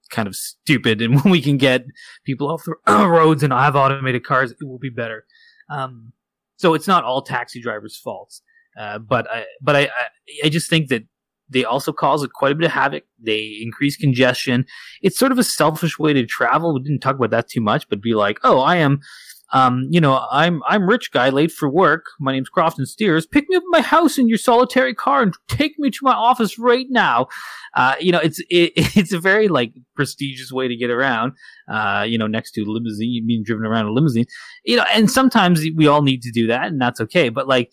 kind 0.10 0.28
of 0.28 0.36
stupid. 0.36 1.02
And 1.02 1.16
when 1.24 1.32
we 1.32 1.42
can 1.42 1.58
get 1.58 1.86
people 2.26 2.50
off 2.50 2.64
the 2.64 2.76
roads 3.08 3.44
and 3.44 3.54
have 3.54 3.76
automated 3.76 4.26
cars, 4.26 4.52
it 4.52 4.58
will 4.62 4.80
be 4.80 4.90
better. 4.90 5.26
Um, 5.70 6.12
so 6.58 6.74
it's 6.74 6.88
not 6.88 7.04
all 7.04 7.22
taxi 7.22 7.62
drivers' 7.62 7.98
faults. 7.98 8.42
Uh, 8.80 9.00
but 9.00 9.30
I, 9.30 9.46
but 9.62 9.76
I, 9.76 9.82
I, 9.84 10.46
I 10.46 10.50
just 10.50 10.70
think 10.70 10.90
that 10.90 11.04
they 11.52 11.64
also 11.64 11.92
cause 11.92 12.28
quite 12.34 12.52
a 12.52 12.56
bit 12.56 12.66
of 12.66 12.72
havoc. 12.72 13.04
They 13.20 13.60
increase 13.62 13.96
congestion. 13.98 14.66
It's 15.02 15.20
sort 15.20 15.32
of 15.32 15.38
a 15.38 15.44
selfish 15.44 16.00
way 16.00 16.14
to 16.14 16.26
travel. 16.26 16.74
We 16.74 16.82
didn't 16.82 17.02
talk 17.02 17.16
about 17.16 17.32
that 17.32 17.50
too 17.50 17.62
much, 17.62 17.88
but 17.90 18.02
be 18.02 18.16
like, 18.16 18.40
oh, 18.44 18.60
I 18.60 18.78
am 18.78 19.02
um, 19.54 19.88
you 19.90 20.00
know, 20.00 20.26
I'm 20.32 20.62
I'm 20.66 20.88
rich 20.88 21.12
guy 21.12 21.30
late 21.30 21.52
for 21.52 21.70
work. 21.70 22.06
My 22.20 22.32
name's 22.32 22.50
Crofton 22.50 22.86
Steers. 22.86 23.26
Pick 23.26 23.50
me 23.50 23.58
up 23.58 23.64
at 23.64 23.80
my 23.80 23.82
house 23.82 24.18
in 24.18 24.30
your 24.30 24.38
solitary 24.38 24.94
car 24.94 25.22
and 25.22 25.34
take 25.50 25.78
me 25.78 25.90
to 25.90 26.00
my 26.02 26.14
office 26.14 26.58
right 26.58 26.86
now. 26.90 27.28
Uh, 27.76 27.96
you 28.00 28.12
know, 28.12 28.20
it's 28.20 28.40
it, 28.50 28.72
it's 28.76 29.12
a 29.12 29.20
very 29.20 29.50
like 29.50 29.74
prestigious 29.96 30.52
way 30.52 30.68
to 30.68 30.76
get 30.76 30.90
around. 30.90 31.34
Uh, 31.70 32.06
you 32.08 32.18
know, 32.18 32.28
next 32.28 32.52
to 32.52 32.64
limousine, 32.66 33.28
being 33.28 33.44
driven 33.44 33.66
around 33.66 33.88
a 33.88 33.92
limousine. 33.92 34.26
You 34.64 34.78
know, 34.78 34.86
and 34.94 35.12
sometimes 35.12 35.62
we 35.76 35.86
all 35.86 36.02
need 36.02 36.22
to 36.22 36.32
do 36.32 36.48
that, 36.48 36.68
and 36.68 36.80
that's 36.80 37.02
okay. 37.02 37.28
But 37.28 37.48
like, 37.48 37.72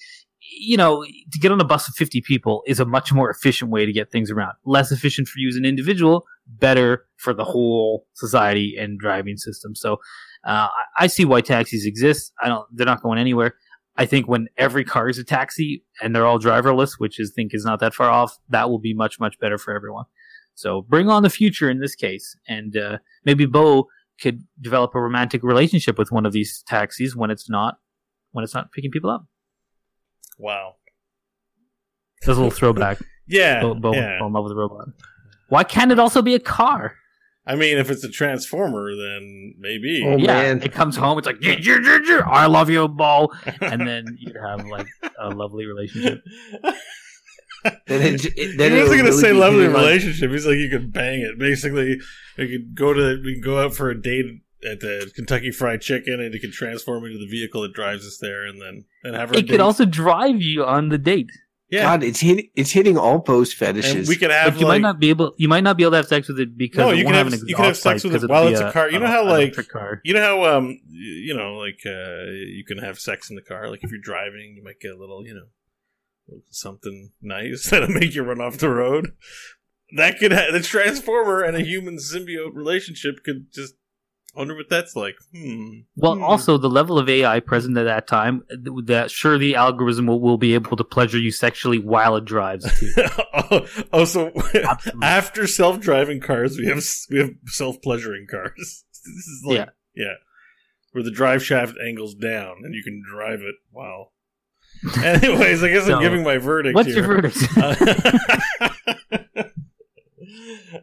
you 0.51 0.77
know, 0.77 1.05
to 1.05 1.39
get 1.39 1.53
on 1.53 1.61
a 1.61 1.65
bus 1.65 1.89
of 1.89 1.95
50 1.95 2.21
people 2.23 2.63
is 2.67 2.81
a 2.81 2.85
much 2.85 3.13
more 3.13 3.31
efficient 3.31 3.71
way 3.71 3.87
to 3.87 3.93
get 3.93 4.11
things 4.11 4.31
around. 4.31 4.55
Less 4.65 4.91
efficient 4.91 5.29
for 5.29 5.39
you 5.39 5.49
as 5.49 5.57
an 5.57 5.65
individual, 5.65 6.25
better 6.47 7.07
for 7.17 7.35
the 7.35 7.45
whole 7.45 8.07
society 8.15 8.77
and 8.79 8.99
driving 8.99 9.37
system. 9.37 9.75
So 9.75 9.99
uh, 10.45 10.69
I, 10.97 11.07
see 11.07 11.25
why 11.25 11.41
taxis 11.41 11.85
exist. 11.85 12.33
I 12.41 12.49
don't. 12.49 12.67
They're 12.73 12.87
not 12.87 13.03
going 13.03 13.19
anywhere. 13.19 13.55
I 13.97 14.07
think 14.07 14.29
when 14.29 14.49
every 14.57 14.85
car 14.85 15.09
is 15.09 15.19
a 15.19 15.25
taxi 15.25 15.85
and 16.01 16.15
they're 16.15 16.27
all 16.27 16.39
driverless, 16.39 16.93
which 16.99 17.19
I 17.21 17.25
think 17.35 17.53
is 17.53 17.65
not 17.65 17.81
that 17.81 17.95
far 17.95 18.09
off, 18.09 18.39
that 18.49 18.71
will 18.71 18.79
be 18.79 18.95
much 18.95 19.19
much 19.19 19.39
better 19.41 19.59
for 19.59 19.75
everyone. 19.75 20.05
So 20.55 20.83
bring 20.83 21.09
on 21.09 21.23
the 21.23 21.31
future 21.31 21.69
in 21.69 21.81
this 21.81 21.95
case, 21.95 22.37
and 22.49 22.77
uh, 22.77 22.99
maybe 23.25 23.47
Beau 23.47 23.87
could 24.21 24.43
develop 24.61 24.95
a 24.95 25.01
romantic 25.01 25.43
relationship 25.43 25.99
with 25.99 26.11
one 26.11 26.27
of 26.27 26.33
these 26.33 26.63
taxis 26.67 27.15
when 27.15 27.31
it's 27.31 27.49
not 27.51 27.79
when 28.33 28.45
it's 28.45 28.55
not 28.55 28.73
picking 28.73 28.91
people 28.91 29.11
up. 29.11 29.27
Wow. 30.39 30.77
That's 32.23 32.37
a 32.37 32.41
little 32.41 32.51
throwback. 32.51 32.99
Yeah. 33.31 33.61
Beau, 33.61 33.75
Beau 33.75 33.93
yeah. 33.93 34.17
fell 34.17 34.29
in 34.29 34.33
love 34.33 34.45
with 34.45 34.53
a 34.53 34.57
robot. 34.57 34.89
Why 35.51 35.63
can't 35.63 35.93
it 35.93 35.99
also 35.99 36.23
be 36.23 36.35
a 36.35 36.39
car? 36.39 36.95
I 37.47 37.57
mean, 37.57 37.77
if 37.77 37.91
it's 37.91 38.03
a 38.03 38.09
transformer, 38.09 38.97
then 38.97 39.55
maybe. 39.59 40.03
Oh, 40.07 40.17
yeah, 40.17 40.27
man. 40.45 40.63
it 40.63 40.73
comes 40.73 40.97
home. 40.97 41.19
It's 41.19 41.27
like, 41.27 41.37
"Yeah, 41.43 41.57
yeah, 41.61 41.79
yeah, 41.83 41.99
yeah, 42.07 42.21
I 42.27 42.47
love 42.47 42.71
you, 42.71 42.89
ball, 42.89 43.35
and 43.61 43.87
then 43.87 44.17
you'd 44.19 44.37
have 44.37 44.65
like 44.67 44.87
a 45.19 45.29
lovely 45.29 45.67
relationship. 45.67 46.23
Then 47.87 48.15
it, 48.15 48.25
it, 48.25 48.33
he 48.37 48.79
wasn't 48.81 48.99
gonna 48.99 49.11
really 49.11 49.13
say 49.21 49.33
lovely 49.33 49.63
hitting 49.63 49.75
on- 49.75 49.83
relationship. 49.83 50.31
He's 50.31 50.47
like 50.47 50.57
you 50.57 50.71
could 50.71 50.93
bang 50.93 51.21
it. 51.21 51.39
Basically, 51.39 51.99
you 52.37 52.47
could 52.49 52.75
go 52.75 52.93
to 52.93 53.21
we 53.23 53.35
can 53.35 53.43
go 53.43 53.59
out 53.59 53.75
for 53.75 53.91
a 53.91 54.01
date 54.01 54.27
at 54.65 54.81
the 54.81 55.11
Kentucky 55.15 55.51
Fried 55.51 55.81
Chicken, 55.81 56.21
and 56.21 56.35
it 56.35 56.41
can 56.41 56.51
transform 56.53 57.05
into 57.05 57.19
the 57.19 57.27
vehicle 57.29 57.63
that 57.63 57.73
drives 57.75 58.07
us 58.07 58.19
there, 58.21 58.45
and 58.47 58.61
then 58.61 58.85
and 59.05 59.15
have 59.15 59.31
our 59.31 59.39
It 59.39 59.43
date. 59.43 59.51
could 59.51 59.61
also 59.61 59.85
drive 59.85 60.41
you 60.43 60.65
on 60.65 60.89
the 60.89 60.99
date, 60.99 61.31
yeah, 61.71 61.83
God, 61.83 62.03
it's 62.03 62.21
hit, 62.21 62.47
it's 62.57 62.71
hitting 62.73 62.97
all 62.97 63.21
post 63.21 63.53
and 63.53 63.59
fetishes. 63.77 64.09
we 64.09 64.17
could 64.17 64.31
have 64.31 64.55
but 64.55 64.61
you 64.61 64.67
like 64.67 64.81
might 64.81 64.89
not 64.89 64.99
be 64.99 65.11
able. 65.11 65.35
You 65.37 65.49
might 65.49 65.63
not 65.65 65.77
be 65.77 65.83
able 65.83 65.91
to 65.93 65.97
have 65.99 66.09
sex 66.09 66.27
with 66.29 66.41
it 66.41 66.57
because 66.57 66.79
No, 66.79 66.91
you 66.93 67.05
won't 67.05 67.15
can 67.17 67.25
have, 67.27 67.33
have- 67.33 67.43
an 67.43 67.49
you 67.49 67.55
can 67.57 67.65
have 67.67 67.77
sex 67.77 68.03
with 68.05 68.15
it'll 68.15 68.29
while 68.29 68.49
it's 68.49 68.59
a 68.61 68.73
car. 68.73 68.91
You 68.91 68.99
know 68.99 69.07
how, 69.07 69.25
like, 69.25 69.43
electric 69.43 69.69
car. 69.69 70.01
You 70.05 70.15
know 70.15 70.23
how 70.23 70.57
um 70.57 70.81
you 70.89 71.35
know 71.37 71.55
like 71.57 71.81
uh 71.85 72.25
you 72.31 72.65
can 72.67 72.79
have 72.79 72.99
sex 72.99 73.29
in 73.31 73.37
the 73.37 73.43
car. 73.43 73.69
Like 73.71 73.85
if 73.85 73.91
you're 73.91 74.01
driving, 74.01 74.55
you 74.57 74.65
might 74.65 74.81
get 74.81 74.93
a 74.93 74.97
little 74.99 75.27
you 75.27 75.35
know 75.35 76.41
something 76.51 77.13
nice 77.21 77.69
that'll 77.71 77.89
make 77.89 78.15
you 78.15 78.23
run 78.23 78.41
off 78.41 78.59
the 78.59 78.71
road. 78.71 79.13
That 79.97 80.19
could 80.19 80.33
ha- 80.33 80.51
the 80.53 80.61
transformer 80.61 81.43
and 81.43 81.57
a 81.57 81.63
human 81.65 81.97
symbiote 81.97 82.55
relationship 82.55 83.25
could 83.25 83.53
just 83.53 83.75
I 84.39 84.43
wonder 84.43 84.55
what 84.55 84.69
that's 84.71 84.95
like. 84.95 85.17
Hmm. 85.35 85.81
Well, 85.97 86.15
Hmm. 86.15 86.23
also 86.23 86.59
the 86.59 86.71
level 86.71 86.97
of 86.97 87.09
AI 87.09 87.41
present 87.41 87.77
at 87.77 87.83
that 87.85 88.07
time, 88.07 88.45
that 88.85 89.11
sure 89.11 89.37
the 89.37 89.57
algorithm 89.57 90.07
will, 90.07 90.21
will 90.21 90.39
be 90.39 90.55
able 90.55 90.77
to 90.77 90.85
pleasure 90.85 91.19
you 91.19 91.33
sexually 91.33 91.79
while 91.81 92.15
it 92.15 92.25
drives 92.25 92.65
oh, 93.51 93.67
oh, 93.93 94.05
so 94.05 94.31
Absolutely. 94.55 95.03
after 95.03 95.47
self-driving 95.49 96.21
cars, 96.21 96.57
we 96.57 96.67
have 96.67 96.85
we 97.11 97.19
have 97.19 97.31
self-pleasuring 97.47 98.29
cars. 98.31 98.85
This 99.05 99.27
is 99.27 99.43
like 99.45 99.57
Yeah. 99.57 99.67
yeah, 99.97 100.15
where 100.93 101.03
the 101.03 101.11
drive 101.11 101.43
shaft 101.45 101.75
angles 101.85 102.15
down 102.15 102.59
and 102.63 102.75
you 102.75 102.83
can 102.85 103.03
drive 103.11 103.41
it. 103.41 103.57
Wow. 103.73 104.11
Anyways, 105.03 105.65
I 105.65 105.69
guess 105.71 105.87
So, 105.87 105.95
I'm 105.97 106.03
giving 106.03 106.23
my 106.23 106.39
verdict. 106.39 106.75
What's 106.77 106.89
here. 106.89 106.99
your 106.99 107.07
verdict? 107.07 107.39
Uh, 107.57 107.75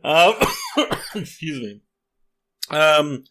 um, 0.03 0.33
excuse 1.15 1.59
me. 1.61 1.81
Um, 2.75 3.23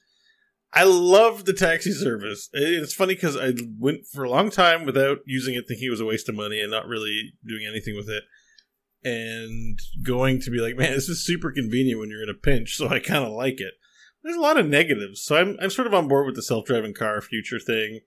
I 0.75 0.83
love 0.83 1.45
the 1.45 1.53
taxi 1.53 1.93
service. 1.93 2.51
It's 2.53 2.95
funny 2.95 3.15
because 3.15 3.37
I 3.37 3.53
went 3.79 4.07
for 4.07 4.25
a 4.25 4.31
long 4.31 4.51
time 4.51 4.85
without 4.85 5.19
using 5.25 5.55
it, 5.55 5.67
thinking 5.69 5.87
it 5.87 5.91
was 5.91 6.01
a 6.01 6.05
waste 6.05 6.29
of 6.29 6.35
money 6.35 6.61
and 6.61 6.71
not 6.71 6.89
really 6.89 7.35
doing 7.47 7.65
anything 7.65 7.95
with 7.97 8.09
it. 8.09 8.25
And 9.05 9.79
going 10.03 10.41
to 10.41 10.51
be 10.51 10.59
like, 10.59 10.77
man, 10.77 10.93
this 10.93 11.09
is 11.09 11.25
super 11.25 11.53
convenient 11.53 12.01
when 12.01 12.11
you're 12.11 12.23
in 12.25 12.29
a 12.29 12.35
pinch, 12.35 12.75
so 12.75 12.89
I 12.89 12.99
kind 12.99 13.25
of 13.25 13.33
like 13.33 13.61
it. 13.61 13.75
There's 14.23 14.37
a 14.37 14.41
lot 14.41 14.59
of 14.59 14.67
negatives, 14.67 15.23
so 15.23 15.37
I'm 15.37 15.59
I'm 15.61 15.71
sort 15.71 15.87
of 15.87 15.95
on 15.95 16.09
board 16.09 16.25
with 16.27 16.35
the 16.35 16.43
self 16.43 16.65
driving 16.65 16.95
car 16.95 17.21
future 17.21 17.61
thing. 17.61 18.01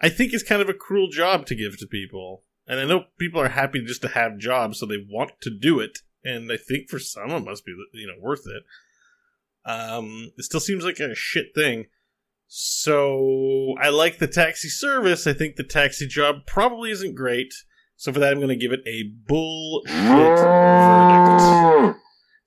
I 0.00 0.10
think 0.10 0.32
it's 0.32 0.42
kind 0.42 0.60
of 0.60 0.68
a 0.68 0.74
cruel 0.74 1.08
job 1.08 1.46
to 1.46 1.54
give 1.54 1.78
to 1.78 1.86
people. 1.86 2.44
And 2.66 2.78
I 2.78 2.84
know 2.84 3.06
people 3.18 3.40
are 3.40 3.48
happy 3.48 3.82
just 3.84 4.02
to 4.02 4.08
have 4.08 4.38
jobs, 4.38 4.78
so 4.78 4.86
they 4.86 5.04
want 5.08 5.32
to 5.40 5.50
do 5.50 5.80
it. 5.80 5.98
And 6.22 6.52
I 6.52 6.56
think 6.56 6.88
for 6.88 6.98
some 6.98 7.30
it 7.30 7.44
must 7.44 7.64
be, 7.64 7.74
you 7.94 8.06
know, 8.06 8.20
worth 8.20 8.46
it. 8.46 8.62
Um, 9.64 10.32
it 10.36 10.44
still 10.44 10.60
seems 10.60 10.84
like 10.84 11.00
a 11.00 11.14
shit 11.14 11.54
thing. 11.54 11.86
So 12.54 13.76
I 13.80 13.88
like 13.88 14.18
the 14.18 14.26
taxi 14.26 14.68
service. 14.68 15.26
I 15.26 15.32
think 15.32 15.56
the 15.56 15.64
taxi 15.64 16.06
job 16.06 16.44
probably 16.46 16.90
isn't 16.90 17.14
great. 17.14 17.50
So 17.96 18.12
for 18.12 18.18
that, 18.18 18.30
I'm 18.30 18.40
going 18.40 18.50
to 18.50 18.56
give 18.56 18.72
it 18.72 18.80
a 18.86 19.04
bullshit 19.26 19.90
verdict. 19.90 21.98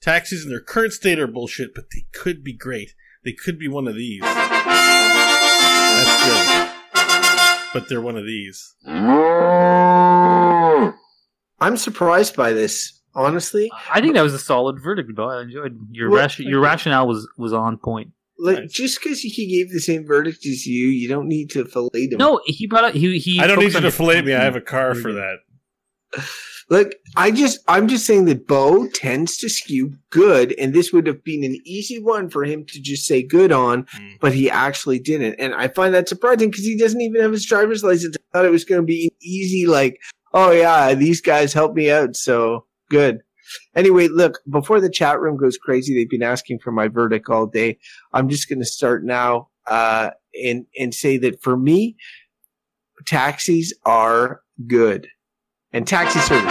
Taxis 0.04 0.44
in 0.44 0.52
their 0.52 0.60
current 0.60 0.94
state 0.94 1.18
are 1.18 1.26
bullshit, 1.26 1.74
but 1.74 1.86
they 1.92 2.06
could 2.14 2.44
be 2.44 2.54
great. 2.56 2.92
They 3.24 3.34
could 3.34 3.58
be 3.58 3.68
one 3.68 3.88
of 3.88 3.96
these. 3.96 4.22
That's 4.22 4.38
good. 6.28 6.70
But 7.74 7.90
they're 7.90 8.00
one 8.00 8.16
of 8.16 8.28
these. 8.28 8.76
I'm 11.60 11.78
surprised 11.78 12.36
by 12.36 12.54
this, 12.54 13.02
honestly. 13.16 13.72
I 13.92 14.02
think 14.02 14.14
that 14.14 14.22
was 14.22 14.36
a 14.36 14.40
solid 14.40 14.80
verdict, 14.84 15.16
Beau. 15.16 15.30
I 15.30 15.42
enjoyed 15.42 15.80
your 15.90 16.12
Well, 16.12 16.22
ration, 16.22 16.48
your 16.48 16.60
rationale 16.60 17.08
was 17.08 17.28
was 17.40 17.54
on 17.54 17.80
point. 17.80 18.12
Like 18.38 18.60
Nice. 18.60 18.72
just 18.72 19.02
because 19.02 19.22
he 19.22 19.48
gave 19.48 19.72
the 19.72 19.80
same 19.80 20.06
verdict 20.06 20.46
as 20.46 20.66
you, 20.66 20.88
you 20.88 21.08
don't 21.08 21.28
need 21.28 21.50
to 21.52 21.64
fillet 21.66 22.10
him. 22.12 22.18
No, 22.18 22.42
he 22.46 22.68
brought 22.68 22.84
up 22.84 22.94
he 22.94 23.18
he. 23.18 23.40
I 23.40 23.48
don't 23.48 23.60
need 23.60 23.74
you 23.74 23.80
to 23.82 23.92
fillet 23.92 24.22
me. 24.24 24.34
I 24.34 24.44
have 24.44 24.56
a 24.58 24.62
car 24.62 24.94
for 24.96 25.14
that. 25.14 25.38
Look, 26.70 26.94
I 27.16 27.30
just 27.30 27.60
I'm 27.68 27.88
just 27.88 28.08
saying 28.08 28.26
that 28.26 28.48
Beau 28.48 28.88
tends 28.88 29.38
to 29.38 29.50
skew 29.50 29.94
good, 30.10 30.54
and 30.58 30.74
this 30.74 30.92
would 30.92 31.06
have 31.06 31.24
been 31.24 31.44
an 31.44 31.60
easy 31.64 32.02
one 32.02 32.28
for 32.28 32.44
him 32.44 32.66
to 32.66 32.82
just 32.82 33.06
say 33.06 33.22
good 33.22 33.52
on, 33.52 33.84
Mm. 33.84 34.20
but 34.20 34.34
he 34.34 34.50
actually 34.50 34.98
didn't. 34.98 35.36
And 35.36 35.54
I 35.54 35.68
find 35.68 35.94
that 35.94 36.10
surprising 36.10 36.50
because 36.50 36.66
he 36.66 36.76
doesn't 36.76 37.00
even 37.02 37.22
have 37.22 37.32
his 37.32 37.46
driver's 37.46 37.84
license. 37.84 38.16
I 38.18 38.38
thought 38.40 38.46
it 38.46 38.52
was 38.52 38.66
gonna 38.66 38.82
be 38.82 39.06
an 39.06 39.16
easy, 39.22 39.68
like, 39.68 40.00
oh 40.34 40.52
yeah, 40.52 40.96
these 40.96 41.22
guys 41.22 41.54
helped 41.54 41.76
me 41.76 41.92
out, 41.92 42.16
so 42.16 42.66
good. 42.90 43.20
Anyway, 43.76 44.08
look, 44.08 44.40
before 44.50 44.80
the 44.80 44.90
chat 44.90 45.20
room 45.20 45.38
goes 45.38 45.58
crazy, 45.58 45.94
they've 45.94 46.10
been 46.10 46.24
asking 46.24 46.60
for 46.60 46.72
my 46.72 46.88
verdict 46.88 47.30
all 47.30 47.46
day. 47.46 47.78
I'm 48.14 48.30
just 48.30 48.50
gonna 48.50 48.66
start 48.66 49.04
now 49.04 49.50
uh 49.68 50.12
and 50.44 50.66
and 50.78 50.94
say 50.94 51.18
that 51.18 51.42
for 51.42 51.58
me, 51.58 51.96
taxis 53.06 53.74
are 53.86 54.42
good. 54.68 55.08
And 55.72 55.86
taxi 55.86 56.20
service. 56.20 56.46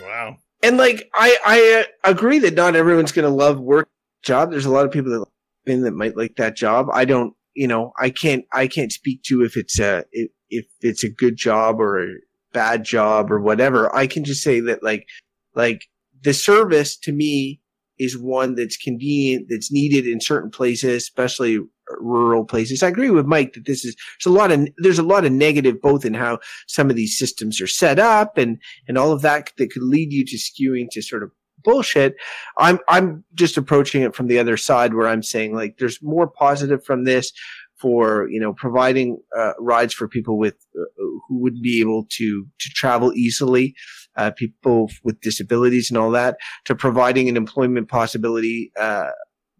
Wow. 0.00 0.36
And 0.62 0.76
like 0.76 1.08
I 1.14 1.36
I 1.44 1.84
uh, 1.84 2.10
agree 2.10 2.38
that 2.40 2.54
not 2.54 2.76
everyone's 2.76 3.12
going 3.12 3.28
to 3.28 3.34
love 3.34 3.58
work 3.58 3.88
job. 4.22 4.50
There's 4.50 4.66
a 4.66 4.70
lot 4.70 4.86
of 4.86 4.92
people 4.92 5.10
that 5.12 5.24
in 5.70 5.82
that 5.82 5.94
might 5.94 6.16
like 6.16 6.36
that 6.36 6.56
job. 6.56 6.86
I 6.92 7.04
don't, 7.04 7.34
you 7.54 7.66
know, 7.66 7.92
I 7.98 8.10
can't 8.10 8.44
I 8.52 8.68
can't 8.68 8.92
speak 8.92 9.22
to 9.24 9.42
if 9.42 9.56
it's 9.56 9.80
a 9.80 10.04
if, 10.12 10.30
if 10.48 10.66
it's 10.80 11.02
a 11.02 11.08
good 11.08 11.36
job 11.36 11.80
or 11.80 12.02
a 12.02 12.14
bad 12.56 12.84
job 12.84 13.30
or 13.30 13.38
whatever. 13.38 13.94
I 13.94 14.06
can 14.06 14.24
just 14.24 14.42
say 14.42 14.60
that 14.60 14.82
like 14.82 15.06
like 15.54 15.84
the 16.22 16.32
service 16.32 16.96
to 17.00 17.12
me 17.12 17.60
is 17.98 18.16
one 18.16 18.54
that's 18.54 18.78
convenient, 18.78 19.48
that's 19.50 19.70
needed 19.70 20.06
in 20.06 20.20
certain 20.22 20.50
places, 20.50 21.02
especially 21.02 21.60
rural 22.00 22.46
places. 22.46 22.82
I 22.82 22.88
agree 22.88 23.10
with 23.10 23.26
Mike 23.26 23.52
that 23.52 23.66
this 23.66 23.84
is 23.84 23.94
there's 23.94 24.34
a 24.34 24.38
lot 24.38 24.50
of 24.50 24.66
there's 24.78 24.98
a 24.98 25.02
lot 25.02 25.26
of 25.26 25.32
negative 25.32 25.82
both 25.82 26.06
in 26.06 26.14
how 26.14 26.38
some 26.66 26.88
of 26.88 26.96
these 26.96 27.18
systems 27.18 27.60
are 27.60 27.66
set 27.66 27.98
up 27.98 28.38
and 28.38 28.56
and 28.88 28.96
all 28.96 29.12
of 29.12 29.20
that 29.20 29.52
that 29.58 29.70
could 29.70 29.82
lead 29.82 30.14
you 30.14 30.24
to 30.24 30.36
skewing 30.36 30.88
to 30.92 31.02
sort 31.02 31.22
of 31.22 31.30
bullshit. 31.62 32.14
I'm 32.56 32.78
I'm 32.88 33.22
just 33.34 33.58
approaching 33.58 34.00
it 34.00 34.14
from 34.14 34.28
the 34.28 34.38
other 34.38 34.56
side 34.56 34.94
where 34.94 35.08
I'm 35.08 35.22
saying 35.22 35.54
like 35.54 35.76
there's 35.76 36.02
more 36.02 36.26
positive 36.26 36.82
from 36.82 37.04
this 37.04 37.32
for 37.78 38.28
you 38.30 38.40
know 38.40 38.52
providing 38.52 39.18
uh, 39.36 39.52
rides 39.58 39.94
for 39.94 40.08
people 40.08 40.38
with 40.38 40.56
uh, 40.78 40.84
who 41.28 41.38
wouldn't 41.38 41.62
be 41.62 41.80
able 41.80 42.06
to 42.10 42.46
to 42.58 42.68
travel 42.70 43.12
easily, 43.14 43.74
uh, 44.16 44.30
people 44.36 44.90
with 45.04 45.20
disabilities 45.20 45.90
and 45.90 45.98
all 45.98 46.10
that, 46.10 46.36
to 46.64 46.74
providing 46.74 47.28
an 47.28 47.36
employment 47.36 47.88
possibility 47.88 48.72
uh, 48.78 49.10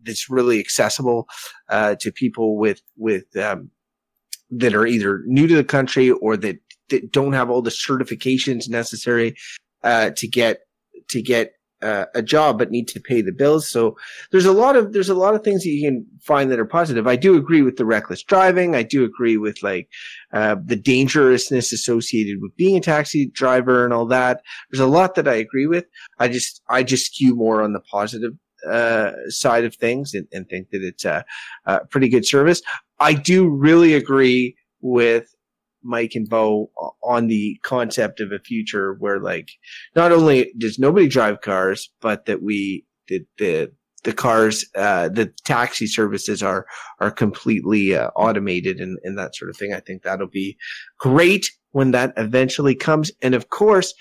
that's 0.04 0.30
really 0.30 0.58
accessible 0.58 1.26
uh, 1.68 1.94
to 2.00 2.10
people 2.10 2.56
with 2.56 2.80
with 2.96 3.24
um, 3.36 3.70
that 4.50 4.74
are 4.74 4.86
either 4.86 5.22
new 5.26 5.46
to 5.46 5.56
the 5.56 5.64
country 5.64 6.10
or 6.10 6.36
that 6.36 6.58
that 6.88 7.10
don't 7.10 7.32
have 7.32 7.50
all 7.50 7.62
the 7.62 7.70
certifications 7.70 8.68
necessary 8.68 9.34
uh, 9.82 10.10
to 10.16 10.26
get 10.26 10.60
to 11.08 11.20
get 11.22 11.52
uh, 11.82 12.06
a 12.14 12.22
job 12.22 12.58
but 12.58 12.70
need 12.70 12.88
to 12.88 13.00
pay 13.00 13.20
the 13.20 13.32
bills. 13.32 13.68
So 13.68 13.96
there's 14.30 14.46
a 14.46 14.52
lot 14.52 14.76
of 14.76 14.92
there's 14.92 15.08
a 15.08 15.14
lot 15.14 15.34
of 15.34 15.44
things 15.44 15.62
that 15.62 15.70
you 15.70 15.86
can 15.86 16.06
find 16.20 16.50
that 16.50 16.58
are 16.58 16.66
positive. 16.66 17.06
I 17.06 17.16
do 17.16 17.36
agree 17.36 17.62
with 17.62 17.76
the 17.76 17.84
reckless 17.84 18.22
driving. 18.22 18.74
I 18.74 18.82
do 18.82 19.04
agree 19.04 19.36
with 19.36 19.62
like 19.62 19.88
uh, 20.32 20.56
the 20.64 20.76
dangerousness 20.76 21.72
associated 21.72 22.38
with 22.40 22.56
being 22.56 22.76
a 22.76 22.80
taxi 22.80 23.26
driver 23.26 23.84
and 23.84 23.92
all 23.92 24.06
that. 24.06 24.42
There's 24.70 24.80
a 24.80 24.86
lot 24.86 25.14
that 25.16 25.28
I 25.28 25.34
agree 25.34 25.66
with. 25.66 25.86
I 26.18 26.28
just 26.28 26.62
I 26.68 26.82
just 26.82 27.14
skew 27.14 27.34
more 27.34 27.62
on 27.62 27.72
the 27.72 27.80
positive 27.80 28.32
uh, 28.68 29.12
side 29.28 29.64
of 29.64 29.74
things 29.74 30.14
and, 30.14 30.26
and 30.32 30.48
think 30.48 30.70
that 30.70 30.82
it's 30.82 31.04
a, 31.04 31.24
a 31.66 31.84
pretty 31.86 32.08
good 32.08 32.26
service. 32.26 32.62
I 32.98 33.12
do 33.12 33.48
really 33.48 33.94
agree 33.94 34.56
with 34.80 35.35
Mike 35.86 36.12
and 36.14 36.28
Bo 36.28 36.70
on 37.02 37.28
the 37.28 37.58
concept 37.62 38.20
of 38.20 38.32
a 38.32 38.38
future 38.38 38.94
where 38.98 39.20
like 39.20 39.50
not 39.94 40.12
only 40.12 40.52
does 40.58 40.78
nobody 40.78 41.08
drive 41.08 41.40
cars, 41.40 41.90
but 42.00 42.26
that 42.26 42.42
we 42.42 42.84
that 43.08 43.26
the 43.38 43.72
the 44.06 44.12
cars 44.12 44.64
uh, 44.76 45.08
the 45.08 45.26
taxi 45.44 45.86
services 45.86 46.42
are 46.42 46.66
are 47.00 47.10
completely 47.10 47.94
uh, 47.94 48.08
automated 48.16 48.80
and, 48.80 48.98
and 49.02 49.18
that 49.18 49.34
sort 49.34 49.50
of 49.50 49.56
thing. 49.56 49.74
I 49.74 49.80
think 49.80 50.02
that'll 50.02 50.28
be 50.28 50.56
great 50.98 51.50
when 51.72 51.90
that 51.90 52.14
eventually 52.16 52.74
comes. 52.74 53.10
And 53.20 53.34
of 53.34 53.50
course, 53.50 53.92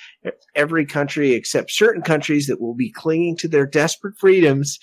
every 0.56 0.86
country 0.86 1.34
except 1.34 1.72
certain 1.72 2.02
countries 2.02 2.48
that 2.48 2.62
will 2.62 2.76
be 2.76 2.92
clinging 2.92 3.36
to 3.38 3.50
their 3.50 3.66
desperate 3.66 4.18
freedoms 4.18 4.80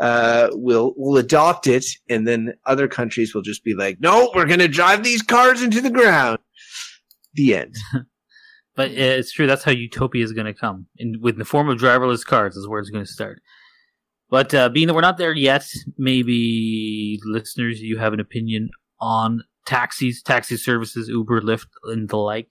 uh, 0.00 0.48
will 0.52 0.92
will 0.96 1.16
adopt 1.16 1.66
it, 1.66 1.86
and 2.10 2.26
then 2.26 2.52
other 2.66 2.88
countries 2.88 3.34
will 3.34 3.42
just 3.42 3.64
be 3.64 3.74
like, 3.74 3.98
"No, 4.00 4.30
we're 4.34 4.44
going 4.44 4.58
to 4.58 4.68
drive 4.68 5.04
these 5.04 5.22
cars 5.22 5.62
into 5.62 5.80
the 5.80 5.88
ground." 5.90 6.38
The 7.34 7.56
end. 7.56 7.76
but 8.76 8.90
it's 8.90 9.32
true. 9.32 9.46
That's 9.46 9.64
how 9.64 9.72
utopia 9.72 10.24
is 10.24 10.32
going 10.32 10.46
to 10.46 10.54
come, 10.54 10.86
in 10.96 11.20
with 11.20 11.36
the 11.36 11.44
form 11.44 11.68
of 11.68 11.78
driverless 11.78 12.24
cars 12.24 12.56
is 12.56 12.68
where 12.68 12.80
it's 12.80 12.90
going 12.90 13.04
to 13.04 13.10
start. 13.10 13.40
But 14.30 14.54
uh, 14.54 14.68
being 14.68 14.88
that 14.88 14.94
we're 14.94 15.00
not 15.00 15.18
there 15.18 15.32
yet, 15.32 15.66
maybe 15.96 17.20
listeners, 17.24 17.80
you 17.80 17.98
have 17.98 18.12
an 18.12 18.20
opinion 18.20 18.70
on 19.00 19.44
taxis, 19.66 20.22
taxi 20.22 20.56
services, 20.56 21.08
Uber, 21.08 21.40
Lyft, 21.42 21.68
and 21.84 22.08
the 22.08 22.16
like, 22.16 22.50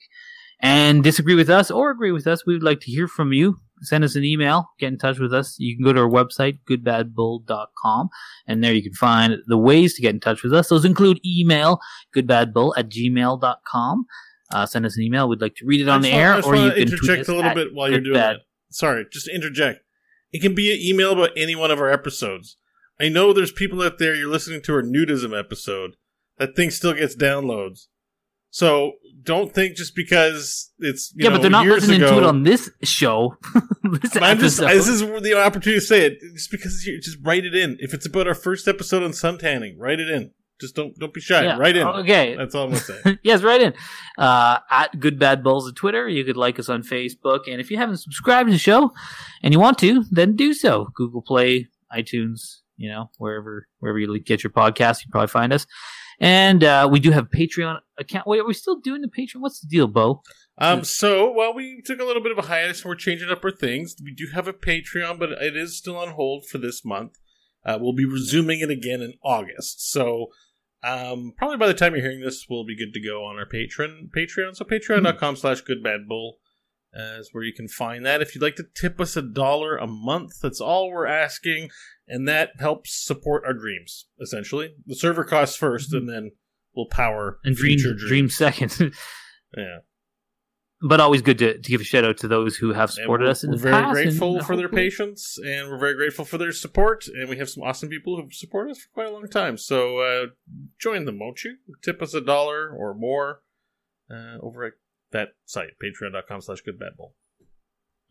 and 0.61 1.03
disagree 1.03 1.35
with 1.35 1.49
us 1.49 1.69
or 1.69 1.91
agree 1.91 2.11
with 2.11 2.25
us, 2.25 2.45
we 2.45 2.53
would 2.53 2.63
like 2.63 2.79
to 2.81 2.91
hear 2.91 3.07
from 3.07 3.33
you. 3.33 3.57
Send 3.81 4.05
us 4.05 4.15
an 4.15 4.23
email, 4.23 4.69
get 4.79 4.93
in 4.93 4.97
touch 4.97 5.19
with 5.19 5.33
us. 5.33 5.57
You 5.59 5.75
can 5.75 5.83
go 5.83 5.91
to 5.91 5.99
our 5.99 6.09
website, 6.09 6.59
goodbadbull.com, 6.69 8.09
and 8.47 8.63
there 8.63 8.73
you 8.73 8.81
can 8.81 8.93
find 8.93 9.35
the 9.47 9.57
ways 9.57 9.93
to 9.95 10.01
get 10.01 10.13
in 10.13 10.21
touch 10.21 10.41
with 10.41 10.53
us. 10.53 10.69
Those 10.69 10.85
include 10.85 11.19
email, 11.25 11.81
goodbadbull 12.15 12.75
at 12.77 12.87
gmail.com. 12.87 14.05
Uh, 14.51 14.65
send 14.65 14.85
us 14.85 14.97
an 14.97 15.03
email. 15.03 15.27
We'd 15.27 15.41
like 15.41 15.55
to 15.55 15.65
read 15.65 15.81
it 15.81 15.89
on 15.89 16.01
the 16.01 16.11
air, 16.11 16.43
or 16.43 16.55
you 16.55 16.71
can 16.71 16.79
interject 16.79 17.27
a 17.27 17.35
little 17.35 17.53
bit 17.53 17.73
while 17.73 17.89
you're 17.89 18.01
doing 18.01 18.15
bad. 18.15 18.37
Sorry, 18.69 19.05
just 19.11 19.27
interject. 19.27 19.81
It 20.31 20.41
can 20.41 20.55
be 20.55 20.71
an 20.71 20.79
email 20.81 21.13
about 21.13 21.31
any 21.37 21.55
one 21.55 21.71
of 21.71 21.79
our 21.79 21.91
episodes. 21.91 22.57
I 22.99 23.09
know 23.09 23.33
there's 23.33 23.51
people 23.51 23.81
out 23.81 23.97
there 23.99 24.15
you're 24.15 24.29
listening 24.29 24.61
to 24.63 24.73
our 24.73 24.83
nudism 24.83 25.37
episode 25.37 25.95
that 26.37 26.55
thing 26.55 26.71
still 26.71 26.93
gets 26.93 27.15
downloads. 27.15 27.87
So 28.49 28.93
don't 29.23 29.53
think 29.53 29.75
just 29.75 29.95
because 29.95 30.71
it's 30.77 31.11
yeah, 31.15 31.29
know, 31.29 31.35
but 31.35 31.41
they're 31.41 31.51
not 31.51 31.65
listening 31.65 32.01
ago, 32.01 32.11
to 32.11 32.17
it 32.19 32.23
on 32.23 32.43
this 32.43 32.69
show. 32.83 33.35
this 33.83 34.15
I'm 34.15 34.37
just, 34.37 34.59
this 34.59 34.87
is 34.87 35.01
the 35.01 35.33
opportunity 35.43 35.79
to 35.79 35.85
say 35.85 36.05
it. 36.05 36.19
Just 36.35 36.51
because 36.51 36.85
you 36.85 36.99
just 37.01 37.17
write 37.23 37.45
it 37.45 37.55
in. 37.55 37.77
If 37.79 37.93
it's 37.93 38.05
about 38.05 38.27
our 38.27 38.35
first 38.35 38.67
episode 38.67 39.01
on 39.01 39.11
suntanning, 39.11 39.75
write 39.77 39.99
it 39.99 40.09
in. 40.09 40.31
Just 40.63 40.75
don't 40.75 40.97
don't 40.97 41.13
be 41.13 41.19
shy. 41.19 41.43
Yeah, 41.43 41.57
Write 41.57 41.75
in. 41.75 41.85
Okay. 41.85 42.37
That's 42.37 42.55
all 42.55 42.63
I'm 42.63 42.69
gonna 42.69 42.81
say. 42.81 43.19
yes, 43.23 43.43
right 43.43 43.61
in. 43.61 43.73
Uh, 44.17 44.59
at 44.71 44.97
Good 44.97 45.19
Bad 45.19 45.43
Bulls 45.43 45.67
on 45.67 45.73
Twitter. 45.73 46.07
You 46.07 46.23
could 46.23 46.37
like 46.37 46.57
us 46.57 46.69
on 46.69 46.83
Facebook. 46.83 47.51
And 47.51 47.59
if 47.59 47.69
you 47.69 47.75
haven't 47.75 47.97
subscribed 47.97 48.47
to 48.47 48.53
the 48.53 48.57
show 48.57 48.91
and 49.41 49.53
you 49.53 49.59
want 49.59 49.77
to, 49.79 50.05
then 50.09 50.37
do 50.37 50.53
so. 50.53 50.87
Google 50.95 51.21
Play, 51.21 51.67
iTunes, 51.93 52.61
you 52.77 52.89
know, 52.89 53.11
wherever 53.17 53.67
wherever 53.79 53.99
you 53.99 54.17
get 54.21 54.41
your 54.41 54.51
podcast, 54.51 55.03
you 55.03 55.11
probably 55.11 55.27
find 55.27 55.51
us. 55.51 55.67
And 56.21 56.63
uh, 56.63 56.87
we 56.89 57.01
do 57.01 57.11
have 57.11 57.25
a 57.25 57.37
Patreon 57.37 57.79
account. 57.97 58.25
Wait, 58.25 58.39
are 58.39 58.47
we 58.47 58.53
still 58.53 58.79
doing 58.79 59.01
the 59.01 59.09
Patreon? 59.09 59.41
What's 59.41 59.59
the 59.59 59.67
deal, 59.67 59.87
Beau? 59.87 60.21
Um, 60.57 60.85
so 60.85 61.29
while 61.29 61.53
we 61.53 61.81
took 61.83 61.99
a 61.99 62.05
little 62.05 62.23
bit 62.23 62.31
of 62.31 62.37
a 62.37 62.47
hiatus 62.47 62.83
and 62.83 62.89
we're 62.89 62.95
changing 62.95 63.29
up 63.29 63.43
our 63.43 63.51
things, 63.51 63.97
we 64.01 64.13
do 64.13 64.27
have 64.33 64.47
a 64.47 64.53
Patreon, 64.53 65.19
but 65.19 65.31
it 65.31 65.57
is 65.57 65.77
still 65.77 65.97
on 65.97 66.11
hold 66.11 66.45
for 66.45 66.57
this 66.57 66.85
month. 66.85 67.17
Uh, 67.65 67.77
we'll 67.79 67.93
be 67.93 68.05
resuming 68.05 68.59
it 68.59 68.69
again 68.69 69.01
in 69.01 69.13
August. 69.23 69.89
So 69.91 70.27
um, 70.83 71.33
probably 71.37 71.57
by 71.57 71.67
the 71.67 71.73
time 71.73 71.93
you're 71.93 72.03
hearing 72.03 72.21
this, 72.21 72.45
we'll 72.49 72.65
be 72.65 72.77
good 72.77 72.93
to 72.93 73.01
go 73.01 73.23
on 73.23 73.37
our 73.37 73.45
patron 73.45 74.09
Patreon. 74.15 74.55
So 74.55 74.65
patreon.com 74.65 75.35
slash 75.35 75.63
goodbadbull 75.63 76.33
uh, 76.97 77.19
is 77.19 77.29
where 77.31 77.43
you 77.43 77.53
can 77.53 77.67
find 77.67 78.05
that. 78.05 78.21
If 78.21 78.35
you'd 78.35 78.41
like 78.41 78.55
to 78.57 78.65
tip 78.75 78.99
us 78.99 79.15
a 79.15 79.21
dollar 79.21 79.77
a 79.77 79.87
month, 79.87 80.39
that's 80.41 80.61
all 80.61 80.89
we're 80.89 81.07
asking, 81.07 81.69
and 82.07 82.27
that 82.27 82.51
helps 82.59 82.93
support 83.03 83.43
our 83.45 83.53
dreams. 83.53 84.07
Essentially, 84.21 84.73
the 84.85 84.95
server 84.95 85.23
costs 85.23 85.59
1st 85.59 85.93
and 85.93 86.09
then 86.09 86.31
we'll 86.75 86.87
power 86.87 87.39
And 87.43 87.55
Dream, 87.55 87.79
future 87.79 87.95
Dream 87.95 88.29
second. 88.29 88.93
Yeah. 89.55 89.81
But 90.85 90.99
always 90.99 91.21
good 91.21 91.37
to, 91.39 91.57
to 91.57 91.69
give 91.69 91.79
a 91.79 91.83
shout 91.85 92.03
out 92.03 92.17
to 92.17 92.27
those 92.27 92.57
who 92.57 92.73
have 92.73 92.91
supported 92.91 93.29
us 93.29 93.43
in 93.43 93.51
we're 93.51 93.57
the 93.57 93.61
very 93.63 93.73
past. 93.73 93.85
and 93.85 93.93
grateful 93.93 94.43
for 94.43 94.57
their 94.57 94.67
patience, 94.67 95.37
and 95.37 95.69
we're 95.69 95.77
very 95.77 95.95
grateful 95.95 96.25
for 96.25 96.37
their 96.37 96.51
support. 96.51 97.07
And 97.07 97.29
we 97.29 97.37
have 97.37 97.49
some 97.49 97.63
awesome 97.63 97.89
people 97.89 98.19
who've 98.19 98.33
supported 98.33 98.71
us 98.71 98.81
for 98.81 98.89
quite 98.93 99.07
a 99.07 99.11
long 99.11 99.27
time. 99.29 99.57
So 99.57 99.99
uh, 99.99 100.25
join 100.79 101.05
them, 101.05 101.19
won't 101.19 101.43
you? 101.43 101.55
Tip 101.81 102.01
us 102.01 102.13
a 102.13 102.21
dollar 102.21 102.69
or 102.69 102.93
more 102.93 103.43
uh, 104.11 104.37
over 104.41 104.65
at 104.65 104.73
that 105.11 105.29
site, 105.45 105.71
patreon.com 105.81 106.41
slash 106.41 106.61
goodbadbull. 106.63 107.11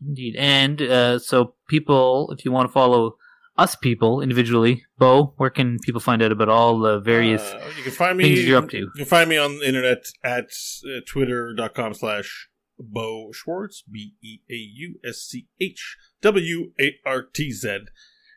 Indeed. 0.05 0.37
And 0.37 0.83
uh, 0.83 1.19
so, 1.19 1.55
people, 1.69 2.33
if 2.37 2.45
you 2.45 2.53
want 2.53 2.69
to 2.69 2.73
follow 2.73 3.17
us 3.59 3.77
people 3.77 4.21
individually, 4.21 4.85
Beau, 4.99 5.35
where 5.37 5.51
can 5.51 5.79
people 5.81 6.01
find 6.01 6.23
out 6.23 6.33
about 6.33 6.49
all 6.49 6.79
the 6.79 7.01
various. 7.01 7.43
Uh, 7.43 7.71
you 7.77 7.83
can 7.83 7.93
find 7.93 8.19
me. 8.19 8.25
things 8.25 8.45
you're 8.45 8.59
up 8.59 8.71
to. 8.71 8.79
You 8.79 8.91
can 8.97 9.05
find 9.05 9.29
me 9.29 9.37
on 9.37 9.59
the 9.59 9.69
internet 9.69 10.07
at 10.25 10.47
uh, 10.87 11.01
twitter.com 11.07 11.95
slash 11.95 12.49
Beau 12.79 13.31
Schwartz, 13.33 13.83
B 13.83 14.15
E 14.23 14.41
A 14.51 14.55
U 14.55 14.95
S 15.05 15.19
C 15.19 15.49
H 15.61 15.97
W 16.21 16.73
A 16.81 16.97
R 17.07 17.23
T 17.23 17.51
Z. 17.53 17.69
And 17.69 17.87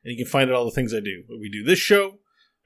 you 0.04 0.18
can 0.18 0.32
find 0.32 0.50
out 0.50 0.56
all 0.56 0.66
the 0.66 0.72
things 0.72 0.94
I 0.94 1.00
do. 1.00 1.24
We 1.30 1.50
do 1.50 1.64
this 1.64 1.80
show. 1.80 2.20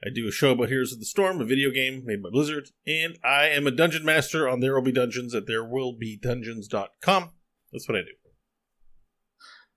I 0.04 0.08
do 0.14 0.26
a 0.26 0.32
show 0.32 0.52
about 0.52 0.68
Heroes 0.70 0.92
of 0.92 0.98
the 0.98 1.04
Storm, 1.04 1.40
a 1.40 1.44
video 1.44 1.70
game 1.70 2.02
made 2.06 2.22
by 2.22 2.30
Blizzard. 2.30 2.70
And 2.86 3.18
I 3.22 3.44
am 3.48 3.66
a 3.66 3.70
dungeon 3.70 4.04
master 4.04 4.48
on 4.48 4.60
There 4.60 4.74
Will 4.74 4.82
Be 4.82 4.92
Dungeons 4.92 5.34
at 5.34 5.46
therewillbedungeons.com. 5.46 7.30
That's 7.72 7.88
what 7.88 7.98
I 7.98 8.00
do. 8.00 8.30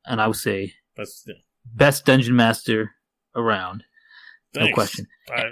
and 0.05 0.21
I 0.21 0.27
would 0.27 0.37
say, 0.37 0.73
That's, 0.97 1.23
yeah. 1.27 1.35
best 1.65 2.05
dungeon 2.05 2.35
master 2.35 2.91
around. 3.35 3.83
No 4.55 4.71
question. 4.73 5.07
I, 5.29 5.43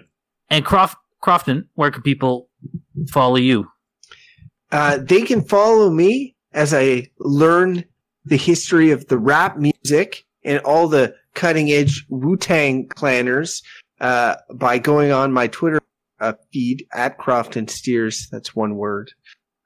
And 0.49 0.63
Croft, 0.63 0.97
Crofton, 1.21 1.67
where 1.73 1.91
can 1.91 2.01
people 2.03 2.49
follow 3.09 3.35
you? 3.37 3.67
Uh, 4.71 4.97
they 4.97 5.21
can 5.21 5.41
follow 5.43 5.89
me 5.89 6.35
as 6.53 6.73
I 6.73 7.09
learn 7.19 7.83
the 8.25 8.37
history 8.37 8.91
of 8.91 9.07
the 9.07 9.17
rap 9.17 9.57
music 9.57 10.25
and 10.43 10.59
all 10.59 10.87
the 10.87 11.15
cutting 11.33 11.71
edge 11.71 12.05
Wu 12.09 12.37
Tang 12.37 12.89
planners 12.95 13.61
uh, 13.99 14.35
by 14.53 14.77
going 14.77 15.11
on 15.11 15.31
my 15.31 15.47
Twitter 15.47 15.79
uh, 16.19 16.33
feed 16.51 16.85
at 16.93 17.17
Crofton 17.17 17.67
Steers. 17.67 18.27
That's 18.31 18.55
one 18.55 18.75
word. 18.75 19.11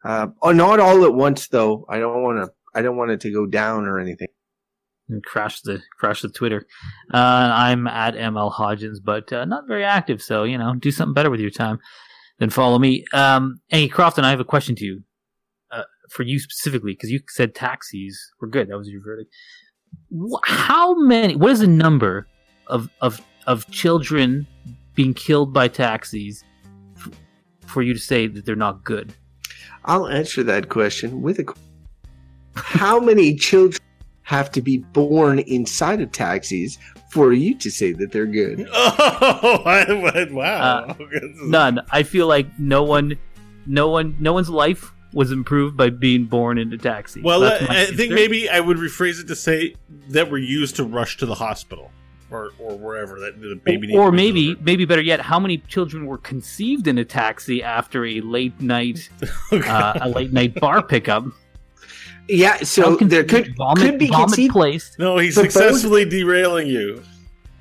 Uh, 0.03 0.27
oh, 0.41 0.51
not 0.51 0.79
all 0.79 1.03
at 1.03 1.13
once 1.13 1.47
though. 1.47 1.85
I 1.89 1.99
don't 1.99 2.23
want 2.23 2.45
to. 2.45 2.51
I 2.73 2.81
don't 2.81 2.97
want 2.97 3.11
it 3.11 3.21
to 3.21 3.31
go 3.31 3.45
down 3.45 3.85
or 3.85 3.99
anything. 3.99 4.27
And 5.07 5.23
crash 5.23 5.61
the 5.61 5.81
crash 5.97 6.21
the 6.21 6.29
Twitter. 6.29 6.65
Uh, 7.13 7.17
I'm 7.53 7.87
at 7.87 8.15
ML 8.15 8.51
Hodgins, 8.53 8.97
but 9.03 9.31
uh, 9.31 9.45
not 9.45 9.67
very 9.67 9.83
active. 9.83 10.21
So 10.21 10.43
you 10.43 10.57
know, 10.57 10.75
do 10.75 10.91
something 10.91 11.13
better 11.13 11.29
with 11.29 11.39
your 11.39 11.51
time 11.51 11.79
than 12.39 12.49
follow 12.49 12.79
me. 12.79 13.05
Um, 13.13 13.59
hey, 13.67 13.87
Crofton, 13.87 14.25
I 14.25 14.29
have 14.29 14.39
a 14.39 14.45
question 14.45 14.75
to 14.75 14.85
you, 14.85 15.03
uh, 15.71 15.83
for 16.09 16.23
you 16.23 16.39
specifically, 16.39 16.93
because 16.93 17.11
you 17.11 17.19
said 17.29 17.55
taxis 17.55 18.31
were 18.39 18.47
good. 18.47 18.69
That 18.69 18.77
was 18.77 18.89
your 18.89 19.01
verdict. 19.03 19.33
How 20.43 20.95
many? 20.95 21.35
What 21.35 21.51
is 21.51 21.59
the 21.59 21.67
number 21.67 22.27
of 22.67 22.89
of 23.01 23.21
of 23.47 23.69
children 23.71 24.47
being 24.93 25.13
killed 25.13 25.53
by 25.53 25.67
taxis 25.67 26.43
f- 26.97 27.09
for 27.65 27.81
you 27.81 27.93
to 27.93 27.99
say 27.99 28.27
that 28.27 28.45
they're 28.45 28.55
not 28.55 28.83
good? 28.83 29.13
I'll 29.85 30.07
answer 30.07 30.43
that 30.43 30.69
question 30.69 31.21
with 31.21 31.39
a. 31.39 31.45
How 32.55 32.99
many 32.99 33.35
children 33.35 33.81
have 34.25 34.51
to 34.51 34.61
be 34.61 34.77
born 34.79 35.39
inside 35.39 36.01
of 36.01 36.11
taxis 36.11 36.77
for 37.11 37.31
you 37.31 37.55
to 37.55 37.71
say 37.71 37.93
that 37.93 38.11
they're 38.11 38.25
good? 38.25 38.67
oh, 38.73 39.61
I, 39.65 39.81
I- 39.83 40.31
wow. 40.33 40.85
Uh, 40.89 40.93
None. 41.43 41.79
I 41.91 42.03
feel 42.03 42.27
like 42.27 42.47
no 42.59 42.83
one, 42.83 43.17
no 43.65 43.89
one, 43.89 44.15
no 44.19 44.33
one's 44.33 44.49
life 44.49 44.91
was 45.13 45.31
improved 45.31 45.77
by 45.77 45.89
being 45.89 46.25
born 46.25 46.57
into 46.57 46.77
taxi. 46.77 47.21
Well, 47.21 47.39
That's 47.39 47.63
I, 47.63 47.67
my 47.67 47.85
think 47.85 48.11
maybe 48.11 48.49
I 48.49 48.59
would 48.59 48.77
rephrase 48.77 49.21
it 49.21 49.27
to 49.27 49.35
say 49.35 49.75
that 50.09 50.29
we're 50.29 50.39
used 50.39 50.75
to 50.75 50.83
rush 50.83 51.15
to 51.17 51.25
the 51.25 51.35
hospital. 51.35 51.89
or 52.31 52.49
or 52.59 52.75
wherever 52.77 53.17
that 53.21 53.39
the 53.39 53.55
baby. 53.63 53.87
needed 53.87 53.99
or 53.99 54.11
maybe 54.11 54.41
delivered. 54.47 54.65
maybe 54.65 54.85
better 54.85 55.01
yet, 55.01 55.21
how 55.21 55.39
many 55.39 55.59
children 55.59 56.05
were 56.07 56.17
conceived 56.17 56.87
in 56.87 56.97
a 56.97 57.05
taxi 57.05 57.63
after 57.63 58.03
a 58.05 58.19
late 58.21 58.59
night 58.59 59.09
uh, 59.53 59.99
a 60.01 60.09
late 60.09 60.33
night 60.33 60.55
bar 60.55 60.81
pickup? 60.83 61.23
Yeah, 62.27 62.57
so 62.63 62.95
there 62.95 63.23
could 63.23 63.55
vomit, 63.55 63.83
could 63.83 63.99
be 63.99 64.07
vomit 64.07 64.27
conceived. 64.29 64.53
placed. 64.53 64.97
no, 64.99 65.17
he's 65.17 65.35
but 65.35 65.43
both- 65.43 65.51
successfully 65.53 66.05
derailing 66.05 66.67
you. 66.67 67.03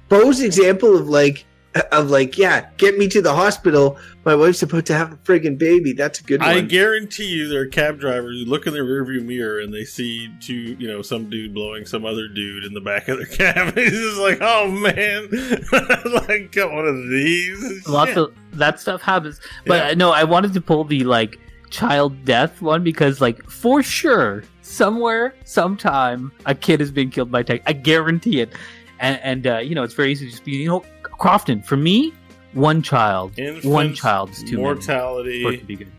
Beau's 0.08 0.40
example 0.40 0.96
of 0.96 1.08
like 1.08 1.44
of 1.90 2.08
like, 2.08 2.38
yeah, 2.38 2.68
get 2.76 2.96
me 2.98 3.08
to 3.08 3.20
the 3.20 3.34
hospital. 3.34 3.98
My 4.24 4.34
wife's 4.36 4.60
supposed 4.60 4.86
to 4.86 4.94
have 4.94 5.12
a 5.12 5.16
friggin' 5.16 5.58
baby. 5.58 5.92
That's 5.92 6.20
a 6.20 6.22
good 6.22 6.40
one. 6.40 6.48
I 6.48 6.60
guarantee 6.60 7.24
you, 7.26 7.48
there 7.48 7.62
are 7.62 7.66
cab 7.66 7.98
drivers 7.98 8.38
who 8.44 8.48
look 8.48 8.66
in 8.68 8.72
their 8.74 8.84
rearview 8.84 9.24
mirror 9.24 9.58
and 9.60 9.74
they 9.74 9.84
see 9.84 10.28
two, 10.40 10.54
you 10.78 10.86
know, 10.86 11.02
some 11.02 11.28
dude 11.28 11.52
blowing 11.52 11.84
some 11.84 12.06
other 12.06 12.28
dude 12.28 12.62
in 12.64 12.74
the 12.74 12.80
back 12.80 13.08
of 13.08 13.16
their 13.18 13.26
cab. 13.54 13.74
He's 13.76 13.90
just 13.90 14.18
like, 14.18 14.38
oh 14.40 14.70
man, 14.70 15.28
like 16.28 16.52
got 16.52 16.72
one 16.72 16.86
of 16.86 16.96
these. 17.08 17.86
Lots 17.88 18.10
Shit. 18.10 18.18
of 18.18 18.34
that 18.52 18.78
stuff 18.78 19.02
happens. 19.02 19.40
But 19.66 19.74
Yeah. 19.84 19.90
uh, 19.90 19.94
no, 19.94 20.12
I 20.12 20.24
wanted 20.24 20.52
to 20.54 20.60
pull 20.60 20.84
the 20.84 21.02
like 21.04 21.38
child 21.70 22.24
death 22.24 22.62
one 22.62 22.84
because 22.84 23.20
like 23.20 23.42
for 23.50 23.82
sure 23.82 24.44
somewhere 24.64 25.34
sometime 25.44 26.32
a 26.46 26.54
kid 26.54 26.80
has 26.80 26.90
been 26.90 27.10
killed 27.10 27.30
by 27.30 27.42
tech. 27.42 27.62
I 27.66 27.72
guarantee 27.74 28.40
it. 28.40 28.52
And 29.00 29.20
and 29.22 29.46
uh, 29.46 29.58
you 29.58 29.74
know 29.74 29.82
it's 29.82 29.94
very 29.94 30.10
easy 30.12 30.24
to 30.26 30.30
just 30.30 30.44
be 30.44 30.52
you 30.52 30.68
know 30.68 30.84
Crofton 31.02 31.62
for 31.62 31.76
me 31.76 32.12
one 32.54 32.80
child 32.82 33.36
Infant 33.38 33.64
one 33.72 33.94
child 33.94 34.30
is 34.30 34.38
too 34.42 34.52
many 34.56 34.62
mortality. 34.62 35.42
for 35.42 35.56
to 35.56 35.64
be 35.64 35.76
good. 35.76 35.92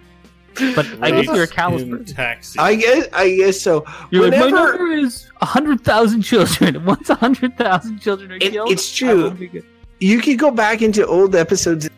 But 0.73 0.85
I 1.01 1.11
guess 1.11 1.25
you're 1.25 1.43
a 1.43 1.47
callous 1.47 1.81
in 1.83 1.91
person. 1.97 2.15
taxi. 2.15 2.57
I 2.59 2.75
guess 2.75 3.07
I 3.11 3.35
guess 3.35 3.59
so. 3.59 3.85
You're 4.09 4.29
like, 4.29 4.39
my 4.39 4.45
Whenever- 4.45 4.77
number 4.77 4.91
is 4.93 5.29
hundred 5.41 5.81
thousand 5.83 6.21
children. 6.21 6.83
Once 6.93 7.09
hundred 7.09 7.57
thousand 7.57 7.99
children 7.99 8.31
are 8.31 8.35
It- 8.37 8.51
killed, 8.53 8.71
it's 8.71 8.93
true. 8.95 9.23
won't 9.25 9.39
be 9.39 9.47
good. 9.47 9.65
you 9.99 10.21
could 10.21 10.39
go 10.39 10.49
back 10.51 10.81
into 10.81 11.05
old 11.05 11.35
episodes 11.35 11.89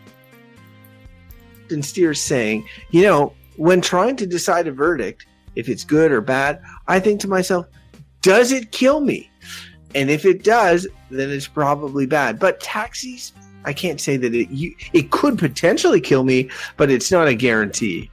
and 1.69 1.85
steer 1.85 2.13
saying, 2.15 2.67
you 2.91 3.03
know, 3.03 3.33
when 3.57 3.79
trying 3.81 4.15
to 4.15 4.25
decide 4.25 4.67
a 4.67 4.71
verdict, 4.71 5.27
if 5.57 5.67
it's 5.67 5.83
good 5.83 6.11
or 6.11 6.21
bad, 6.21 6.61
I 6.87 6.99
think 6.99 7.19
to 7.21 7.27
myself, 7.27 7.65
does 8.21 8.51
it 8.51 8.71
kill 8.71 9.01
me? 9.01 9.29
And 9.95 10.09
if 10.09 10.23
it 10.23 10.43
does, 10.43 10.87
then 11.09 11.31
it's 11.31 11.47
probably 11.47 12.05
bad. 12.05 12.39
But 12.39 12.59
taxis, 12.59 13.33
I 13.65 13.73
can't 13.73 13.99
say 13.99 14.17
that 14.17 14.35
it 14.35 14.49
you, 14.49 14.75
it 14.93 15.09
could 15.11 15.39
potentially 15.39 15.99
kill 15.99 16.23
me, 16.23 16.49
but 16.77 16.91
it's 16.91 17.11
not 17.11 17.27
a 17.27 17.33
guarantee. 17.33 18.11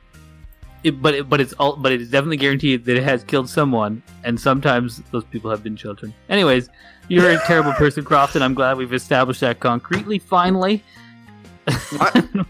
It, 0.85 1.01
but 1.03 1.15
it, 1.15 1.29
but 1.29 1.41
it's 1.41 1.53
all 1.55 1.77
but 1.77 1.93
it 1.93 2.01
is 2.01 2.11
definitely 2.11 2.37
guaranteed 2.39 2.85
that 2.87 2.97
it 2.97 3.03
has 3.03 3.25
killed 3.25 3.49
someone, 3.49 4.03
and 4.23 4.39
sometimes 4.39 5.03
those 5.11 5.25
people 5.25 5.51
have 5.51 5.63
been 5.63 5.77
children. 5.77 6.15
Anyways, 6.29 6.69
you're 7.09 7.31
a 7.31 7.39
terrible 7.47 7.73
person, 7.83 8.05
Crofton. 8.05 8.43
I'm 8.43 8.55
glad 8.55 8.77
we've 8.77 8.93
established 8.93 9.41
that 9.41 9.61
concretely. 9.61 10.19
Finally, 10.19 10.83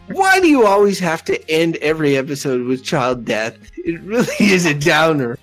Why 0.08 0.40
do 0.40 0.48
you 0.48 0.66
always 0.66 0.98
have 0.98 1.24
to 1.26 1.50
end 1.50 1.76
every 1.76 2.16
episode 2.16 2.62
with 2.66 2.82
child 2.84 3.24
death? 3.24 3.56
It 3.78 4.00
really 4.02 4.34
is 4.40 4.66
a 4.66 4.74
downer. 4.74 5.38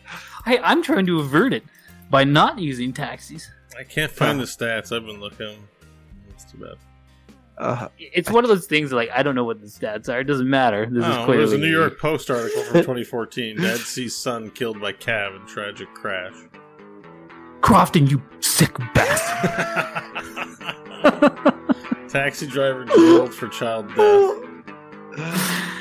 hey, 0.46 0.60
I'm 0.64 0.82
trying 0.84 1.06
to 1.08 1.20
avert 1.20 1.54
it 1.54 1.64
by 2.10 2.24
not 2.24 2.60
using 2.60 2.92
taxis. 2.94 3.50
I 3.80 3.84
can't 3.84 4.12
find 4.12 4.40
the 4.40 4.44
stats. 4.46 4.96
I've 4.96 5.06
been 5.06 5.20
looking. 5.20 5.58
That's 6.30 6.52
too 6.52 6.58
bad. 6.58 6.76
Uh, 7.58 7.88
It's 8.00 8.30
one 8.32 8.44
of 8.44 8.50
those 8.50 8.66
things 8.66 8.92
like 8.92 9.10
I 9.14 9.24
don't 9.24 9.36
know 9.36 9.44
what 9.46 9.62
the 9.62 9.68
stats 9.68 10.10
are. 10.10 10.20
It 10.20 10.26
doesn't 10.26 10.50
matter. 10.50 10.88
This 10.88 11.06
is 11.06 11.10
Oh, 11.16 11.26
clearly 11.26 11.38
there's 11.38 11.54
a 11.54 11.58
New 11.58 11.72
York 11.72 12.00
Post 12.02 12.30
article 12.32 12.64
from 12.64 12.74
2014. 12.82 13.58
Dad 13.62 13.78
sees 13.78 14.16
son 14.16 14.50
killed 14.50 14.82
by 14.82 14.92
cab 14.94 15.34
in 15.36 15.46
tragic 15.46 15.94
crash. 15.94 16.34
Crofton, 17.62 18.08
you 18.08 18.22
sick 18.40 18.76
bastard. 18.96 20.02
Taxi 22.12 22.46
driver 22.46 22.84
jailed 22.84 23.34
for 23.34 23.48
child 23.48 23.88
death. 23.88 23.98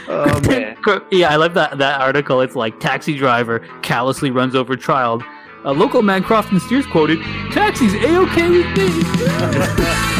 oh 0.09 0.41
man. 0.47 0.77
yeah, 1.11 1.29
I 1.29 1.35
love 1.35 1.55
that 1.55 1.79
that 1.79 2.01
article. 2.01 2.41
It's 2.41 2.55
like 2.55 2.79
taxi 2.79 3.19
driver 3.19 3.67
callously 3.83 4.31
runs 4.31 4.55
over 4.55 4.77
child. 4.77 5.25
A 5.65 5.73
local 5.73 6.03
man 6.03 6.23
Crofton 6.23 6.61
Steers 6.61 6.87
quoted, 6.87 7.19
"Taxi's 7.51 7.95
a 7.95 8.17
okay 8.19 8.49
with 8.49 8.67
me." 8.77 10.17